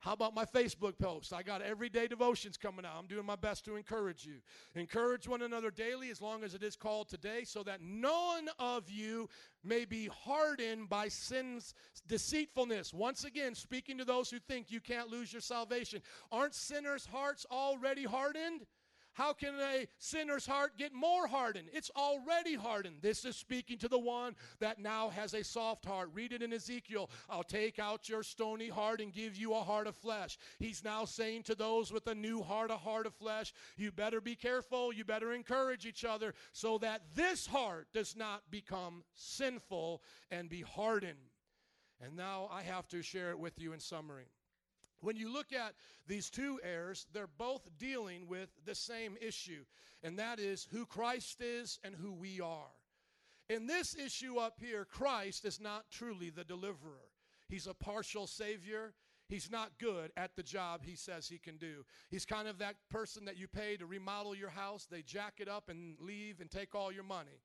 How 0.00 0.12
about 0.12 0.34
my 0.34 0.44
Facebook 0.44 0.98
post? 0.98 1.32
I 1.32 1.42
got 1.42 1.62
everyday 1.62 2.06
devotions 2.06 2.56
coming 2.56 2.84
out. 2.84 2.92
I'm 2.98 3.06
doing 3.06 3.24
my 3.24 3.34
best 3.34 3.64
to 3.64 3.76
encourage 3.76 4.26
you. 4.26 4.34
Encourage 4.74 5.26
one 5.26 5.42
another 5.42 5.70
daily 5.70 6.10
as 6.10 6.20
long 6.20 6.44
as 6.44 6.54
it 6.54 6.62
is 6.62 6.76
called 6.76 7.08
today, 7.08 7.44
so 7.44 7.62
that 7.62 7.80
none 7.80 8.48
of 8.58 8.90
you 8.90 9.28
may 9.64 9.84
be 9.84 10.08
hardened 10.24 10.88
by 10.88 11.08
sin's 11.08 11.74
deceitfulness. 12.06 12.92
Once 12.92 13.24
again, 13.24 13.54
speaking 13.54 13.98
to 13.98 14.04
those 14.04 14.30
who 14.30 14.38
think 14.38 14.70
you 14.70 14.80
can't 14.80 15.08
lose 15.08 15.32
your 15.32 15.42
salvation. 15.42 16.02
Aren't 16.30 16.54
sinners' 16.54 17.06
hearts 17.06 17.46
already 17.50 18.04
hardened? 18.04 18.66
How 19.16 19.32
can 19.32 19.54
a 19.54 19.86
sinner's 19.96 20.46
heart 20.46 20.76
get 20.76 20.92
more 20.92 21.26
hardened? 21.26 21.70
It's 21.72 21.90
already 21.96 22.54
hardened. 22.54 22.96
This 23.00 23.24
is 23.24 23.34
speaking 23.34 23.78
to 23.78 23.88
the 23.88 23.98
one 23.98 24.36
that 24.60 24.78
now 24.78 25.08
has 25.08 25.32
a 25.32 25.42
soft 25.42 25.86
heart. 25.86 26.10
Read 26.12 26.34
it 26.34 26.42
in 26.42 26.52
Ezekiel. 26.52 27.08
I'll 27.30 27.42
take 27.42 27.78
out 27.78 28.10
your 28.10 28.22
stony 28.22 28.68
heart 28.68 29.00
and 29.00 29.14
give 29.14 29.34
you 29.34 29.54
a 29.54 29.62
heart 29.62 29.86
of 29.86 29.96
flesh. 29.96 30.36
He's 30.58 30.84
now 30.84 31.06
saying 31.06 31.44
to 31.44 31.54
those 31.54 31.90
with 31.90 32.06
a 32.08 32.14
new 32.14 32.42
heart, 32.42 32.70
a 32.70 32.76
heart 32.76 33.06
of 33.06 33.14
flesh, 33.14 33.54
you 33.78 33.90
better 33.90 34.20
be 34.20 34.34
careful. 34.34 34.92
You 34.92 35.02
better 35.02 35.32
encourage 35.32 35.86
each 35.86 36.04
other 36.04 36.34
so 36.52 36.76
that 36.78 37.00
this 37.14 37.46
heart 37.46 37.86
does 37.94 38.16
not 38.16 38.42
become 38.50 39.02
sinful 39.14 40.02
and 40.30 40.50
be 40.50 40.60
hardened. 40.60 41.30
And 42.04 42.16
now 42.16 42.50
I 42.52 42.60
have 42.60 42.86
to 42.88 43.00
share 43.00 43.30
it 43.30 43.38
with 43.38 43.58
you 43.58 43.72
in 43.72 43.80
summary. 43.80 44.26
When 45.06 45.16
you 45.16 45.32
look 45.32 45.52
at 45.52 45.76
these 46.08 46.30
two 46.30 46.58
heirs, 46.64 47.06
they're 47.12 47.28
both 47.28 47.68
dealing 47.78 48.26
with 48.26 48.48
the 48.64 48.74
same 48.74 49.16
issue, 49.20 49.64
and 50.02 50.18
that 50.18 50.40
is 50.40 50.66
who 50.72 50.84
Christ 50.84 51.40
is 51.40 51.78
and 51.84 51.94
who 51.94 52.12
we 52.12 52.40
are. 52.40 52.74
In 53.48 53.68
this 53.68 53.94
issue 53.94 54.38
up 54.38 54.58
here, 54.58 54.84
Christ 54.84 55.44
is 55.44 55.60
not 55.60 55.84
truly 55.92 56.30
the 56.30 56.42
deliverer. 56.42 57.12
He's 57.48 57.68
a 57.68 57.74
partial 57.74 58.26
savior. 58.26 58.94
He's 59.28 59.48
not 59.48 59.78
good 59.78 60.10
at 60.16 60.34
the 60.34 60.42
job 60.42 60.80
he 60.84 60.96
says 60.96 61.28
he 61.28 61.38
can 61.38 61.56
do. 61.56 61.84
He's 62.10 62.24
kind 62.24 62.48
of 62.48 62.58
that 62.58 62.74
person 62.90 63.26
that 63.26 63.38
you 63.38 63.46
pay 63.46 63.76
to 63.76 63.86
remodel 63.86 64.34
your 64.34 64.50
house. 64.50 64.88
They 64.90 65.02
jack 65.02 65.34
it 65.38 65.48
up 65.48 65.68
and 65.68 65.94
leave 66.00 66.40
and 66.40 66.50
take 66.50 66.74
all 66.74 66.90
your 66.90 67.04
money. 67.04 67.38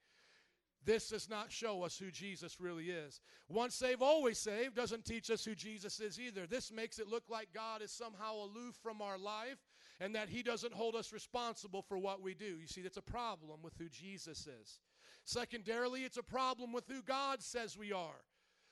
This 0.84 1.10
does 1.10 1.30
not 1.30 1.52
show 1.52 1.84
us 1.84 1.98
who 1.98 2.10
Jesus 2.10 2.60
really 2.60 2.90
is. 2.90 3.22
Once 3.48 3.76
saved, 3.76 4.02
always 4.02 4.40
saved 4.40 4.76
doesn't 4.76 5.06
teach 5.06 5.30
us 5.30 5.46
who 5.46 5.54
Jesus 5.54 6.00
is 6.00 6.20
either. 6.20 6.48
This 6.48 6.72
makes 6.72 6.98
it 6.98 7.08
look 7.08 7.24
like 7.30 7.50
God 7.54 7.82
is 7.82 7.92
somehow 7.92 8.36
aloof 8.36 8.76
from 8.82 9.02
our 9.02 9.18
life 9.18 9.60
and 10.00 10.16
that 10.16 10.30
he 10.30 10.42
doesn't 10.42 10.74
hold 10.74 10.96
us 10.96 11.14
responsible 11.14 11.84
for 11.84 11.98
what 11.98 12.22
we 12.22 12.34
do. 12.34 12.58
You 12.60 12.66
see, 12.66 12.82
that's 12.82 12.98
a 12.98 13.02
problem 13.02 13.60
with 13.62 13.74
who 13.78 13.90
Jesus 13.90 14.48
is. 14.48 14.80
Secondarily, 15.24 16.04
it's 16.04 16.18
a 16.18 16.24
problem 16.24 16.74
with 16.74 16.88
who 16.88 17.04
God 17.04 17.44
says 17.44 17.78
we 17.78 17.92
are. 17.92 18.24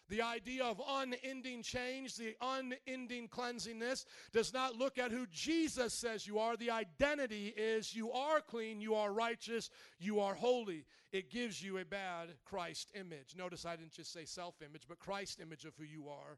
The 0.10 0.24
idea 0.24 0.66
of 0.66 0.82
unending 0.88 1.62
change, 1.62 2.16
the 2.16 2.36
unending 2.42 3.28
cleansingness, 3.30 4.06
does 4.34 4.54
not 4.54 4.76
look 4.76 4.98
at 4.98 5.12
who 5.12 5.28
Jesus 5.32 5.94
says 5.94 6.26
you 6.26 6.40
are. 6.40 6.58
The 6.58 6.72
identity 6.72 7.54
is 7.56 7.96
you 7.96 8.12
are 8.12 8.42
clean, 8.42 8.82
you 8.82 8.96
are 8.96 9.14
righteous, 9.14 9.70
you 10.00 10.20
are 10.20 10.34
holy. 10.34 10.86
It 11.12 11.30
gives 11.30 11.62
you 11.64 11.78
a 11.78 11.86
bad 11.86 12.30
Christ 12.44 12.92
image. 12.96 13.36
Notice 13.38 13.66
I 13.66 13.76
didn't 13.76 13.94
just 13.94 14.12
say 14.12 14.26
self 14.26 14.56
image, 14.62 14.84
but 14.88 15.00
Christ 15.00 15.40
image 15.40 15.66
of 15.66 15.76
who 15.78 15.84
you 15.86 16.10
are. 16.10 16.38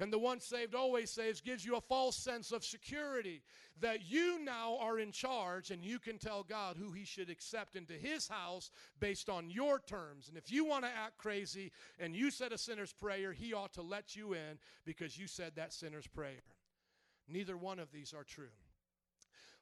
And 0.00 0.12
the 0.12 0.18
once 0.18 0.44
saved, 0.44 0.74
always 0.74 1.10
saves 1.10 1.40
gives 1.40 1.64
you 1.64 1.76
a 1.76 1.80
false 1.80 2.16
sense 2.16 2.52
of 2.52 2.64
security 2.64 3.42
that 3.80 4.08
you 4.08 4.38
now 4.44 4.78
are 4.80 4.98
in 4.98 5.10
charge 5.10 5.70
and 5.70 5.84
you 5.84 5.98
can 5.98 6.18
tell 6.18 6.44
God 6.44 6.76
who 6.76 6.92
He 6.92 7.04
should 7.04 7.30
accept 7.30 7.74
into 7.74 7.94
His 7.94 8.28
house 8.28 8.70
based 9.00 9.28
on 9.28 9.50
your 9.50 9.80
terms. 9.80 10.28
And 10.28 10.36
if 10.36 10.52
you 10.52 10.64
want 10.64 10.84
to 10.84 10.90
act 10.90 11.18
crazy 11.18 11.72
and 11.98 12.14
you 12.14 12.30
said 12.30 12.52
a 12.52 12.58
sinner's 12.58 12.92
prayer, 12.92 13.32
He 13.32 13.52
ought 13.52 13.72
to 13.74 13.82
let 13.82 14.14
you 14.14 14.34
in 14.34 14.58
because 14.84 15.18
you 15.18 15.26
said 15.26 15.56
that 15.56 15.72
sinner's 15.72 16.06
prayer. 16.06 16.42
Neither 17.28 17.56
one 17.56 17.78
of 17.78 17.90
these 17.92 18.14
are 18.14 18.24
true. 18.24 18.46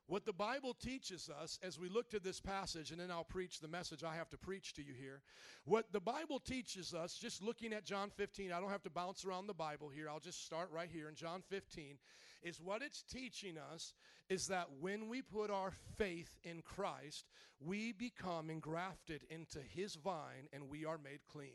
What 0.08 0.24
the 0.24 0.32
Bible 0.32 0.72
teaches 0.72 1.28
us 1.28 1.58
as 1.64 1.80
we 1.80 1.88
look 1.88 2.10
to 2.10 2.20
this 2.20 2.40
passage, 2.40 2.92
and 2.92 3.00
then 3.00 3.10
I'll 3.10 3.24
preach 3.24 3.58
the 3.58 3.66
message 3.66 4.04
I 4.04 4.14
have 4.14 4.30
to 4.30 4.38
preach 4.38 4.72
to 4.74 4.82
you 4.82 4.94
here. 4.96 5.20
What 5.64 5.92
the 5.92 6.00
Bible 6.00 6.38
teaches 6.38 6.94
us, 6.94 7.18
just 7.18 7.42
looking 7.42 7.72
at 7.72 7.84
John 7.84 8.10
15, 8.10 8.52
I 8.52 8.60
don't 8.60 8.70
have 8.70 8.84
to 8.84 8.90
bounce 8.90 9.24
around 9.24 9.48
the 9.48 9.54
Bible 9.54 9.88
here, 9.88 10.08
I'll 10.08 10.20
just 10.20 10.46
start 10.46 10.70
right 10.72 10.88
here 10.92 11.08
in 11.08 11.16
John 11.16 11.42
15, 11.48 11.98
is 12.44 12.60
what 12.60 12.82
it's 12.82 13.02
teaching 13.02 13.56
us 13.72 13.94
is 14.28 14.46
that 14.46 14.68
when 14.80 15.08
we 15.08 15.22
put 15.22 15.50
our 15.50 15.72
faith 15.96 16.38
in 16.44 16.62
Christ, 16.62 17.26
we 17.58 17.92
become 17.92 18.50
engrafted 18.50 19.22
into 19.30 19.58
His 19.58 19.96
vine 19.96 20.48
and 20.52 20.70
we 20.70 20.84
are 20.84 20.98
made 20.98 21.20
clean. 21.28 21.50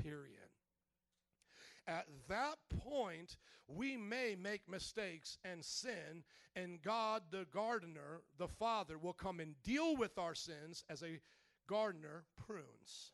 Period. 0.00 0.49
At 1.90 2.06
that 2.28 2.54
point, 2.84 3.36
we 3.66 3.96
may 3.96 4.36
make 4.40 4.70
mistakes 4.70 5.38
and 5.44 5.64
sin, 5.64 6.22
and 6.54 6.80
God, 6.80 7.22
the 7.32 7.46
gardener, 7.52 8.22
the 8.38 8.46
Father, 8.46 8.96
will 8.96 9.12
come 9.12 9.40
and 9.40 9.60
deal 9.64 9.96
with 9.96 10.16
our 10.16 10.36
sins 10.36 10.84
as 10.88 11.02
a 11.02 11.18
gardener 11.68 12.26
prunes. 12.46 13.10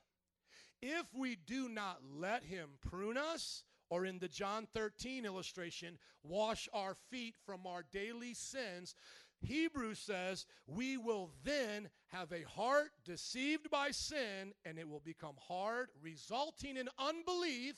If 0.83 1.07
we 1.15 1.37
do 1.37 1.71
not 1.71 2.01
let 2.19 2.45
Him 2.45 2.69
prune 2.83 3.17
us, 3.17 3.65
or 3.89 4.05
in 4.05 4.19
the 4.19 4.29
John 4.29 4.69
13 4.75 5.25
illustration, 5.25 5.97
wash 6.23 6.69
our 6.75 6.97
feet 7.11 7.37
from 7.47 7.67
our 7.67 7.83
daily 7.91 8.35
sins, 8.35 8.95
Hebrews 9.41 10.01
says 10.01 10.45
we 10.67 10.99
will 10.99 11.31
then 11.45 11.89
have 12.09 12.33
a 12.33 12.43
heart 12.43 12.91
deceived 13.05 13.71
by 13.71 13.91
sin 13.91 14.53
and 14.65 14.79
it 14.79 14.89
will 14.89 15.03
become 15.05 15.37
hard, 15.49 15.89
resulting 16.03 16.77
in 16.77 16.89
unbelief, 16.99 17.77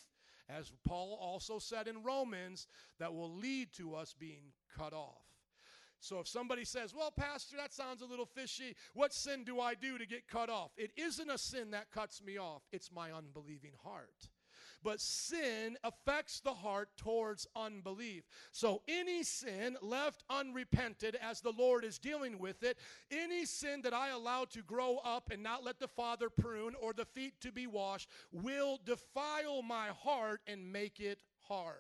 as 0.48 0.72
Paul 0.86 1.18
also 1.20 1.58
said 1.58 1.88
in 1.88 2.02
Romans, 2.02 2.66
that 2.98 3.14
will 3.14 3.34
lead 3.34 3.72
to 3.74 3.94
us 3.94 4.14
being 4.18 4.52
cut 4.76 4.92
off. 4.92 5.24
So 6.00 6.20
if 6.20 6.28
somebody 6.28 6.64
says, 6.64 6.94
Well, 6.94 7.10
Pastor, 7.10 7.56
that 7.56 7.72
sounds 7.72 8.02
a 8.02 8.06
little 8.06 8.26
fishy. 8.26 8.76
What 8.94 9.12
sin 9.12 9.44
do 9.44 9.60
I 9.60 9.74
do 9.74 9.98
to 9.98 10.06
get 10.06 10.28
cut 10.28 10.48
off? 10.48 10.70
It 10.76 10.92
isn't 10.96 11.30
a 11.30 11.38
sin 11.38 11.72
that 11.72 11.90
cuts 11.90 12.22
me 12.22 12.38
off, 12.38 12.62
it's 12.72 12.92
my 12.92 13.10
unbelieving 13.12 13.72
heart. 13.82 14.28
But 14.82 15.00
sin 15.00 15.76
affects 15.82 16.40
the 16.40 16.54
heart 16.54 16.88
towards 16.96 17.46
unbelief. 17.56 18.24
So 18.52 18.82
any 18.86 19.24
sin 19.24 19.76
left 19.82 20.22
unrepented 20.30 21.16
as 21.20 21.40
the 21.40 21.52
Lord 21.52 21.84
is 21.84 21.98
dealing 21.98 22.38
with 22.38 22.62
it, 22.62 22.78
any 23.10 23.44
sin 23.44 23.82
that 23.82 23.94
I 23.94 24.10
allow 24.10 24.44
to 24.46 24.62
grow 24.62 24.98
up 25.04 25.30
and 25.30 25.42
not 25.42 25.64
let 25.64 25.80
the 25.80 25.88
Father 25.88 26.30
prune 26.30 26.74
or 26.80 26.92
the 26.92 27.04
feet 27.04 27.40
to 27.40 27.52
be 27.52 27.66
washed, 27.66 28.08
will 28.30 28.78
defile 28.84 29.62
my 29.62 29.88
heart 29.88 30.40
and 30.46 30.72
make 30.72 31.00
it 31.00 31.18
hard. 31.40 31.76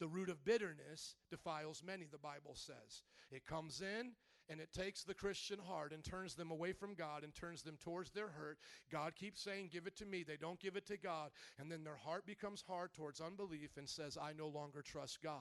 The 0.00 0.08
root 0.08 0.28
of 0.28 0.44
bitterness 0.44 1.16
defiles 1.30 1.82
many, 1.84 2.06
the 2.10 2.18
Bible 2.18 2.54
says. 2.54 3.02
It 3.30 3.46
comes 3.46 3.80
in 3.80 4.12
and 4.48 4.60
it 4.60 4.72
takes 4.72 5.02
the 5.02 5.14
Christian 5.14 5.58
heart 5.58 5.92
and 5.92 6.04
turns 6.04 6.34
them 6.34 6.50
away 6.50 6.72
from 6.72 6.94
God 6.94 7.24
and 7.24 7.34
turns 7.34 7.62
them 7.62 7.76
towards 7.82 8.10
their 8.10 8.28
hurt. 8.28 8.58
God 8.90 9.14
keeps 9.14 9.40
saying, 9.40 9.70
Give 9.72 9.86
it 9.86 9.96
to 9.96 10.06
me. 10.06 10.22
They 10.22 10.36
don't 10.36 10.60
give 10.60 10.76
it 10.76 10.86
to 10.86 10.96
God. 10.96 11.30
And 11.58 11.70
then 11.70 11.84
their 11.84 11.96
heart 11.96 12.26
becomes 12.26 12.62
hard 12.66 12.92
towards 12.92 13.20
unbelief 13.20 13.76
and 13.76 13.88
says, 13.88 14.18
I 14.20 14.32
no 14.32 14.48
longer 14.48 14.82
trust 14.82 15.22
God. 15.22 15.40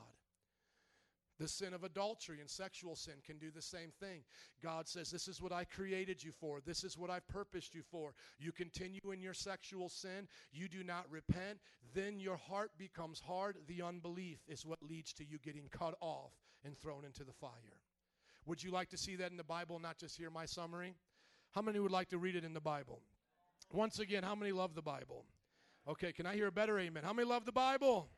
The 1.39 1.47
sin 1.47 1.73
of 1.73 1.83
adultery 1.83 2.39
and 2.39 2.49
sexual 2.49 2.95
sin 2.95 3.15
can 3.25 3.37
do 3.37 3.49
the 3.49 3.61
same 3.61 3.91
thing. 3.99 4.21
God 4.61 4.87
says, 4.87 5.09
This 5.09 5.27
is 5.27 5.41
what 5.41 5.51
I 5.51 5.63
created 5.63 6.23
you 6.23 6.31
for. 6.31 6.61
This 6.61 6.83
is 6.83 6.97
what 6.97 7.09
I've 7.09 7.27
purposed 7.27 7.73
you 7.73 7.81
for. 7.81 8.13
You 8.39 8.51
continue 8.51 9.11
in 9.11 9.21
your 9.21 9.33
sexual 9.33 9.89
sin, 9.89 10.27
you 10.51 10.69
do 10.69 10.83
not 10.83 11.05
repent, 11.09 11.59
then 11.93 12.19
your 12.19 12.37
heart 12.37 12.71
becomes 12.77 13.19
hard. 13.19 13.57
The 13.67 13.81
unbelief 13.81 14.39
is 14.47 14.65
what 14.65 14.81
leads 14.81 15.11
to 15.13 15.25
you 15.25 15.39
getting 15.39 15.69
cut 15.69 15.95
off 16.01 16.31
and 16.63 16.77
thrown 16.77 17.03
into 17.03 17.23
the 17.23 17.33
fire. 17.33 17.82
Would 18.45 18.63
you 18.63 18.71
like 18.71 18.89
to 18.89 18.97
see 18.97 19.15
that 19.17 19.31
in 19.31 19.37
the 19.37 19.43
Bible, 19.43 19.79
not 19.79 19.97
just 19.97 20.17
hear 20.17 20.29
my 20.29 20.45
summary? 20.45 20.95
How 21.51 21.61
many 21.61 21.79
would 21.79 21.91
like 21.91 22.09
to 22.09 22.17
read 22.17 22.35
it 22.35 22.43
in 22.43 22.53
the 22.53 22.61
Bible? 22.61 23.01
Once 23.71 23.99
again, 23.99 24.23
how 24.23 24.35
many 24.35 24.51
love 24.51 24.75
the 24.75 24.81
Bible? 24.81 25.25
Okay, 25.87 26.11
can 26.11 26.25
I 26.25 26.35
hear 26.35 26.47
a 26.47 26.51
better 26.51 26.79
amen? 26.79 27.03
How 27.03 27.13
many 27.13 27.27
love 27.27 27.45
the 27.45 27.51
Bible? 27.51 28.09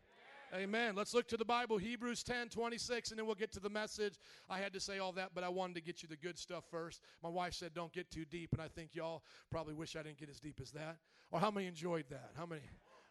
Amen. 0.53 0.95
Let's 0.95 1.14
look 1.14 1.27
to 1.30 1.38
the 1.38 1.45
Bible, 1.45 1.77
Hebrews 1.77 2.23
10 2.23 2.49
26, 2.49 3.10
and 3.10 3.19
then 3.19 3.26
we'll 3.26 3.35
get 3.35 3.52
to 3.53 3.60
the 3.60 3.69
message. 3.69 4.19
I 4.49 4.60
had 4.60 4.73
to 4.73 4.80
say 4.80 4.99
all 4.99 5.11
that, 5.14 5.31
but 5.34 5.43
I 5.43 5.49
wanted 5.49 5.76
to 5.76 5.81
get 5.81 6.02
you 6.02 6.07
the 6.07 6.15
good 6.15 6.38
stuff 6.38 6.64
first. 6.69 7.02
My 7.23 7.30
wife 7.30 7.53
said, 7.53 7.73
Don't 7.73 7.91
get 7.91 8.10
too 8.11 8.26
deep, 8.26 8.53
and 8.53 8.61
I 8.61 8.68
think 8.68 8.91
y'all 8.93 9.23
probably 9.49 9.73
wish 9.73 9.95
I 9.95 10.03
didn't 10.03 10.19
get 10.19 10.30
as 10.30 10.39
deep 10.39 10.60
as 10.61 10.72
that. 10.72 10.97
Or 11.31 11.39
how 11.39 11.52
many 11.52 11.68
enjoyed 11.68 12.06
that? 12.10 12.31
How 12.38 12.45
many? 12.45 12.61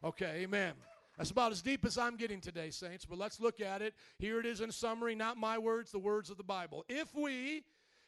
Okay, 0.03 0.43
amen. 0.43 0.75
That's 1.17 1.31
about 1.31 1.53
as 1.53 1.63
deep 1.63 1.85
as 1.85 1.97
I'm 1.97 2.17
getting 2.17 2.41
today, 2.41 2.71
saints, 2.71 3.05
but 3.05 3.19
let's 3.19 3.41
look 3.41 3.61
at 3.61 3.83
it. 3.83 3.95
Here 4.19 4.41
it 4.41 4.47
is 4.47 4.61
in 4.61 4.73
summary, 4.73 5.15
not 5.15 5.37
my 5.37 5.59
words, 5.59 5.93
the 5.93 5.99
words 5.99 6.29
of 6.29 6.37
the 6.37 6.43
Bible. 6.43 6.85
If 6.89 7.15
we, 7.15 7.63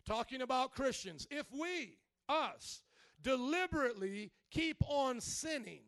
talking 0.04 0.42
about 0.42 0.72
Christians, 0.72 1.26
if 1.30 1.46
we, 1.52 1.98
us, 2.28 2.82
deliberately 3.22 4.32
keep 4.50 4.78
on 4.88 5.20
sinning, 5.20 5.82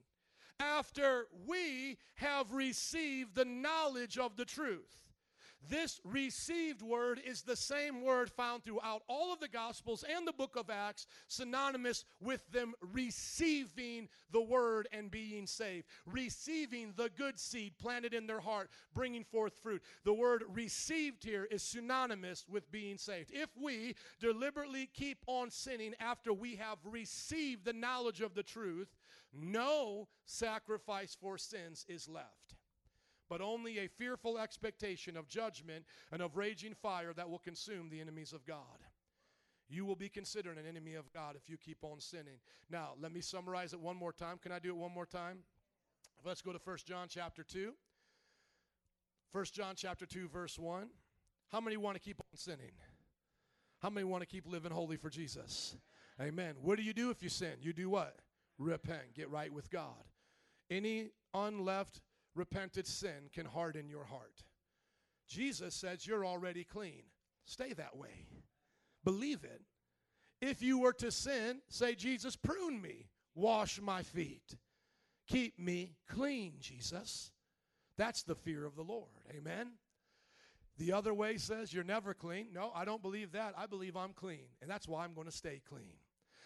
after 0.60 1.26
we 1.46 1.98
have 2.16 2.52
received 2.52 3.34
the 3.34 3.44
knowledge 3.44 4.18
of 4.18 4.36
the 4.36 4.44
truth. 4.44 4.96
This 5.66 6.00
received 6.04 6.82
word 6.82 7.20
is 7.24 7.42
the 7.42 7.56
same 7.56 8.02
word 8.02 8.30
found 8.30 8.64
throughout 8.64 9.02
all 9.08 9.32
of 9.32 9.40
the 9.40 9.48
Gospels 9.48 10.04
and 10.04 10.26
the 10.26 10.32
book 10.32 10.56
of 10.56 10.70
Acts, 10.70 11.06
synonymous 11.26 12.04
with 12.20 12.40
them 12.50 12.74
receiving 12.80 14.08
the 14.30 14.40
word 14.40 14.88
and 14.92 15.10
being 15.10 15.46
saved, 15.46 15.86
receiving 16.06 16.94
the 16.96 17.10
good 17.10 17.38
seed 17.38 17.76
planted 17.78 18.14
in 18.14 18.26
their 18.26 18.40
heart, 18.40 18.70
bringing 18.94 19.24
forth 19.24 19.52
fruit. 19.62 19.82
The 20.04 20.14
word 20.14 20.44
received 20.48 21.24
here 21.24 21.44
is 21.44 21.62
synonymous 21.62 22.46
with 22.48 22.70
being 22.70 22.96
saved. 22.96 23.30
If 23.32 23.50
we 23.60 23.94
deliberately 24.20 24.88
keep 24.94 25.18
on 25.26 25.50
sinning 25.50 25.94
after 26.00 26.32
we 26.32 26.56
have 26.56 26.78
received 26.84 27.64
the 27.64 27.72
knowledge 27.72 28.20
of 28.20 28.34
the 28.34 28.42
truth, 28.42 28.96
no 29.34 30.08
sacrifice 30.24 31.16
for 31.20 31.36
sins 31.36 31.84
is 31.88 32.08
left 32.08 32.57
but 33.28 33.40
only 33.40 33.78
a 33.78 33.88
fearful 33.88 34.38
expectation 34.38 35.16
of 35.16 35.28
judgment 35.28 35.84
and 36.12 36.22
of 36.22 36.36
raging 36.36 36.74
fire 36.74 37.12
that 37.14 37.28
will 37.28 37.38
consume 37.38 37.88
the 37.88 38.00
enemies 38.00 38.32
of 38.32 38.46
God. 38.46 38.78
You 39.68 39.84
will 39.84 39.96
be 39.96 40.08
considered 40.08 40.56
an 40.56 40.66
enemy 40.66 40.94
of 40.94 41.12
God 41.12 41.36
if 41.36 41.50
you 41.50 41.58
keep 41.58 41.78
on 41.82 42.00
sinning. 42.00 42.38
Now, 42.70 42.92
let 43.00 43.12
me 43.12 43.20
summarize 43.20 43.74
it 43.74 43.80
one 43.80 43.96
more 43.96 44.12
time. 44.12 44.38
Can 44.42 44.50
I 44.50 44.58
do 44.58 44.70
it 44.70 44.76
one 44.76 44.92
more 44.92 45.06
time? 45.06 45.40
Let's 46.24 46.40
go 46.40 46.52
to 46.52 46.60
1 46.62 46.78
John 46.86 47.06
chapter 47.08 47.42
2. 47.42 47.72
1 49.32 49.44
John 49.52 49.74
chapter 49.76 50.06
2 50.06 50.28
verse 50.28 50.58
1. 50.58 50.88
How 51.48 51.60
many 51.60 51.76
want 51.76 51.96
to 51.96 52.00
keep 52.00 52.20
on 52.20 52.38
sinning? 52.38 52.72
How 53.80 53.90
many 53.90 54.04
want 54.04 54.22
to 54.22 54.26
keep 54.26 54.46
living 54.46 54.72
holy 54.72 54.96
for 54.96 55.10
Jesus? 55.10 55.76
Amen. 56.20 56.54
What 56.62 56.78
do 56.78 56.82
you 56.82 56.92
do 56.92 57.10
if 57.10 57.22
you 57.22 57.28
sin? 57.28 57.54
You 57.60 57.72
do 57.72 57.88
what? 57.90 58.16
Repent. 58.58 59.14
Get 59.14 59.30
right 59.30 59.52
with 59.52 59.70
God. 59.70 60.04
Any 60.70 61.10
unleft 61.34 62.00
repented 62.38 62.86
sin 62.86 63.28
can 63.32 63.44
harden 63.44 63.88
your 63.88 64.04
heart. 64.04 64.44
Jesus 65.28 65.74
says 65.74 66.06
you're 66.06 66.24
already 66.24 66.64
clean. 66.64 67.02
Stay 67.44 67.72
that 67.74 67.96
way. 67.96 68.26
Believe 69.04 69.44
it. 69.44 69.62
If 70.40 70.62
you 70.62 70.78
were 70.78 70.92
to 70.94 71.10
sin, 71.10 71.60
say, 71.68 71.94
Jesus, 71.94 72.36
prune 72.36 72.80
me, 72.80 73.08
wash 73.34 73.80
my 73.80 74.02
feet, 74.02 74.56
keep 75.26 75.58
me 75.58 75.96
clean, 76.08 76.54
Jesus. 76.60 77.32
That's 77.96 78.22
the 78.22 78.36
fear 78.36 78.64
of 78.64 78.76
the 78.76 78.82
Lord. 78.82 79.10
Amen. 79.36 79.72
The 80.78 80.92
other 80.92 81.12
way 81.12 81.38
says 81.38 81.72
you're 81.72 81.82
never 81.82 82.14
clean. 82.14 82.48
No, 82.54 82.70
I 82.72 82.84
don't 82.84 83.02
believe 83.02 83.32
that. 83.32 83.54
I 83.58 83.66
believe 83.66 83.96
I'm 83.96 84.12
clean, 84.12 84.46
and 84.62 84.70
that's 84.70 84.86
why 84.86 85.04
I'm 85.04 85.12
going 85.12 85.26
to 85.26 85.32
stay 85.32 85.60
clean. 85.68 85.96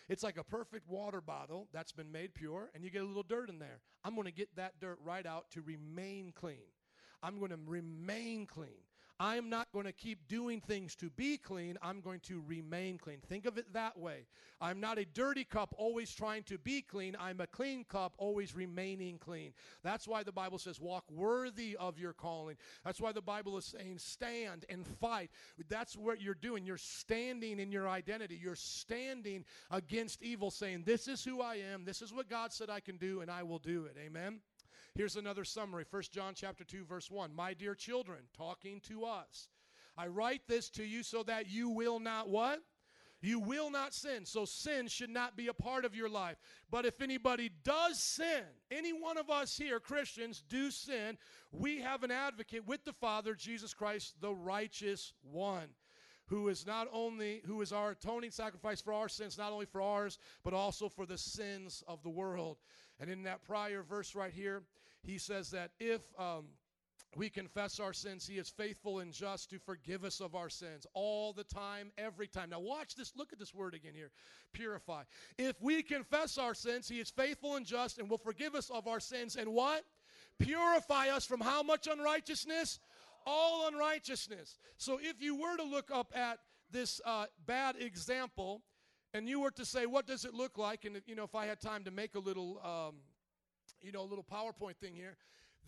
It's 0.09 0.23
like 0.23 0.37
a 0.37 0.45
perfect 0.45 0.89
water 0.89 1.21
bottle 1.21 1.69
that's 1.73 1.93
been 1.93 2.11
made 2.11 2.35
pure, 2.35 2.71
and 2.75 2.85
you 2.85 2.91
get 2.91 3.03
a 3.03 3.07
little 3.07 3.23
dirt 3.23 3.49
in 3.49 3.59
there. 3.59 3.81
I'm 4.05 4.15
going 4.15 4.27
to 4.27 4.33
get 4.33 4.55
that 4.57 4.81
dirt 4.81 4.99
right 5.05 5.27
out 5.27 5.51
to 5.53 5.63
remain 5.63 6.33
clean. 6.35 6.67
I'm 7.23 7.39
going 7.39 7.51
to 7.51 7.59
remain 7.65 8.47
clean. 8.47 8.83
I'm 9.23 9.49
not 9.49 9.71
going 9.73 9.85
to 9.85 9.93
keep 9.93 10.27
doing 10.27 10.61
things 10.61 10.97
to 10.97 11.09
be 11.09 11.37
clean. 11.37 11.79
I'm 11.81 12.01
going 12.01 12.19
to 12.25 12.43
remain 12.45 12.99
clean. 12.99 13.19
Think 13.29 13.47
of 13.47 13.57
it 13.57 13.73
that 13.73 13.97
way. 13.97 14.27
I'm 14.61 14.81
not 14.81 14.99
a 14.99 15.05
dirty 15.05 15.45
cup 15.45 15.73
always 15.79 16.13
trying 16.13 16.43
to 16.45 16.59
be 16.59 16.83
clean. 16.83 17.17
I'm 17.21 17.41
a 17.41 17.47
clean 17.47 17.85
cup 17.85 18.15
always 18.19 18.53
remaining 18.53 19.19
clean. 19.19 19.53
That's 19.85 20.09
why 20.09 20.25
the 20.25 20.33
Bible 20.33 20.59
says, 20.59 20.81
walk 20.81 21.05
worthy 21.09 21.77
of 21.77 22.01
your 22.01 22.13
calling. 22.13 22.57
That's 22.85 23.01
why 23.01 23.13
the 23.13 23.23
Bible 23.23 23.57
is 23.57 23.65
saying, 23.65 23.99
stand 23.99 24.65
and 24.69 24.85
fight. 24.85 25.31
That's 25.69 25.97
what 25.97 26.21
you're 26.21 26.35
doing. 26.35 26.67
You're 26.67 26.77
standing 26.77 27.61
in 27.61 27.71
your 27.71 27.89
identity. 27.89 28.41
You're 28.43 28.57
standing 28.57 29.45
against 29.71 30.21
evil, 30.21 30.51
saying, 30.51 30.83
This 30.85 31.07
is 31.07 31.23
who 31.23 31.41
I 31.41 31.61
am. 31.73 31.85
This 31.85 32.03
is 32.03 32.13
what 32.13 32.29
God 32.29 32.53
said 32.53 32.71
I 32.71 32.81
can 32.81 32.97
do, 32.97 33.21
and 33.21 33.31
I 33.31 33.45
will 33.45 33.61
do 33.61 33.85
it. 33.85 33.97
Amen. 34.05 34.41
Here's 34.95 35.17
another 35.17 35.45
summary. 35.45 35.85
1 35.89 36.03
John 36.11 36.35
chapter 36.35 36.65
2 36.65 36.85
verse 36.85 37.11
1. 37.11 37.35
My 37.35 37.55
dear 37.55 37.75
children, 37.75 38.21
talking 38.37 38.81
to 38.89 39.05
us. 39.05 39.49
I 39.97 40.07
write 40.07 40.43
this 40.49 40.69
to 40.71 40.85
you 40.85 41.03
so 41.03 41.23
that 41.25 41.51
you 41.51 41.71
will 41.71 41.99
not 41.99 42.29
what? 42.29 42.61
You 43.23 43.39
will 43.39 43.71
not 43.71 43.95
sin. 43.95 44.27
So 44.27 44.45
sin 44.45 44.89
should 44.89 45.09
not 45.09 45.37
be 45.37 45.47
a 45.47 45.55
part 45.55 45.85
of 45.85 45.95
your 45.95 46.09
life. 46.09 46.37
But 46.71 46.85
if 46.85 47.01
anybody 47.01 47.51
does 47.63 47.99
sin, 47.99 48.43
any 48.71 48.93
one 48.93 49.17
of 49.17 49.31
us 49.31 49.57
here, 49.57 49.79
Christians, 49.81 50.43
do 50.49 50.71
sin, 50.71 51.17
we 51.53 51.81
have 51.81 52.03
an 52.03 52.11
advocate 52.11 52.67
with 52.67 52.85
the 52.85 52.93
Father, 52.93 53.35
Jesus 53.35 53.73
Christ, 53.73 54.21
the 54.21 54.35
righteous 54.35 55.13
one 55.23 55.69
who 56.27 56.49
is 56.49 56.67
not 56.67 56.89
only 56.93 57.43
who 57.47 57.61
is 57.61 57.73
our 57.73 57.91
atoning 57.91 58.31
sacrifice 58.31 58.81
for 58.81 58.93
our 58.93 59.09
sins 59.09 59.37
not 59.37 59.53
only 59.53 59.67
for 59.67 59.83
ours 59.83 60.19
but 60.45 60.55
also 60.55 60.89
for 60.89 61.05
the 61.05 61.19
sins 61.19 61.83
of 61.89 62.03
the 62.03 62.09
world 62.09 62.59
and 63.01 63.11
in 63.11 63.25
that 63.25 63.43
prior 63.43 63.83
verse 63.83 64.15
right 64.15 64.33
here 64.33 64.63
he 65.05 65.19
says 65.19 65.51
that 65.51 65.71
if 65.81 66.01
um, 66.19 66.47
we 67.17 67.29
confess 67.29 67.79
our 67.79 67.93
sins 67.93 68.27
he 68.27 68.39
is 68.39 68.49
faithful 68.49 69.01
and 69.01 69.13
just 69.13 69.51
to 69.51 69.59
forgive 69.59 70.05
us 70.05 70.21
of 70.21 70.35
our 70.35 70.49
sins 70.49 70.87
all 70.95 71.33
the 71.33 71.45
time 71.45 71.91
every 71.99 72.27
time. 72.27 72.51
Now 72.51 72.61
watch 72.61 72.95
this. 72.95 73.13
Look 73.17 73.33
at 73.33 73.39
this 73.39 73.55
word 73.55 73.75
again 73.75 73.93
here. 73.95 74.11
Purify. 74.53 75.03
If 75.39 75.61
we 75.61 75.83
confess 75.83 76.39
our 76.39 76.55
sins 76.55 76.89
he 76.89 77.01
is 77.01 77.11
faithful 77.11 77.57
and 77.57 77.67
just 77.67 77.99
and 77.99 78.09
will 78.09 78.19
forgive 78.19 78.55
us 78.55 78.71
of 78.71 78.87
our 78.87 79.01
sins 79.01 79.37
and 79.37 79.53
what? 79.53 79.85
Purify 80.39 81.09
us 81.09 81.27
from 81.27 81.41
how 81.41 81.63
much 81.63 81.87
unrighteousness? 81.87 82.81
All 83.27 83.69
unrighteousness. 83.69 84.59
So 84.79 84.99
if 85.01 85.21
you 85.21 85.37
were 85.37 85.57
to 85.57 85.65
look 85.65 85.91
up 85.93 86.13
at 86.17 86.39
this 86.71 87.01
uh, 87.05 87.27
bad 87.47 87.77
example, 87.79 88.63
and 89.15 89.29
you 89.29 89.41
were 89.41 89.51
to 89.53 89.65
say, 89.65 89.87
what 89.87 90.07
does 90.07 90.25
it 90.25 90.35
look 90.35 90.57
like? 90.57 90.85
And 90.85 91.01
you 91.07 91.15
know, 91.15 91.25
if 91.25 91.35
I 91.35 91.47
had 91.47 91.61
time 91.61 91.85
to 91.85 91.91
make 91.91 92.15
a 92.15 92.19
little, 92.19 92.59
um, 92.65 92.97
you 93.83 93.93
know, 93.93 94.03
a 94.03 94.09
little 94.09 94.25
PowerPoint 94.25 94.77
thing 94.77 94.95
here, 94.95 95.17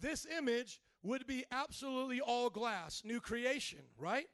this 0.01 0.27
image 0.39 0.81
would 1.03 1.27
be 1.27 1.45
absolutely 1.51 2.21
all 2.21 2.51
glass, 2.51 3.03
new 3.05 3.21
creation, 3.21 3.81
right? 3.99 4.27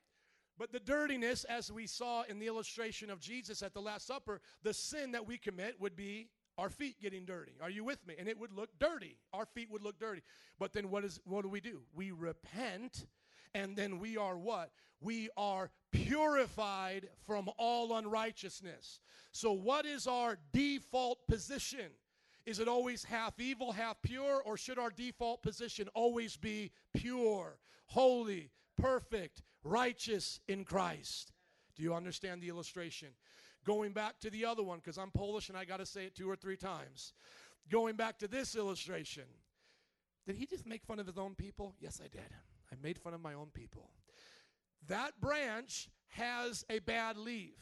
But 0.58 0.72
the 0.72 0.80
dirtiness, 0.80 1.44
as 1.44 1.72
we 1.72 1.86
saw 1.86 2.22
in 2.28 2.38
the 2.38 2.46
illustration 2.46 3.10
of 3.10 3.18
Jesus 3.20 3.62
at 3.62 3.72
the 3.72 3.80
Last 3.80 4.06
Supper, 4.06 4.40
the 4.62 4.74
sin 4.74 5.12
that 5.12 5.26
we 5.26 5.38
commit 5.38 5.80
would 5.80 5.96
be 5.96 6.28
our 6.58 6.68
feet 6.68 7.00
getting 7.00 7.24
dirty. 7.24 7.52
Are 7.62 7.70
you 7.70 7.82
with 7.82 8.06
me? 8.06 8.14
And 8.18 8.28
it 8.28 8.38
would 8.38 8.52
look 8.52 8.68
dirty. 8.78 9.16
Our 9.32 9.46
feet 9.46 9.70
would 9.70 9.82
look 9.82 9.98
dirty. 9.98 10.22
But 10.58 10.74
then 10.74 10.90
what 10.90 11.04
is 11.04 11.18
what 11.24 11.42
do 11.42 11.48
we 11.48 11.60
do? 11.60 11.80
We 11.94 12.10
repent 12.10 13.06
and 13.54 13.74
then 13.74 13.98
we 13.98 14.18
are 14.18 14.36
what? 14.36 14.70
We 15.00 15.30
are 15.36 15.70
purified 15.92 17.08
from 17.26 17.48
all 17.56 17.96
unrighteousness. 17.96 19.00
So 19.32 19.52
what 19.52 19.86
is 19.86 20.06
our 20.06 20.36
default 20.52 21.26
position? 21.26 21.90
Is 22.46 22.58
it 22.58 22.68
always 22.68 23.04
half 23.04 23.38
evil, 23.38 23.72
half 23.72 24.00
pure, 24.02 24.42
or 24.44 24.56
should 24.56 24.78
our 24.78 24.90
default 24.90 25.42
position 25.42 25.88
always 25.94 26.36
be 26.36 26.72
pure, 26.94 27.58
holy, 27.86 28.50
perfect, 28.78 29.42
righteous 29.62 30.40
in 30.48 30.64
Christ? 30.64 31.32
Do 31.76 31.82
you 31.82 31.94
understand 31.94 32.42
the 32.42 32.48
illustration? 32.48 33.08
Going 33.64 33.92
back 33.92 34.18
to 34.20 34.30
the 34.30 34.44
other 34.44 34.62
one, 34.62 34.78
because 34.78 34.96
I'm 34.96 35.10
Polish 35.10 35.48
and 35.48 35.58
I 35.58 35.64
got 35.64 35.78
to 35.78 35.86
say 35.86 36.06
it 36.06 36.14
two 36.14 36.30
or 36.30 36.36
three 36.36 36.56
times. 36.56 37.12
Going 37.70 37.94
back 37.94 38.18
to 38.18 38.28
this 38.28 38.56
illustration. 38.56 39.24
Did 40.26 40.36
he 40.36 40.46
just 40.46 40.66
make 40.66 40.84
fun 40.84 40.98
of 40.98 41.06
his 41.06 41.18
own 41.18 41.34
people? 41.34 41.74
Yes, 41.78 42.00
I 42.02 42.08
did. 42.08 42.34
I 42.72 42.76
made 42.82 42.98
fun 42.98 43.14
of 43.14 43.20
my 43.20 43.34
own 43.34 43.48
people. 43.52 43.90
That 44.88 45.20
branch 45.20 45.88
has 46.08 46.64
a 46.70 46.78
bad 46.80 47.16
leaf. 47.16 47.54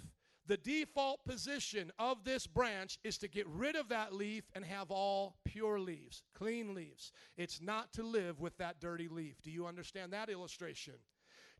The 0.49 0.57
default 0.57 1.27
position 1.27 1.93
of 1.99 2.25
this 2.25 2.47
branch 2.47 2.99
is 3.05 3.19
to 3.19 3.29
get 3.29 3.47
rid 3.47 3.77
of 3.77 3.91
that 3.91 4.15
leaf 4.15 4.45
and 4.55 4.65
have 4.65 4.91
all 4.91 5.37
pure 5.45 5.79
leaves, 5.79 6.23
clean 6.35 6.75
leaves. 6.75 7.13
It's 7.37 7.61
not 7.61 7.93
to 7.93 8.03
live 8.03 8.41
with 8.41 8.57
that 8.57 8.81
dirty 8.81 9.09
leaf. 9.09 9.43
Do 9.43 9.51
you 9.51 9.67
understand 9.67 10.15
that 10.15 10.31
illustration? 10.31 10.95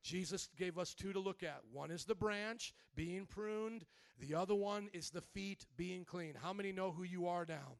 Jesus 0.03 0.49
gave 0.57 0.79
us 0.79 0.95
two 0.95 1.13
to 1.13 1.21
look 1.21 1.43
at. 1.43 1.61
One 1.71 1.91
is 1.91 2.07
the 2.07 2.15
branch 2.15 2.73
being 2.97 3.27
pruned, 3.27 3.85
the 4.19 4.35
other 4.35 4.55
one 4.55 4.89
is 4.95 5.11
the 5.11 5.21
feet 5.21 5.67
being 5.77 6.07
clean. 6.07 6.33
How 6.43 6.55
many 6.55 6.73
know 6.73 6.91
who 6.91 7.03
you 7.03 7.29
are 7.29 7.45
now? 7.47 7.77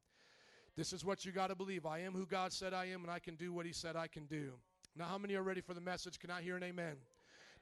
This 0.77 0.93
is 0.93 1.07
what 1.07 1.25
you 1.25 1.33
got 1.33 1.49
to 1.49 1.57
believe. 1.57 1.87
I 1.87 2.01
am 2.01 2.13
who 2.13 2.27
God 2.27 2.53
said 2.53 2.75
I 2.75 2.85
am, 2.87 3.03
and 3.03 3.11
I 3.11 3.19
can 3.19 3.35
do 3.35 3.53
what 3.53 3.65
He 3.65 3.73
said 3.73 3.97
I 3.97 4.09
can 4.09 4.27
do. 4.27 4.53
Now, 4.95 5.07
how 5.07 5.17
many 5.17 5.37
are 5.37 5.43
ready 5.43 5.63
for 5.63 5.75
the 5.75 5.81
message? 5.81 6.19
Can 6.19 6.31
I 6.31 6.43
hear 6.43 6.57
an 6.57 6.63
amen? 6.63 6.97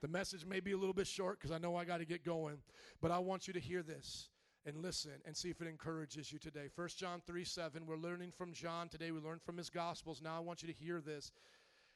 The 0.01 0.09
message 0.09 0.45
may 0.45 0.61
be 0.61 0.73
a 0.73 0.77
little 0.77 0.95
bit 0.95 1.07
short 1.07 1.39
because 1.39 1.55
I 1.55 1.59
know 1.59 1.77
I 1.77 1.85
got 1.85 1.99
to 1.99 2.05
get 2.05 2.25
going, 2.25 2.59
but 3.01 3.11
I 3.11 3.19
want 3.19 3.47
you 3.47 3.53
to 3.55 3.61
hear 3.61 3.83
this 3.83 4.29
and 4.67 4.83
listen 4.83 5.13
and 5.25 5.37
see 5.37 5.49
if 5.49 5.61
it 5.61 5.69
encourages 5.69 6.33
you 6.33 6.39
today. 6.39 6.69
1 6.75 6.89
John 6.97 7.23
3 7.27 7.45
7, 7.45 7.87
we're 7.87 7.97
learning 7.97 8.33
from 8.37 8.53
John 8.53 8.89
today. 8.89 9.11
We 9.11 9.21
learned 9.21 9.43
from 9.43 9.57
his 9.57 9.71
Gospels. 9.71 10.21
Now 10.23 10.37
I 10.37 10.41
want 10.41 10.63
you 10.63 10.69
to 10.69 10.75
hear 10.75 11.01
this 11.01 11.31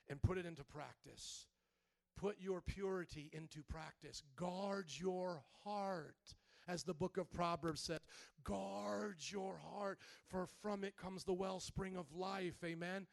and 0.09 0.23
put 0.23 0.39
it 0.39 0.47
into 0.47 0.65
practice. 0.65 1.47
Put 2.17 2.37
your 2.39 2.61
purity 2.61 3.31
into 3.33 3.63
practice. 3.63 4.23
Guard 4.37 4.87
your 4.91 5.43
heart. 5.65 6.17
As 6.69 6.85
the 6.85 6.95
book 6.95 7.17
of 7.17 7.33
Proverbs 7.33 7.81
says, 7.81 8.01
guard 8.45 9.17
your 9.21 9.59
heart, 9.75 9.99
for 10.29 10.47
from 10.63 10.85
it 10.85 10.97
comes 10.97 11.25
the 11.25 11.33
wellspring 11.33 11.97
of 11.97 12.15
life. 12.15 12.63
Amen. 12.65 13.07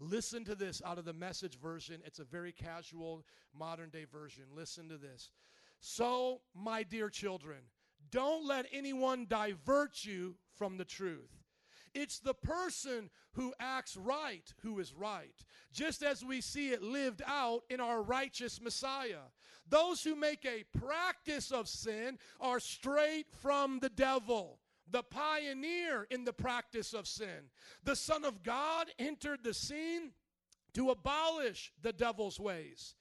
Listen 0.00 0.44
to 0.44 0.54
this 0.54 0.82
out 0.84 0.98
of 0.98 1.04
the 1.04 1.12
message 1.12 1.58
version. 1.58 2.00
It's 2.04 2.18
a 2.18 2.24
very 2.24 2.52
casual 2.52 3.24
modern 3.56 3.90
day 3.90 4.04
version. 4.04 4.44
Listen 4.54 4.88
to 4.88 4.98
this. 4.98 5.30
So, 5.80 6.40
my 6.54 6.82
dear 6.82 7.08
children, 7.08 7.58
don't 8.10 8.46
let 8.46 8.66
anyone 8.72 9.26
divert 9.28 10.04
you 10.04 10.36
from 10.56 10.76
the 10.76 10.84
truth. 10.84 11.42
It's 11.94 12.18
the 12.18 12.34
person 12.34 13.10
who 13.34 13.52
acts 13.60 13.96
right 13.96 14.52
who 14.62 14.78
is 14.78 14.94
right, 14.94 15.34
just 15.72 16.02
as 16.02 16.24
we 16.24 16.40
see 16.40 16.70
it 16.70 16.82
lived 16.82 17.22
out 17.26 17.62
in 17.68 17.80
our 17.80 18.02
righteous 18.02 18.60
Messiah. 18.60 19.28
Those 19.68 20.02
who 20.02 20.14
make 20.16 20.44
a 20.44 20.64
practice 20.78 21.50
of 21.50 21.68
sin 21.68 22.18
are 22.40 22.60
straight 22.60 23.26
from 23.40 23.78
the 23.80 23.88
devil, 23.88 24.58
the 24.92 25.02
pioneer 25.02 26.06
in 26.10 26.24
the 26.24 26.32
practice 26.32 26.92
of 26.92 27.06
sin. 27.06 27.50
The 27.84 27.96
Son 27.96 28.24
of 28.24 28.42
God 28.42 28.88
entered 28.98 29.40
the 29.42 29.54
scene 29.54 30.12
to 30.74 30.90
abolish 30.90 31.72
the 31.82 31.92
devil's 31.92 32.38
ways. 32.38 32.94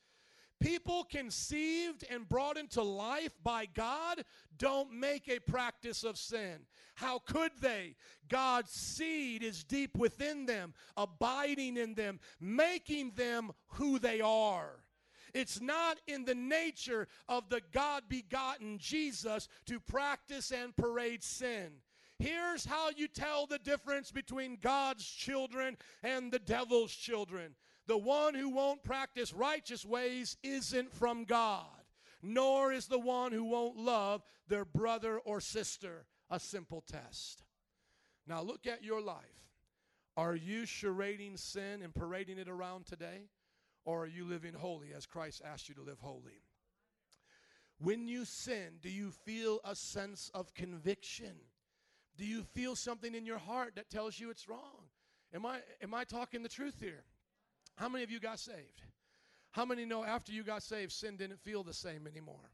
People 0.61 1.03
conceived 1.05 2.05
and 2.09 2.29
brought 2.29 2.55
into 2.55 2.83
life 2.83 3.33
by 3.43 3.65
God 3.65 4.23
don't 4.59 4.93
make 4.93 5.27
a 5.27 5.39
practice 5.39 6.03
of 6.03 6.19
sin. 6.19 6.59
How 6.93 7.17
could 7.17 7.51
they? 7.59 7.95
God's 8.29 8.71
seed 8.71 9.41
is 9.41 9.63
deep 9.63 9.97
within 9.97 10.45
them, 10.45 10.75
abiding 10.95 11.77
in 11.77 11.95
them, 11.95 12.19
making 12.39 13.13
them 13.15 13.51
who 13.69 13.97
they 13.97 14.21
are. 14.21 14.80
It's 15.33 15.61
not 15.61 15.99
in 16.07 16.25
the 16.25 16.35
nature 16.35 17.07
of 17.27 17.49
the 17.49 17.61
God 17.71 18.03
begotten 18.09 18.77
Jesus 18.77 19.47
to 19.65 19.79
practice 19.79 20.51
and 20.51 20.75
parade 20.75 21.23
sin. 21.23 21.71
Here's 22.19 22.65
how 22.65 22.89
you 22.95 23.07
tell 23.07 23.47
the 23.47 23.57
difference 23.57 24.11
between 24.11 24.57
God's 24.61 25.05
children 25.05 25.77
and 26.03 26.31
the 26.31 26.39
devil's 26.39 26.93
children. 26.93 27.55
The 27.87 27.97
one 27.97 28.35
who 28.35 28.49
won't 28.49 28.83
practice 28.83 29.33
righteous 29.33 29.83
ways 29.83 30.37
isn't 30.43 30.93
from 30.93 31.23
God, 31.23 31.65
nor 32.21 32.71
is 32.71 32.85
the 32.87 32.99
one 32.99 33.31
who 33.31 33.45
won't 33.45 33.75
love 33.75 34.21
their 34.47 34.65
brother 34.65 35.17
or 35.17 35.41
sister. 35.41 36.05
A 36.29 36.39
simple 36.39 36.81
test. 36.81 37.43
Now 38.27 38.41
look 38.41 38.67
at 38.67 38.83
your 38.83 39.01
life. 39.01 39.25
Are 40.15 40.35
you 40.35 40.63
charading 40.63 41.39
sin 41.39 41.81
and 41.81 41.93
parading 41.93 42.37
it 42.37 42.47
around 42.47 42.85
today? 42.85 43.23
Or 43.83 44.03
are 44.03 44.07
you 44.07 44.25
living 44.25 44.53
holy 44.53 44.93
as 44.95 45.05
Christ 45.05 45.41
asked 45.45 45.67
you 45.69 45.75
to 45.75 45.81
live 45.81 45.99
holy? 45.99 46.43
When 47.79 48.07
you 48.07 48.25
sin, 48.25 48.77
do 48.81 48.89
you 48.89 49.11
feel 49.11 49.59
a 49.65 49.75
sense 49.75 50.29
of 50.33 50.53
conviction? 50.53 51.33
Do 52.17 52.25
you 52.25 52.43
feel 52.43 52.75
something 52.75 53.15
in 53.15 53.25
your 53.25 53.39
heart 53.39 53.73
that 53.75 53.89
tells 53.89 54.19
you 54.19 54.29
it's 54.29 54.47
wrong? 54.47 54.89
Am 55.33 55.45
I, 55.45 55.59
am 55.81 55.93
I 55.93 56.03
talking 56.03 56.43
the 56.43 56.49
truth 56.49 56.75
here? 56.79 57.03
How 57.77 57.89
many 57.89 58.03
of 58.03 58.11
you 58.11 58.19
got 58.19 58.39
saved? 58.39 58.83
How 59.51 59.65
many 59.65 59.85
know 59.85 60.03
after 60.03 60.31
you 60.31 60.43
got 60.43 60.61
saved, 60.61 60.91
sin 60.91 61.17
didn't 61.17 61.39
feel 61.39 61.63
the 61.63 61.73
same 61.73 62.05
anymore? 62.05 62.51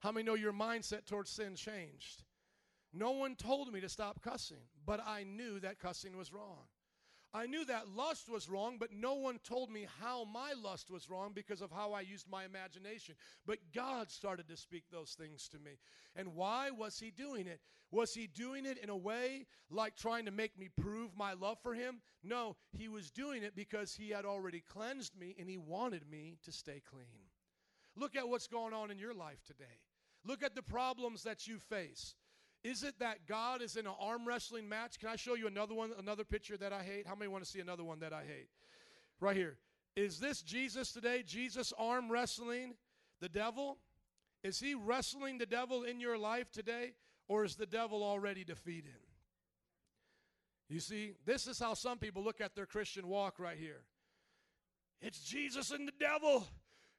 How 0.00 0.10
many 0.10 0.24
know 0.24 0.34
your 0.34 0.52
mindset 0.52 1.04
towards 1.04 1.30
sin 1.30 1.54
changed? 1.54 2.24
No 2.92 3.12
one 3.12 3.36
told 3.36 3.72
me 3.72 3.80
to 3.80 3.88
stop 3.88 4.22
cussing, 4.22 4.64
but 4.84 5.00
I 5.06 5.24
knew 5.24 5.60
that 5.60 5.78
cussing 5.78 6.16
was 6.16 6.32
wrong. 6.32 6.66
I 7.34 7.46
knew 7.46 7.64
that 7.64 7.88
lust 7.88 8.28
was 8.28 8.50
wrong, 8.50 8.76
but 8.78 8.92
no 8.92 9.14
one 9.14 9.38
told 9.38 9.70
me 9.70 9.86
how 10.00 10.24
my 10.24 10.52
lust 10.52 10.90
was 10.90 11.08
wrong 11.08 11.32
because 11.34 11.62
of 11.62 11.70
how 11.70 11.92
I 11.92 12.02
used 12.02 12.28
my 12.28 12.44
imagination. 12.44 13.14
But 13.46 13.58
God 13.74 14.10
started 14.10 14.48
to 14.48 14.56
speak 14.56 14.84
those 14.90 15.16
things 15.18 15.48
to 15.48 15.58
me. 15.58 15.78
And 16.14 16.34
why 16.34 16.70
was 16.70 16.98
He 16.98 17.10
doing 17.10 17.46
it? 17.46 17.60
Was 17.90 18.12
He 18.12 18.26
doing 18.26 18.66
it 18.66 18.76
in 18.76 18.90
a 18.90 18.96
way 18.96 19.46
like 19.70 19.96
trying 19.96 20.26
to 20.26 20.30
make 20.30 20.58
me 20.58 20.68
prove 20.78 21.16
my 21.16 21.32
love 21.32 21.58
for 21.62 21.72
Him? 21.72 22.02
No, 22.22 22.56
He 22.76 22.88
was 22.88 23.10
doing 23.10 23.42
it 23.42 23.56
because 23.56 23.94
He 23.94 24.10
had 24.10 24.26
already 24.26 24.60
cleansed 24.60 25.18
me 25.18 25.34
and 25.38 25.48
He 25.48 25.56
wanted 25.56 26.02
me 26.10 26.36
to 26.44 26.52
stay 26.52 26.82
clean. 26.90 27.30
Look 27.96 28.14
at 28.14 28.28
what's 28.28 28.46
going 28.46 28.74
on 28.74 28.90
in 28.90 28.98
your 28.98 29.14
life 29.14 29.42
today. 29.46 29.80
Look 30.24 30.42
at 30.42 30.54
the 30.54 30.62
problems 30.62 31.22
that 31.22 31.46
you 31.46 31.58
face. 31.58 32.14
Is 32.64 32.84
it 32.84 32.98
that 33.00 33.26
God 33.26 33.60
is 33.60 33.76
in 33.76 33.86
an 33.86 33.94
arm 33.98 34.26
wrestling 34.26 34.68
match? 34.68 34.98
Can 35.00 35.08
I 35.08 35.16
show 35.16 35.34
you 35.34 35.46
another 35.46 35.74
one, 35.74 35.92
another 35.98 36.24
picture 36.24 36.56
that 36.56 36.72
I 36.72 36.82
hate? 36.82 37.06
How 37.06 37.14
many 37.14 37.28
want 37.28 37.44
to 37.44 37.50
see 37.50 37.60
another 37.60 37.84
one 37.84 38.00
that 38.00 38.12
I 38.12 38.20
hate? 38.20 38.48
Right 39.20 39.36
here. 39.36 39.58
Is 39.96 40.20
this 40.20 40.42
Jesus 40.42 40.92
today? 40.92 41.22
Jesus 41.26 41.72
arm 41.76 42.10
wrestling 42.10 42.74
the 43.20 43.28
devil? 43.28 43.78
Is 44.44 44.60
he 44.60 44.74
wrestling 44.74 45.38
the 45.38 45.46
devil 45.46 45.82
in 45.82 46.00
your 46.00 46.16
life 46.16 46.50
today? 46.50 46.92
Or 47.28 47.44
is 47.44 47.56
the 47.56 47.66
devil 47.66 48.02
already 48.02 48.44
defeated? 48.44 48.92
You 50.68 50.80
see, 50.80 51.12
this 51.26 51.46
is 51.46 51.58
how 51.58 51.74
some 51.74 51.98
people 51.98 52.22
look 52.22 52.40
at 52.40 52.54
their 52.54 52.66
Christian 52.66 53.06
walk 53.06 53.38
right 53.38 53.58
here. 53.58 53.82
It's 55.00 55.22
Jesus 55.22 55.70
and 55.70 55.86
the 55.86 55.92
devil. 55.98 56.46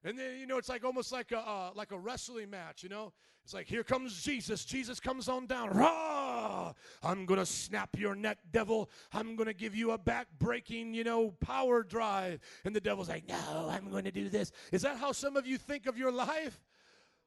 And 0.04 0.18
then 0.18 0.40
you 0.40 0.46
know 0.46 0.58
it's 0.58 0.70
like 0.70 0.84
almost 0.84 1.12
like 1.12 1.32
a 1.32 1.40
uh, 1.40 1.72
like 1.76 1.92
a 1.92 1.98
wrestling 1.98 2.50
match, 2.50 2.84
you 2.84 2.90
know. 2.90 3.14
It's 3.44 3.54
like 3.54 3.68
here 3.68 3.84
comes 3.84 4.22
Jesus. 4.22 4.64
Jesus 4.64 5.00
comes 5.00 5.28
on 5.28 5.48
down. 5.48 5.70
Rah! 5.72 6.74
I'm 7.02 7.26
gonna 7.26 7.46
snap 7.46 7.90
your 7.98 8.16
neck, 8.16 8.38
devil. 8.52 8.90
I'm 9.12 9.36
gonna 9.36 9.54
give 9.54 9.76
you 9.76 9.92
a 9.92 9.98
back-breaking, 9.98 10.94
you 10.94 11.04
know, 11.04 11.32
power 11.42 11.84
drive. 11.84 12.40
And 12.64 12.74
the 12.74 12.80
devil's 12.80 13.10
like, 13.10 13.28
no, 13.28 13.70
I'm 13.70 13.92
to 13.92 14.12
do 14.12 14.30
this. 14.30 14.52
Is 14.72 14.82
that 14.84 14.98
how 14.98 15.12
some 15.12 15.36
of 15.36 15.46
you 15.46 15.58
think 15.58 15.88
of 15.88 15.98
your 15.98 16.12
life? 16.12 16.60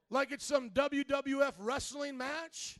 Like 0.09 0.31
it's 0.31 0.45
some 0.45 0.71
WWF 0.71 1.53
wrestling 1.59 2.17
match 2.17 2.79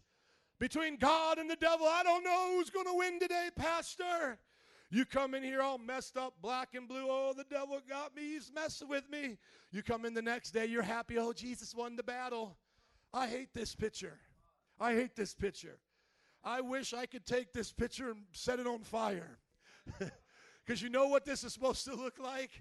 between 0.59 0.97
God 0.97 1.37
and 1.37 1.49
the 1.49 1.55
devil. 1.57 1.85
I 1.87 2.03
don't 2.03 2.23
know 2.23 2.55
who's 2.55 2.69
gonna 2.71 2.95
win 2.95 3.19
today, 3.19 3.49
Pastor. 3.55 4.39
You 4.89 5.05
come 5.05 5.33
in 5.33 5.43
here 5.43 5.61
all 5.61 5.77
messed 5.77 6.17
up, 6.17 6.35
black 6.41 6.69
and 6.73 6.87
blue. 6.87 7.07
Oh, 7.09 7.33
the 7.35 7.43
devil 7.43 7.79
got 7.89 8.15
me. 8.15 8.21
He's 8.21 8.51
messing 8.53 8.87
with 8.87 9.09
me. 9.09 9.37
You 9.71 9.83
come 9.83 10.05
in 10.05 10.13
the 10.13 10.21
next 10.21 10.51
day, 10.51 10.65
you're 10.65 10.81
happy. 10.81 11.17
Oh, 11.17 11.33
Jesus 11.33 11.75
won 11.75 11.95
the 11.95 12.03
battle. 12.03 12.57
I 13.13 13.27
hate 13.27 13.53
this 13.53 13.75
picture. 13.75 14.19
I 14.79 14.93
hate 14.93 15.15
this 15.15 15.33
picture. 15.33 15.79
I 16.43 16.61
wish 16.61 16.93
I 16.93 17.05
could 17.05 17.25
take 17.25 17.51
this 17.51 17.73
picture 17.73 18.11
and 18.11 18.21
set 18.31 18.59
it 18.59 18.67
on 18.67 18.79
fire. 18.83 19.39
Because 20.67 20.81
you 20.81 20.89
know 20.89 21.07
what 21.07 21.23
this 21.23 21.45
is 21.45 21.53
supposed 21.53 21.85
to 21.85 21.95
look 21.95 22.19
like? 22.19 22.51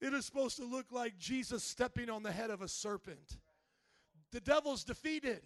It 0.00 0.14
is 0.14 0.24
supposed 0.24 0.56
to 0.56 0.64
look 0.64 0.86
like 0.90 1.18
Jesus 1.18 1.62
stepping 1.62 2.08
on 2.08 2.22
the 2.22 2.32
head 2.32 2.48
of 2.48 2.62
a 2.62 2.68
serpent. 2.68 3.36
The 4.32 4.40
devil's 4.40 4.82
defeated. 4.82 5.42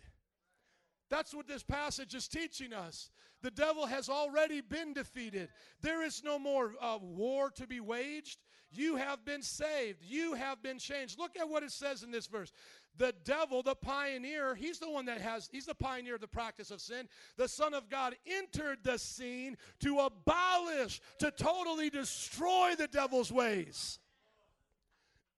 That's 1.15 1.33
what 1.33 1.47
this 1.47 1.63
passage 1.63 2.13
is 2.17 2.27
teaching 2.27 2.73
us. 2.73 3.09
The 3.41 3.53
devil 3.53 3.87
has 3.87 4.09
already 4.09 4.61
been 4.61 4.93
defeated. 4.93 5.49
There 5.81 6.03
is 6.03 6.25
no 6.25 6.41
more 6.41 6.73
uh, 6.83 6.99
war 7.01 7.51
to 7.51 7.69
be 7.69 7.79
waged. 7.79 8.41
You 8.73 8.97
have 8.97 9.25
been 9.25 9.41
saved. 9.41 10.03
You 10.03 10.35
have 10.35 10.61
been 10.61 10.81
changed. 10.81 11.17
Look 11.17 11.37
at 11.39 11.49
what 11.49 11.63
it 11.63 11.71
says 11.71 12.03
in 12.03 12.11
this 12.11 12.27
verse. 12.27 12.51
The 12.97 13.15
devil, 13.25 13.63
the 13.63 13.77
pioneer, 13.77 14.57
he's 14.57 14.81
the 14.81 14.91
one 14.91 15.07
that 15.07 15.21
has, 15.21 15.49
he's 15.53 15.67
the 15.67 15.75
pioneer 15.77 16.17
of 16.17 16.21
the 16.21 16.27
practice 16.27 16.73
of 16.73 16.81
sin. 16.81 17.09
The 17.37 17.47
Son 17.47 17.75
of 17.75 17.89
God 17.89 18.17
entered 18.27 18.79
the 18.83 18.99
scene 18.99 19.57
to 19.83 20.01
abolish, 20.01 21.01
to 21.21 21.31
totally 21.31 21.91
destroy 21.91 22.75
the 22.77 22.89
devil's 22.89 23.31
ways. 23.31 24.01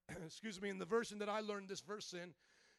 Excuse 0.25 0.59
me, 0.59 0.69
in 0.69 0.79
the 0.79 0.85
version 0.85 1.19
that 1.19 1.29
I 1.29 1.41
learned 1.41 1.69
this 1.69 1.81
verse 1.81 2.13
in, 2.13 2.33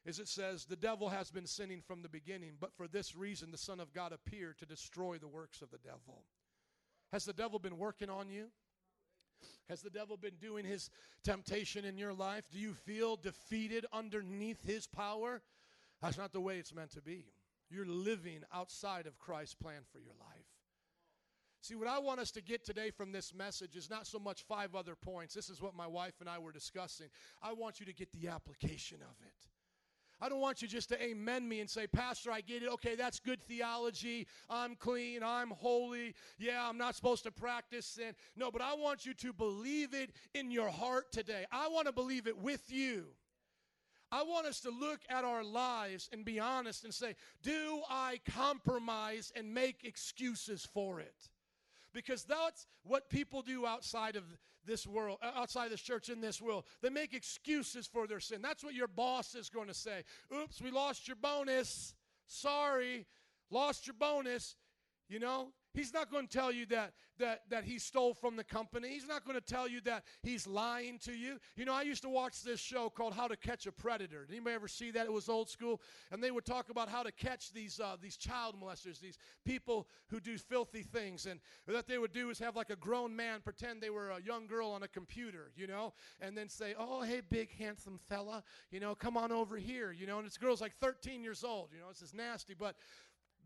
is 0.09 0.18
it 0.18 0.26
says, 0.26 0.64
The 0.64 0.74
devil 0.74 1.10
has 1.10 1.30
been 1.30 1.47
sinning 1.47 1.82
from 1.86 2.01
the 2.01 2.09
beginning, 2.09 2.52
but 2.59 2.74
for 2.74 2.89
this 2.89 3.14
reason 3.14 3.51
the 3.51 3.59
Son 3.59 3.78
of 3.78 3.93
God 3.93 4.12
appeared 4.12 4.59
to 4.59 4.66
destroy 4.66 5.18
the 5.18 5.28
works 5.28 5.60
of 5.60 5.70
the 5.70 5.78
devil. 5.78 6.24
Has 7.12 7.26
the 7.26 7.35
devil 7.35 7.59
been 7.59 7.76
working 7.76 8.09
on 8.09 8.30
you? 8.30 8.47
Has 9.68 9.82
the 9.82 9.90
devil 9.90 10.16
been 10.16 10.36
doing 10.40 10.64
his 10.64 10.89
temptation 11.24 11.85
in 11.85 11.98
your 11.98 12.14
life? 12.14 12.44
Do 12.51 12.59
you 12.59 12.72
feel 12.72 13.16
defeated 13.16 13.85
underneath 13.93 14.64
his 14.64 14.86
power? 14.86 15.43
That's 16.01 16.16
not 16.16 16.32
the 16.32 16.40
way 16.40 16.56
it's 16.56 16.74
meant 16.74 16.93
to 16.93 17.02
be. 17.02 17.26
You're 17.70 17.85
living 17.85 18.40
outside 18.52 19.06
of 19.06 19.18
Christ's 19.18 19.56
plan 19.56 19.82
for 19.93 19.98
your 19.98 20.14
life. 20.18 20.47
See, 21.60 21.74
what 21.74 21.89
I 21.89 21.98
want 21.98 22.20
us 22.20 22.30
to 22.30 22.40
get 22.40 22.64
today 22.64 22.90
from 22.90 23.12
this 23.12 23.35
message 23.35 23.76
is 23.76 23.90
not 23.90 24.06
so 24.06 24.18
much 24.18 24.43
five 24.44 24.74
other 24.74 24.94
points. 24.94 25.35
This 25.35 25.51
is 25.51 25.60
what 25.60 25.74
my 25.74 25.86
wife 25.86 26.14
and 26.20 26.30
I 26.30 26.39
were 26.39 26.52
discussing. 26.52 27.09
I 27.43 27.52
want 27.52 27.78
you 27.78 27.85
to 27.85 27.93
get 27.93 28.10
the 28.12 28.28
application 28.28 28.98
of 29.02 29.16
it. 29.26 29.48
I 30.20 30.28
don't 30.28 30.40
want 30.40 30.62
you 30.62 30.68
just 30.68 30.88
to 30.88 31.02
amen 31.02 31.48
me 31.48 31.60
and 31.60 31.70
say, 31.70 31.86
Pastor, 31.86 32.32
I 32.32 32.40
get 32.40 32.62
it. 32.62 32.68
Okay, 32.68 32.96
that's 32.96 33.20
good 33.20 33.42
theology. 33.42 34.26
I'm 34.50 34.74
clean. 34.74 35.22
I'm 35.22 35.50
holy. 35.50 36.14
Yeah, 36.38 36.66
I'm 36.68 36.78
not 36.78 36.96
supposed 36.96 37.22
to 37.24 37.30
practice 37.30 37.86
sin. 37.86 38.14
No, 38.36 38.50
but 38.50 38.60
I 38.60 38.74
want 38.74 39.06
you 39.06 39.14
to 39.14 39.32
believe 39.32 39.94
it 39.94 40.10
in 40.34 40.50
your 40.50 40.70
heart 40.70 41.12
today. 41.12 41.44
I 41.52 41.68
want 41.68 41.86
to 41.86 41.92
believe 41.92 42.26
it 42.26 42.36
with 42.36 42.70
you. 42.70 43.06
I 44.10 44.22
want 44.22 44.46
us 44.46 44.60
to 44.60 44.70
look 44.70 45.00
at 45.10 45.24
our 45.24 45.44
lives 45.44 46.08
and 46.12 46.24
be 46.24 46.40
honest 46.40 46.84
and 46.84 46.94
say, 46.94 47.14
do 47.42 47.82
I 47.90 48.20
compromise 48.30 49.32
and 49.36 49.52
make 49.52 49.84
excuses 49.84 50.66
for 50.72 50.98
it? 51.00 51.28
Because 51.94 52.24
that's 52.24 52.66
what 52.85 53.09
people 53.09 53.43
do 53.43 53.66
outside 53.66 54.16
of 54.16 54.24
this 54.65 54.86
world, 54.86 55.19
uh, 55.23 55.31
outside 55.35 55.66
of 55.66 55.70
this 55.70 55.81
church 55.81 56.09
in 56.09 56.20
this 56.20 56.40
world. 56.40 56.65
They 56.82 56.90
make 56.90 57.15
excuses 57.15 57.86
for 57.86 58.06
their 58.06 58.20
sin. 58.20 58.43
That's 58.43 58.62
what 58.62 58.74
your 58.74 58.89
boss 58.89 59.35
is 59.35 59.48
going 59.48 59.69
to 59.69 59.74
say. 59.74 60.05
Oops, 60.35 60.60
we 60.60 60.70
lost 60.70 61.09
your 61.09 61.16
bonus. 61.16 61.94
Sorry, 62.27 63.06
lost 63.51 63.86
your 63.86 63.94
bonus. 63.94 64.56
You 65.09 65.20
know, 65.20 65.52
he's 65.78 65.94
not 65.94 66.10
going 66.10 66.26
to 66.26 66.36
tell 66.36 66.50
you 66.50 66.66
that 66.66 66.92
that 67.18 67.42
that 67.50 67.64
he 67.64 67.78
stole 67.78 68.14
from 68.14 68.36
the 68.36 68.44
company. 68.44 68.88
He's 68.88 69.06
not 69.06 69.24
going 69.24 69.34
to 69.34 69.44
tell 69.44 69.68
you 69.68 69.80
that 69.82 70.05
he's 70.22 70.46
lying 70.46 70.98
to 71.00 71.12
you. 71.12 71.38
You 71.56 71.64
know, 71.64 71.74
I 71.74 71.82
used 71.82 72.02
to 72.02 72.09
watch 72.09 72.42
this 72.42 72.60
show 72.60 72.90
called 72.90 73.14
How 73.14 73.28
to 73.28 73.36
Catch 73.36 73.66
a 73.66 73.72
Predator. 73.72 74.24
Did 74.24 74.34
anybody 74.34 74.55
ever 74.55 74.68
see 74.68 74.90
that? 74.92 75.06
It 75.06 75.12
was 75.12 75.28
old 75.28 75.48
school, 75.48 75.80
and 76.10 76.22
they 76.22 76.30
would 76.30 76.44
talk 76.44 76.70
about 76.70 76.88
how 76.88 77.02
to 77.02 77.12
catch 77.12 77.52
these 77.52 77.80
uh, 77.80 77.96
these 78.00 78.16
child 78.16 78.56
molesters, 78.60 79.00
these 79.00 79.18
people 79.44 79.88
who 80.09 80.20
do 80.20 80.36
filthy 80.38 80.82
things, 80.82 81.26
and 81.26 81.40
what 81.66 81.86
they 81.86 81.98
would 81.98 82.12
do 82.12 82.30
is 82.30 82.38
have 82.38 82.56
like 82.56 82.70
a 82.70 82.76
grown 82.76 83.14
man 83.14 83.40
pretend 83.40 83.80
they 83.80 83.90
were 83.90 84.10
a 84.10 84.20
young 84.20 84.46
girl 84.46 84.70
on 84.70 84.82
a 84.82 84.88
computer, 84.88 85.52
you 85.56 85.66
know, 85.66 85.92
and 86.20 86.36
then 86.36 86.48
say, 86.48 86.74
"Oh, 86.78 87.02
hey, 87.02 87.20
big 87.28 87.50
handsome 87.56 87.98
fella, 88.09 88.42
you 88.70 88.80
know, 88.80 88.94
come 88.94 89.16
on 89.16 89.32
over 89.32 89.56
here," 89.56 89.92
you 89.92 90.06
know, 90.06 90.18
and 90.18 90.26
this 90.26 90.36
girl's 90.36 90.60
like 90.60 90.74
13 90.76 91.22
years 91.22 91.44
old, 91.44 91.68
you 91.72 91.80
know, 91.80 91.88
this 91.88 92.02
is 92.02 92.14
nasty, 92.14 92.55
but 92.55 92.76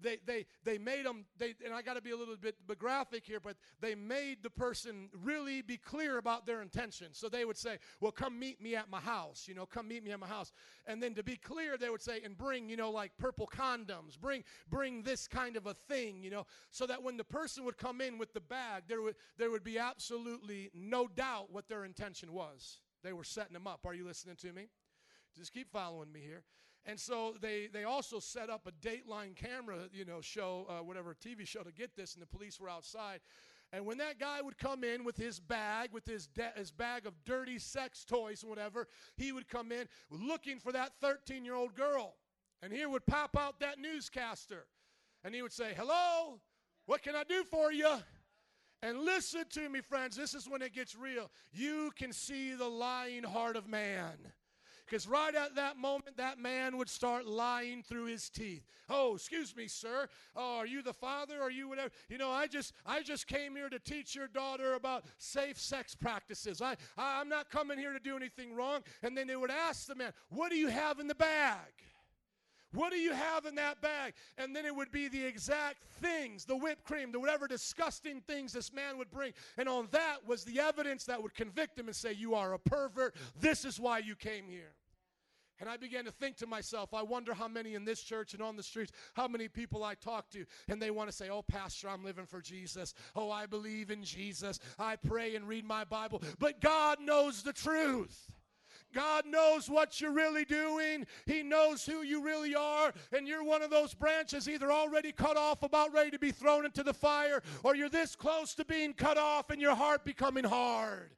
they 0.03 0.19
they 0.27 0.47
they 0.65 0.79
made 0.79 1.07
them 1.07 1.25
they 1.39 1.55
and 1.65 1.73
I 1.73 1.83
got 1.83 1.95
to 1.95 2.03
be 2.03 2.11
a 2.11 2.17
little 2.17 2.37
bit 2.37 2.57
graphic 2.79 3.25
here 3.25 3.41
but 3.41 3.57
they 3.81 3.95
made 3.95 4.43
the 4.43 4.51
person 4.51 5.09
really 5.23 5.63
be 5.63 5.77
clear 5.77 6.19
about 6.19 6.47
their 6.47 6.63
intention 6.63 7.09
so 7.13 7.29
they 7.29 7.45
would 7.45 7.57
say 7.57 7.79
well 8.01 8.13
come 8.13 8.39
meet 8.39 8.61
me 8.61 8.75
at 8.77 8.91
my 8.91 9.01
house 9.01 9.47
you 9.49 9.55
know 9.55 9.67
come 9.67 9.89
meet 9.89 10.05
me 10.05 10.11
at 10.11 10.21
my 10.21 10.27
house. 10.27 10.53
And 10.87 11.03
then 11.03 11.15
to 11.15 11.23
be 11.23 11.37
clear 11.37 11.77
they 11.77 11.91
would 11.91 12.03
say 12.03 12.21
and 12.25 12.37
bring 12.37 12.69
you 12.69 12.77
know 12.77 12.91
like 12.91 13.13
purple 13.19 13.47
condoms. 13.47 14.19
Bring 14.21 14.45
bring 14.69 15.03
this 15.03 15.29
kind 15.29 15.57
of 15.57 15.67
a 15.67 15.75
thing 15.75 16.23
you 16.23 16.31
know 16.31 16.47
so 16.71 16.87
that 16.87 17.03
when 17.03 17.17
the 17.17 17.25
person 17.25 17.65
would 17.65 17.79
come 17.79 18.01
in 18.01 18.19
with 18.19 18.33
the 18.33 18.41
bag 18.41 18.85
there 18.89 19.03
would 19.03 19.17
there 19.39 19.51
would 19.51 19.65
be 19.65 19.79
absolutely 19.79 20.71
no 20.75 21.07
doubt 21.07 21.53
what 21.53 21.69
their 21.69 21.85
intention 21.85 22.33
was. 22.33 22.81
They 23.03 23.13
were 23.13 23.25
setting 23.25 23.55
them 23.55 23.67
up. 23.67 23.81
Are 23.85 23.95
you 23.95 24.05
listening 24.07 24.37
to 24.37 24.53
me? 24.53 24.69
Just 25.37 25.53
keep 25.53 25.73
following 25.73 26.13
me 26.13 26.21
here 26.21 26.45
and 26.85 26.99
so 26.99 27.35
they, 27.41 27.69
they 27.73 27.85
also 27.85 28.19
set 28.19 28.51
up 28.51 28.67
a 28.67 28.73
Dateline 28.73 29.37
camera, 29.37 29.89
you 29.93 30.05
know, 30.05 30.21
show, 30.21 30.67
uh, 30.69 30.83
whatever 30.83 31.15
TV 31.15 31.47
show 31.47 31.63
to 31.63 31.73
get 31.73 31.95
this, 31.97 32.15
and 32.15 32.23
the 32.23 32.27
police 32.27 32.59
were 32.59 32.69
outside. 32.69 33.21
And 33.73 33.87
when 33.87 33.99
that 33.99 34.19
guy 34.19 34.43
would 34.43 34.59
come 34.59 34.85
in 34.85 35.05
with 35.05 35.17
his 35.17 35.41
bag, 35.41 35.91
with 35.93 36.05
his, 36.05 36.27
de- 36.27 36.53
his 36.57 36.71
bag 36.71 37.07
of 37.07 37.15
dirty 37.25 37.59
sex 37.59 38.05
toys 38.05 38.43
and 38.43 38.51
whatever, 38.51 38.87
he 39.17 39.33
would 39.33 39.49
come 39.49 39.73
in 39.73 39.87
looking 40.11 40.59
for 40.59 40.73
that 40.73 40.93
13 41.01 41.45
year 41.45 41.55
old 41.55 41.75
girl. 41.75 42.17
And 42.63 42.73
here 42.73 42.89
would 42.89 43.07
pop 43.07 43.37
out 43.37 43.61
that 43.61 43.79
newscaster. 43.79 44.67
And 45.25 45.35
he 45.35 45.41
would 45.41 45.53
say, 45.53 45.73
Hello, 45.75 46.41
what 46.87 47.03
can 47.03 47.15
I 47.15 47.25
do 47.25 47.45
for 47.45 47.73
you? 47.73 47.89
And 48.83 49.01
listen 49.01 49.45
to 49.51 49.69
me, 49.69 49.81
friends, 49.81 50.17
this 50.17 50.35
is 50.35 50.49
when 50.49 50.61
it 50.61 50.75
gets 50.75 50.97
real. 50.97 51.31
You 51.53 51.93
can 51.97 52.13
see 52.13 52.55
the 52.55 52.69
lying 52.69 53.23
heart 53.23 53.57
of 53.57 53.69
man. 53.69 54.17
Because 54.93 55.09
right 55.09 55.35
at 55.35 55.55
that 55.55 55.79
moment, 55.79 56.19
that 56.19 56.39
man 56.39 56.77
would 56.77 56.91
start 56.91 57.25
lying 57.25 57.83
through 57.83 58.05
his 58.05 58.29
teeth. 58.29 58.67
Oh, 58.91 59.15
excuse 59.15 59.57
me, 59.57 59.67
sir. 59.67 60.07
Oh, 60.37 60.59
are 60.59 60.67
you 60.67 60.83
the 60.83 60.93
father? 60.93 61.41
Are 61.41 61.51
you 61.51 61.67
whatever? 61.67 61.89
You 62.11 62.19
know, 62.19 62.31
I 62.31 62.47
just 62.47 62.75
I 62.85 63.01
just 63.01 63.27
came 63.27 63.57
here 63.57 63.71
to 63.71 63.79
teach 63.79 64.15
your 64.15 64.29
daughter 64.29 64.75
about 64.75 65.07
safe 65.17 65.59
sex 65.59 65.95
practices. 65.95 66.61
I, 66.61 66.77
I 66.99 67.21
I'm 67.23 67.31
not 67.31 67.49
coming 67.49 67.79
here 67.79 67.95
to 67.95 67.99
do 67.99 68.17
anything 68.17 68.55
wrong. 68.55 68.83
And 69.03 69.17
then 69.17 69.29
they 69.29 69.35
would 69.35 69.51
ask 69.51 69.87
the 69.87 69.95
man, 69.95 70.13
"What 70.29 70.51
do 70.51 70.59
you 70.59 70.69
have 70.69 71.01
in 71.01 71.07
the 71.07 71.15
bag?" 71.15 71.73
What 72.75 72.91
do 72.91 72.99
you 72.99 73.13
have 73.13 73.45
in 73.45 73.55
that 73.57 73.83
bag? 73.83 74.15
And 74.39 74.57
then 74.57 74.65
it 74.65 74.75
would 74.75 74.91
be 74.91 75.09
the 75.09 75.23
exact 75.23 75.85
things, 76.01 76.47
the 76.47 76.57
whipped 76.57 76.85
cream, 76.85 77.13
the 77.13 77.21
whatever 77.21 77.47
disgusting 77.47 78.23
things 78.23 78.55
this 78.55 78.73
man 78.73 78.97
would 78.97 79.11
bring. 79.11 79.33
And 79.59 79.69
on 79.69 79.89
that 79.91 80.27
was 80.27 80.43
the 80.45 80.59
evidence 80.59 81.05
that 81.05 81.23
would 81.23 81.35
convict 81.35 81.79
him 81.79 81.87
and 81.87 81.97
say, 81.97 82.13
You 82.13 82.35
are 82.35 82.55
a 82.55 82.59
pervert. 82.59 83.15
This 83.39 83.67
is 83.67 83.79
why 83.79 83.99
you 83.99 84.15
came 84.15 84.49
here. 84.49 84.73
And 85.63 85.71
I 85.71 85.77
began 85.77 86.05
to 86.07 86.11
think 86.11 86.37
to 86.39 86.47
myself, 86.49 86.93
I 86.93 87.05
wonder 87.05 87.33
how 87.33 87.47
many 87.47 87.77
in 87.77 87.85
this 87.85 88.03
church 88.03 88.35
and 88.35 88.43
on 88.43 88.57
the 88.57 88.65
streets, 88.65 88.91
how 89.15 89.29
many 89.29 89.47
people 89.47 89.85
I 89.85 89.95
talk 89.95 90.29
to, 90.31 90.45
and 90.67 90.83
they 90.83 90.91
want 90.91 91.09
to 91.09 91.15
say, 91.15 91.31
Oh, 91.31 91.43
Pastor, 91.43 91.89
I'm 91.89 92.05
living 92.05 92.27
for 92.27 92.41
Jesus. 92.41 92.95
Oh, 93.15 93.31
I 93.31 93.47
believe 93.47 93.93
in 93.93 94.03
Jesus. 94.03 94.59
I 94.77 94.97
pray 94.97 95.37
and 95.37 95.47
read 95.47 95.65
my 95.65 95.85
Bible. 95.85 96.21
But 96.41 96.61
God 96.61 96.99
knows 97.01 97.45
the 97.45 97.53
truth. 97.53 98.33
God 98.93 99.25
knows 99.25 99.71
what 99.71 100.01
you're 100.01 100.11
really 100.11 100.45
doing. 100.45 101.07
He 101.27 101.45
knows 101.45 101.87
who 101.87 102.03
you 102.03 102.25
really 102.25 102.57
are. 102.57 102.93
And 103.17 103.29
you're 103.29 103.45
one 103.45 103.63
of 103.63 103.71
those 103.71 103.95
branches 103.95 104.49
either 104.49 104.73
already 104.73 105.13
cut 105.13 105.37
off, 105.37 105.63
about 105.63 105.95
ready 105.95 106.11
to 106.11 106.19
be 106.19 106.33
thrown 106.33 106.65
into 106.65 106.83
the 106.83 106.93
fire, 106.93 107.41
or 107.63 107.77
you're 107.77 107.89
this 107.89 108.17
close 108.17 108.53
to 108.57 108.65
being 108.65 108.95
cut 108.95 109.17
off 109.17 109.51
and 109.51 109.63
your 109.63 109.77
heart 109.77 110.05
becoming 110.05 110.45
hard. 110.45 111.13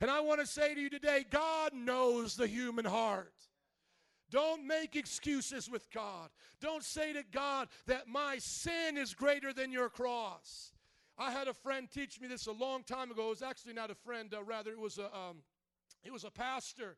And 0.00 0.12
I 0.12 0.20
want 0.20 0.40
to 0.40 0.46
say 0.46 0.76
to 0.76 0.80
you 0.80 0.90
today 0.90 1.24
God 1.28 1.74
knows 1.74 2.36
the 2.36 2.46
human 2.46 2.84
heart. 2.84 3.32
Don't 4.34 4.66
make 4.66 4.96
excuses 4.96 5.70
with 5.70 5.88
God. 5.92 6.28
Don't 6.60 6.82
say 6.82 7.12
to 7.12 7.22
God 7.30 7.68
that 7.86 8.08
my 8.08 8.38
sin 8.38 8.98
is 8.98 9.14
greater 9.14 9.52
than 9.52 9.70
your 9.70 9.88
cross. 9.88 10.72
I 11.16 11.30
had 11.30 11.46
a 11.46 11.54
friend 11.54 11.88
teach 11.88 12.20
me 12.20 12.26
this 12.26 12.48
a 12.48 12.52
long 12.52 12.82
time 12.82 13.12
ago. 13.12 13.26
It 13.26 13.28
was 13.28 13.42
actually 13.42 13.74
not 13.74 13.92
a 13.92 13.94
friend, 13.94 14.34
uh, 14.34 14.42
rather 14.42 14.72
it 14.72 14.80
was 14.80 14.98
a 14.98 15.04
um, 15.16 15.44
he 16.02 16.10
was 16.10 16.24
a 16.24 16.32
pastor, 16.32 16.96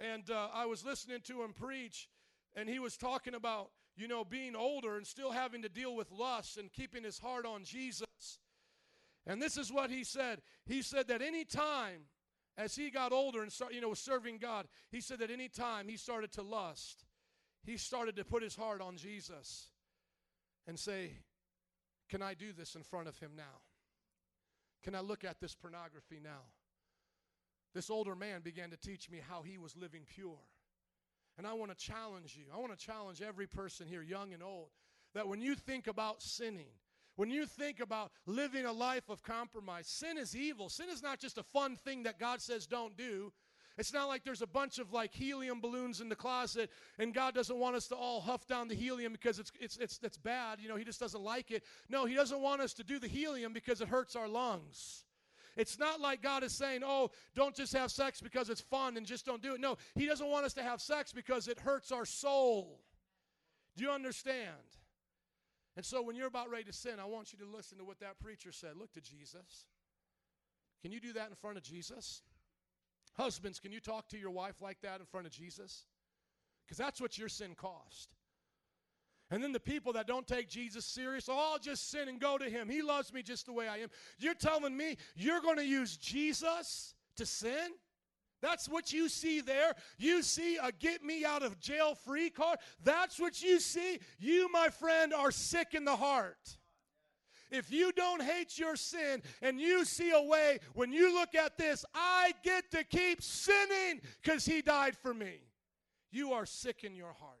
and 0.00 0.28
uh, 0.32 0.48
I 0.52 0.66
was 0.66 0.84
listening 0.84 1.20
to 1.26 1.44
him 1.44 1.52
preach, 1.52 2.08
and 2.56 2.68
he 2.68 2.80
was 2.80 2.96
talking 2.96 3.36
about 3.36 3.70
you 3.96 4.08
know 4.08 4.24
being 4.24 4.56
older 4.56 4.96
and 4.96 5.06
still 5.06 5.30
having 5.30 5.62
to 5.62 5.68
deal 5.68 5.94
with 5.94 6.10
lust 6.10 6.58
and 6.58 6.72
keeping 6.72 7.04
his 7.04 7.20
heart 7.20 7.46
on 7.46 7.62
Jesus. 7.62 8.40
And 9.28 9.40
this 9.40 9.56
is 9.56 9.72
what 9.72 9.90
he 9.90 10.02
said. 10.02 10.42
He 10.66 10.82
said 10.82 11.06
that 11.06 11.22
any 11.22 11.44
time 11.44 12.06
as 12.58 12.74
he 12.74 12.90
got 12.90 13.12
older 13.12 13.40
and 13.40 13.50
start, 13.50 13.72
you 13.72 13.80
know 13.80 13.88
was 13.88 14.00
serving 14.00 14.38
God, 14.38 14.68
he 14.90 15.00
said 15.00 15.20
that 15.20 15.30
any 15.30 15.48
time 15.48 15.88
he 15.88 15.96
started 15.96 16.32
to 16.32 16.42
lust, 16.42 17.06
he 17.62 17.78
started 17.78 18.16
to 18.16 18.24
put 18.24 18.42
his 18.42 18.56
heart 18.56 18.82
on 18.82 18.96
Jesus 18.96 19.68
and 20.66 20.78
say, 20.78 21.16
"Can 22.08 22.20
I 22.20 22.34
do 22.34 22.52
this 22.52 22.74
in 22.74 22.82
front 22.82 23.08
of 23.08 23.16
him 23.18 23.36
now? 23.36 23.62
Can 24.82 24.94
I 24.94 25.00
look 25.00 25.24
at 25.24 25.40
this 25.40 25.54
pornography 25.54 26.18
now?" 26.20 26.42
This 27.74 27.90
older 27.90 28.16
man 28.16 28.42
began 28.42 28.70
to 28.70 28.76
teach 28.76 29.08
me 29.08 29.20
how 29.20 29.42
he 29.42 29.56
was 29.56 29.76
living 29.76 30.04
pure. 30.04 30.40
And 31.36 31.46
I 31.46 31.52
want 31.52 31.70
to 31.70 31.76
challenge 31.76 32.36
you. 32.36 32.46
I 32.52 32.56
want 32.56 32.76
to 32.76 32.84
challenge 32.84 33.22
every 33.22 33.46
person 33.46 33.86
here, 33.86 34.02
young 34.02 34.32
and 34.32 34.42
old, 34.42 34.72
that 35.12 35.28
when 35.28 35.40
you 35.40 35.54
think 35.54 35.86
about 35.86 36.20
sinning, 36.22 36.72
when 37.18 37.30
you 37.30 37.46
think 37.46 37.80
about 37.80 38.12
living 38.26 38.64
a 38.64 38.70
life 38.70 39.08
of 39.08 39.24
compromise, 39.24 39.88
sin 39.88 40.16
is 40.16 40.36
evil. 40.36 40.68
Sin 40.68 40.86
is 40.88 41.02
not 41.02 41.18
just 41.18 41.36
a 41.36 41.42
fun 41.42 41.74
thing 41.74 42.04
that 42.04 42.20
God 42.20 42.40
says 42.40 42.64
don't 42.64 42.96
do. 42.96 43.32
It's 43.76 43.92
not 43.92 44.06
like 44.06 44.22
there's 44.22 44.40
a 44.40 44.46
bunch 44.46 44.78
of 44.78 44.92
like 44.92 45.12
helium 45.12 45.60
balloons 45.60 46.00
in 46.00 46.08
the 46.08 46.14
closet 46.14 46.70
and 46.96 47.12
God 47.12 47.34
doesn't 47.34 47.58
want 47.58 47.74
us 47.74 47.88
to 47.88 47.96
all 47.96 48.20
huff 48.20 48.46
down 48.46 48.68
the 48.68 48.76
helium 48.76 49.12
because 49.12 49.40
it's 49.40 49.50
it's 49.58 49.76
it's 49.78 49.98
it's 50.00 50.16
bad, 50.16 50.60
you 50.60 50.68
know, 50.68 50.76
he 50.76 50.84
just 50.84 51.00
doesn't 51.00 51.20
like 51.20 51.50
it. 51.50 51.64
No, 51.88 52.04
he 52.06 52.14
doesn't 52.14 52.40
want 52.40 52.60
us 52.60 52.72
to 52.74 52.84
do 52.84 53.00
the 53.00 53.08
helium 53.08 53.52
because 53.52 53.80
it 53.80 53.88
hurts 53.88 54.14
our 54.14 54.28
lungs. 54.28 55.04
It's 55.56 55.76
not 55.76 56.00
like 56.00 56.22
God 56.22 56.44
is 56.44 56.52
saying, 56.52 56.82
oh, 56.84 57.10
don't 57.34 57.56
just 57.56 57.72
have 57.72 57.90
sex 57.90 58.20
because 58.20 58.48
it's 58.48 58.60
fun 58.60 58.96
and 58.96 59.04
just 59.04 59.26
don't 59.26 59.42
do 59.42 59.54
it. 59.54 59.60
No, 59.60 59.76
He 59.96 60.06
doesn't 60.06 60.28
want 60.28 60.46
us 60.46 60.54
to 60.54 60.62
have 60.62 60.80
sex 60.80 61.12
because 61.12 61.48
it 61.48 61.58
hurts 61.58 61.90
our 61.90 62.04
soul. 62.04 62.78
Do 63.76 63.82
you 63.82 63.90
understand? 63.90 64.77
And 65.78 65.86
so 65.86 66.02
when 66.02 66.16
you're 66.16 66.26
about 66.26 66.50
ready 66.50 66.64
to 66.64 66.72
sin, 66.72 66.94
I 67.00 67.04
want 67.04 67.32
you 67.32 67.38
to 67.38 67.48
listen 67.48 67.78
to 67.78 67.84
what 67.84 68.00
that 68.00 68.18
preacher 68.18 68.50
said. 68.50 68.70
Look 68.76 68.92
to 68.94 69.00
Jesus. 69.00 69.66
Can 70.82 70.90
you 70.90 70.98
do 70.98 71.12
that 71.12 71.28
in 71.28 71.36
front 71.36 71.56
of 71.56 71.62
Jesus? 71.62 72.22
Husbands, 73.16 73.60
can 73.60 73.70
you 73.70 73.78
talk 73.78 74.08
to 74.08 74.18
your 74.18 74.32
wife 74.32 74.60
like 74.60 74.80
that 74.80 74.98
in 74.98 75.06
front 75.06 75.28
of 75.28 75.32
Jesus? 75.32 75.84
Because 76.66 76.78
that's 76.78 77.00
what 77.00 77.16
your 77.16 77.28
sin 77.28 77.54
cost. 77.54 78.16
And 79.30 79.40
then 79.40 79.52
the 79.52 79.60
people 79.60 79.92
that 79.92 80.08
don't 80.08 80.26
take 80.26 80.48
Jesus 80.48 80.84
serious, 80.84 81.28
oh, 81.28 81.52
I'll 81.52 81.60
just 81.60 81.92
sin 81.92 82.08
and 82.08 82.18
go 82.18 82.38
to 82.38 82.50
him. 82.50 82.68
He 82.68 82.82
loves 82.82 83.12
me 83.12 83.22
just 83.22 83.46
the 83.46 83.52
way 83.52 83.68
I 83.68 83.76
am. 83.76 83.88
You're 84.18 84.34
telling 84.34 84.76
me 84.76 84.96
you're 85.14 85.40
going 85.40 85.58
to 85.58 85.64
use 85.64 85.96
Jesus 85.96 86.92
to 87.18 87.24
sin? 87.24 87.70
That's 88.40 88.68
what 88.68 88.92
you 88.92 89.08
see 89.08 89.40
there. 89.40 89.74
You 89.98 90.22
see 90.22 90.56
a 90.56 90.70
get 90.72 91.02
me 91.02 91.24
out 91.24 91.42
of 91.42 91.58
jail 91.58 91.94
free 91.94 92.30
card. 92.30 92.58
That's 92.84 93.18
what 93.18 93.42
you 93.42 93.58
see. 93.60 93.98
You, 94.18 94.50
my 94.52 94.68
friend, 94.68 95.12
are 95.12 95.30
sick 95.30 95.74
in 95.74 95.84
the 95.84 95.96
heart. 95.96 96.56
If 97.50 97.72
you 97.72 97.92
don't 97.92 98.22
hate 98.22 98.58
your 98.58 98.76
sin 98.76 99.22
and 99.40 99.60
you 99.60 99.84
see 99.84 100.10
a 100.10 100.22
way, 100.22 100.58
when 100.74 100.92
you 100.92 101.14
look 101.14 101.34
at 101.34 101.56
this, 101.56 101.84
I 101.94 102.32
get 102.44 102.70
to 102.72 102.84
keep 102.84 103.22
sinning 103.22 104.00
because 104.22 104.44
he 104.44 104.60
died 104.60 104.96
for 104.96 105.14
me, 105.14 105.40
you 106.10 106.32
are 106.32 106.46
sick 106.46 106.84
in 106.84 106.94
your 106.94 107.12
heart. 107.12 107.40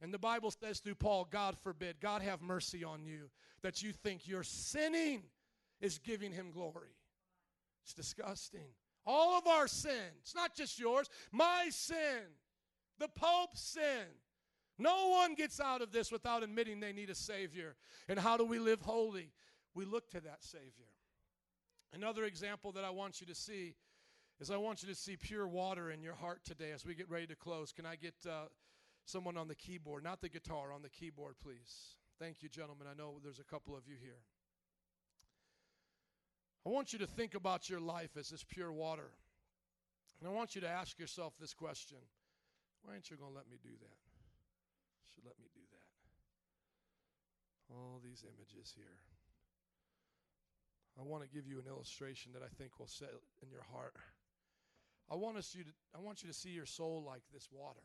And 0.00 0.12
the 0.12 0.18
Bible 0.18 0.50
says 0.50 0.80
through 0.80 0.96
Paul, 0.96 1.26
God 1.30 1.56
forbid, 1.62 2.00
God 2.00 2.22
have 2.22 2.40
mercy 2.40 2.82
on 2.84 3.04
you, 3.04 3.30
that 3.62 3.82
you 3.82 3.92
think 3.92 4.26
your 4.26 4.42
sinning 4.42 5.22
is 5.80 5.98
giving 5.98 6.32
him 6.32 6.50
glory. 6.52 6.96
It's 7.84 7.94
disgusting. 7.94 8.66
All 9.06 9.36
of 9.36 9.46
our 9.46 9.66
sin, 9.66 10.12
it's 10.20 10.34
not 10.34 10.54
just 10.54 10.78
yours, 10.78 11.08
my 11.32 11.68
sin 11.70 12.22
The 12.98 13.08
Pope's 13.08 13.60
sin. 13.60 14.06
No 14.78 15.08
one 15.08 15.34
gets 15.34 15.60
out 15.60 15.82
of 15.82 15.92
this 15.92 16.10
without 16.10 16.42
admitting 16.42 16.80
they 16.80 16.92
need 16.92 17.10
a 17.10 17.14
Savior. 17.14 17.76
And 18.08 18.18
how 18.18 18.36
do 18.36 18.44
we 18.44 18.58
live 18.58 18.80
holy? 18.80 19.30
We 19.74 19.84
look 19.84 20.10
to 20.10 20.20
that 20.20 20.42
Savior. 20.42 20.90
Another 21.92 22.24
example 22.24 22.72
that 22.72 22.84
I 22.84 22.90
want 22.90 23.20
you 23.20 23.26
to 23.26 23.34
see 23.34 23.74
is 24.40 24.50
I 24.50 24.56
want 24.56 24.82
you 24.82 24.88
to 24.88 24.94
see 24.94 25.16
pure 25.16 25.46
water 25.46 25.90
in 25.90 26.02
your 26.02 26.14
heart 26.14 26.40
today 26.44 26.72
as 26.72 26.86
we 26.86 26.94
get 26.94 27.10
ready 27.10 27.26
to 27.26 27.36
close. 27.36 27.70
Can 27.72 27.86
I 27.86 27.96
get 27.96 28.14
uh, 28.26 28.46
someone 29.04 29.36
on 29.36 29.46
the 29.46 29.54
keyboard, 29.54 30.02
not 30.02 30.20
the 30.20 30.28
guitar, 30.28 30.72
on 30.72 30.82
the 30.82 30.88
keyboard, 30.88 31.34
please? 31.42 31.96
Thank 32.18 32.42
you, 32.42 32.48
gentlemen. 32.48 32.86
I 32.90 32.96
know 32.96 33.18
there's 33.22 33.38
a 33.38 33.44
couple 33.44 33.76
of 33.76 33.86
you 33.86 33.96
here. 34.00 34.18
I 36.64 36.68
want 36.68 36.92
you 36.92 37.00
to 37.00 37.06
think 37.06 37.34
about 37.34 37.68
your 37.68 37.80
life 37.80 38.16
as 38.16 38.28
this 38.30 38.44
pure 38.44 38.72
water. 38.72 39.10
And 40.20 40.28
I 40.28 40.32
want 40.32 40.54
you 40.54 40.60
to 40.60 40.68
ask 40.68 40.98
yourself 40.98 41.34
this 41.40 41.54
question 41.54 41.98
Why 42.82 42.92
aren't 42.92 43.10
you 43.10 43.16
going 43.16 43.32
to 43.32 43.36
let 43.36 43.50
me 43.50 43.58
do 43.62 43.70
that? 43.70 43.98
Should 45.14 45.24
let 45.24 45.38
me 45.40 45.48
do 45.52 45.60
that. 45.72 45.88
All 47.74 48.00
these 48.02 48.22
images 48.22 48.72
here. 48.76 49.02
I 51.00 51.02
want 51.02 51.22
to 51.24 51.28
give 51.28 51.46
you 51.46 51.58
an 51.58 51.66
illustration 51.66 52.32
that 52.34 52.42
I 52.42 52.48
think 52.58 52.78
will 52.78 52.86
set 52.86 53.10
in 53.42 53.50
your 53.50 53.64
heart. 53.72 53.94
I 55.10 55.16
want 55.16 55.38
us 55.38 55.54
you 55.54 55.64
to 55.64 55.70
I 55.96 56.00
want 56.00 56.22
you 56.22 56.28
to 56.28 56.34
see 56.34 56.50
your 56.50 56.66
soul 56.66 57.02
like 57.04 57.22
this 57.32 57.48
water. 57.50 57.82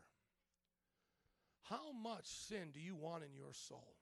How 1.63 1.91
much 1.91 2.27
sin 2.27 2.69
do 2.73 2.79
you 2.79 2.95
want 2.95 3.23
in 3.23 3.35
your 3.35 3.53
soul? 3.53 3.95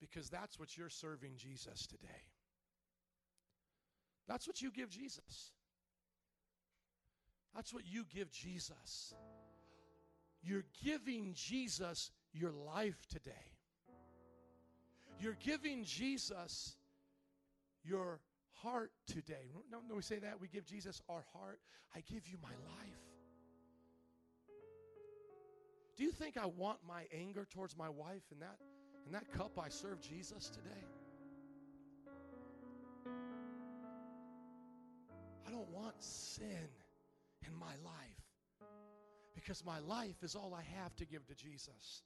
Because 0.00 0.30
that's 0.30 0.58
what 0.58 0.76
you're 0.76 0.90
serving 0.90 1.32
Jesus 1.36 1.86
today. 1.86 2.22
That's 4.28 4.46
what 4.46 4.62
you 4.62 4.70
give 4.70 4.90
Jesus. 4.90 5.52
That's 7.54 7.72
what 7.72 7.84
you 7.86 8.04
give 8.12 8.30
Jesus. 8.30 9.14
You're 10.42 10.64
giving 10.84 11.34
Jesus 11.34 12.10
your 12.32 12.52
life 12.52 13.06
today. 13.10 13.30
You're 15.20 15.36
giving 15.44 15.84
Jesus 15.84 16.76
your 17.84 18.20
heart 18.62 18.90
today. 19.06 19.50
No, 19.70 19.78
no, 19.88 19.94
we 19.96 20.02
say 20.02 20.18
that. 20.18 20.40
We 20.40 20.48
give 20.48 20.66
Jesus 20.66 21.00
our 21.08 21.24
heart. 21.32 21.60
I 21.94 22.00
give 22.00 22.26
you 22.26 22.36
my 22.42 22.48
life. 22.48 23.04
Do 25.96 26.02
you 26.02 26.10
think 26.10 26.36
I 26.36 26.46
want 26.46 26.78
my 26.86 27.04
anger 27.16 27.46
towards 27.48 27.76
my 27.76 27.88
wife 27.88 28.24
in 28.32 28.40
that 28.40 28.56
in 29.06 29.12
that 29.12 29.30
cup 29.32 29.58
I 29.62 29.68
serve 29.68 30.00
Jesus 30.00 30.48
today? 30.48 30.84
Don't 35.54 35.70
want 35.70 35.94
sin 36.02 36.68
in 37.46 37.54
my 37.54 37.74
life 37.84 38.24
because 39.34 39.64
my 39.64 39.78
life 39.80 40.22
is 40.22 40.34
all 40.34 40.52
I 40.52 40.62
have 40.80 40.96
to 40.96 41.04
give 41.04 41.26
to 41.26 41.34
Jesus. 41.34 42.02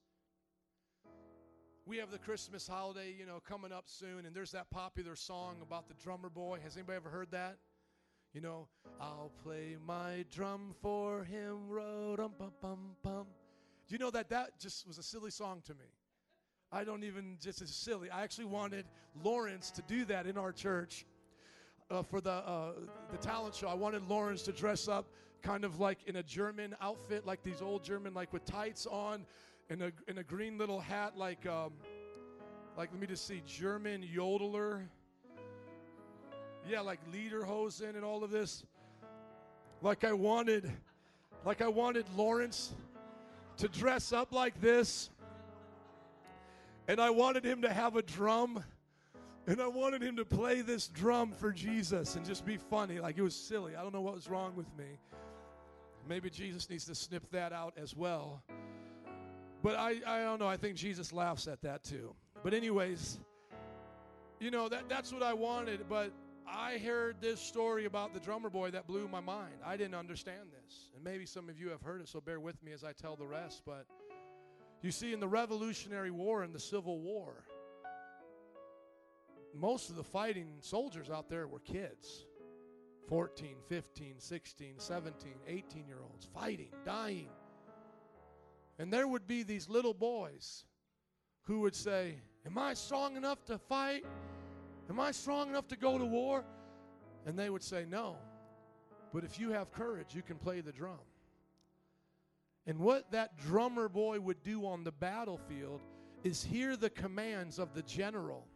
We 1.86 1.96
have 1.96 2.10
the 2.10 2.18
Christmas 2.18 2.68
holiday, 2.68 3.14
you 3.18 3.24
know, 3.24 3.40
coming 3.48 3.72
up 3.72 3.84
soon, 3.86 4.26
and 4.26 4.36
there's 4.36 4.50
that 4.52 4.68
popular 4.68 5.16
song 5.16 5.56
about 5.62 5.88
the 5.88 5.94
drummer 5.94 6.28
boy. 6.28 6.58
Has 6.62 6.76
anybody 6.76 6.96
ever 6.96 7.08
heard 7.08 7.30
that? 7.30 7.56
You 8.34 8.42
know, 8.42 8.68
I'll 9.00 9.32
play 9.42 9.76
my 9.86 10.26
drum 10.30 10.74
for 10.82 11.24
him, 11.24 11.68
ro 11.68 12.16
dum 12.16 12.32
bum 12.38 12.52
bum 12.60 12.78
bum. 13.02 13.26
Do 13.88 13.94
you 13.94 13.98
know 13.98 14.10
that 14.10 14.28
that 14.28 14.58
just 14.60 14.86
was 14.86 14.98
a 14.98 15.02
silly 15.02 15.30
song 15.30 15.62
to 15.64 15.72
me? 15.72 15.86
I 16.70 16.84
don't 16.84 17.04
even 17.04 17.38
just 17.40 17.62
it's 17.62 17.74
silly. 17.74 18.10
I 18.10 18.24
actually 18.24 18.44
wanted 18.44 18.84
Lawrence 19.24 19.70
to 19.70 19.82
do 19.88 20.04
that 20.04 20.26
in 20.26 20.36
our 20.36 20.52
church 20.52 21.06
uh, 21.90 22.02
for 22.02 22.20
the 22.20 22.30
uh, 22.30 22.72
the 23.10 23.18
talent 23.18 23.54
show. 23.54 23.68
I 23.68 23.74
wanted 23.74 24.08
Lawrence 24.08 24.42
to 24.42 24.52
dress 24.52 24.88
up 24.88 25.06
kind 25.42 25.64
of 25.64 25.80
like 25.80 25.98
in 26.06 26.16
a 26.16 26.22
German 26.22 26.74
outfit, 26.80 27.26
like 27.26 27.42
these 27.42 27.62
old 27.62 27.84
German, 27.84 28.14
like 28.14 28.32
with 28.32 28.44
tights 28.44 28.86
on, 28.86 29.24
and 29.70 29.82
a 29.82 29.92
in 30.06 30.18
a 30.18 30.22
green 30.22 30.58
little 30.58 30.80
hat, 30.80 31.16
like 31.16 31.46
um, 31.46 31.72
like 32.76 32.90
let 32.92 33.00
me 33.00 33.06
just 33.06 33.26
see, 33.26 33.42
German 33.46 34.02
yodeler. 34.02 34.82
Yeah, 36.68 36.80
like 36.80 37.00
Lederhosen 37.12 37.96
and 37.96 38.04
all 38.04 38.22
of 38.22 38.30
this. 38.30 38.64
Like 39.80 40.04
I 40.04 40.12
wanted, 40.12 40.70
like 41.44 41.62
I 41.62 41.68
wanted 41.68 42.04
Lawrence 42.14 42.74
to 43.58 43.68
dress 43.68 44.12
up 44.12 44.32
like 44.32 44.60
this. 44.60 45.10
And 46.88 47.00
I 47.00 47.10
wanted 47.10 47.44
him 47.44 47.62
to 47.62 47.72
have 47.72 47.96
a 47.96 48.02
drum. 48.02 48.62
And 49.48 49.62
I 49.62 49.66
wanted 49.66 50.02
him 50.02 50.16
to 50.16 50.26
play 50.26 50.60
this 50.60 50.88
drum 50.88 51.32
for 51.32 51.52
Jesus 51.52 52.16
and 52.16 52.26
just 52.26 52.44
be 52.44 52.58
funny. 52.58 53.00
Like 53.00 53.16
it 53.16 53.22
was 53.22 53.34
silly. 53.34 53.74
I 53.74 53.82
don't 53.82 53.94
know 53.94 54.02
what 54.02 54.14
was 54.14 54.28
wrong 54.28 54.54
with 54.54 54.66
me. 54.76 54.84
Maybe 56.06 56.28
Jesus 56.28 56.68
needs 56.68 56.84
to 56.84 56.94
snip 56.94 57.30
that 57.30 57.54
out 57.54 57.72
as 57.76 57.96
well. 57.96 58.42
But 59.62 59.76
I, 59.76 59.96
I 60.06 60.22
don't 60.22 60.38
know. 60.38 60.46
I 60.46 60.58
think 60.58 60.76
Jesus 60.76 61.14
laughs 61.14 61.48
at 61.48 61.62
that 61.62 61.82
too. 61.82 62.14
But, 62.44 62.52
anyways, 62.52 63.18
you 64.38 64.50
know, 64.50 64.68
that, 64.68 64.86
that's 64.88 65.14
what 65.14 65.22
I 65.22 65.32
wanted. 65.32 65.88
But 65.88 66.12
I 66.46 66.76
heard 66.76 67.16
this 67.22 67.40
story 67.40 67.86
about 67.86 68.12
the 68.12 68.20
drummer 68.20 68.50
boy 68.50 68.70
that 68.72 68.86
blew 68.86 69.08
my 69.08 69.20
mind. 69.20 69.54
I 69.64 69.78
didn't 69.78 69.96
understand 69.96 70.50
this. 70.52 70.90
And 70.94 71.02
maybe 71.02 71.24
some 71.24 71.48
of 71.48 71.58
you 71.58 71.70
have 71.70 71.80
heard 71.80 72.02
it, 72.02 72.08
so 72.08 72.20
bear 72.20 72.38
with 72.38 72.62
me 72.62 72.72
as 72.72 72.84
I 72.84 72.92
tell 72.92 73.16
the 73.16 73.26
rest. 73.26 73.62
But 73.64 73.86
you 74.82 74.90
see, 74.90 75.14
in 75.14 75.20
the 75.20 75.28
Revolutionary 75.28 76.10
War 76.10 76.42
and 76.42 76.54
the 76.54 76.60
Civil 76.60 77.00
War, 77.00 77.44
most 79.54 79.90
of 79.90 79.96
the 79.96 80.04
fighting 80.04 80.56
soldiers 80.60 81.10
out 81.10 81.28
there 81.28 81.46
were 81.46 81.60
kids 81.60 82.26
14, 83.08 83.56
15, 83.68 84.14
16, 84.18 84.74
17, 84.76 85.32
18 85.46 85.86
year 85.86 85.98
olds 86.02 86.28
fighting, 86.34 86.70
dying. 86.84 87.30
And 88.78 88.92
there 88.92 89.08
would 89.08 89.26
be 89.26 89.42
these 89.42 89.68
little 89.68 89.94
boys 89.94 90.64
who 91.44 91.60
would 91.60 91.74
say, 91.74 92.16
Am 92.46 92.58
I 92.58 92.74
strong 92.74 93.16
enough 93.16 93.44
to 93.46 93.58
fight? 93.58 94.04
Am 94.88 95.00
I 95.00 95.10
strong 95.12 95.48
enough 95.48 95.66
to 95.68 95.76
go 95.76 95.98
to 95.98 96.04
war? 96.04 96.44
And 97.26 97.38
they 97.38 97.50
would 97.50 97.62
say, 97.62 97.86
No. 97.88 98.16
But 99.12 99.24
if 99.24 99.40
you 99.40 99.50
have 99.52 99.72
courage, 99.72 100.14
you 100.14 100.22
can 100.22 100.36
play 100.36 100.60
the 100.60 100.72
drum. 100.72 100.98
And 102.66 102.78
what 102.78 103.10
that 103.12 103.38
drummer 103.38 103.88
boy 103.88 104.20
would 104.20 104.42
do 104.42 104.66
on 104.66 104.84
the 104.84 104.92
battlefield 104.92 105.80
is 106.22 106.44
hear 106.44 106.76
the 106.76 106.90
commands 106.90 107.58
of 107.58 107.72
the 107.72 107.82
general. 107.82 108.46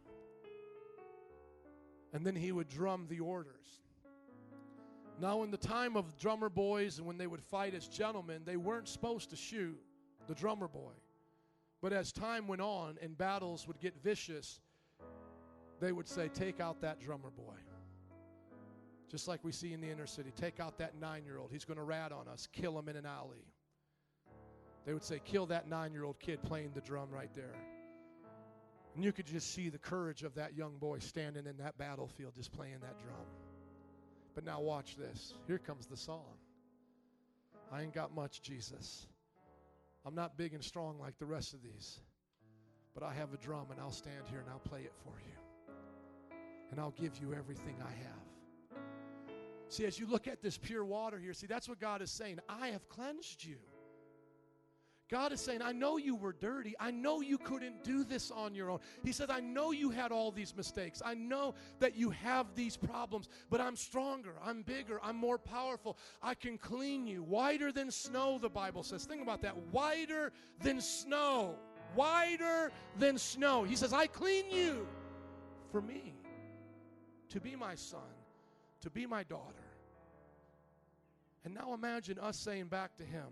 And 2.13 2.25
then 2.25 2.35
he 2.35 2.51
would 2.51 2.69
drum 2.69 3.07
the 3.09 3.19
orders. 3.19 3.81
Now, 5.19 5.43
in 5.43 5.51
the 5.51 5.57
time 5.57 5.95
of 5.95 6.17
drummer 6.17 6.49
boys 6.49 6.97
and 6.97 7.07
when 7.07 7.17
they 7.17 7.27
would 7.27 7.41
fight 7.41 7.73
as 7.73 7.87
gentlemen, 7.87 8.41
they 8.45 8.57
weren't 8.57 8.87
supposed 8.87 9.29
to 9.31 9.35
shoot 9.35 9.79
the 10.27 10.35
drummer 10.35 10.67
boy. 10.67 10.93
But 11.81 11.93
as 11.93 12.11
time 12.11 12.47
went 12.47 12.61
on 12.61 12.97
and 13.01 13.17
battles 13.17 13.67
would 13.67 13.79
get 13.79 13.93
vicious, 14.01 14.61
they 15.79 15.91
would 15.91 16.07
say, 16.07 16.29
Take 16.29 16.59
out 16.59 16.81
that 16.81 17.01
drummer 17.01 17.29
boy. 17.29 17.55
Just 19.09 19.27
like 19.27 19.43
we 19.43 19.51
see 19.51 19.73
in 19.73 19.81
the 19.81 19.89
inner 19.91 20.07
city. 20.07 20.31
Take 20.35 20.59
out 20.59 20.77
that 20.79 20.99
nine 20.99 21.23
year 21.25 21.37
old. 21.37 21.51
He's 21.51 21.65
going 21.65 21.77
to 21.77 21.83
rat 21.83 22.11
on 22.11 22.27
us. 22.27 22.47
Kill 22.51 22.77
him 22.79 22.89
in 22.89 22.95
an 22.95 23.05
alley. 23.05 23.45
They 24.85 24.93
would 24.93 25.03
say, 25.03 25.21
Kill 25.23 25.45
that 25.47 25.67
nine 25.67 25.93
year 25.93 26.03
old 26.03 26.19
kid 26.19 26.41
playing 26.41 26.71
the 26.73 26.81
drum 26.81 27.09
right 27.11 27.33
there. 27.35 27.53
And 28.95 29.03
you 29.03 29.11
could 29.11 29.25
just 29.25 29.53
see 29.53 29.69
the 29.69 29.79
courage 29.79 30.23
of 30.23 30.35
that 30.35 30.55
young 30.55 30.77
boy 30.77 30.99
standing 30.99 31.47
in 31.47 31.57
that 31.57 31.77
battlefield 31.77 32.35
just 32.35 32.51
playing 32.51 32.79
that 32.81 32.99
drum. 32.99 33.25
But 34.35 34.45
now 34.45 34.61
watch 34.61 34.95
this. 34.95 35.33
Here 35.47 35.57
comes 35.57 35.87
the 35.87 35.97
song. 35.97 36.37
I 37.71 37.81
ain't 37.81 37.93
got 37.93 38.13
much, 38.13 38.41
Jesus. 38.41 39.07
I'm 40.05 40.15
not 40.15 40.37
big 40.37 40.53
and 40.53 40.63
strong 40.63 40.99
like 40.99 41.17
the 41.17 41.25
rest 41.25 41.53
of 41.53 41.63
these. 41.63 41.99
But 42.93 43.03
I 43.03 43.13
have 43.13 43.33
a 43.33 43.37
drum 43.37 43.67
and 43.71 43.79
I'll 43.79 43.91
stand 43.91 44.27
here 44.29 44.39
and 44.39 44.49
I'll 44.49 44.59
play 44.59 44.81
it 44.81 44.93
for 45.03 45.13
you. 45.19 46.35
And 46.71 46.79
I'll 46.79 46.91
give 46.91 47.17
you 47.19 47.33
everything 47.33 47.75
I 47.81 47.91
have. 47.91 48.79
See, 49.69 49.85
as 49.85 49.97
you 49.97 50.05
look 50.05 50.27
at 50.27 50.43
this 50.43 50.57
pure 50.57 50.85
water 50.85 51.17
here, 51.17 51.33
see, 51.33 51.47
that's 51.47 51.67
what 51.67 51.79
God 51.79 52.03
is 52.03 52.11
saying. 52.11 52.39
I 52.47 52.67
have 52.67 52.87
cleansed 52.89 53.43
you. 53.43 53.57
God 55.13 55.31
is 55.31 55.39
saying, 55.39 55.61
I 55.61 55.73
know 55.73 55.97
you 55.97 56.15
were 56.15 56.33
dirty. 56.33 56.73
I 56.79 56.89
know 56.89 57.21
you 57.21 57.37
couldn't 57.37 57.83
do 57.83 58.03
this 58.03 58.31
on 58.31 58.55
your 58.55 58.71
own. 58.71 58.79
He 59.03 59.11
says, 59.11 59.29
I 59.29 59.41
know 59.41 59.69
you 59.69 59.91
had 59.91 60.11
all 60.11 60.31
these 60.31 60.55
mistakes. 60.57 61.03
I 61.05 61.13
know 61.13 61.53
that 61.77 61.95
you 61.95 62.09
have 62.09 62.47
these 62.55 62.75
problems, 62.75 63.29
but 63.51 63.61
I'm 63.61 63.75
stronger. 63.75 64.33
I'm 64.43 64.63
bigger. 64.63 64.99
I'm 65.03 65.15
more 65.15 65.37
powerful. 65.37 65.99
I 66.23 66.33
can 66.33 66.57
clean 66.57 67.05
you. 67.05 67.21
Whiter 67.21 67.71
than 67.71 67.91
snow, 67.91 68.39
the 68.39 68.49
Bible 68.49 68.81
says. 68.81 69.05
Think 69.05 69.21
about 69.21 69.43
that. 69.43 69.55
Whiter 69.69 70.31
than 70.63 70.81
snow. 70.81 71.57
Whiter 71.93 72.71
than 72.97 73.19
snow. 73.19 73.65
He 73.65 73.75
says, 73.75 73.93
I 73.93 74.07
clean 74.07 74.49
you 74.49 74.87
for 75.71 75.79
me 75.79 76.15
to 77.29 77.39
be 77.39 77.55
my 77.55 77.75
son, 77.75 77.99
to 78.81 78.89
be 78.89 79.05
my 79.05 79.21
daughter. 79.21 79.61
And 81.45 81.53
now 81.53 81.75
imagine 81.75 82.17
us 82.17 82.35
saying 82.35 82.65
back 82.65 82.97
to 82.97 83.03
him, 83.03 83.27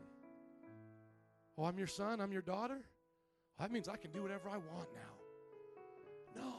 Oh, 1.62 1.66
I'm 1.66 1.78
your 1.78 1.88
son, 1.88 2.20
I'm 2.20 2.32
your 2.32 2.42
daughter? 2.42 2.80
Oh, 2.80 3.64
that 3.64 3.72
means 3.72 3.88
I 3.88 3.96
can 3.96 4.10
do 4.12 4.24
whatever 4.24 4.50
I 4.50 4.58
want 4.58 4.90
now. 4.96 6.42
No. 6.42 6.54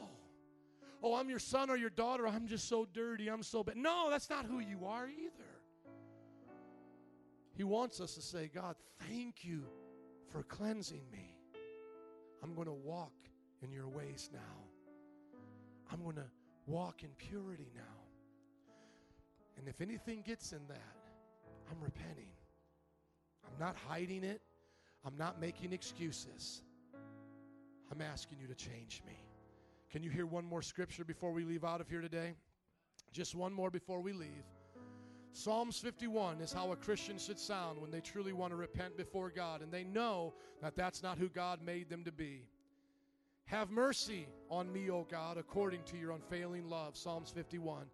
Oh, 1.03 1.17
I'm 1.17 1.29
your 1.29 1.41
son 1.41 1.71
or 1.71 1.77
your 1.77 1.91
daughter, 1.91 2.29
I'm 2.29 2.47
just 2.47 2.69
so 2.69 2.87
dirty, 2.95 3.29
I'm 3.29 3.43
so 3.43 3.65
bad. 3.65 3.77
No, 3.77 4.11
that's 4.11 4.31
not 4.31 4.45
who 4.45 4.61
you 4.61 4.87
are 4.87 5.09
either. 5.09 5.51
He 7.57 7.65
wants 7.65 8.01
us 8.01 8.15
to 8.15 8.23
say, 8.23 8.49
God, 8.55 8.77
thank 9.09 9.45
you 9.45 9.65
for 10.29 10.45
cleansing 10.45 11.03
me. 11.11 11.35
I'm 12.41 12.55
going 12.55 12.69
to 12.69 12.73
walk 12.73 13.13
in 13.61 13.73
your 13.73 13.89
ways 13.89 14.31
now. 14.33 15.41
I'm 15.91 16.05
going 16.05 16.17
to 16.17 16.31
walk 16.67 17.03
in 17.03 17.11
purity 17.17 17.73
now. 17.75 17.83
And 19.59 19.67
if 19.67 19.81
anything 19.81 20.23
gets 20.25 20.53
in 20.53 20.61
that, 20.69 20.97
I'm 21.69 21.83
repenting. 21.83 22.31
I'm 23.45 23.59
not 23.59 23.75
hiding 23.89 24.23
it. 24.23 24.41
I'm 25.05 25.17
not 25.17 25.41
making 25.41 25.73
excuses. 25.73 26.63
I'm 27.91 28.01
asking 28.01 28.39
you 28.41 28.47
to 28.47 28.55
change 28.55 29.03
me. 29.07 29.19
Can 29.91 30.03
you 30.03 30.11
hear 30.11 30.27
one 30.27 30.45
more 30.45 30.63
scripture 30.63 31.05
before 31.05 31.33
we 31.33 31.45
leave 31.45 31.65
out 31.65 31.81
of 31.81 31.89
here 31.89 32.01
today? 32.01 32.35
Just 33.13 33.35
one 33.35 33.53
more 33.53 33.71
before 33.71 34.01
we 34.01 34.13
leave. 34.13 34.45
Psalms 35.33 35.79
51 35.79 36.41
is 36.41 36.53
how 36.53 36.73
a 36.73 36.77
Christian 36.77 37.19
should 37.19 37.39
sound 37.39 37.81
when 37.81 37.91
they 37.91 38.01
truly 38.01 38.33
want 38.33 38.53
to 38.53 38.57
repent 38.57 38.97
before 38.97 39.31
God 39.31 39.63
and 39.63 39.73
they 39.73 39.85
know 39.85 40.35
that 40.61 40.77
that's 40.77 41.03
not 41.03 41.19
who 41.19 41.29
God 41.29 41.61
made 41.65 41.89
them 41.89 42.05
to 42.05 42.13
be. 42.13 42.47
Have 43.47 43.71
mercy 43.71 44.29
on 44.51 44.73
me, 44.73 44.91
O 44.91 45.07
God, 45.11 45.37
according 45.37 45.83
to 45.85 45.97
your 45.97 46.13
unfailing 46.13 46.69
love. 46.69 46.97
Psalms 46.97 47.31
51. 47.31 47.87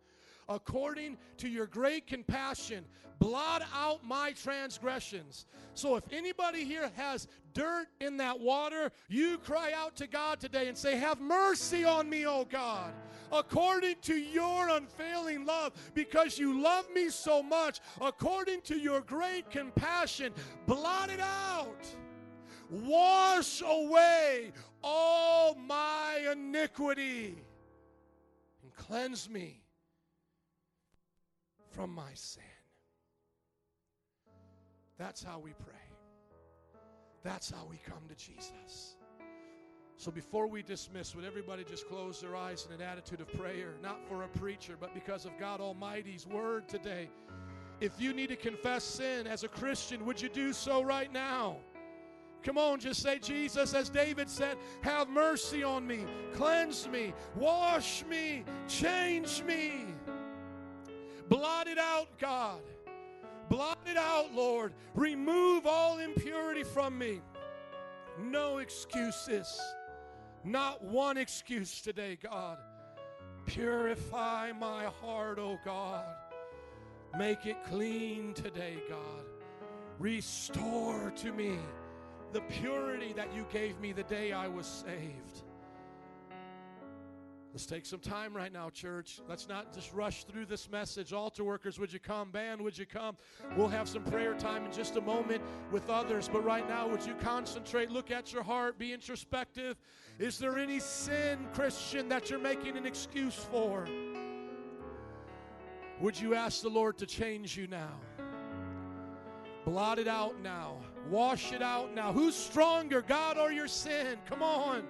According 0.49 1.19
to 1.39 1.49
your 1.49 1.67
great 1.67 2.07
compassion, 2.07 2.85
blot 3.19 3.63
out 3.75 4.05
my 4.05 4.33
transgressions. 4.33 5.47
So 5.75 5.97
if 5.97 6.05
anybody 6.11 6.65
here 6.65 6.91
has 6.97 7.29
dirt 7.53 7.89
in 8.01 8.17
that 8.19 8.41
water, 8.41 8.91
you 9.09 9.39
cry 9.39 9.73
out 9.77 9.95
to 9.97 10.07
God 10.07 10.41
today 10.41 10.69
and 10.69 10.77
say, 10.77 10.97
Have 10.97 11.21
mercy 11.21 11.85
on 11.85 12.09
me, 12.09 12.27
O 12.27 12.45
God, 12.45 12.93
according 13.31 13.97
to 14.03 14.15
your 14.15 14.71
unfailing 14.71 15.45
love, 15.45 15.73
because 15.95 16.39
you 16.39 16.63
love 16.63 16.89
me 16.95 17.11
so 17.11 17.43
much, 17.43 17.81
according 18.01 18.63
to 18.63 18.79
your 18.79 19.03
great 19.03 19.51
compassion, 19.51 20.33
blot 20.67 21.11
it 21.11 21.21
out. 21.21 21.87
Wash 22.71 23.63
away 23.63 24.53
all 24.83 25.55
my 25.55 26.29
iniquity 26.33 27.37
and 28.63 28.75
cleanse 28.75 29.29
me 29.29 29.63
from 31.79 31.95
my 31.95 32.11
sin. 32.13 32.43
That's 34.99 35.23
how 35.23 35.39
we 35.39 35.53
pray. 35.53 35.79
That's 37.23 37.53
how 37.53 37.69
we 37.71 37.77
come 37.77 38.03
to 38.09 38.17
Jesus. 38.17 38.97
So 39.97 40.11
before 40.11 40.49
we 40.49 40.65
dismiss, 40.65 41.15
would 41.15 41.25
everybody 41.25 41.63
just 41.63 41.87
close 41.87 42.21
their 42.21 42.35
eyes 42.35 42.67
in 42.67 42.75
an 42.75 42.81
attitude 42.81 43.21
of 43.21 43.33
prayer, 43.33 43.75
not 43.81 44.05
for 44.09 44.25
a 44.25 44.27
preacher, 44.27 44.75
but 44.81 44.93
because 44.93 45.25
of 45.25 45.39
God 45.39 45.61
Almighty's 45.61 46.27
word 46.27 46.69
today? 46.69 47.09
If 47.81 48.01
you 48.01 48.13
need 48.13 48.31
to 48.31 48.37
confess 48.37 48.83
sin 48.83 49.29
as 49.29 49.45
a 49.45 49.49
Christian, 49.49 50.05
would 50.05 50.21
you 50.21 50.29
do 50.29 50.53
so 50.53 50.83
right 50.83 51.13
now? 51.13 51.59
Come 52.43 52.59
on, 52.59 52.81
just 52.81 53.03
say, 53.03 53.21
Jesus, 53.21 53.73
as 53.73 53.89
David 53.89 54.29
said, 54.29 54.57
have 54.83 55.09
mercy 55.09 55.63
on 55.63 55.87
me, 55.87 56.07
cleanse 56.35 56.89
me, 56.89 57.15
wash 57.37 58.05
me, 58.05 58.43
change 58.67 59.45
me. 59.45 59.85
Blot 61.29 61.69
it 61.69 61.79
out, 61.79 62.09
God. 62.19 62.61
Blot 63.49 63.79
it 63.87 63.97
out, 63.97 64.33
Lord. 64.35 64.73
Remove 64.95 65.67
all 65.67 65.99
impurity 65.99 66.65
from 66.65 66.99
me. 66.99 67.21
No 68.21 68.59
excuses. 68.59 69.61
Not 70.45 70.83
one 70.85 71.17
excuse 71.17 71.81
today, 71.81 72.19
God. 72.23 72.59
Purify 73.47 74.53
my 74.53 74.85
heart, 75.01 75.39
oh 75.39 75.59
God. 75.65 76.05
Make 77.19 77.47
it 77.47 77.57
clean 77.65 78.35
today, 78.35 78.77
God. 78.89 79.25
Restore 79.99 81.13
to 81.17 81.33
me 81.33 81.59
the 82.33 82.43
purity 82.43 83.13
that 83.15 83.35
you 83.35 83.47
gave 83.51 83.81
me 83.81 83.93
the 83.93 84.03
day 84.05 84.33
I 84.33 84.47
was 84.47 84.67
saved. 84.67 85.43
Let's 87.53 87.65
take 87.65 87.87
some 87.87 88.01
time 88.01 88.37
right 88.37 88.53
now, 88.53 88.69
church. 88.69 89.21
Let's 89.27 89.49
not 89.49 89.73
just 89.73 89.93
rush 89.95 90.25
through 90.25 90.47
this 90.47 90.71
message. 90.71 91.13
Altar 91.13 91.45
workers, 91.45 91.79
would 91.79 91.93
you 91.93 91.99
come? 91.99 92.31
Band, 92.31 92.61
would 92.61 92.77
you 92.77 92.87
come? 92.87 93.17
We'll 93.57 93.69
have 93.69 93.89
some 93.89 94.05
prayer 94.05 94.35
time 94.35 94.67
in 94.67 94.73
just 94.73 94.97
a 94.97 95.01
moment 95.01 95.43
with 95.73 95.89
others. 95.89 96.29
But 96.31 96.45
right 96.45 96.69
now, 96.69 96.87
would 96.89 97.05
you 97.05 97.15
concentrate? 97.15 97.91
Look 97.91 98.11
at 98.11 98.33
your 98.33 98.43
heart, 98.43 98.79
be 98.79 98.93
introspective. 98.93 99.77
Is 100.19 100.39
there 100.39 100.59
any 100.59 100.79
sin, 100.79 101.39
Christian, 101.55 102.09
that 102.11 102.29
you're 102.29 102.39
making 102.39 102.77
an 102.77 102.85
excuse 102.85 103.37
for? 103.37 103.87
Would 106.01 106.21
you 106.21 106.35
ask 106.35 106.63
the 106.63 106.69
Lord 106.69 106.99
to 106.99 107.07
change 107.07 107.57
you 107.57 107.67
now? 107.67 107.99
Blot 109.65 109.99
it 109.99 110.09
out 110.09 110.41
now. 110.43 110.77
Wash 111.11 111.53
it 111.53 111.63
out 111.63 111.95
now. 111.95 112.13
Who's 112.13 112.35
stronger, 112.35 113.03
God 113.03 113.39
or 113.39 113.51
your 113.51 113.69
sin? 113.69 114.19
Come 114.29 114.43
on. 114.43 114.83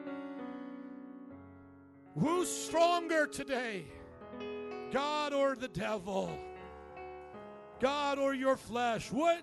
Who's 2.18 2.48
stronger 2.48 3.26
today? 3.26 3.84
God 4.92 5.32
or 5.32 5.54
the 5.54 5.68
devil? 5.68 6.36
God 7.80 8.18
or 8.18 8.34
your 8.34 8.56
flesh? 8.56 9.12
What 9.12 9.42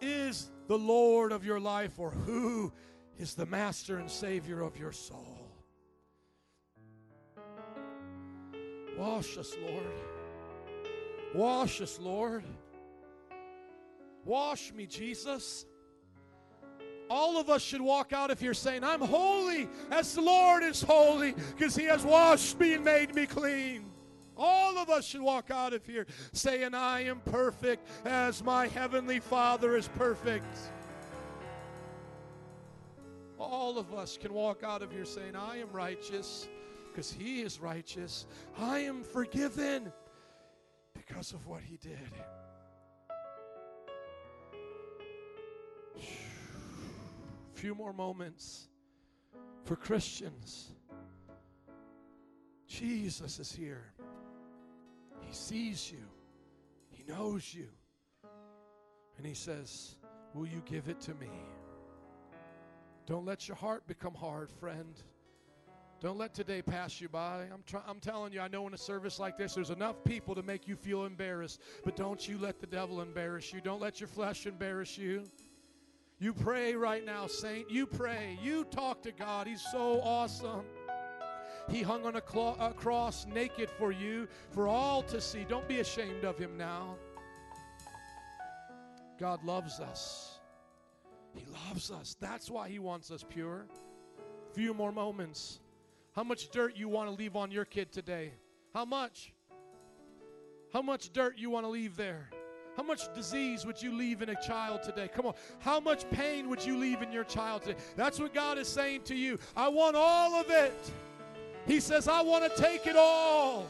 is 0.00 0.50
the 0.68 0.78
Lord 0.78 1.32
of 1.32 1.44
your 1.44 1.58
life 1.58 1.98
or 1.98 2.10
who 2.10 2.72
is 3.18 3.34
the 3.34 3.46
master 3.46 3.98
and 3.98 4.10
savior 4.10 4.62
of 4.62 4.76
your 4.76 4.92
soul? 4.92 5.48
Wash 8.96 9.36
us, 9.38 9.56
Lord. 9.60 10.00
Wash 11.34 11.80
us, 11.80 11.98
Lord. 11.98 12.44
Wash 14.24 14.72
me, 14.72 14.86
Jesus. 14.86 15.64
All 17.14 17.36
of 17.36 17.50
us 17.50 17.60
should 17.60 17.82
walk 17.82 18.14
out 18.14 18.30
of 18.30 18.40
here 18.40 18.54
saying, 18.54 18.82
I'm 18.82 19.02
holy 19.02 19.68
as 19.90 20.14
the 20.14 20.22
Lord 20.22 20.62
is 20.62 20.80
holy 20.80 21.34
because 21.54 21.76
he 21.76 21.84
has 21.84 22.06
washed 22.06 22.58
me 22.58 22.72
and 22.72 22.82
made 22.82 23.14
me 23.14 23.26
clean. 23.26 23.84
All 24.34 24.78
of 24.78 24.88
us 24.88 25.04
should 25.04 25.20
walk 25.20 25.50
out 25.50 25.74
of 25.74 25.84
here 25.84 26.06
saying, 26.32 26.72
I 26.72 27.04
am 27.04 27.20
perfect 27.26 27.86
as 28.06 28.42
my 28.42 28.66
heavenly 28.66 29.20
Father 29.20 29.76
is 29.76 29.88
perfect. 29.88 30.56
All 33.38 33.76
of 33.76 33.92
us 33.92 34.16
can 34.16 34.32
walk 34.32 34.62
out 34.62 34.80
of 34.80 34.90
here 34.90 35.04
saying, 35.04 35.36
I 35.36 35.58
am 35.58 35.70
righteous 35.70 36.48
because 36.88 37.12
he 37.12 37.42
is 37.42 37.60
righteous. 37.60 38.24
I 38.58 38.78
am 38.78 39.02
forgiven 39.02 39.92
because 40.94 41.32
of 41.32 41.46
what 41.46 41.60
he 41.60 41.76
did. 41.76 41.98
Few 47.62 47.76
more 47.76 47.92
moments 47.92 48.66
for 49.62 49.76
Christians. 49.76 50.72
Jesus 52.66 53.38
is 53.38 53.52
here. 53.52 53.84
He 55.20 55.32
sees 55.32 55.92
you, 55.92 56.02
He 56.90 57.04
knows 57.04 57.54
you. 57.54 57.68
And 59.16 59.24
He 59.24 59.34
says, 59.34 59.94
Will 60.34 60.48
you 60.48 60.60
give 60.66 60.88
it 60.88 61.00
to 61.02 61.14
me? 61.14 61.30
Don't 63.06 63.24
let 63.24 63.46
your 63.46 63.56
heart 63.56 63.86
become 63.86 64.14
hard, 64.14 64.50
friend. 64.50 65.00
Don't 66.00 66.18
let 66.18 66.34
today 66.34 66.62
pass 66.62 67.00
you 67.00 67.08
by. 67.08 67.42
I'm, 67.42 67.62
try- 67.64 67.84
I'm 67.86 68.00
telling 68.00 68.32
you, 68.32 68.40
I 68.40 68.48
know 68.48 68.66
in 68.66 68.74
a 68.74 68.78
service 68.78 69.20
like 69.20 69.38
this, 69.38 69.54
there's 69.54 69.70
enough 69.70 70.02
people 70.02 70.34
to 70.34 70.42
make 70.42 70.66
you 70.66 70.74
feel 70.74 71.04
embarrassed. 71.04 71.60
But 71.84 71.94
don't 71.94 72.26
you 72.28 72.38
let 72.38 72.58
the 72.58 72.66
devil 72.66 73.00
embarrass 73.00 73.52
you. 73.52 73.60
Don't 73.60 73.80
let 73.80 74.00
your 74.00 74.08
flesh 74.08 74.46
embarrass 74.46 74.98
you. 74.98 75.30
You 76.22 76.32
pray 76.32 76.76
right 76.76 77.04
now, 77.04 77.26
saint. 77.26 77.68
You 77.68 77.84
pray. 77.84 78.38
You 78.40 78.62
talk 78.62 79.02
to 79.02 79.10
God. 79.10 79.48
He's 79.48 79.60
so 79.72 80.00
awesome. 80.02 80.62
He 81.68 81.82
hung 81.82 82.06
on 82.06 82.14
a, 82.14 82.22
a 82.60 82.72
cross 82.72 83.26
naked 83.26 83.68
for 83.68 83.90
you, 83.90 84.28
for 84.52 84.68
all 84.68 85.02
to 85.02 85.20
see. 85.20 85.44
Don't 85.48 85.66
be 85.66 85.80
ashamed 85.80 86.24
of 86.24 86.38
him 86.38 86.56
now. 86.56 86.94
God 89.18 89.42
loves 89.42 89.80
us. 89.80 90.38
He 91.34 91.44
loves 91.66 91.90
us. 91.90 92.16
That's 92.20 92.48
why 92.48 92.68
he 92.68 92.78
wants 92.78 93.10
us 93.10 93.24
pure. 93.28 93.66
Few 94.54 94.72
more 94.74 94.92
moments. 94.92 95.58
How 96.12 96.22
much 96.22 96.50
dirt 96.52 96.76
you 96.76 96.88
want 96.88 97.08
to 97.08 97.16
leave 97.16 97.34
on 97.34 97.50
your 97.50 97.64
kid 97.64 97.90
today? 97.90 98.30
How 98.72 98.84
much? 98.84 99.32
How 100.72 100.82
much 100.82 101.12
dirt 101.12 101.36
you 101.36 101.50
want 101.50 101.66
to 101.66 101.70
leave 101.70 101.96
there? 101.96 102.30
How 102.76 102.82
much 102.82 103.12
disease 103.14 103.66
would 103.66 103.80
you 103.82 103.92
leave 103.92 104.22
in 104.22 104.30
a 104.30 104.42
child 104.42 104.82
today? 104.82 105.08
Come 105.14 105.26
on. 105.26 105.34
How 105.58 105.78
much 105.78 106.08
pain 106.10 106.48
would 106.48 106.64
you 106.64 106.78
leave 106.78 107.02
in 107.02 107.12
your 107.12 107.24
child 107.24 107.62
today? 107.62 107.78
That's 107.96 108.18
what 108.18 108.32
God 108.32 108.56
is 108.56 108.68
saying 108.68 109.02
to 109.04 109.14
you. 109.14 109.38
I 109.54 109.68
want 109.68 109.94
all 109.94 110.34
of 110.40 110.48
it. 110.50 110.74
He 111.66 111.80
says, 111.80 112.08
I 112.08 112.22
want 112.22 112.44
to 112.44 112.62
take 112.62 112.86
it 112.86 112.96
all. 112.96 113.66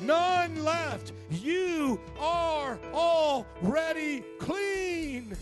None 0.00 0.64
left. 0.64 1.12
You 1.30 2.00
are 2.18 2.78
already 2.92 4.24
clean. 4.38 5.36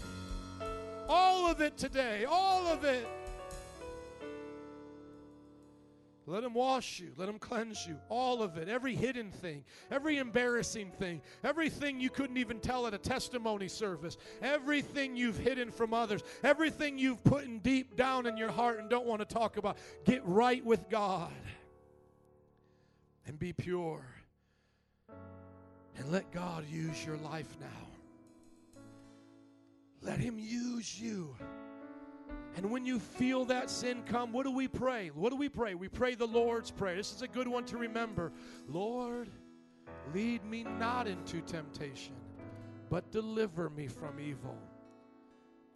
All 1.09 1.51
of 1.51 1.61
it 1.61 1.77
today. 1.77 2.27
All 2.29 2.67
of 2.67 2.85
it. 2.85 3.07
Let 6.29 6.43
him 6.43 6.55
wash 6.55 6.99
you. 6.99 7.13
Let 7.17 7.29
him 7.29 7.39
cleanse 7.39 7.87
you. 7.87 7.99
All 8.09 8.43
of 8.43 8.59
it. 8.59 8.69
Every 8.69 8.97
hidden 8.97 9.31
thing. 9.31 9.65
Every 9.93 10.19
embarrassing 10.19 10.91
thing. 10.99 11.23
Everything 11.45 12.01
you 12.01 12.11
couldn't 12.11 12.37
even 12.37 12.59
tell 12.59 12.89
at 12.89 12.95
a 12.95 12.99
testimony 12.99 13.69
service. 13.69 14.17
Everything 14.43 15.17
you've 15.17 15.39
hidden 15.39 15.71
from 15.71 15.95
others. 15.95 16.23
Everything 16.43 16.99
you've 16.99 17.23
put 17.23 17.45
in 17.45 17.61
deep 17.61 17.97
down 17.97 18.27
in 18.27 18.37
your 18.37 18.51
heart 18.51 18.81
and 18.81 18.91
don't 18.91 19.07
want 19.07 19.21
to 19.21 19.25
talk 19.25 19.57
about. 19.57 19.79
Get 20.05 20.21
right 20.25 20.65
with 20.65 20.89
God. 20.91 21.33
And 23.27 23.39
be 23.39 23.53
pure. 23.53 24.05
And 25.97 26.11
let 26.11 26.33
God 26.33 26.65
use 26.69 27.05
your 27.07 27.19
life 27.19 27.57
now. 27.61 28.81
Let 30.03 30.19
him 30.19 30.41
use 30.41 31.01
you. 31.01 31.37
And 32.57 32.71
when 32.71 32.87
you 32.87 32.99
feel 32.99 33.45
that 33.47 33.69
sin 33.69 34.03
come, 34.07 34.33
what 34.33 34.45
do 34.45 34.51
we 34.51 34.67
pray? 34.67 35.11
What 35.15 35.31
do 35.31 35.37
we 35.37 35.49
pray? 35.49 35.75
We 35.75 35.89
pray 35.89 36.15
the 36.15 36.27
Lord's 36.27 36.71
Prayer. 36.71 36.97
This 36.97 37.13
is 37.13 37.23
a 37.23 37.29
good 37.29 37.47
one 37.47 37.65
to 37.67 37.77
remember. 37.77 38.33
Lord, 38.67 39.29
lead 40.15 40.45
me 40.45 40.65
not 40.65 41.07
into 41.07 41.43
temptation, 41.43 42.15
but 42.89 43.13
deliver 43.13 43.69
me 43.69 43.89
from 43.89 44.19
evil. 44.19 44.57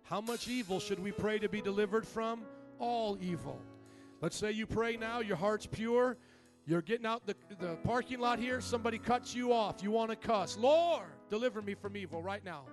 How 0.03 0.21
much 0.21 0.49
evil 0.49 0.81
should 0.81 0.99
we 0.99 1.13
pray 1.13 1.39
to 1.39 1.49
be 1.49 1.61
delivered 1.61 2.07
from? 2.07 2.43
All 2.79 3.19
evil. 3.21 3.61
Let's 4.23 4.37
say 4.37 4.51
you 4.51 4.67
pray 4.67 4.97
now, 4.97 5.21
your 5.21 5.37
heart's 5.37 5.67
pure. 5.67 6.17
You're 6.67 6.83
getting 6.83 7.07
out 7.07 7.27
the, 7.27 7.35
the 7.59 7.77
parking 7.85 8.21
lot 8.21 8.39
here, 8.39 8.61
somebody 8.61 8.99
cuts 8.99 9.35
you 9.35 9.53
off. 9.53 9.83
You 9.83 9.91
want 9.91 10.11
to 10.11 10.17
cuss. 10.17 10.57
Lord, 10.57 11.09
deliver 11.29 11.61
me 11.61 11.75
from 11.75 11.97
evil 11.97 12.23
right 12.23 12.45
now. 12.45 12.65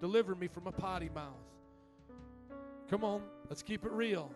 Deliver 0.00 0.34
me 0.34 0.48
from 0.48 0.66
a 0.66 0.72
potty 0.72 1.08
mouth. 1.14 1.53
Come 2.94 3.02
on, 3.02 3.22
let's 3.48 3.64
keep 3.64 3.84
it 3.84 3.90
real. 3.90 4.30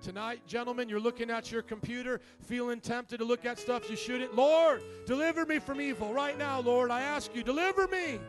Tonight, 0.00 0.46
gentlemen, 0.46 0.88
you're 0.88 1.00
looking 1.00 1.30
at 1.30 1.50
your 1.50 1.62
computer, 1.62 2.20
feeling 2.38 2.80
tempted 2.80 3.18
to 3.18 3.24
look 3.24 3.44
at 3.44 3.58
stuff 3.58 3.90
you 3.90 3.96
shouldn't. 3.96 4.36
Lord, 4.36 4.84
deliver 5.04 5.44
me 5.44 5.58
from 5.58 5.80
evil. 5.80 6.14
Right 6.14 6.38
now, 6.38 6.60
Lord, 6.60 6.92
I 6.92 7.00
ask 7.00 7.34
you, 7.34 7.42
deliver 7.42 7.88
me. 7.88 8.20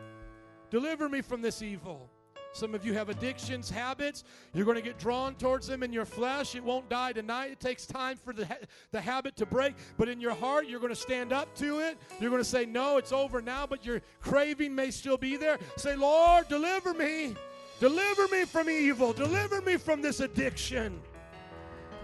Deliver 0.70 1.08
me 1.08 1.20
from 1.20 1.40
this 1.40 1.62
evil. 1.62 2.10
Some 2.52 2.74
of 2.74 2.84
you 2.84 2.94
have 2.94 3.10
addictions, 3.10 3.70
habits. 3.70 4.24
You're 4.54 4.64
going 4.64 4.76
to 4.76 4.82
get 4.82 4.98
drawn 4.98 5.36
towards 5.36 5.68
them 5.68 5.84
in 5.84 5.92
your 5.92 6.04
flesh. 6.04 6.56
It 6.56 6.64
won't 6.64 6.88
die 6.88 7.12
tonight. 7.12 7.52
It 7.52 7.60
takes 7.60 7.86
time 7.86 8.16
for 8.16 8.32
the, 8.32 8.46
ha- 8.46 8.56
the 8.90 9.00
habit 9.00 9.36
to 9.36 9.46
break. 9.46 9.76
But 9.96 10.08
in 10.08 10.20
your 10.20 10.34
heart, 10.34 10.66
you're 10.66 10.80
going 10.80 10.92
to 10.92 11.00
stand 11.00 11.32
up 11.32 11.54
to 11.58 11.78
it. 11.78 11.96
You're 12.18 12.30
going 12.30 12.42
to 12.42 12.48
say, 12.48 12.66
No, 12.66 12.96
it's 12.96 13.12
over 13.12 13.40
now, 13.40 13.68
but 13.68 13.86
your 13.86 14.00
craving 14.20 14.74
may 14.74 14.90
still 14.90 15.16
be 15.16 15.36
there. 15.36 15.58
Say, 15.76 15.94
Lord, 15.94 16.48
deliver 16.48 16.92
me. 16.92 17.36
Deliver 17.80 18.28
me 18.28 18.44
from 18.44 18.68
evil. 18.68 19.14
Deliver 19.14 19.62
me 19.62 19.78
from 19.78 20.02
this 20.02 20.20
addiction. 20.20 21.00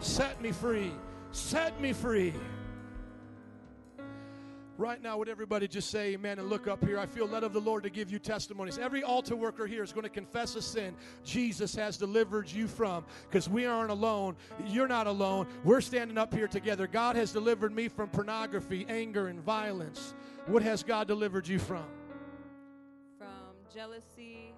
Set 0.00 0.40
me 0.40 0.50
free. 0.50 0.90
Set 1.32 1.78
me 1.80 1.92
free. 1.92 2.32
Right 4.78 5.02
now, 5.02 5.16
would 5.16 5.28
everybody 5.28 5.68
just 5.68 5.90
say 5.90 6.12
amen 6.12 6.38
and 6.38 6.50
look 6.50 6.66
up 6.66 6.84
here? 6.84 6.98
I 6.98 7.06
feel 7.06 7.26
led 7.26 7.44
of 7.44 7.54
the 7.54 7.60
Lord 7.60 7.82
to 7.82 7.90
give 7.90 8.10
you 8.10 8.18
testimonies. 8.18 8.78
Every 8.78 9.02
altar 9.02 9.36
worker 9.36 9.66
here 9.66 9.82
is 9.82 9.92
going 9.92 10.04
to 10.04 10.10
confess 10.10 10.54
a 10.54 10.60
sin 10.60 10.94
Jesus 11.24 11.74
has 11.74 11.96
delivered 11.96 12.50
you 12.50 12.68
from 12.68 13.04
because 13.28 13.48
we 13.48 13.64
aren't 13.64 13.90
alone. 13.90 14.36
You're 14.66 14.88
not 14.88 15.06
alone. 15.06 15.46
We're 15.64 15.80
standing 15.80 16.18
up 16.18 16.32
here 16.32 16.48
together. 16.48 16.86
God 16.86 17.16
has 17.16 17.32
delivered 17.32 17.74
me 17.74 17.88
from 17.88 18.08
pornography, 18.10 18.84
anger, 18.88 19.28
and 19.28 19.40
violence. 19.40 20.14
What 20.46 20.62
has 20.62 20.82
God 20.82 21.06
delivered 21.06 21.48
you 21.48 21.58
from? 21.58 21.84
From 23.18 23.54
jealousy, 23.74 24.52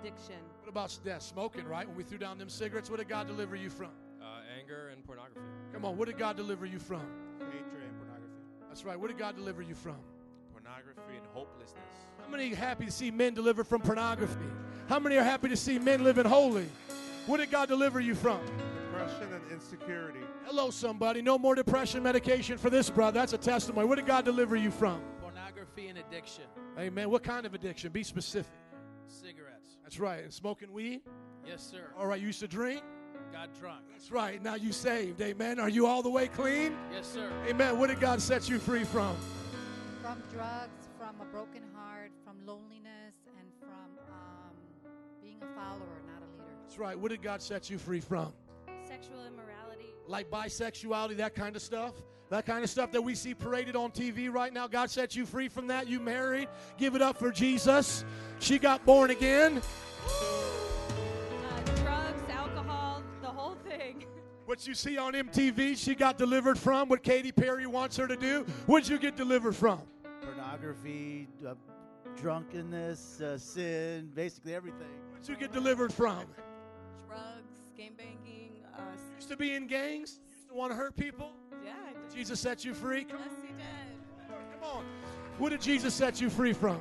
addiction. 0.00 0.36
What 0.60 0.68
about 0.68 0.98
that? 1.04 1.22
Smoking, 1.22 1.66
right? 1.66 1.86
When 1.86 1.96
we 1.96 2.02
threw 2.02 2.18
down 2.18 2.38
them 2.38 2.48
cigarettes, 2.48 2.90
what 2.90 2.98
did 2.98 3.08
God 3.08 3.26
deliver 3.26 3.56
you 3.56 3.70
from? 3.70 3.90
Uh, 4.20 4.40
anger 4.58 4.88
and 4.92 5.04
pornography. 5.04 5.40
Come 5.72 5.84
on, 5.84 5.96
what 5.96 6.08
did 6.08 6.18
God 6.18 6.36
deliver 6.36 6.66
you 6.66 6.78
from? 6.78 7.02
Hatred 7.38 7.82
and 7.82 7.96
pornography. 7.98 8.42
That's 8.68 8.84
right. 8.84 8.98
What 8.98 9.08
did 9.08 9.18
God 9.18 9.36
deliver 9.36 9.62
you 9.62 9.74
from? 9.74 9.96
Pornography 10.52 11.16
and 11.16 11.26
hopelessness. 11.32 11.80
How 12.20 12.28
many 12.28 12.52
are 12.52 12.56
happy 12.56 12.86
to 12.86 12.90
see 12.92 13.10
men 13.10 13.34
delivered 13.34 13.66
from 13.66 13.80
pornography? 13.82 14.46
How 14.88 14.98
many 14.98 15.16
are 15.16 15.22
happy 15.22 15.48
to 15.48 15.56
see 15.56 15.78
men 15.78 16.02
living 16.02 16.26
holy? 16.26 16.66
What 17.26 17.38
did 17.38 17.50
God 17.50 17.68
deliver 17.68 18.00
you 18.00 18.14
from? 18.14 18.40
Depression 18.92 19.32
and 19.32 19.52
insecurity. 19.52 20.20
Hello, 20.44 20.70
somebody. 20.70 21.22
No 21.22 21.38
more 21.38 21.54
depression 21.54 22.02
medication 22.02 22.58
for 22.58 22.70
this 22.70 22.88
brother. 22.90 23.20
That's 23.20 23.32
a 23.32 23.38
testimony. 23.38 23.86
What 23.86 23.96
did 23.96 24.06
God 24.06 24.24
deliver 24.24 24.56
you 24.56 24.70
from? 24.70 25.00
Pornography 25.20 25.88
and 25.88 25.98
addiction. 25.98 26.44
Amen. 26.78 27.10
What 27.10 27.22
kind 27.22 27.46
of 27.46 27.54
addiction? 27.54 27.92
Be 27.92 28.02
specific. 28.02 28.52
Cigarettes. 29.08 29.45
That's 29.86 30.00
right. 30.00 30.24
And 30.24 30.32
smoking 30.32 30.72
weed? 30.72 31.02
Yes, 31.46 31.62
sir. 31.62 31.92
All 31.96 32.08
right. 32.08 32.20
You 32.20 32.26
used 32.26 32.40
to 32.40 32.48
drink? 32.48 32.82
Got 33.32 33.54
drunk. 33.60 33.82
That's 33.92 34.10
right. 34.10 34.42
Now 34.42 34.56
you 34.56 34.72
saved. 34.72 35.20
Amen. 35.20 35.60
Are 35.60 35.68
you 35.68 35.86
all 35.86 36.02
the 36.02 36.10
way 36.10 36.26
clean? 36.26 36.76
Yes, 36.92 37.06
sir. 37.06 37.30
Amen. 37.46 37.78
What 37.78 37.90
did 37.90 38.00
God 38.00 38.20
set 38.20 38.48
you 38.48 38.58
free 38.58 38.82
from? 38.82 39.16
From 40.02 40.20
drugs, 40.34 40.88
from 40.98 41.20
a 41.20 41.24
broken 41.26 41.62
heart, 41.72 42.10
from 42.24 42.34
loneliness, 42.44 43.14
and 43.38 43.46
from 43.60 44.04
um, 44.08 44.56
being 45.22 45.36
a 45.40 45.46
follower, 45.54 46.02
not 46.04 46.20
a 46.20 46.42
leader. 46.42 46.50
That's 46.64 46.80
right. 46.80 46.98
What 46.98 47.12
did 47.12 47.22
God 47.22 47.40
set 47.40 47.70
you 47.70 47.78
free 47.78 48.00
from? 48.00 48.32
Sexual 48.88 49.24
immorality. 49.24 49.94
Like 50.08 50.28
bisexuality, 50.32 51.16
that 51.18 51.36
kind 51.36 51.54
of 51.54 51.62
stuff? 51.62 51.94
That 52.28 52.44
kind 52.44 52.64
of 52.64 52.70
stuff 52.70 52.90
that 52.92 53.02
we 53.02 53.14
see 53.14 53.34
paraded 53.34 53.76
on 53.76 53.92
TV 53.92 54.32
right 54.32 54.52
now. 54.52 54.66
God 54.66 54.90
set 54.90 55.14
you 55.14 55.24
free 55.24 55.48
from 55.48 55.68
that. 55.68 55.86
You 55.86 56.00
married. 56.00 56.48
Give 56.76 56.96
it 56.96 57.02
up 57.02 57.16
for 57.16 57.30
Jesus. 57.30 58.04
She 58.40 58.58
got 58.58 58.84
born 58.84 59.10
again. 59.10 59.62
Uh, 60.08 61.60
drugs, 61.76 62.22
alcohol, 62.30 63.02
the 63.22 63.28
whole 63.28 63.56
thing. 63.68 64.04
What 64.46 64.64
you 64.64 64.74
see 64.74 64.96
on 64.96 65.12
MTV, 65.12 65.76
she 65.76 65.96
got 65.96 66.18
delivered 66.18 66.56
from. 66.56 66.88
What 66.88 67.02
Katy 67.02 67.32
Perry 67.32 67.66
wants 67.66 67.96
her 67.96 68.06
to 68.06 68.14
do. 68.14 68.46
What'd 68.66 68.88
you 68.88 68.96
get 68.96 69.16
delivered 69.16 69.56
from? 69.56 69.82
Pornography, 70.22 71.26
uh, 71.44 71.54
drunkenness, 72.16 73.20
uh, 73.20 73.36
sin, 73.38 74.08
basically 74.14 74.54
everything. 74.54 74.86
What'd 75.10 75.28
you 75.28 75.34
get 75.34 75.52
delivered 75.52 75.92
from? 75.92 76.26
Drugs, 77.08 77.58
game 77.76 77.94
banking. 77.98 78.52
Uh, 78.72 78.82
Used 79.16 79.28
to 79.30 79.36
be 79.36 79.52
in 79.54 79.66
gangs. 79.66 80.20
Used 80.30 80.48
to 80.48 80.54
want 80.54 80.70
to 80.70 80.76
hurt 80.76 80.96
people. 80.96 81.32
Yeah, 82.06 82.10
I 82.10 82.14
did. 82.14 82.16
Jesus 82.16 82.40
set 82.40 82.64
you 82.64 82.74
free. 82.74 83.04
Come 83.04 83.18
Yes, 83.20 83.36
he 83.42 83.48
did. 83.48 84.60
come 84.60 84.62
on. 84.78 84.84
What 85.38 85.50
did 85.50 85.60
Jesus 85.60 85.94
set 85.94 86.20
you 86.20 86.30
free 86.30 86.52
from? 86.52 86.80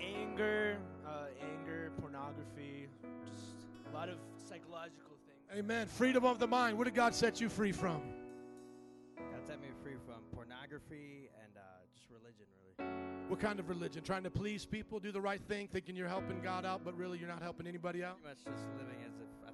Anger, 0.00 0.76
uh, 1.06 1.26
anger, 1.40 1.92
pornography, 2.00 2.88
just 3.24 3.54
a 3.90 3.94
lot 3.94 4.08
of 4.08 4.16
psychological 4.48 5.16
things. 5.26 5.58
Amen. 5.58 5.86
Freedom 5.86 6.24
of 6.24 6.38
the 6.38 6.46
mind. 6.46 6.76
What 6.76 6.84
did 6.84 6.94
God 6.94 7.14
set 7.14 7.40
you 7.40 7.48
free 7.48 7.72
from? 7.72 8.00
God 9.16 9.46
set 9.46 9.60
me 9.60 9.68
free 9.82 9.94
from 10.04 10.16
pornography 10.34 11.30
and 11.42 11.56
uh, 11.56 11.60
just 11.94 12.06
religion, 12.10 12.46
really. 12.78 13.28
What 13.28 13.40
kind 13.40 13.58
of 13.60 13.68
religion? 13.68 14.02
Trying 14.02 14.24
to 14.24 14.30
please 14.30 14.64
people, 14.66 14.98
do 15.00 15.12
the 15.12 15.20
right 15.20 15.40
thing, 15.48 15.68
thinking 15.68 15.96
you're 15.96 16.08
helping 16.08 16.40
God 16.42 16.64
out, 16.64 16.82
but 16.84 16.96
really 16.96 17.18
you're 17.18 17.28
not 17.28 17.42
helping 17.42 17.66
anybody 17.66 18.02
out? 18.04 18.20
Pretty 18.22 18.36
much 18.36 18.56
just 18.56 18.66
living 18.78 18.98
as 19.06 19.14
if 19.20 19.45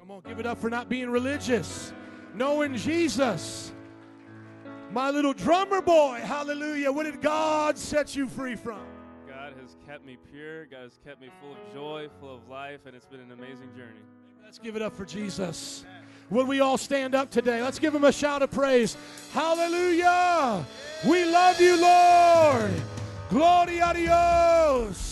Come 0.00 0.12
on, 0.12 0.22
give 0.26 0.40
it 0.40 0.46
up 0.46 0.56
for 0.56 0.70
not 0.70 0.88
being 0.88 1.10
religious. 1.10 1.92
Knowing 2.34 2.74
Jesus. 2.74 3.70
My 4.90 5.10
little 5.10 5.34
drummer 5.34 5.82
boy. 5.82 6.20
Hallelujah. 6.24 6.90
What 6.90 7.04
did 7.04 7.20
God 7.20 7.76
set 7.76 8.16
you 8.16 8.26
free 8.26 8.56
from? 8.56 8.80
God 9.28 9.52
has 9.60 9.76
kept 9.86 10.06
me 10.06 10.16
pure. 10.32 10.64
God 10.66 10.84
has 10.84 10.98
kept 11.04 11.20
me 11.20 11.28
full 11.38 11.52
of 11.52 11.58
joy, 11.74 12.08
full 12.18 12.34
of 12.34 12.48
life, 12.48 12.80
and 12.86 12.96
it's 12.96 13.04
been 13.04 13.20
an 13.20 13.32
amazing 13.32 13.68
journey. 13.76 14.00
Let's 14.42 14.58
give 14.58 14.74
it 14.74 14.80
up 14.80 14.96
for 14.96 15.04
Jesus. 15.04 15.84
Will 16.30 16.46
we 16.46 16.60
all 16.60 16.78
stand 16.78 17.14
up 17.14 17.30
today? 17.30 17.62
Let's 17.62 17.78
give 17.78 17.94
him 17.94 18.04
a 18.04 18.12
shout 18.12 18.40
of 18.40 18.50
praise. 18.50 18.96
Hallelujah. 19.34 20.64
We 21.06 21.26
love 21.26 21.60
you, 21.60 21.78
Lord. 21.78 22.72
Gloria 23.28 23.90
a 23.90 23.94
Dios. 23.94 25.09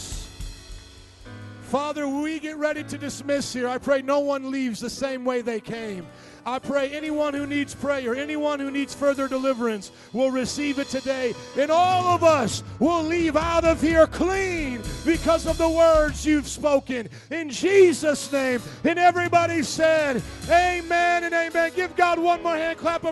Father, 1.68 2.08
we 2.08 2.38
get 2.38 2.56
ready 2.56 2.82
to 2.82 2.96
dismiss 2.96 3.52
here. 3.52 3.68
I 3.68 3.76
pray 3.76 4.00
no 4.00 4.20
one 4.20 4.50
leaves 4.50 4.80
the 4.80 4.88
same 4.88 5.22
way 5.22 5.42
they 5.42 5.60
came. 5.60 6.06
I 6.46 6.58
pray 6.58 6.88
anyone 6.92 7.34
who 7.34 7.46
needs 7.46 7.74
prayer, 7.74 8.14
anyone 8.14 8.58
who 8.58 8.70
needs 8.70 8.94
further 8.94 9.28
deliverance 9.28 9.92
will 10.14 10.30
receive 10.30 10.78
it 10.78 10.88
today. 10.88 11.34
And 11.58 11.70
all 11.70 12.06
of 12.06 12.24
us 12.24 12.62
will 12.78 13.02
leave 13.02 13.36
out 13.36 13.66
of 13.66 13.82
here 13.82 14.06
clean 14.06 14.80
because 15.04 15.46
of 15.46 15.58
the 15.58 15.68
words 15.68 16.24
you've 16.24 16.48
spoken. 16.48 17.10
In 17.30 17.50
Jesus' 17.50 18.32
name. 18.32 18.62
And 18.82 18.98
everybody 18.98 19.62
said, 19.62 20.22
Amen 20.48 21.24
and 21.24 21.34
amen. 21.34 21.72
Give 21.76 21.94
God 21.96 22.18
one 22.18 22.42
more 22.42 22.56
hand 22.56 22.78
clap 22.78 23.02
of 23.02 23.06